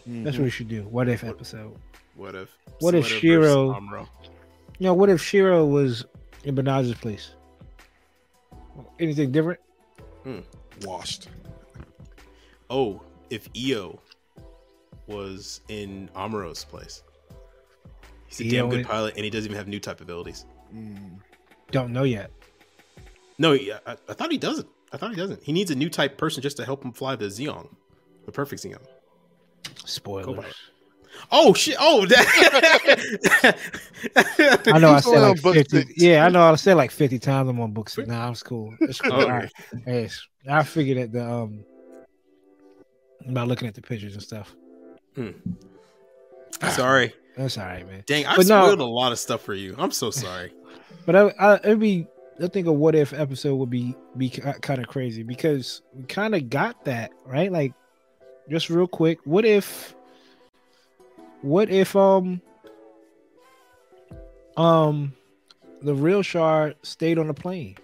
That's 0.07 0.37
Mhm. 0.37 0.41
what 0.41 0.45
we 0.45 0.51
should 0.51 0.69
do. 0.69 0.83
What 0.85 1.09
if 1.09 1.23
episode. 1.25 1.77
What 2.17 2.35
if? 2.35 2.49
What 2.81 2.95
if 2.95 3.07
Shiro- 3.07 3.73
Amuro? 3.75 4.09
You 4.79 4.87
know, 4.87 4.95
what 4.95 5.09
if 5.11 5.21
Shiro 5.23 5.67
was 5.67 6.05
in 6.45 6.55
Benaz's 6.55 6.95
place? 6.95 7.33
Anything 8.99 9.31
different? 9.33 9.61
washed. 10.83 11.29
Oh, 12.71 13.03
if 13.31 13.49
Io 13.57 13.99
was 15.07 15.61
in 15.69 16.09
Amuro's 16.15 16.65
place. 16.65 17.03
He's 18.29 18.41
a 18.41 18.45
Io 18.45 18.51
damn 18.51 18.71
good 18.71 18.87
pilot, 18.87 19.15
and 19.17 19.25
he 19.25 19.31
doesn't 19.31 19.47
even 19.47 19.57
have 19.57 19.67
new 19.69 19.81
type 19.81 20.01
abilities. 20.01 20.45
Mm. 20.75 21.19
Don't 21.71 21.93
know 21.93 22.05
yet. 22.05 22.31
No, 23.39 23.53
he- 23.53 23.73
I, 23.73 23.97
I 24.09 24.13
thought 24.13 24.31
he 24.31 24.39
doesn't. 24.39 24.69
I 24.93 24.97
thought 24.97 25.11
he 25.11 25.17
doesn't. 25.17 25.43
He 25.43 25.53
needs 25.53 25.71
a 25.71 25.75
new 25.75 25.89
type 25.89 26.19
person 26.19 26.43
just 26.43 26.57
to 26.59 26.65
help 26.65 26.85
him 26.85 26.93
fly 26.93 27.17
the 27.17 27.27
Zeong, 27.27 27.69
the 28.27 28.33
perfect 28.33 28.63
Zeong. 28.63 28.83
Spoilers. 29.85 30.55
Oh 31.33 31.53
shit! 31.55 31.77
Oh, 31.79 32.07
that. 32.09 33.57
I 34.67 34.79
know 34.79 34.91
I 34.91 35.01
said 35.01 35.21
like 35.21 35.39
50. 35.41 35.95
Yeah, 35.97 36.25
I 36.25 36.29
know 36.29 36.43
I 36.43 36.55
said 36.57 36.77
like 36.77 36.91
50 36.91 37.19
times 37.19 37.49
I'm 37.51 37.61
on 37.61 37.73
book 37.73 37.89
six. 37.89 38.09
Nah, 38.09 38.31
it's 38.31 38.43
cool. 38.43 38.75
It's 38.81 39.01
cool. 39.01 39.13
Oh, 39.21 39.23
All 39.23 39.29
right. 39.29 39.51
Yes. 39.87 40.21
I 40.49 40.63
figured 40.63 40.99
that 40.99 41.13
the 41.13 41.25
um 41.31 41.65
about 43.29 43.49
looking 43.49 43.69
at 43.69 43.75
the 43.75 43.83
pictures 43.83 44.15
and 44.15 44.23
stuff. 44.23 44.55
Sorry, 46.75 47.13
That's 47.37 47.59
all 47.59 47.65
right, 47.65 47.87
man. 47.87 48.03
dang! 48.07 48.27
I 48.27 48.37
But 48.37 48.47
no- 48.47 48.65
spoiled 48.65 48.81
a 48.81 48.85
lot 48.85 49.13
of 49.13 49.19
stuff 49.19 49.43
for 49.43 49.55
you. 49.55 49.75
I'm 49.79 49.91
so 49.93 50.11
sorry. 50.11 50.53
But 51.07 51.17
I, 51.17 51.21
I 51.41 51.55
it'd 51.57 51.81
be 51.81 52.07
I 52.43 52.47
think 52.49 52.67
a 52.67 52.73
what 52.73 52.95
if 52.95 53.13
episode 53.15 53.57
would 53.57 53.71
be 53.71 53.97
be 54.17 54.29
kind 54.29 54.79
of 54.81 54.87
crazy 54.87 55.23
because 55.23 55.81
we 55.95 56.05
kind 56.05 56.35
of 56.35 56.51
got 56.51 56.85
that 56.85 57.11
right. 57.25 57.51
Like, 57.51 57.73
just 58.51 58.69
real 58.71 58.87
quick, 58.87 59.19
what 59.25 59.45
if, 59.47 59.95
what 61.41 61.71
if 61.71 61.97
um, 61.97 62.43
um, 64.57 65.15
the 65.83 65.95
real 65.95 66.23
Char 66.23 66.75
stayed 66.83 67.19
on 67.19 67.27
the 67.29 67.35
plane 67.35 67.77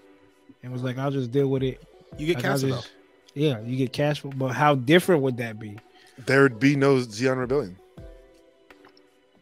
and 0.62 0.72
was 0.72 0.82
like, 0.82 0.98
I'll 0.98 1.10
just 1.10 1.30
deal 1.32 1.48
with 1.48 1.62
it. 1.62 1.82
You 2.18 2.26
get 2.26 2.42
Like, 2.44 2.60
just- 2.60 2.90
yeah, 3.36 3.60
you 3.60 3.76
get 3.76 3.92
cash, 3.92 4.20
for- 4.20 4.28
but 4.28 4.48
how 4.48 4.74
different 4.74 5.22
would 5.22 5.36
that 5.36 5.58
be? 5.60 5.78
There'd 6.24 6.58
be 6.58 6.74
no 6.74 6.96
Zeon 6.96 7.36
Rebellion. 7.38 7.76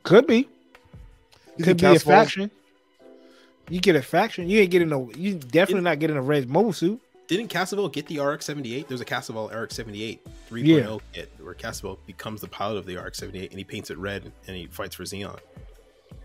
Could 0.02 0.26
be, 0.26 0.48
You 1.56 1.64
could 1.64 1.78
be 1.78 1.86
a 1.86 1.98
faction. 1.98 2.50
You 3.70 3.80
get 3.80 3.96
a 3.96 4.02
faction. 4.02 4.50
You 4.50 4.60
ain't 4.60 4.70
getting 4.70 4.88
no. 4.90 5.10
You 5.16 5.34
definitely 5.36 5.84
not 5.84 5.98
getting 5.98 6.16
a 6.18 6.22
red 6.22 6.50
mobile 6.50 6.74
suit. 6.74 7.00
Didn't 7.26 7.48
Casval 7.48 7.90
get 7.90 8.06
the 8.06 8.18
RX-78? 8.20 8.86
There's 8.88 9.00
a 9.00 9.04
Casval 9.06 9.50
RX-78 9.50 10.18
3.0 10.50 10.66
Yeah. 10.66 10.98
kit 11.14 11.32
where 11.40 11.54
Casval 11.54 11.96
becomes 12.06 12.42
the 12.42 12.48
pilot 12.48 12.76
of 12.76 12.84
the 12.84 12.98
RX-78 12.98 13.48
and 13.48 13.58
he 13.58 13.64
paints 13.64 13.88
it 13.90 13.96
red 13.96 14.30
and 14.46 14.54
he 14.56 14.66
fights 14.66 14.94
for 14.94 15.04
Zeon. 15.04 15.38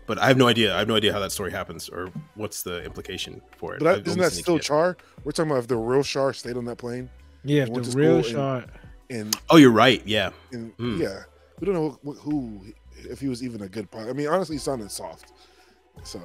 But 0.06 0.18
I 0.18 0.26
have 0.28 0.36
no 0.36 0.46
idea. 0.48 0.74
I 0.74 0.78
have 0.80 0.88
no 0.88 0.96
idea 0.96 1.14
how 1.14 1.20
that 1.20 1.32
story 1.32 1.52
happens 1.52 1.88
or 1.88 2.10
what's 2.34 2.62
the 2.62 2.82
implication 2.84 3.40
for 3.56 3.74
it. 3.74 3.78
But 3.78 3.88
I've 3.88 4.04
that, 4.04 4.10
isn't 4.10 4.20
that 4.20 4.32
still. 4.32 4.58
Char? 4.58 4.98
We're 5.24 5.32
talking 5.32 5.50
about 5.52 5.60
if 5.60 5.68
the 5.68 5.76
real 5.76 6.02
Char 6.02 6.34
stayed 6.34 6.58
on 6.58 6.66
that 6.66 6.76
plane 6.76 7.08
Yeah, 7.44 7.66
Went 7.68 7.84
the 7.86 7.92
to 7.92 7.96
real 7.98 8.22
school 8.22 8.32
Char. 8.34 8.64
and 9.08 9.36
Oh, 9.48 9.56
you're 9.56 9.70
right. 9.70 10.02
Yeah. 10.06 10.30
and 10.52 10.72
Hmm. 10.78 11.00
yeah, 11.00 11.22
we 11.58 11.66
don't 11.66 11.74
know 11.74 11.98
wh- 12.04 12.18
who 12.18 12.60
if 12.96 13.20
he 13.20 13.28
was 13.28 13.42
even 13.42 13.62
a 13.62 13.68
good 13.68 13.90
pilot. 13.90 14.10
I 14.10 14.12
mean, 14.12 14.28
honestly, 14.28 14.56
he 14.56 14.60
sounded 14.60 14.90
soft. 14.90 15.32
So 16.04 16.20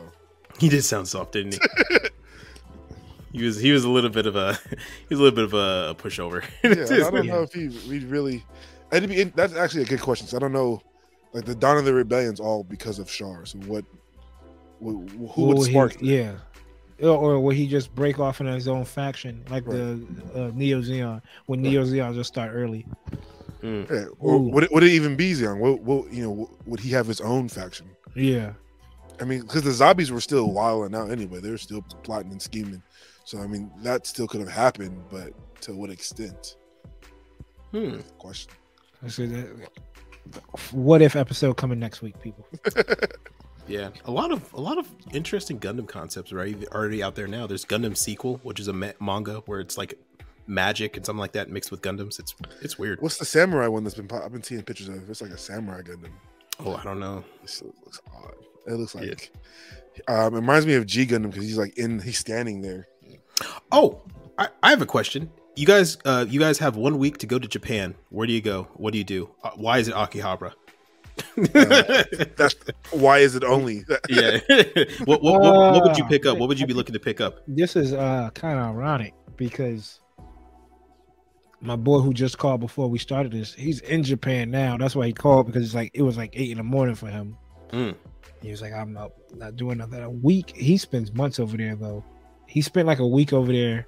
He 0.60 0.68
did 0.70 0.84
sound 0.84 1.08
soft, 1.08 1.32
didn't 1.34 1.54
he? 1.54 1.60
he 3.40 3.44
was 3.46 3.60
he 3.60 3.72
was 3.72 3.84
a 3.84 3.90
little 3.90 4.10
bit 4.10 4.26
of 4.26 4.36
a 4.36 4.54
he 4.70 4.76
was 5.10 5.20
a 5.20 5.24
little 5.24 5.36
bit 5.36 5.46
of 5.46 5.54
a, 5.54 5.90
a 5.92 5.96
pushover. 5.96 6.44
yeah, 6.64 6.72
I 7.08 7.10
don't 7.12 7.26
Yeah. 7.26 7.34
know 7.34 7.42
if 7.44 7.54
he 7.54 7.68
we 7.90 8.00
really. 8.06 8.44
It'd 8.92 9.10
be 9.10 9.24
that's 9.24 9.54
actually 9.56 9.84
a 9.84 9.88
good 9.88 10.02
question. 10.02 10.28
So 10.28 10.38
I 10.38 10.40
don't 10.40 10.54
know, 10.54 10.82
like 11.34 11.46
the 11.46 11.56
Dawn 11.56 11.78
of 11.78 11.86
the 11.86 11.94
Rebellion's 11.94 12.40
all 12.40 12.64
because 12.64 13.00
of 13.00 13.08
Char. 13.10 13.46
So 13.46 13.58
what? 13.60 13.84
wh- 14.82 15.10
wh- 15.18 15.34
Who 15.36 15.46
would 15.46 15.58
Or 15.58 15.66
spark? 15.66 15.94
that? 15.94 16.04
yeah. 16.04 16.34
Or, 17.02 17.10
or 17.10 17.40
will 17.40 17.52
he 17.56 17.68
just 17.68 17.94
break 17.94 18.20
off 18.20 18.40
in 18.40 18.48
his 18.48 18.68
own 18.68 18.86
faction 18.86 19.44
like 19.50 19.66
Right. 19.68 19.76
the 19.76 20.06
uh, 20.36 20.52
Neo 20.54 20.82
Zeon 20.82 21.22
when 21.46 21.62
Neo 21.62 21.84
Zeon 21.84 22.14
just 22.16 22.30
start 22.30 22.52
early? 22.54 22.86
Mm. 23.62 23.90
Yeah. 23.90 24.06
Or 24.20 24.36
Ooh. 24.36 24.50
would 24.50 24.64
it, 24.66 24.72
would 24.72 24.84
it 24.84 24.92
even 24.92 25.16
be 25.16 25.34
Zeon? 25.34 25.58
What, 25.60 25.82
what, 25.82 26.12
you 26.14 26.24
know, 26.24 26.50
would 26.66 26.80
he 26.80 26.92
have 26.92 27.08
his 27.08 27.20
own 27.20 27.50
faction? 27.50 27.88
Yeah. 28.16 28.54
I 29.20 29.24
mean, 29.26 29.42
because 29.42 29.64
the 29.64 29.72
zombies 29.72 30.12
were 30.12 30.22
still 30.22 30.52
wilding 30.52 30.96
out 30.96 31.10
anyway. 31.12 31.40
They 31.40 31.50
were 31.52 31.58
still 31.58 31.82
plotting 32.04 32.32
and 32.32 32.42
scheming. 32.42 32.82
So 33.26 33.40
I 33.40 33.48
mean, 33.48 33.72
that 33.84 34.06
still 34.08 34.28
could 34.28 34.40
have 34.42 34.50
happened, 34.50 35.02
but 35.10 35.34
to 35.62 35.74
what 35.74 35.90
extent? 35.90 36.56
Hmm. 37.72 37.98
Question. 38.20 38.52
I 39.04 39.08
said 39.10 39.32
that- 39.32 39.70
What 40.72 41.02
if 41.02 41.16
episode 41.16 41.58
coming 41.58 41.80
next 41.80 42.02
week, 42.02 42.20
people? 42.22 42.46
Yeah, 43.68 43.90
a 44.06 44.12
lot 44.12 44.32
of 44.32 44.54
a 44.54 44.62
lot 44.62 44.78
of 44.78 44.88
interesting 45.12 45.60
Gundam 45.60 45.88
concepts 45.88 46.32
are 46.32 46.38
already, 46.38 46.68
already 46.68 47.02
out 47.02 47.16
there 47.16 47.28
now. 47.28 47.48
There's 47.48 47.66
Gundam 47.66 47.98
sequel, 47.98 48.40
which 48.44 48.60
is 48.60 48.68
a 48.68 48.74
ma- 48.74 48.92
manga 49.00 49.42
where 49.48 49.60
it's 49.60 49.78
like 49.78 49.98
magic 50.48 50.96
and 50.98 51.06
something 51.06 51.20
like 51.20 51.32
that 51.32 51.50
mixed 51.50 51.72
with 51.72 51.82
Gundams. 51.82 52.20
It's 52.20 52.36
it's 52.62 52.78
weird. 52.78 53.02
What's 53.02 53.18
the 53.18 53.26
samurai 53.26 53.68
one 53.68 53.84
that's 53.84 53.96
been? 53.96 54.08
I've 54.12 54.32
been 54.32 54.44
seeing 54.44 54.62
pictures 54.62 54.88
of. 54.90 55.10
It's 55.10 55.22
like 55.22 55.32
a 55.32 55.38
samurai 55.38 55.82
Gundam. 55.82 56.12
Oh, 56.60 56.76
I 56.76 56.84
don't 56.84 57.00
know. 57.00 57.24
This 57.42 57.64
looks 57.64 58.00
odd. 58.16 58.36
It 58.68 58.74
looks 58.74 58.94
Yeah. 58.96 59.02
like. 59.02 59.32
Um, 60.08 60.34
it 60.36 60.40
reminds 60.42 60.68
me 60.68 60.76
of 60.76 60.86
G 60.86 61.06
Gundam 61.08 61.32
because 61.32 61.44
he's 61.46 61.58
like 61.58 61.76
in. 61.78 62.00
He's 62.00 62.20
standing 62.20 62.62
there. 62.62 62.88
Oh, 63.72 64.02
I, 64.38 64.50
I 64.62 64.70
have 64.70 64.82
a 64.82 64.86
question. 64.86 65.32
You 65.56 65.66
guys, 65.66 65.98
uh, 66.06 66.26
you 66.28 66.40
guys 66.40 66.60
have 66.60 66.76
one 66.76 66.98
week 67.00 67.18
to 67.20 67.26
go 67.28 67.40
to 67.40 67.48
Japan. 67.48 67.96
Where 68.10 68.28
do 68.28 68.34
you 68.34 68.42
go? 68.42 68.68
What 68.76 68.92
do 68.92 68.98
you 68.98 69.04
do? 69.06 69.30
Uh, 69.44 69.52
why 69.56 69.80
is 69.80 69.88
it 69.88 69.94
Akihabara? 69.96 70.52
That's 71.38 72.56
why 72.92 73.20
is 73.20 73.36
it 73.36 73.44
only? 73.44 73.86
yeah. 74.10 74.40
what, 75.06 75.22
what, 75.22 75.42
what, 75.42 75.74
what 75.74 75.84
would 75.84 75.98
you 75.98 76.06
pick 76.06 76.26
up? 76.26 76.38
What 76.38 76.50
would 76.50 76.60
you 76.60 76.68
be 76.68 76.74
looking 76.74 76.94
to 76.94 77.00
pick 77.00 77.22
up? 77.22 77.40
This 77.48 77.76
is 77.76 77.94
uh 77.94 78.30
kind 78.34 78.60
of 78.60 78.66
ironic 78.66 79.14
because 79.38 80.00
my 81.62 81.76
boy 81.76 82.00
who 82.00 82.14
just 82.14 82.38
called 82.38 82.60
before 82.60 82.90
we 82.90 83.00
started 83.00 83.32
this, 83.32 83.54
he's 83.54 83.80
in 83.82 84.04
Japan 84.04 84.52
now. 84.52 84.78
That's 84.78 84.96
why 84.96 85.08
he 85.08 85.14
called 85.14 85.48
because 85.48 85.64
it's 85.64 85.76
like 85.76 85.92
it 85.94 86.02
was 86.02 86.18
like 86.18 86.32
eight 86.34 86.52
in 86.52 86.58
the 86.58 86.64
morning 86.64 86.96
for 86.96 87.08
him. 87.08 87.38
Mm. 87.72 87.96
He 88.42 88.52
was 88.52 88.62
like, 88.62 88.74
I'm 88.74 88.94
not 88.94 89.12
not 89.34 89.56
doing 89.56 89.80
nothing. 89.80 90.02
A 90.02 90.10
week. 90.10 90.56
He 90.56 90.78
spends 90.78 91.14
months 91.14 91.40
over 91.40 91.58
there 91.58 91.76
though. 91.76 92.04
He 92.48 92.62
spent 92.62 92.88
like 92.88 93.00
a 93.00 93.08
week 93.08 93.34
over 93.34 93.52
there, 93.52 93.88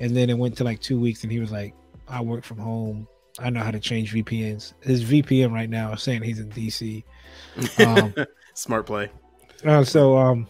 and 0.00 0.16
then 0.16 0.28
it 0.28 0.36
went 0.36 0.56
to 0.58 0.64
like 0.64 0.80
two 0.80 1.00
weeks, 1.00 1.22
and 1.22 1.32
he 1.32 1.40
was 1.40 1.50
like, 1.50 1.74
I 2.06 2.20
work 2.20 2.44
from 2.44 2.58
home. 2.58 3.08
I 3.38 3.50
know 3.50 3.60
how 3.60 3.70
to 3.70 3.80
change 3.80 4.12
VPNs. 4.14 4.72
His 4.80 5.04
VPN 5.04 5.52
right 5.52 5.68
now 5.68 5.92
is 5.92 6.02
saying 6.02 6.22
he's 6.22 6.40
in 6.40 6.48
DC. 6.50 7.04
Um, 7.84 8.14
Smart 8.54 8.86
play. 8.86 9.10
Uh, 9.64 9.84
so 9.84 10.16
um 10.16 10.46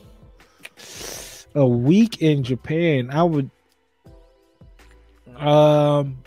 a 1.54 1.66
week 1.66 2.22
in 2.22 2.42
Japan, 2.44 3.10
I 3.10 3.22
would 3.22 3.50
um 5.36 6.18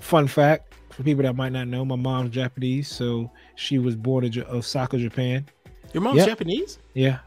fun 0.00 0.26
fact 0.26 0.74
for 0.90 1.02
people 1.02 1.22
that 1.24 1.36
might 1.36 1.52
not 1.52 1.68
know, 1.68 1.84
my 1.84 1.96
mom's 1.96 2.30
Japanese, 2.30 2.88
so 2.88 3.30
she 3.54 3.78
was 3.78 3.94
born 3.96 4.24
in 4.24 4.42
Osaka, 4.44 4.98
Japan. 4.98 5.46
Your 5.92 6.02
mom's 6.02 6.18
Yeah. 6.18 6.26
Japanese? 6.26 6.78
Yeah. 6.94 7.18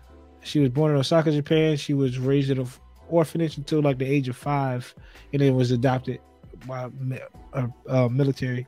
She 0.41 0.59
was 0.59 0.69
born 0.69 0.91
in 0.91 0.97
Osaka, 0.97 1.31
Japan. 1.31 1.77
She 1.77 1.93
was 1.93 2.17
raised 2.17 2.49
in 2.49 2.59
an 2.59 2.67
orphanage 3.09 3.57
until 3.57 3.81
like 3.81 3.97
the 3.97 4.05
age 4.05 4.27
of 4.29 4.37
five 4.37 4.93
and 5.33 5.41
then 5.41 5.55
was 5.55 5.71
adopted 5.71 6.19
by 6.67 6.89
mi- 6.99 7.19
uh, 7.53 7.67
uh, 7.87 8.07
military. 8.09 8.67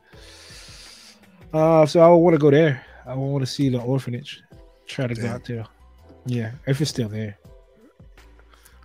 Uh, 1.53 1.85
so 1.85 1.99
I 2.01 2.07
want 2.09 2.33
to 2.33 2.39
go 2.39 2.49
there. 2.51 2.85
I 3.05 3.13
want 3.15 3.41
to 3.43 3.51
see 3.51 3.69
the 3.69 3.79
orphanage. 3.81 4.41
Try 4.87 5.07
to 5.07 5.15
go 5.15 5.27
out 5.27 5.45
there. 5.45 5.65
Yeah, 6.25 6.51
if 6.67 6.79
it's 6.81 6.89
still 6.91 7.09
there. 7.09 7.37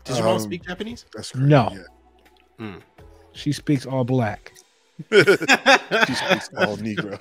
Does 0.05 0.19
your 0.19 0.27
mom 0.27 0.37
Um, 0.37 0.41
speak 0.43 0.65
Japanese? 0.65 1.05
That's 1.15 1.33
crazy. 1.33 1.47
No. 1.49 1.77
Yeah. 2.59 2.77
She 3.33 3.53
speaks 3.53 3.85
all 3.87 4.05
black. 4.05 4.53
She 5.11 6.15
speaks 6.15 6.49
all 6.57 6.78
Negro. 6.78 7.19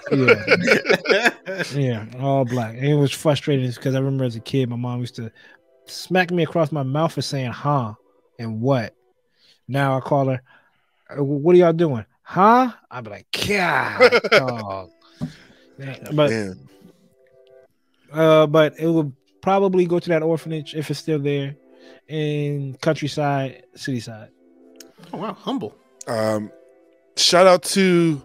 Yeah, 1.75 1.77
yeah, 1.77 2.05
all 2.23 2.45
black. 2.45 2.75
And 2.75 2.85
it 2.85 2.93
was 2.95 3.11
frustrating 3.11 3.69
because 3.69 3.95
I 3.95 3.99
remember 3.99 4.23
as 4.23 4.35
a 4.37 4.39
kid, 4.39 4.69
my 4.69 4.77
mom 4.77 5.01
used 5.01 5.15
to 5.17 5.29
smack 5.85 6.31
me 6.31 6.43
across 6.43 6.71
my 6.71 6.83
mouth 6.83 7.11
for 7.13 7.21
saying 7.21 7.51
"huh" 7.51 7.93
and 8.39 8.61
"what." 8.61 8.95
Now 9.67 9.97
I 9.97 9.99
call 9.99 10.27
her, 10.27 10.35
"Uh, 10.35 10.37
"What 11.15 11.55
are 11.55 11.59
y'all 11.59 11.73
doing?" 11.73 12.05
Huh? 12.23 12.71
I'd 12.89 13.03
be 13.03 13.09
like, 13.09 13.27
"God, 13.47 14.21
dog." 14.31 14.89
Yeah, 15.77 15.97
But 16.13 16.29
Man, 16.31 16.69
uh, 18.11 18.47
but 18.47 18.79
it 18.79 18.87
would 18.87 19.11
probably 19.41 19.85
go 19.85 19.99
to 19.99 20.09
that 20.09 20.23
orphanage 20.23 20.73
if 20.75 20.89
it's 20.89 20.99
still 20.99 21.19
there, 21.19 21.55
in 22.07 22.77
countryside, 22.81 23.63
city 23.75 23.99
side. 23.99 24.29
oh 25.13 25.17
wow, 25.17 25.33
humble. 25.33 25.75
um, 26.07 26.51
shout 27.17 27.45
out 27.45 27.63
to 27.63 28.21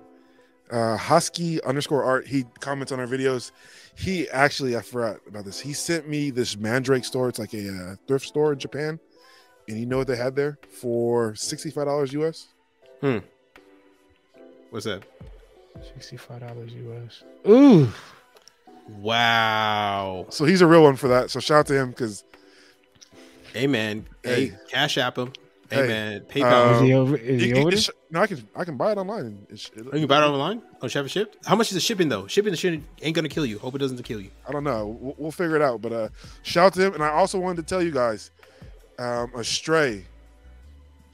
uh, 0.71 0.97
Husky 0.97 1.61
underscore 1.65 2.05
art. 2.05 2.27
He 2.27 2.45
comments 2.61 2.93
on 2.93 3.01
our 3.01 3.07
videos. 3.07 3.51
He 3.97 4.29
actually, 4.31 4.77
I 4.77 4.83
forgot 4.83 5.17
about 5.27 5.45
this. 5.45 5.59
He 5.61 5.73
sent 5.73 6.09
me 6.09 6.31
this 6.31 6.55
Mandarake 6.55 7.05
store. 7.05 7.29
It's 7.29 7.39
like 7.41 7.53
a 7.53 7.69
uh, 7.69 7.97
thrift 8.07 8.27
store 8.27 8.53
in 8.53 8.59
Japan, 8.61 8.99
and 9.69 9.79
you 9.79 9.87
know 9.87 9.99
what 9.99 10.07
they 10.07 10.17
had 10.17 10.37
there 10.37 10.59
for 10.81 11.35
sixty 11.35 11.71
five 11.71 11.87
dollars 11.87 12.13
US. 12.13 12.47
What's 13.01 14.85
that? 14.85 15.03
Sixty-five 15.95 16.41
dollars 16.41 16.73
US. 16.75 17.23
Ooh, 17.49 17.89
Wow. 19.01 20.27
So 20.31 20.45
he's 20.45 20.61
a 20.61 20.67
real 20.67 20.83
one 20.83 20.97
for 20.97 21.09
that. 21.09 21.31
So 21.31 21.41
shout 21.41 21.61
out 21.61 21.67
to 21.69 21.75
him 21.75 21.91
because 21.91 22.25
Hey 23.53 23.67
man. 23.67 24.07
Hey, 24.23 24.49
Hey. 24.49 24.57
cash 24.69 24.99
app 24.99 25.17
him. 25.19 25.33
Hey, 25.71 25.83
Hey. 25.83 25.87
man. 25.89 26.21
PayPal. 26.23 26.75
is 26.75 26.81
he 26.81 26.93
over? 26.95 27.17
Is 27.17 27.43
he 27.43 27.55
over 27.55 27.71
there? 27.71 27.81
no, 28.11 28.21
I 28.21 28.27
can 28.27 28.49
I 28.57 28.65
can 28.65 28.77
buy 28.77 28.93
it 28.93 28.99
online. 28.99 29.21
And 29.27 29.47
it's, 29.51 29.71
it, 29.75 29.87
Oh, 29.87 29.95
you 29.95 30.01
can 30.01 30.07
buy 30.09 30.19
it 30.19 30.27
online? 30.27 30.63
Oh, 30.83 30.89
should 30.89 30.99
have 30.99 31.07
it 31.07 31.11
shipped? 31.11 31.39
How 31.47 31.55
much 31.57 31.69
is 31.69 31.75
the 31.75 31.81
shipping 31.81 32.09
though? 32.09 32.27
Shipping 32.27 32.51
the 32.51 32.57
shit 32.57 32.81
ain't 33.03 33.15
gonna 33.17 33.29
kill 33.29 33.47
you. 33.47 33.59
Hope 33.59 33.75
it 33.75 33.79
doesn't 33.79 34.03
kill 34.03 34.21
you. 34.21 34.31
I 34.47 34.53
don't 34.53 34.65
know. 34.65 34.87
We'll, 35.01 35.15
we'll 35.19 35.31
figure 35.33 35.57
it 35.57 35.63
out. 35.63 35.81
But 35.81 35.93
uh, 35.93 36.09
shout 36.43 36.67
out 36.67 36.75
to 36.75 36.87
him. 36.87 36.95
And 36.95 37.03
I 37.03 37.11
also 37.11 37.39
wanted 37.39 37.57
to 37.67 37.75
tell 37.75 37.83
you 37.83 37.93
guys, 37.93 38.31
um, 38.99 39.31
Astray, 39.35 40.05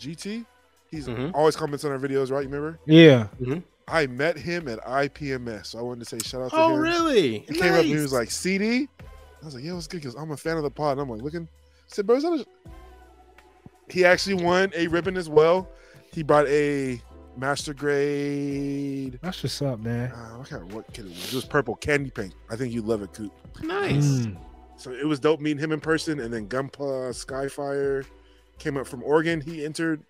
GT. 0.00 0.44
He's 0.90 1.06
Mhm. 1.08 1.32
always 1.34 1.56
comments 1.56 1.84
on 1.84 1.92
our 1.92 1.98
videos, 1.98 2.30
right? 2.30 2.42
You 2.44 2.48
remember? 2.50 2.78
Yeah. 2.86 3.28
I 3.88 4.06
met 4.06 4.36
him 4.38 4.66
at 4.68 4.80
IPMS, 4.86 5.68
so 5.68 5.78
I 5.78 5.82
wanted 5.82 6.06
to 6.06 6.18
say 6.18 6.18
shout 6.28 6.42
out 6.42 6.50
to 6.50 6.56
Oh, 6.56 6.74
him. 6.74 6.80
really? 6.80 7.38
He 7.40 7.54
came 7.54 7.72
up 7.72 7.80
and 7.80 7.86
he 7.86 7.94
was 7.96 8.12
like, 8.12 8.30
"CD." 8.30 8.88
I 9.00 9.44
was 9.44 9.54
like, 9.54 9.62
"Yeah, 9.64 9.74
what's 9.74 9.86
good?" 9.86 10.00
Because 10.00 10.14
I'm 10.16 10.30
a 10.32 10.36
fan 10.36 10.56
of 10.56 10.62
the 10.64 10.70
pod. 10.70 10.92
And 10.92 11.02
I'm 11.02 11.08
like, 11.08 11.22
looking. 11.22 11.42
I 11.44 11.84
said, 11.88 12.06
"Bro, 12.06 12.16
is 12.16 12.22
that 12.24 12.32
a-" 12.32 12.46
He 13.88 14.04
actually 14.04 14.42
won 14.42 14.72
a 14.74 14.88
ribbon 14.88 15.16
as 15.16 15.28
well. 15.28 15.68
He 16.12 16.22
brought 16.24 16.48
a 16.48 17.00
master 17.36 17.74
grade. 17.74 19.18
That's 19.22 19.42
what's 19.42 19.60
up, 19.62 19.78
man. 19.80 20.10
Uh, 20.10 20.38
what 20.38 20.48
kind 20.48 20.62
of 20.62 20.74
what 20.74 20.92
kid 20.92 21.04
it 21.06 21.10
was? 21.10 21.32
It 21.32 21.34
was 21.36 21.44
purple 21.44 21.76
candy 21.76 22.10
paint. 22.10 22.34
I 22.50 22.56
think 22.56 22.72
you 22.74 22.82
love 22.82 23.02
it, 23.02 23.12
Coop. 23.12 23.32
nice. 23.62 24.04
Mm. 24.04 24.36
So 24.78 24.90
it 24.90 25.06
was 25.06 25.20
dope 25.20 25.40
meeting 25.40 25.58
him 25.62 25.72
in 25.72 25.80
person. 25.80 26.18
And 26.20 26.32
then 26.34 26.48
Gunpla 26.48 27.10
Skyfire 27.14 28.04
came 28.58 28.76
up 28.76 28.86
from 28.86 29.02
Oregon. 29.04 29.40
He 29.40 29.64
entered 29.64 30.02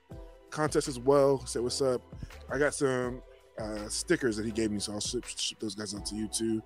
contest 0.51 0.89
as 0.89 0.99
well. 0.99 1.45
Say 1.47 1.61
what's 1.61 1.81
up. 1.83 2.03
I 2.51 2.59
got 2.59 2.75
some 2.75 3.23
uh, 3.59 3.89
stickers 3.89 4.37
that 4.37 4.47
he 4.47 4.53
gave 4.53 4.71
me, 4.71 4.79
so 4.81 4.93
I'll 4.93 5.01
ship, 5.01 5.25
ship 5.27 5.59
those 5.61 5.75
guys 5.75 5.95
out 5.95 6.07
to 6.07 6.15
you 6.15 6.29
too. 6.29 6.63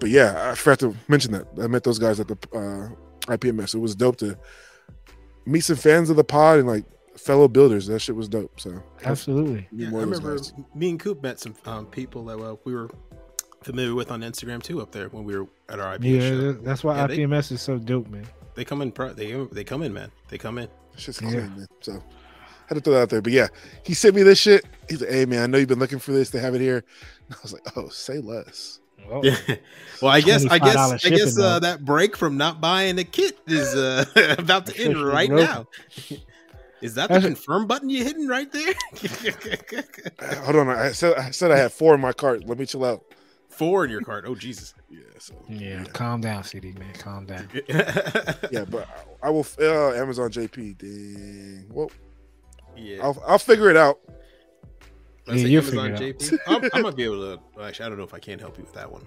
But 0.00 0.10
yeah, 0.10 0.50
I 0.50 0.54
forgot 0.54 0.78
to 0.80 0.94
mention 1.08 1.32
that 1.32 1.46
I 1.60 1.66
met 1.66 1.82
those 1.84 1.98
guys 1.98 2.20
at 2.20 2.28
the 2.28 2.36
uh, 2.54 3.32
IPMS. 3.32 3.74
It 3.74 3.78
was 3.78 3.94
dope 3.94 4.16
to 4.18 4.38
meet 5.46 5.60
some 5.60 5.76
fans 5.76 6.10
of 6.10 6.16
the 6.16 6.24
pod 6.24 6.58
and 6.58 6.68
like 6.68 6.84
fellow 7.16 7.48
builders. 7.48 7.86
That 7.88 7.98
shit 8.00 8.14
was 8.14 8.28
dope. 8.28 8.60
So 8.60 8.80
Absolutely. 9.04 9.66
Yeah, 9.72 9.88
I 9.88 10.00
remember 10.00 10.36
guys. 10.36 10.52
me 10.74 10.90
and 10.90 11.00
Coop 11.00 11.22
met 11.22 11.40
some 11.40 11.54
um, 11.66 11.86
people 11.86 12.24
that 12.26 12.38
uh, 12.38 12.56
we 12.64 12.74
were 12.74 12.90
familiar 13.62 13.94
with 13.94 14.10
on 14.12 14.20
Instagram 14.20 14.62
too 14.62 14.80
up 14.80 14.92
there 14.92 15.08
when 15.08 15.24
we 15.24 15.36
were 15.36 15.46
at 15.68 15.80
our 15.80 15.96
IP 15.96 16.04
Yeah, 16.04 16.20
show. 16.20 16.52
that's 16.52 16.84
why 16.84 16.96
Yeah, 16.96 17.06
they- 17.08 17.18
IPMS 17.18 17.52
is 17.52 17.60
so 17.62 17.76
dope, 17.78 18.08
man. 18.08 18.26
They 18.54 18.64
come 18.64 18.82
in. 18.82 18.90
Pro- 18.92 19.12
they 19.12 19.32
they 19.52 19.62
come 19.64 19.82
in, 19.82 19.92
man. 19.92 20.10
They 20.28 20.38
come 20.38 20.58
in. 20.58 20.68
That 20.92 21.00
shit's 21.00 21.20
Yeah. 21.22 21.30
man. 21.30 21.66
So 21.80 22.02
had 22.68 22.74
to 22.76 22.80
throw 22.80 22.94
that 22.94 23.02
out 23.02 23.08
there. 23.10 23.22
But 23.22 23.32
yeah, 23.32 23.48
he 23.84 23.94
sent 23.94 24.14
me 24.14 24.22
this 24.22 24.38
shit. 24.38 24.64
He's 24.88 25.00
like, 25.00 25.10
"Hey 25.10 25.26
man, 25.26 25.42
I 25.42 25.46
know 25.46 25.58
you've 25.58 25.68
been 25.68 25.78
looking 25.78 25.98
for 25.98 26.12
this. 26.12 26.30
They 26.30 26.38
have 26.40 26.54
it 26.54 26.60
here." 26.60 26.84
And 27.28 27.34
I 27.36 27.38
was 27.42 27.52
like, 27.52 27.66
"Oh, 27.76 27.88
say 27.88 28.18
less." 28.18 28.80
Oh, 29.10 29.22
Yeah. 29.24 29.36
Well, 30.00 30.12
I 30.12 30.20
guess 30.20 30.46
I 30.46 30.58
guess 30.60 30.76
$25 30.76 31.06
I 31.06 31.10
guess 31.16 31.38
uh, 31.38 31.58
that 31.58 31.84
break 31.84 32.16
from 32.16 32.36
not 32.36 32.60
buying 32.60 32.94
the 32.94 33.02
kit 33.02 33.36
is 33.48 33.74
uh, 33.74 34.04
about 34.38 34.66
to 34.66 34.78
end 34.80 34.96
right 35.02 35.28
broken. 35.28 35.44
now. 35.46 35.66
Is 36.80 36.94
that 36.94 37.08
the 37.08 37.14
That's- 37.14 37.24
confirm 37.24 37.66
button 37.66 37.90
you're 37.90 38.04
hitting 38.04 38.28
right 38.28 38.50
there? 38.52 38.74
Uh, 40.20 40.34
Hold 40.44 40.56
on, 40.56 40.68
I 40.68 40.92
said 40.92 41.16
I 41.16 41.30
said 41.30 41.50
I 41.50 41.56
had 41.58 41.72
four 41.72 41.94
in 41.94 42.00
my 42.00 42.12
cart. 42.12 42.44
Let 42.46 42.58
me 42.58 42.66
chill 42.66 42.84
out. 42.84 43.02
Four 43.48 43.84
in 43.84 43.90
your 43.90 44.02
cart. 44.02 44.24
Oh 44.28 44.34
Jesus. 44.36 44.74
Yeah, 44.88 45.00
so 45.18 45.34
Yeah, 45.48 45.82
calm 45.92 46.20
down, 46.20 46.44
CD 46.44 46.72
man. 46.72 46.92
Calm 46.94 47.26
down. 47.26 47.48
yeah, 48.52 48.64
but 48.70 48.86
I, 49.22 49.26
I 49.26 49.30
will. 49.30 49.46
Uh, 49.60 49.94
Amazon 49.94 50.30
JP. 50.30 50.78
Dang. 50.78 51.66
Well, 51.70 51.90
yeah. 52.78 53.02
I'll 53.02 53.22
I'll 53.26 53.38
figure 53.38 53.70
it 53.70 53.76
out. 53.76 53.98
Let's 55.26 55.42
Yeah, 55.42 55.48
you'll 55.48 55.62
Amazon 55.64 55.96
figure 55.96 56.08
it 56.08 56.18
JP. 56.18 56.38
I'm, 56.46 56.70
I 56.72 56.80
might 56.82 56.96
be 56.96 57.04
able 57.04 57.36
to. 57.36 57.42
well, 57.54 57.66
Actually, 57.66 57.86
I 57.86 57.88
don't 57.90 57.98
know 57.98 58.04
if 58.04 58.14
I 58.14 58.18
can 58.18 58.38
help 58.38 58.56
you 58.58 58.64
with 58.64 58.72
that 58.74 58.90
one. 58.90 59.06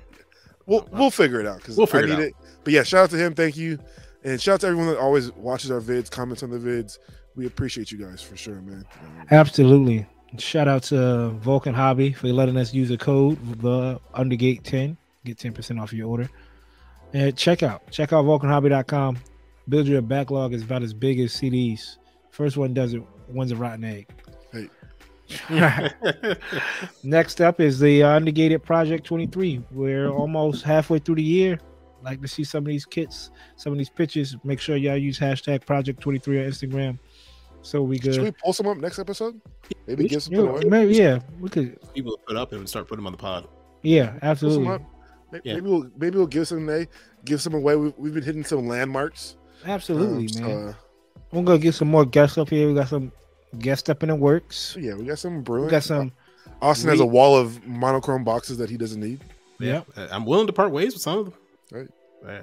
We'll 0.68 0.88
we'll 0.92 1.10
figure 1.12 1.40
it 1.40 1.48
out 1.48 1.58
because 1.58 1.78
We'll 1.78 1.88
I 1.88 1.92
figure 1.92 2.10
it 2.10 2.14
out. 2.14 2.20
it. 2.22 2.34
But 2.64 2.74
yeah, 2.74 2.84
shout 2.84 3.06
out 3.06 3.10
to 3.12 3.18
him. 3.18 3.34
Thank 3.34 3.58
you, 3.58 3.80
and 4.24 4.40
shout 4.40 4.56
out 4.56 4.62
to 4.62 4.68
everyone 4.68 4.88
that 4.88 5.00
always 5.00 5.32
watches 5.32 5.72
our 5.72 5.82
vids, 5.82 6.10
comments 6.12 6.44
on 6.44 6.52
the 6.52 6.60
vids. 6.60 7.00
We 7.36 7.48
appreciate 7.48 7.92
you 7.92 7.98
guys 7.98 8.22
for 8.22 8.36
sure, 8.38 8.62
man. 8.62 8.86
Um, 9.02 9.26
Absolutely. 9.32 10.06
Shout 10.38 10.68
out 10.68 10.84
to 10.84 11.30
Vulcan 11.30 11.74
Hobby 11.74 12.14
for 12.14 12.28
letting 12.28 12.56
us 12.58 12.74
use 12.74 12.92
a 12.92 12.98
code 12.98 13.38
the 13.62 14.00
Undergate 14.16 14.64
10. 14.64 14.96
Get 15.26 15.38
10% 15.38 15.82
off 15.82 15.92
your 15.92 16.08
order. 16.08 16.30
And 17.14 17.36
check 17.38 17.64
out 17.64 17.90
check 17.92 18.14
out 18.14 18.24
vulcanhobby.com. 18.26 19.18
Build 19.70 19.88
your 19.88 20.02
backlog 20.02 20.54
is 20.54 20.64
about 20.64 20.84
as 20.84 20.94
big 20.94 21.20
as 21.20 21.32
CDs. 21.34 21.98
First 22.30 22.56
one 22.58 22.74
does 22.74 22.94
it, 22.94 23.04
one's 23.34 23.52
a 23.52 23.56
rotten 23.56 23.84
egg. 23.84 24.08
Hey. 24.52 24.70
Next 27.04 27.42
up 27.42 27.60
is 27.60 27.80
the 27.80 28.04
uh, 28.04 28.10
Undergated 28.16 28.64
Project 28.64 29.06
23. 29.06 29.64
We're 29.72 30.10
almost 30.10 30.64
halfway 30.64 31.00
through 31.00 31.16
the 31.16 31.24
year. 31.24 31.60
Like 32.04 32.22
to 32.22 32.28
see 32.28 32.44
some 32.44 32.64
of 32.64 32.68
these 32.68 32.86
kits, 32.86 33.30
some 33.56 33.72
of 33.72 33.78
these 33.78 33.90
pictures. 33.90 34.36
Make 34.44 34.60
sure 34.60 34.76
y'all 34.76 34.98
use 34.98 35.20
hashtag 35.20 35.66
Project 35.66 36.02
23 36.02 36.40
on 36.40 36.46
Instagram. 36.52 37.00
So 37.62 37.84
we 37.84 38.00
Should 38.00 38.24
we 38.24 38.32
pull 38.32 38.54
some 38.54 38.68
up 38.68 38.78
next 38.78 38.98
episode? 38.98 39.40
Maybe 39.86 40.08
give 40.08 40.24
some 40.24 40.34
Yeah, 40.34 40.60
maybe, 40.68 40.96
yeah, 40.96 41.20
we 41.40 41.48
could. 41.48 41.78
People 41.94 42.18
put 42.26 42.36
up 42.36 42.54
and 42.54 42.68
start 42.68 42.88
putting 42.88 43.00
them 43.04 43.08
on 43.08 43.12
the 43.14 43.18
pod. 43.20 43.48
Yeah, 43.84 44.08
Pull 44.12 44.20
some 44.20 44.30
absolutely. 44.30 44.68
up. 44.68 44.82
Maybe, 45.32 45.42
Yeah. 45.50 45.54
maybe 45.56 45.70
we'll 45.70 45.92
maybe 45.96 46.18
we'll 46.18 46.28
give 46.28 46.48
some 46.48 46.68
away. 46.68 46.88
Give 47.24 47.40
some 47.42 47.54
away. 47.54 47.76
We've, 47.76 47.94
we've 47.98 48.14
been 48.16 48.24
hitting 48.24 48.44
some 48.44 48.68
landmarks. 48.68 49.38
Absolutely, 49.66 50.24
Um, 50.24 50.28
so, 50.30 50.42
man. 50.42 50.68
uh, 50.70 50.74
We're 51.32 51.44
gonna 51.44 51.60
get 51.60 51.76
some 51.76 51.88
more 51.90 52.04
guests 52.06 52.40
up 52.40 52.50
here. 52.50 52.68
We 52.68 52.74
got 52.74 52.88
some 52.90 53.12
guests 53.60 53.90
up 53.90 54.04
in 54.04 54.10
the 54.10 54.16
works. 54.16 54.76
yeah, 54.80 54.94
we 54.96 55.06
got 55.06 55.20
some 55.20 55.38
We 55.38 55.42
brewing. 55.42 55.70
got 55.70 55.84
some. 55.84 56.12
Austen 56.62 56.90
has 56.90 57.00
a 57.00 57.06
wall 57.06 57.36
of 57.38 57.66
monochrome 57.66 58.24
boxes 58.24 58.58
that 58.60 58.70
he 58.70 58.78
doesn't 58.78 59.00
need. 59.00 59.22
Yeah. 59.60 59.82
Uh, 59.96 60.08
I'm 60.12 60.26
willing 60.26 60.48
to 60.48 60.54
part 60.54 60.72
ways 60.72 60.94
with 60.94 61.02
some 61.02 61.20
of 61.20 61.26
them. 61.26 61.34
Right. 61.72 61.88
Yeah. 62.26 62.42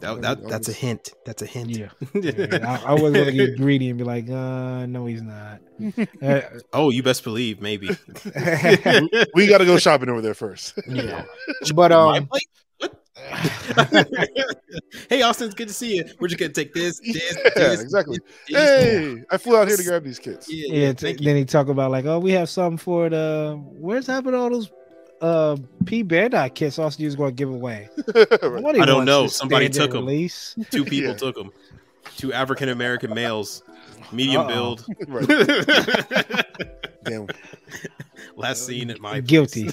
That, 0.00 0.20
that, 0.22 0.48
that's 0.48 0.68
a 0.68 0.72
hint. 0.72 1.12
That's 1.24 1.42
a 1.42 1.46
hint. 1.46 1.70
Yeah, 1.70 1.90
yeah. 2.14 2.80
I, 2.84 2.90
I 2.90 2.92
wasn't 2.94 3.14
gonna 3.14 3.30
get 3.32 3.56
greedy 3.56 3.88
and 3.88 3.96
be 3.98 4.04
like, 4.04 4.28
uh, 4.28 4.84
no, 4.86 5.06
he's 5.06 5.22
not. 5.22 5.60
Uh, 6.22 6.40
oh, 6.72 6.90
you 6.90 7.02
best 7.02 7.24
believe, 7.24 7.60
maybe. 7.60 7.88
We 9.34 9.46
got 9.48 9.58
to 9.58 9.64
go 9.64 9.78
shopping 9.78 10.08
over 10.08 10.20
there 10.20 10.34
first. 10.34 10.74
yeah, 10.88 11.24
but 11.74 11.90
My 11.90 12.18
um, 12.18 12.26
plate? 12.26 12.28
What? 12.30 12.42
hey, 15.10 15.20
Austen, 15.22 15.46
it's 15.46 15.54
good 15.54 15.68
to 15.68 15.74
see 15.74 15.96
you. 15.96 16.04
We're 16.18 16.28
just 16.28 16.38
gonna 16.40 16.52
take 16.52 16.72
this, 16.72 16.98
this, 17.00 17.36
yeah, 17.44 17.50
this, 17.54 17.80
exactly. 17.80 18.18
this, 18.48 18.56
Hey, 18.56 19.22
I 19.30 19.36
flew 19.36 19.56
out 19.56 19.68
here 19.68 19.76
to 19.76 19.84
grab 19.84 20.02
these 20.04 20.18
kits. 20.18 20.50
Yeah, 20.50 20.66
yeah. 20.68 20.74
yeah, 20.86 20.92
t- 20.92 21.06
thank 21.06 21.20
you. 21.20 21.26
then 21.26 21.36
he 21.36 21.44
talk 21.44 21.68
about 21.68 21.90
like, 21.90 22.06
oh, 22.06 22.18
we 22.18 22.32
have 22.32 22.48
something 22.48 22.78
for 22.78 23.08
the. 23.10 23.60
Where's 23.64 24.06
happening 24.06 24.40
all 24.40 24.48
those 24.50 24.70
uh 25.20 25.56
P 25.84 26.02
Bandai 26.02 26.54
kits? 26.54 26.78
Also, 26.78 27.04
was 27.04 27.14
going 27.16 27.30
to 27.30 27.34
give 27.34 27.50
away. 27.50 27.88
Nobody 28.42 28.80
I 28.80 28.86
don't 28.86 29.04
know. 29.04 29.26
Somebody 29.26 29.68
took 29.68 29.90
them. 29.92 30.06
Release. 30.06 30.54
Two 30.70 30.84
people 30.84 31.10
Yeah. 31.10 31.16
took 31.16 31.34
them. 31.34 31.50
Two 32.16 32.32
African 32.32 32.70
American 32.70 33.14
males, 33.14 33.62
medium 34.10 34.42
Uh-oh. 34.42 34.48
build. 34.48 34.86
right. 35.08 35.28
Damn, 37.04 37.26
Last 38.36 38.64
seen 38.66 38.90
at 38.90 39.00
my 39.00 39.20
Guilty. 39.20 39.70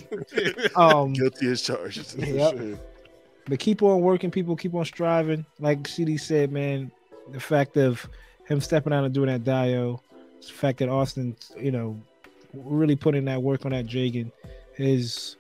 Um, 0.76 1.14
guilty 1.14 1.48
as 1.52 1.62
charged. 1.62 2.16
Yep. 2.18 2.58
sure. 2.58 2.80
But 3.50 3.60
keep 3.60 3.82
on 3.84 4.02
working 4.02 4.32
people 4.32 4.56
keep 4.56 4.74
on 4.76 4.86
striving 4.86 5.46
like 5.60 5.88
cd 5.88 6.18
said 6.18 6.52
man 6.52 6.92
the 7.32 7.40
fact 7.40 7.78
of 7.78 8.08
him 8.48 8.62
stepping 8.62 8.94
out 8.94 9.04
and 9.04 9.14
doing 9.14 9.28
that 9.28 9.44
dio 9.44 10.02
the 10.42 10.48
fact 10.54 10.80
that 10.80 10.90
austen 10.90 11.36
you 11.60 11.72
know 11.72 12.00
really 12.54 12.96
putting 12.96 13.26
that 13.26 13.42
work 13.42 13.66
on 13.66 13.72
that 13.72 13.86
Jegan 13.86 14.32
is 14.78 15.36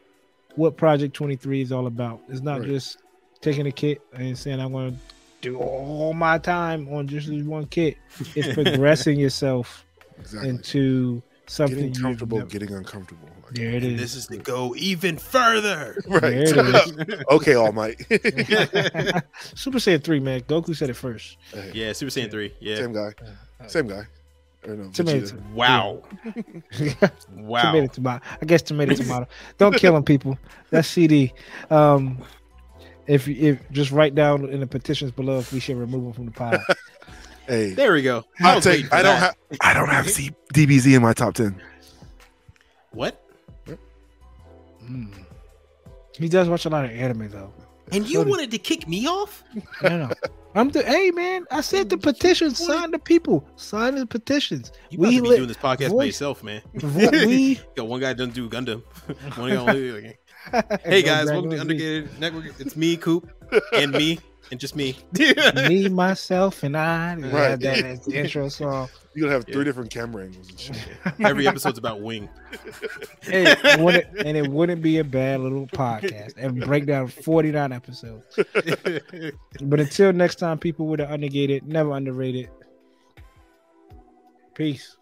what 0.55 0.75
project 0.77 1.13
23 1.15 1.61
is 1.61 1.71
all 1.71 1.87
about 1.87 2.19
it's 2.29 2.41
not 2.41 2.59
Right. 2.59 2.69
just 2.69 2.97
taking 3.41 3.65
a 3.67 3.71
kit 3.71 4.01
and 4.13 4.37
saying 4.37 4.59
i'm 4.59 4.71
going 4.71 4.91
to 4.93 4.97
do 5.41 5.57
all 5.57 6.13
my 6.13 6.37
time 6.37 6.87
on 6.93 7.07
just 7.07 7.27
this 7.29 7.43
one 7.43 7.65
kit 7.67 7.97
it's 8.35 8.53
progressing 8.53 9.19
yourself 9.19 9.85
Exactly. 10.19 10.49
into 10.49 11.21
something 11.47 11.77
Getting 11.77 11.93
comfortable, 11.93 12.37
never- 12.39 12.49
getting 12.49 12.73
uncomfortable. 12.75 13.29
Like, 13.49 13.55
there 13.55 13.73
it 13.73 13.83
is 13.83 13.99
This 13.99 14.15
is 14.15 14.27
to 14.27 14.37
go 14.37 14.75
even 14.77 15.17
further. 15.17 15.97
right. 16.07 16.21
There 16.21 16.41
it 16.59 17.09
is. 17.09 17.23
okay, 17.31 17.55
All 17.55 17.71
Might. 17.71 17.99
super 19.55 19.79
saiyan 19.79 20.03
3 20.03 20.19
man 20.19 20.41
goku 20.41 20.75
said 20.75 20.89
it 20.89 20.95
first 20.95 21.37
Yeah, 21.73 21.93
Super 21.93 22.11
Saiyan 22.11 22.31
3. 22.31 22.53
Yeah. 22.59 22.75
Same 22.77 22.93
guy. 22.93 23.13
Same 23.67 23.87
guy. 23.87 24.03
Or 24.67 24.75
no, 24.75 24.91
Tomato. 24.91 25.19
Vegeta. 25.19 25.51
Wow. 25.53 26.03
Wow. 27.37 27.71
Tomato, 27.71 27.87
tomato. 27.93 28.25
I 28.41 28.45
guess 28.45 28.61
tomato, 28.61 28.93
tomato. 28.93 29.27
Don't 29.57 29.75
kill 29.75 29.93
them, 29.93 30.03
people. 30.03 30.37
That's 30.69 30.87
CD. 30.87 31.33
Um, 31.69 32.21
if 33.07 33.27
if 33.27 33.59
just 33.71 33.91
write 33.91 34.15
down 34.15 34.49
in 34.49 34.59
the 34.59 34.67
petitions 34.67 35.11
below 35.11 35.39
if 35.39 35.53
we 35.53 35.59
should 35.61 35.77
remove 35.77 36.03
them 36.03 36.13
from 36.13 36.25
the 36.25 36.31
pod. 36.31 36.61
Hey, 37.47 37.71
There 37.71 37.93
we 37.93 38.03
go. 38.03 38.25
I 38.39 38.43
hot 38.43 38.55
was 38.57 38.63
take. 38.65 38.93
I 38.93 39.01
don't 39.01 39.17
have. 39.17 39.35
I 39.61 39.73
don't 39.73 39.89
have 39.89 40.07
C- 40.09 40.35
DBZ 40.53 40.95
in 40.95 41.01
my 41.01 41.13
top 41.13 41.33
ten. 41.33 41.59
What? 42.91 43.23
Mm. 44.89 45.13
He 46.17 46.27
does 46.27 46.49
watch 46.49 46.65
a 46.65 46.69
lot 46.69 46.85
of 46.85 46.91
anime 46.91 47.29
though. 47.29 47.53
And 47.91 48.07
you 48.07 48.21
So 48.21 48.27
wanted 48.27 48.51
to 48.51 48.57
kick 48.59 48.87
me 48.87 49.07
off? 49.07 49.43
No, 49.81 49.97
no. 50.07 50.11
I'm 50.55 50.69
the 50.69 50.83
hey 50.83 51.11
man. 51.11 51.45
I 51.51 51.61
said 51.61 51.89
the 51.89 51.97
petitions. 51.97 52.63
Sign 52.63 52.91
the 52.91 52.99
people. 52.99 53.47
Sign 53.55 53.95
the 53.95 54.05
petitions. 54.05 54.71
You 54.89 54.99
We 54.99 55.15
to 55.17 55.21
be 55.21 55.27
lit- 55.29 55.37
doing 55.37 55.47
this 55.47 55.57
podcast 55.57 55.95
by 55.95 56.05
yourself, 56.05 56.43
man. 56.43 56.61
We 56.73 57.59
Got 57.75 57.87
one 57.87 57.99
guy 57.99 58.13
doesn't 58.13 58.33
do 58.33 58.49
Gundam. 58.49 58.83
one 59.37 59.49
guy 59.49 59.55
only. 59.55 60.17
Hey 60.83 61.01
guys, 61.03 61.27
welcome 61.27 61.51
to 61.51 61.59
Undergated 61.59 62.19
Network. 62.19 62.45
It's 62.59 62.75
me, 62.75 62.97
Coop, 62.97 63.29
and 63.73 63.91
me, 63.91 64.19
and 64.51 64.59
just 64.59 64.75
me. 64.75 64.97
me, 65.67 65.89
myself, 65.89 66.63
and 66.63 66.75
I. 66.77 67.15
Right. 67.15 67.31
had 67.31 67.61
that 67.61 67.77
as 67.85 68.05
the 68.05 68.15
intro 68.15 68.49
song. 68.49 68.89
You're 69.13 69.25
gonna 69.27 69.33
have 69.33 69.45
three 69.45 69.57
Yeah. 69.57 69.63
different 69.63 69.89
camera 69.91 70.25
angles 70.25 70.49
and 70.49 70.59
shit. 70.59 70.77
Every 71.19 71.47
episode's 71.47 71.77
about 71.77 72.01
Wing. 72.01 72.29
Hey, 73.21 73.51
it 73.51 74.07
and 74.25 74.37
it 74.37 74.47
wouldn't 74.49 74.81
be 74.81 74.99
a 74.99 75.03
bad 75.03 75.39
little 75.41 75.67
podcast 75.67 76.33
and 76.37 76.59
break 76.61 76.85
down 76.85 77.07
49 77.07 77.71
episodes. 77.71 78.25
But 79.61 79.79
until 79.79 80.13
next 80.13 80.35
time, 80.35 80.57
people 80.59 80.87
with 80.87 80.99
an 80.99 81.07
undergated, 81.07 81.67
never 81.67 81.91
underrated. 81.91 82.49
Peace. 84.53 84.97